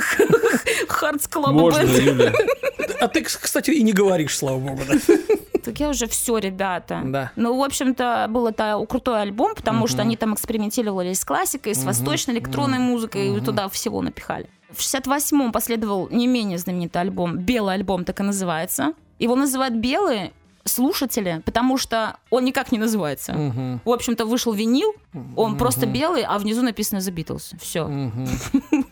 Hearts 0.87 1.29
Club 1.29 1.51
Можно. 1.51 1.81
Юля. 1.81 2.33
А 2.99 3.07
ты, 3.07 3.21
кстати, 3.21 3.71
и 3.71 3.83
не 3.83 3.93
говоришь, 3.93 4.37
слава 4.37 4.59
богу, 4.59 4.81
да? 4.87 5.15
Так 5.63 5.79
я 5.79 5.89
уже 5.89 6.07
все, 6.07 6.37
ребята. 6.37 7.01
Да. 7.05 7.31
Ну, 7.35 7.57
в 7.57 7.63
общем-то, 7.63 8.27
был 8.29 8.47
это 8.47 8.83
крутой 8.87 9.21
альбом, 9.21 9.55
потому 9.55 9.87
что 9.87 10.01
они 10.01 10.17
там 10.17 10.33
экспериментировали 10.33 11.13
с 11.13 11.23
классикой, 11.23 11.73
с 11.73 11.83
восточной 11.83 12.35
электронной 12.35 12.79
музыкой, 12.79 13.35
и 13.35 13.41
туда 13.41 13.69
всего 13.69 14.01
напихали. 14.01 14.49
В 14.71 14.79
68-м 14.79 15.51
последовал 15.51 16.09
не 16.09 16.27
менее 16.27 16.57
знаменитый 16.57 17.01
альбом, 17.01 17.37
белый 17.37 17.75
альбом 17.75 18.05
так 18.05 18.19
и 18.19 18.23
называется. 18.23 18.93
Его 19.19 19.35
называют 19.35 19.75
белый 19.75 20.33
слушатели, 20.65 21.41
потому 21.45 21.77
что 21.77 22.17
он 22.29 22.45
никак 22.45 22.71
не 22.71 22.77
называется. 22.79 23.33
Мгм. 23.33 23.81
В 23.85 23.89
общем-то, 23.89 24.25
вышел 24.25 24.53
винил, 24.53 24.93
он 25.35 25.57
просто 25.57 25.85
белый, 25.85 26.23
а 26.23 26.37
внизу 26.39 26.61
написано 26.61 26.99
The 26.99 27.13
Beatles. 27.13 27.55
Все. 27.59 27.87
Мгм. 27.87 28.27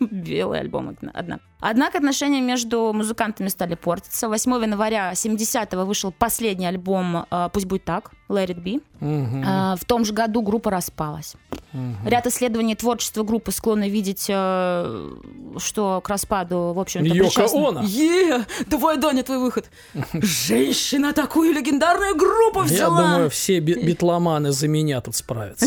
Белый 0.10 0.60
альбом, 0.60 0.88
одна- 0.88 1.12
одна. 1.14 1.38
Однако 1.60 1.98
отношения 1.98 2.40
между 2.40 2.92
музыкантами 2.92 3.48
стали 3.48 3.74
портиться. 3.74 4.28
8 4.28 4.52
января 4.62 5.12
70-го 5.12 5.84
вышел 5.84 6.12
последний 6.12 6.66
альбом 6.66 7.24
э, 7.30 7.48
«Пусть 7.52 7.66
будет 7.66 7.84
так», 7.84 8.10
«Let 8.32 8.48
it 8.48 8.62
be». 8.62 8.80
Мгм. 9.00 9.42
Э, 9.44 9.76
В 9.76 9.84
том 9.84 10.04
же 10.04 10.12
году 10.12 10.42
группа 10.42 10.70
распалась. 10.70 11.34
Мгм. 11.72 11.96
Ряд 12.06 12.26
исследований 12.26 12.74
творчества 12.74 13.22
группы 13.24 13.50
склонны 13.52 13.88
видеть, 13.88 14.26
э, 14.28 15.10
что 15.58 16.00
к 16.04 16.08
распаду, 16.08 16.72
в 16.74 16.78
общем-то, 16.80 17.14
Йоко 17.14 17.28
причастны. 17.30 17.66
Оно. 17.66 17.82
Е! 17.82 18.44
Давай, 18.66 18.96
Даня, 18.98 19.22
твой 19.22 19.38
выход. 19.38 19.64
Женщина 20.12 21.12
такую 21.12 21.52
легендарную 21.52 22.14
группу 22.16 22.60
Я 22.60 22.64
взяла. 22.64 23.02
думаю, 23.02 23.30
все 23.30 23.60
би- 23.60 23.82
битломаны 23.82 24.52
за 24.52 24.68
меня 24.68 25.00
тут 25.00 25.16
справятся. 25.16 25.66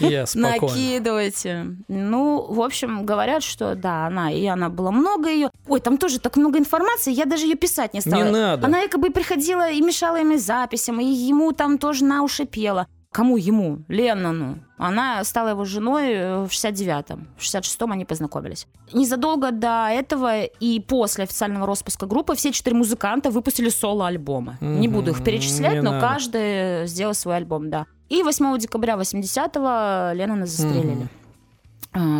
Я 0.00 0.26
спокойно. 0.26 0.58
Накидывайте. 0.60 1.66
Ну, 1.88 2.46
в 2.48 2.60
общем, 2.60 3.04
говорят, 3.06 3.42
что 3.42 3.74
да, 3.74 4.06
она, 4.06 4.30
и 4.30 4.44
она 4.46 4.68
была 4.68 4.90
много 4.90 5.28
ее. 5.30 5.50
Ой, 5.68 5.80
там 5.80 5.98
тоже 5.98 6.18
так 6.18 6.36
много 6.36 6.58
информации, 6.58 7.12
я 7.12 7.24
даже 7.26 7.46
ее 7.46 7.54
писать 7.54 7.94
не 7.94 8.00
стала. 8.00 8.24
Не 8.24 8.30
надо. 8.30 8.66
Она 8.66 8.80
якобы 8.80 9.10
приходила 9.10 9.70
и 9.70 9.80
мешала 9.80 10.16
им 10.20 10.32
и 10.32 10.36
записям, 10.38 11.00
и 11.00 11.04
ему 11.04 11.52
там 11.52 11.78
тоже 11.78 12.01
на 12.02 12.22
уши 12.22 12.44
пела. 12.44 12.86
Кому 13.10 13.36
ему? 13.36 13.84
Леннону. 13.88 14.58
Она 14.78 15.22
стала 15.24 15.48
его 15.50 15.66
женой 15.66 16.12
э, 16.12 16.44
в 16.44 16.48
69-м. 16.48 17.28
В 17.36 17.42
66-м 17.42 17.92
они 17.92 18.06
познакомились. 18.06 18.66
Незадолго 18.94 19.50
до 19.50 19.88
этого 19.90 20.44
и 20.44 20.80
после 20.80 21.24
официального 21.24 21.66
распуска 21.66 22.06
группы 22.06 22.34
все 22.36 22.52
четыре 22.52 22.74
музыканта 22.74 23.30
выпустили 23.30 23.68
соло-альбомы. 23.68 24.56
Не 24.62 24.88
буду 24.88 25.10
их 25.10 25.22
перечислять, 25.22 25.74
не 25.74 25.82
но 25.82 25.90
надо. 25.92 26.06
каждый 26.06 26.86
сделал 26.86 27.12
свой 27.12 27.36
альбом, 27.36 27.68
да. 27.68 27.84
И 28.08 28.22
8 28.22 28.58
декабря 28.58 28.94
80-го 28.94 30.14
Леннона 30.16 30.46
застрелили. 30.46 31.08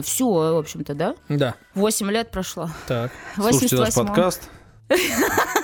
все, 0.02 0.24
в 0.26 0.58
общем-то, 0.58 0.94
да? 0.94 1.14
Да, 1.30 1.54
8 1.74 2.10
лет 2.10 2.30
прошло. 2.30 2.68
так. 2.86 3.10
Слушайте 3.34 3.76
наш 3.76 3.88
88-го. 3.88 4.04
подкаст. 4.06 4.50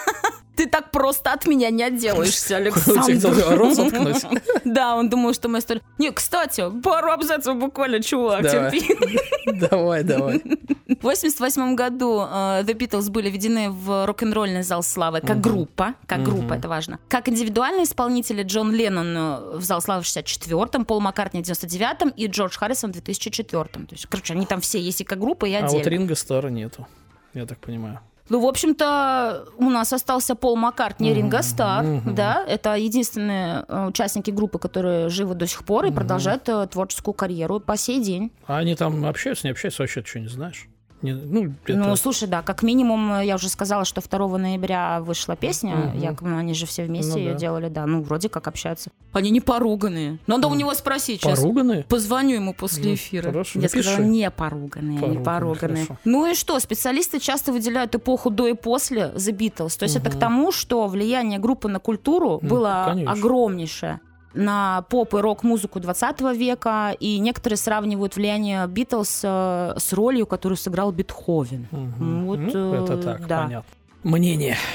Ты 0.59 0.67
так 0.67 0.91
просто 0.91 1.33
от 1.33 1.47
меня 1.47 1.71
не 1.71 1.85
отделаешься, 1.85 2.57
Александр. 2.57 3.17
кто-то 3.17 3.55
рот 3.57 3.77
заткнуть? 3.77 4.25
Да, 4.65 4.97
он 4.97 5.09
думал, 5.09 5.33
что 5.33 5.49
моя 5.49 5.61
история... 5.61 5.83
Не, 5.99 6.11
кстати, 6.11 6.65
пару 6.83 7.13
абзацев 7.13 7.57
буквально, 7.57 8.03
чувак, 8.03 8.43
Давай. 8.43 8.81
терпи. 8.81 8.99
Давай, 9.71 10.03
давай. 10.03 10.43
В 10.89 11.05
88 11.05 11.77
году 11.77 12.23
э, 12.23 12.63
The 12.65 12.75
Beatles 12.75 13.09
были 13.09 13.31
введены 13.31 13.71
в 13.71 14.05
рок-н-ролльный 14.07 14.63
зал 14.65 14.83
славы 14.83 15.21
как 15.21 15.41
группа, 15.41 15.95
как 16.07 16.25
группа, 16.25 16.55
это 16.55 16.69
важно. 16.69 16.99
Как 17.09 17.29
индивидуальные 17.29 17.85
исполнители 17.85 18.43
Джон 18.43 18.73
Леннон 18.73 19.17
э, 19.17 19.57
в 19.59 19.63
зал 19.63 19.81
славы 19.81 20.03
в 20.03 20.07
64-м, 20.07 20.85
Пол 20.85 21.01
Маккартни 21.01 21.41
в 21.41 21.47
99-м 21.47 22.09
и 22.11 22.27
Джордж 22.27 22.59
Харрисон 22.59 22.93
в 22.93 22.97
2004-м. 22.97 23.87
То 23.87 23.95
есть, 23.95 24.07
короче, 24.07 24.35
они 24.35 24.45
там 24.45 24.61
все 24.61 24.81
есть 24.81 25.01
и 25.03 25.05
как 25.05 25.21
группа, 25.21 25.47
и 25.47 25.55
А 25.55 25.59
отдельно. 25.59 25.79
вот 25.79 25.87
Ринга 25.87 26.15
Стара 26.17 26.49
нету, 26.49 26.89
я 27.33 27.47
так 27.47 27.59
понимаю. 27.59 28.01
Ну, 28.29 28.41
в 28.41 28.47
общем-то, 28.47 29.47
у 29.57 29.71
нас 29.71 29.93
остался 29.93 30.35
Пол 30.35 30.57
Маккартни 30.57 31.11
и 31.11 31.15
Ринго 31.15 31.43
Стар, 31.43 31.85
да, 32.05 32.45
это 32.47 32.75
единственные 32.75 33.65
э, 33.69 33.87
участники 33.87 34.31
группы, 34.31 34.59
которые 34.59 35.09
живы 35.09 35.35
до 35.35 35.47
сих 35.47 35.65
пор 35.65 35.87
и 35.87 35.91
продолжают 35.91 36.49
э, 36.49 36.67
творческую 36.67 37.15
карьеру 37.15 37.61
по 37.61 37.77
сей 37.77 38.01
день. 38.03 38.33
А 38.47 38.59
они 38.59 38.75
там 38.75 39.05
общаются, 39.05 39.47
не 39.47 39.53
общаются, 39.53 39.83
вообще 39.83 40.03
ты 40.03 40.09
что, 40.09 40.21
не 40.21 40.29
знаешь? 40.29 40.69
Не- 41.03 41.13
ну, 41.15 41.55
это... 41.65 41.79
Ну, 41.79 41.97
слушай, 41.97 42.27
да, 42.29 42.43
как 42.43 42.63
минимум, 42.63 43.13
э, 43.15 43.27
я 43.27 43.37
уже 43.37 43.49
сказала, 43.49 43.85
что 43.85 44.01
2 44.01 44.39
ноября 44.39 45.01
вышла 45.01 45.37
песня, 45.37 45.75
Мгм. 45.77 45.99
якобы 46.01 46.35
они 46.37 46.55
же 46.55 46.67
все 46.67 46.85
вместе 46.85 47.13
Ну 47.13 47.19
ее 47.19 47.33
да. 47.33 47.39
делали, 47.39 47.69
да, 47.69 47.87
ну, 47.87 48.03
вроде 48.03 48.29
как 48.29 48.49
общаются. 48.49 48.91
Они 49.13 49.31
не 49.31 49.41
поруганные. 49.41 50.19
Надо 50.27 50.49
у 50.49 50.55
него 50.55 50.75
спросить 50.75 51.21
сейчас. 51.23 51.39
Поруганные? 51.39 51.85
Позвоню 51.85 52.35
ему 52.37 52.53
после 52.55 52.85
Ну, 52.89 52.95
эфира. 52.95 53.27
хорошо, 53.31 53.61
Я 53.61 53.69
сказала, 53.69 53.97
напиши. 53.97 54.09
не 54.11 54.31
поруганные, 54.31 54.93
не 54.93 54.99
Поруганные, 54.99 55.25
поруганные. 55.25 55.85
хорошо. 55.87 56.01
Ну 56.05 56.31
и 56.31 56.35
что, 56.35 56.59
специалисты 56.61 57.21
часто 57.21 57.53
выделяют 57.53 57.95
эпоху 57.95 58.31
до 58.31 58.47
и 58.49 58.55
после 58.55 59.13
The 59.15 59.37
Beatles. 59.37 59.79
То 59.79 59.85
есть 59.85 59.97
это 59.97 60.11
к 60.11 60.19
тому, 60.19 60.53
что 60.53 60.87
влияние 60.89 61.39
группы 61.39 61.69
на 61.69 61.79
культуру 61.79 62.39
Ну, 62.43 62.49
было 62.49 62.85
конечно. 62.89 63.13
огромнейшее 63.13 64.01
на 64.35 64.83
поп 64.91 65.15
и 65.15 65.19
рок-музыку 65.19 65.81
20 65.81 66.21
века, 66.37 66.95
и 66.99 67.19
некоторые 67.19 67.57
сравнивают 67.57 68.17
влияние 68.17 68.67
Битлз 68.67 69.21
э, 69.25 69.75
с 69.79 69.93
ролью, 69.93 70.27
которую 70.27 70.57
сыграл 70.57 70.93
Бетховен. 70.93 71.67
Ну, 71.73 72.27
вот, 72.27 72.39
Ну, 72.39 72.85
это 72.85 72.97
так, 72.99 73.27
да. 73.27 73.43
понятно. 73.45 73.71
Мнение. 74.05 74.57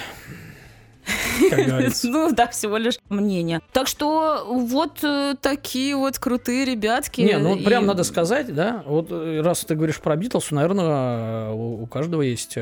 Ну 2.04 2.34
да, 2.34 2.48
всего 2.48 2.78
лишь 2.78 2.98
мнение. 3.10 3.60
Так 3.74 3.88
что 3.88 4.46
вот 4.48 5.04
э, 5.04 5.36
такие 5.42 5.96
вот 5.96 6.18
крутые 6.18 6.64
ребятки. 6.66 7.22
Не, 7.22 7.38
ну 7.40 7.56
И- 7.56 7.64
прям 7.64 7.86
надо 7.86 8.04
сказать, 8.04 8.54
да, 8.54 8.84
вот 8.86 9.12
раз 9.12 9.66
ты 9.66 9.76
говоришь 9.76 10.00
про 10.00 10.16
Битлз, 10.16 10.52
наверное, 10.52 11.50
у 11.52 11.84
у 11.84 11.86
каждого 11.88 12.22
есть 12.22 12.58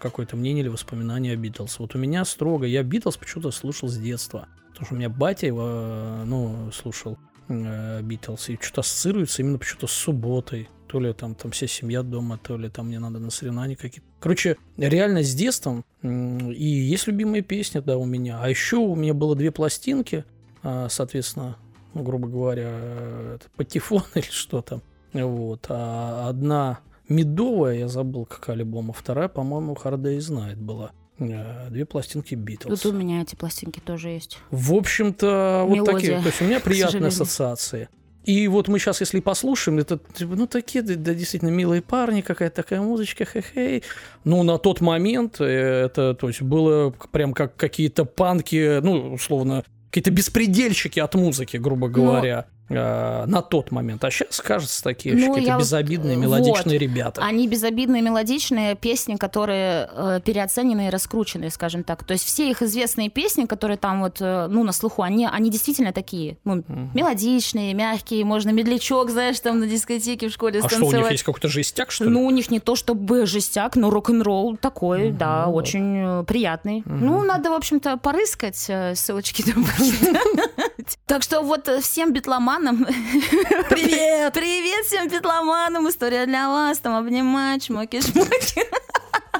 какое-то 0.00 0.36
мнение 0.36 0.62
или 0.62 0.68
воспоминание 0.68 1.32
о 1.32 1.36
Битлз. 1.36 1.78
Вот 1.78 1.94
у 1.94 1.98
меня 1.98 2.24
строго, 2.26 2.66
я 2.66 2.82
Битлз 2.82 3.16
почему-то 3.16 3.50
слушал 3.50 3.88
с 3.88 3.96
детства, 3.96 4.46
потому 4.74 4.86
что 4.86 4.94
у 4.94 4.98
меня 4.98 5.08
батя 5.08 5.46
его, 5.46 5.62
э, 5.64 6.24
ну, 6.26 6.70
слушал 6.72 7.16
э, 7.48 8.02
Битлз, 8.02 8.48
и 8.48 8.58
что-то 8.60 8.80
ассоциируется 8.80 9.42
именно 9.42 9.58
почему-то 9.58 9.86
с 9.86 9.92
субботой. 9.92 10.68
То 10.88 11.00
ли 11.00 11.12
там, 11.12 11.34
там 11.34 11.52
вся 11.52 11.66
семья 11.66 12.02
дома, 12.02 12.38
то 12.38 12.56
ли 12.56 12.68
там 12.68 12.88
мне 12.88 12.98
надо 12.98 13.18
на 13.18 13.30
соревнования 13.30 13.76
какие-то. 13.76 14.06
Короче, 14.20 14.56
реально 14.76 15.22
с 15.22 15.34
детством. 15.34 15.84
И 16.02 16.64
есть 16.64 17.06
любимые 17.06 17.42
песни, 17.42 17.80
да, 17.80 17.96
у 17.96 18.04
меня. 18.04 18.40
А 18.40 18.48
еще 18.48 18.76
у 18.76 18.94
меня 18.94 19.14
было 19.14 19.34
две 19.34 19.50
пластинки, 19.50 20.24
а, 20.62 20.88
соответственно, 20.88 21.56
ну, 21.94 22.02
грубо 22.02 22.28
говоря, 22.28 22.68
э, 22.68 23.36
это 23.36 23.46
патефон 23.56 24.02
или 24.14 24.22
что 24.22 24.60
там. 24.62 24.82
Вот. 25.12 25.66
А 25.68 26.28
одна 26.28 26.80
медовая, 27.08 27.78
я 27.78 27.88
забыл, 27.88 28.24
как 28.26 28.48
альбом, 28.48 28.90
а 28.90 28.92
вторая, 28.92 29.28
по-моему, 29.28 29.74
Hard 29.74 30.02
Day's 30.02 30.30
Night 30.30 30.56
была. 30.56 30.92
Э, 31.18 31.68
Две 31.70 31.84
пластинки 31.84 32.34
Битлз. 32.34 32.84
Вот 32.84 32.92
у 32.92 32.96
меня 32.96 33.22
эти 33.22 33.34
пластинки 33.34 33.80
тоже 33.80 34.08
есть. 34.08 34.38
В 34.50 34.74
общем-то, 34.74 35.64
вот 35.66 35.74
Мелодия, 35.74 35.94
такие. 35.94 36.20
То 36.20 36.26
есть 36.26 36.42
у 36.42 36.44
меня 36.44 36.60
приятные 36.64 37.08
ассоциации. 37.08 37.88
И 38.24 38.48
вот 38.48 38.68
мы 38.68 38.78
сейчас, 38.78 39.00
если 39.00 39.20
послушаем, 39.20 39.78
это 39.78 39.98
типа, 40.14 40.34
ну 40.34 40.46
такие, 40.46 40.82
да, 40.82 41.12
действительно 41.12 41.50
милые 41.50 41.82
парни, 41.82 42.22
какая-то 42.22 42.56
такая 42.56 42.80
музычка, 42.80 43.26
хе-хей. 43.26 43.82
Ну, 44.24 44.42
на 44.42 44.58
тот 44.58 44.80
момент 44.80 45.40
э, 45.40 45.44
это, 45.44 46.14
то 46.14 46.28
есть, 46.28 46.40
было 46.40 46.90
прям 47.12 47.34
как 47.34 47.54
какие-то 47.56 48.06
панки, 48.06 48.80
ну, 48.80 49.12
условно, 49.12 49.62
какие-то 49.90 50.10
беспредельщики 50.10 50.98
от 51.00 51.14
музыки, 51.14 51.58
грубо 51.58 51.88
говоря. 51.88 52.46
Э, 52.68 53.24
на 53.26 53.42
тот 53.42 53.70
момент. 53.70 54.04
А 54.04 54.10
сейчас, 54.10 54.40
кажется, 54.40 54.82
такие 54.82 55.14
Ну, 55.14 55.28
какие-то 55.28 55.46
я 55.46 55.54
вот, 55.54 55.62
безобидные, 55.62 56.16
э, 56.16 56.20
мелодичные 56.20 56.78
вот. 56.78 56.82
ребята. 56.82 57.22
Они 57.22 57.48
безобидные, 57.48 58.02
мелодичные 58.02 58.74
песни, 58.74 59.16
которые 59.16 59.88
э, 59.92 60.20
переоценены 60.24 60.88
и 60.88 60.90
раскручены, 60.90 61.50
скажем 61.50 61.84
так. 61.84 62.04
То 62.04 62.12
есть 62.12 62.24
все 62.24 62.50
их 62.50 62.62
известные 62.62 63.10
песни, 63.10 63.46
которые 63.46 63.76
там 63.76 64.00
вот, 64.00 64.16
э, 64.20 64.46
ну, 64.48 64.64
на 64.64 64.72
слуху, 64.72 65.02
они, 65.02 65.26
они 65.26 65.50
действительно 65.50 65.92
такие, 65.92 66.38
ну, 66.44 66.64
мелодичные, 66.94 67.74
мягкие, 67.74 68.24
можно 68.24 68.50
медлячок, 68.50 69.10
знаешь, 69.10 69.38
там 69.40 69.60
на 69.60 69.66
дискотеке 69.66 70.28
в 70.28 70.32
школе 70.32 70.60
А 70.62 70.68
что, 70.68 70.76
у 70.76 70.80
них 70.80 70.88
станцевать. 70.88 71.12
есть 71.12 71.24
какой-то 71.24 71.48
жестяк, 71.48 71.90
что 71.90 72.04
ли? 72.04 72.10
Ну, 72.10 72.24
у 72.24 72.30
них 72.30 72.50
не 72.50 72.60
то 72.60 72.76
чтобы 72.76 73.26
жестяк, 73.26 73.76
но 73.76 73.90
рок-н-ролл 73.90 74.56
такой, 74.56 75.10
да, 75.10 75.46
вот. 75.46 75.56
очень 75.56 76.20
э, 76.20 76.24
приятный. 76.24 76.82
Ну, 76.86 77.22
надо, 77.22 77.50
в 77.50 77.54
общем-то, 77.54 77.96
порыскать, 77.98 78.56
ссылочки 78.94 79.42
там 79.42 79.64
покидать. 80.84 80.98
Так 81.06 81.22
что 81.22 81.42
вот 81.42 81.68
э, 81.68 81.80
всем 81.80 82.12
битломанам... 82.12 82.84
Привет! 83.68 84.32
Привет 84.34 84.86
всем 84.86 85.08
битломанам! 85.08 85.88
История 85.88 86.26
для 86.26 86.48
вас, 86.48 86.78
там 86.78 86.94
обнимать, 86.96 87.68
чмоки-чмоки. 87.68 88.62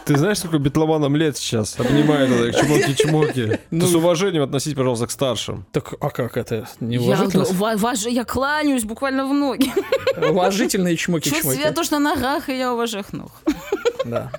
Ты 0.04 0.18
знаешь, 0.18 0.38
сколько 0.38 0.58
битломанам 0.58 1.16
лет 1.16 1.36
сейчас? 1.38 1.78
Обнимает 1.80 2.30
это, 2.30 2.58
чмоки-чмоки. 2.64 3.58
Ну. 3.70 3.80
Ты 3.80 3.86
с 3.86 3.94
уважением 3.94 4.42
относись, 4.42 4.74
пожалуйста, 4.74 5.06
к 5.06 5.10
старшим. 5.10 5.64
Так, 5.72 5.94
а 6.00 6.10
как 6.10 6.36
это? 6.36 6.54
Я, 6.54 6.86
Неуважительно? 6.86 7.44
ва- 7.44 7.76
важ- 7.76 8.06
я 8.08 8.24
кланяюсь 8.24 8.84
буквально 8.84 9.26
в 9.26 9.32
ноги. 9.32 9.72
Уважительные 10.30 10.96
Чуть 10.96 11.08
чмоки-чмоки. 11.08 11.54
свету, 11.54 11.84
что 11.84 11.98
на 11.98 12.14
ногах, 12.14 12.48
и 12.48 12.58
я 12.58 12.72
уважаю 12.72 13.02
их 13.04 13.12
ног. 13.12 13.32
Да. 14.04 14.30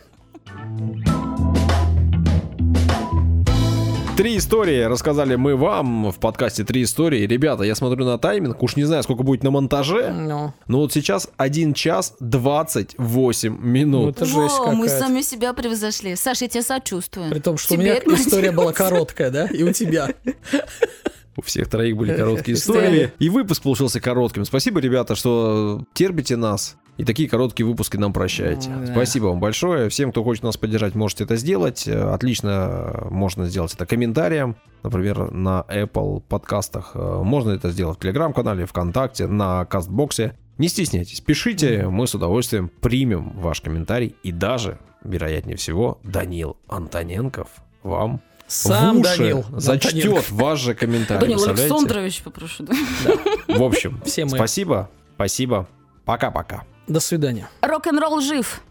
Три 4.25 4.37
истории 4.37 4.81
рассказали 4.81 5.35
мы 5.35 5.55
вам 5.55 6.11
в 6.11 6.17
подкасте 6.19 6.63
«Три 6.63 6.81
истории». 6.81 7.27
Ребята, 7.27 7.61
я 7.61 7.75
смотрю 7.75 8.05
на 8.05 8.17
тайминг, 8.17 8.63
уж 8.63 8.75
не 8.75 8.83
знаю, 8.83 9.03
сколько 9.03 9.21
будет 9.21 9.43
на 9.43 9.51
монтаже, 9.51 10.11
Ну, 10.11 10.51
но 10.65 10.79
вот 10.79 10.91
сейчас 10.91 11.29
1 11.37 11.75
час 11.75 12.15
28 12.21 13.53
ну, 13.55 13.61
минут. 13.63 14.15
это 14.15 14.25
жесть 14.25 14.57
Во, 14.57 14.71
мы 14.71 14.89
сами 14.89 15.21
себя 15.21 15.53
превзошли. 15.53 16.15
Саша, 16.15 16.45
я 16.45 16.49
тебе 16.49 16.63
сочувствую. 16.63 17.29
При 17.29 17.39
том, 17.39 17.59
что 17.59 17.75
у 17.75 17.77
Тебе 17.77 17.85
меня 17.85 17.97
это 17.97 18.15
история 18.15 18.49
была 18.51 18.73
короткая, 18.73 19.29
да? 19.29 19.45
И 19.45 19.61
у 19.61 19.71
тебя. 19.71 20.09
У 21.37 21.41
всех 21.41 21.69
троих 21.69 21.97
были 21.97 22.15
короткие 22.15 22.55
Истории. 22.57 23.11
И 23.19 23.29
выпуск 23.29 23.63
получился 23.63 23.99
коротким. 23.99 24.45
Спасибо, 24.45 24.79
ребята, 24.79 25.15
что 25.15 25.83
терпите 25.93 26.35
нас. 26.37 26.77
И 26.97 27.03
такие 27.03 27.27
короткие 27.27 27.65
выпуски 27.67 27.97
нам 27.97 28.13
прощаете. 28.13 28.69
Да. 28.69 28.85
Спасибо 28.93 29.25
вам 29.25 29.41
большое. 29.41 29.89
Всем, 29.89 30.11
кто 30.11 30.23
хочет 30.23 30.43
нас 30.43 30.55
поддержать, 30.55 30.95
можете 30.95 31.25
это 31.25 31.35
сделать. 31.35 31.85
Э, 31.89 32.13
Отлично 32.13 33.07
можно 33.09 33.47
сделать 33.47 33.73
это 33.73 33.85
комментарием. 33.85 34.55
Например, 34.81 35.29
на 35.29 35.65
Apple 35.67 36.21
подкастах. 36.21 36.91
Э, 36.93 37.21
Можно 37.21 37.51
это 37.51 37.71
сделать 37.71 37.97
в 37.97 38.01
Телеграм-канале, 38.01 38.65
ВКонтакте, 38.65 39.27
на 39.27 39.65
Кастбоксе. 39.65 40.37
Не 40.57 40.69
стесняйтесь, 40.69 41.19
пишите, 41.19 41.85
мы 41.89 42.07
с 42.07 42.15
удовольствием 42.15 42.71
примем 42.79 43.33
ваш 43.41 43.59
комментарий. 43.59 44.15
И 44.23 44.31
даже, 44.31 44.77
вероятнее 45.03 45.57
всего, 45.57 45.99
Данил 46.05 46.55
Антоненков 46.69 47.49
вам 47.83 48.21
Сам 48.47 48.97
в 48.97 48.99
уши 49.01 49.17
Данил 49.17 49.45
зачтет 49.57 49.93
Антоненков. 49.95 50.31
ваш 50.31 50.59
же 50.59 50.75
комментарий. 50.75 51.21
Данил? 51.21 51.43
Александрович, 51.49 52.21
попрошу. 52.21 52.63
да. 52.63 52.73
В 53.47 53.63
общем, 53.63 53.99
Все 54.05 54.25
мы. 54.25 54.31
спасибо, 54.37 54.89
спасибо, 55.15 55.67
пока-пока. 56.05 56.63
До 56.87 56.99
свидания. 56.99 57.49
Рок-н-ролл 57.61 58.21
жив. 58.21 58.61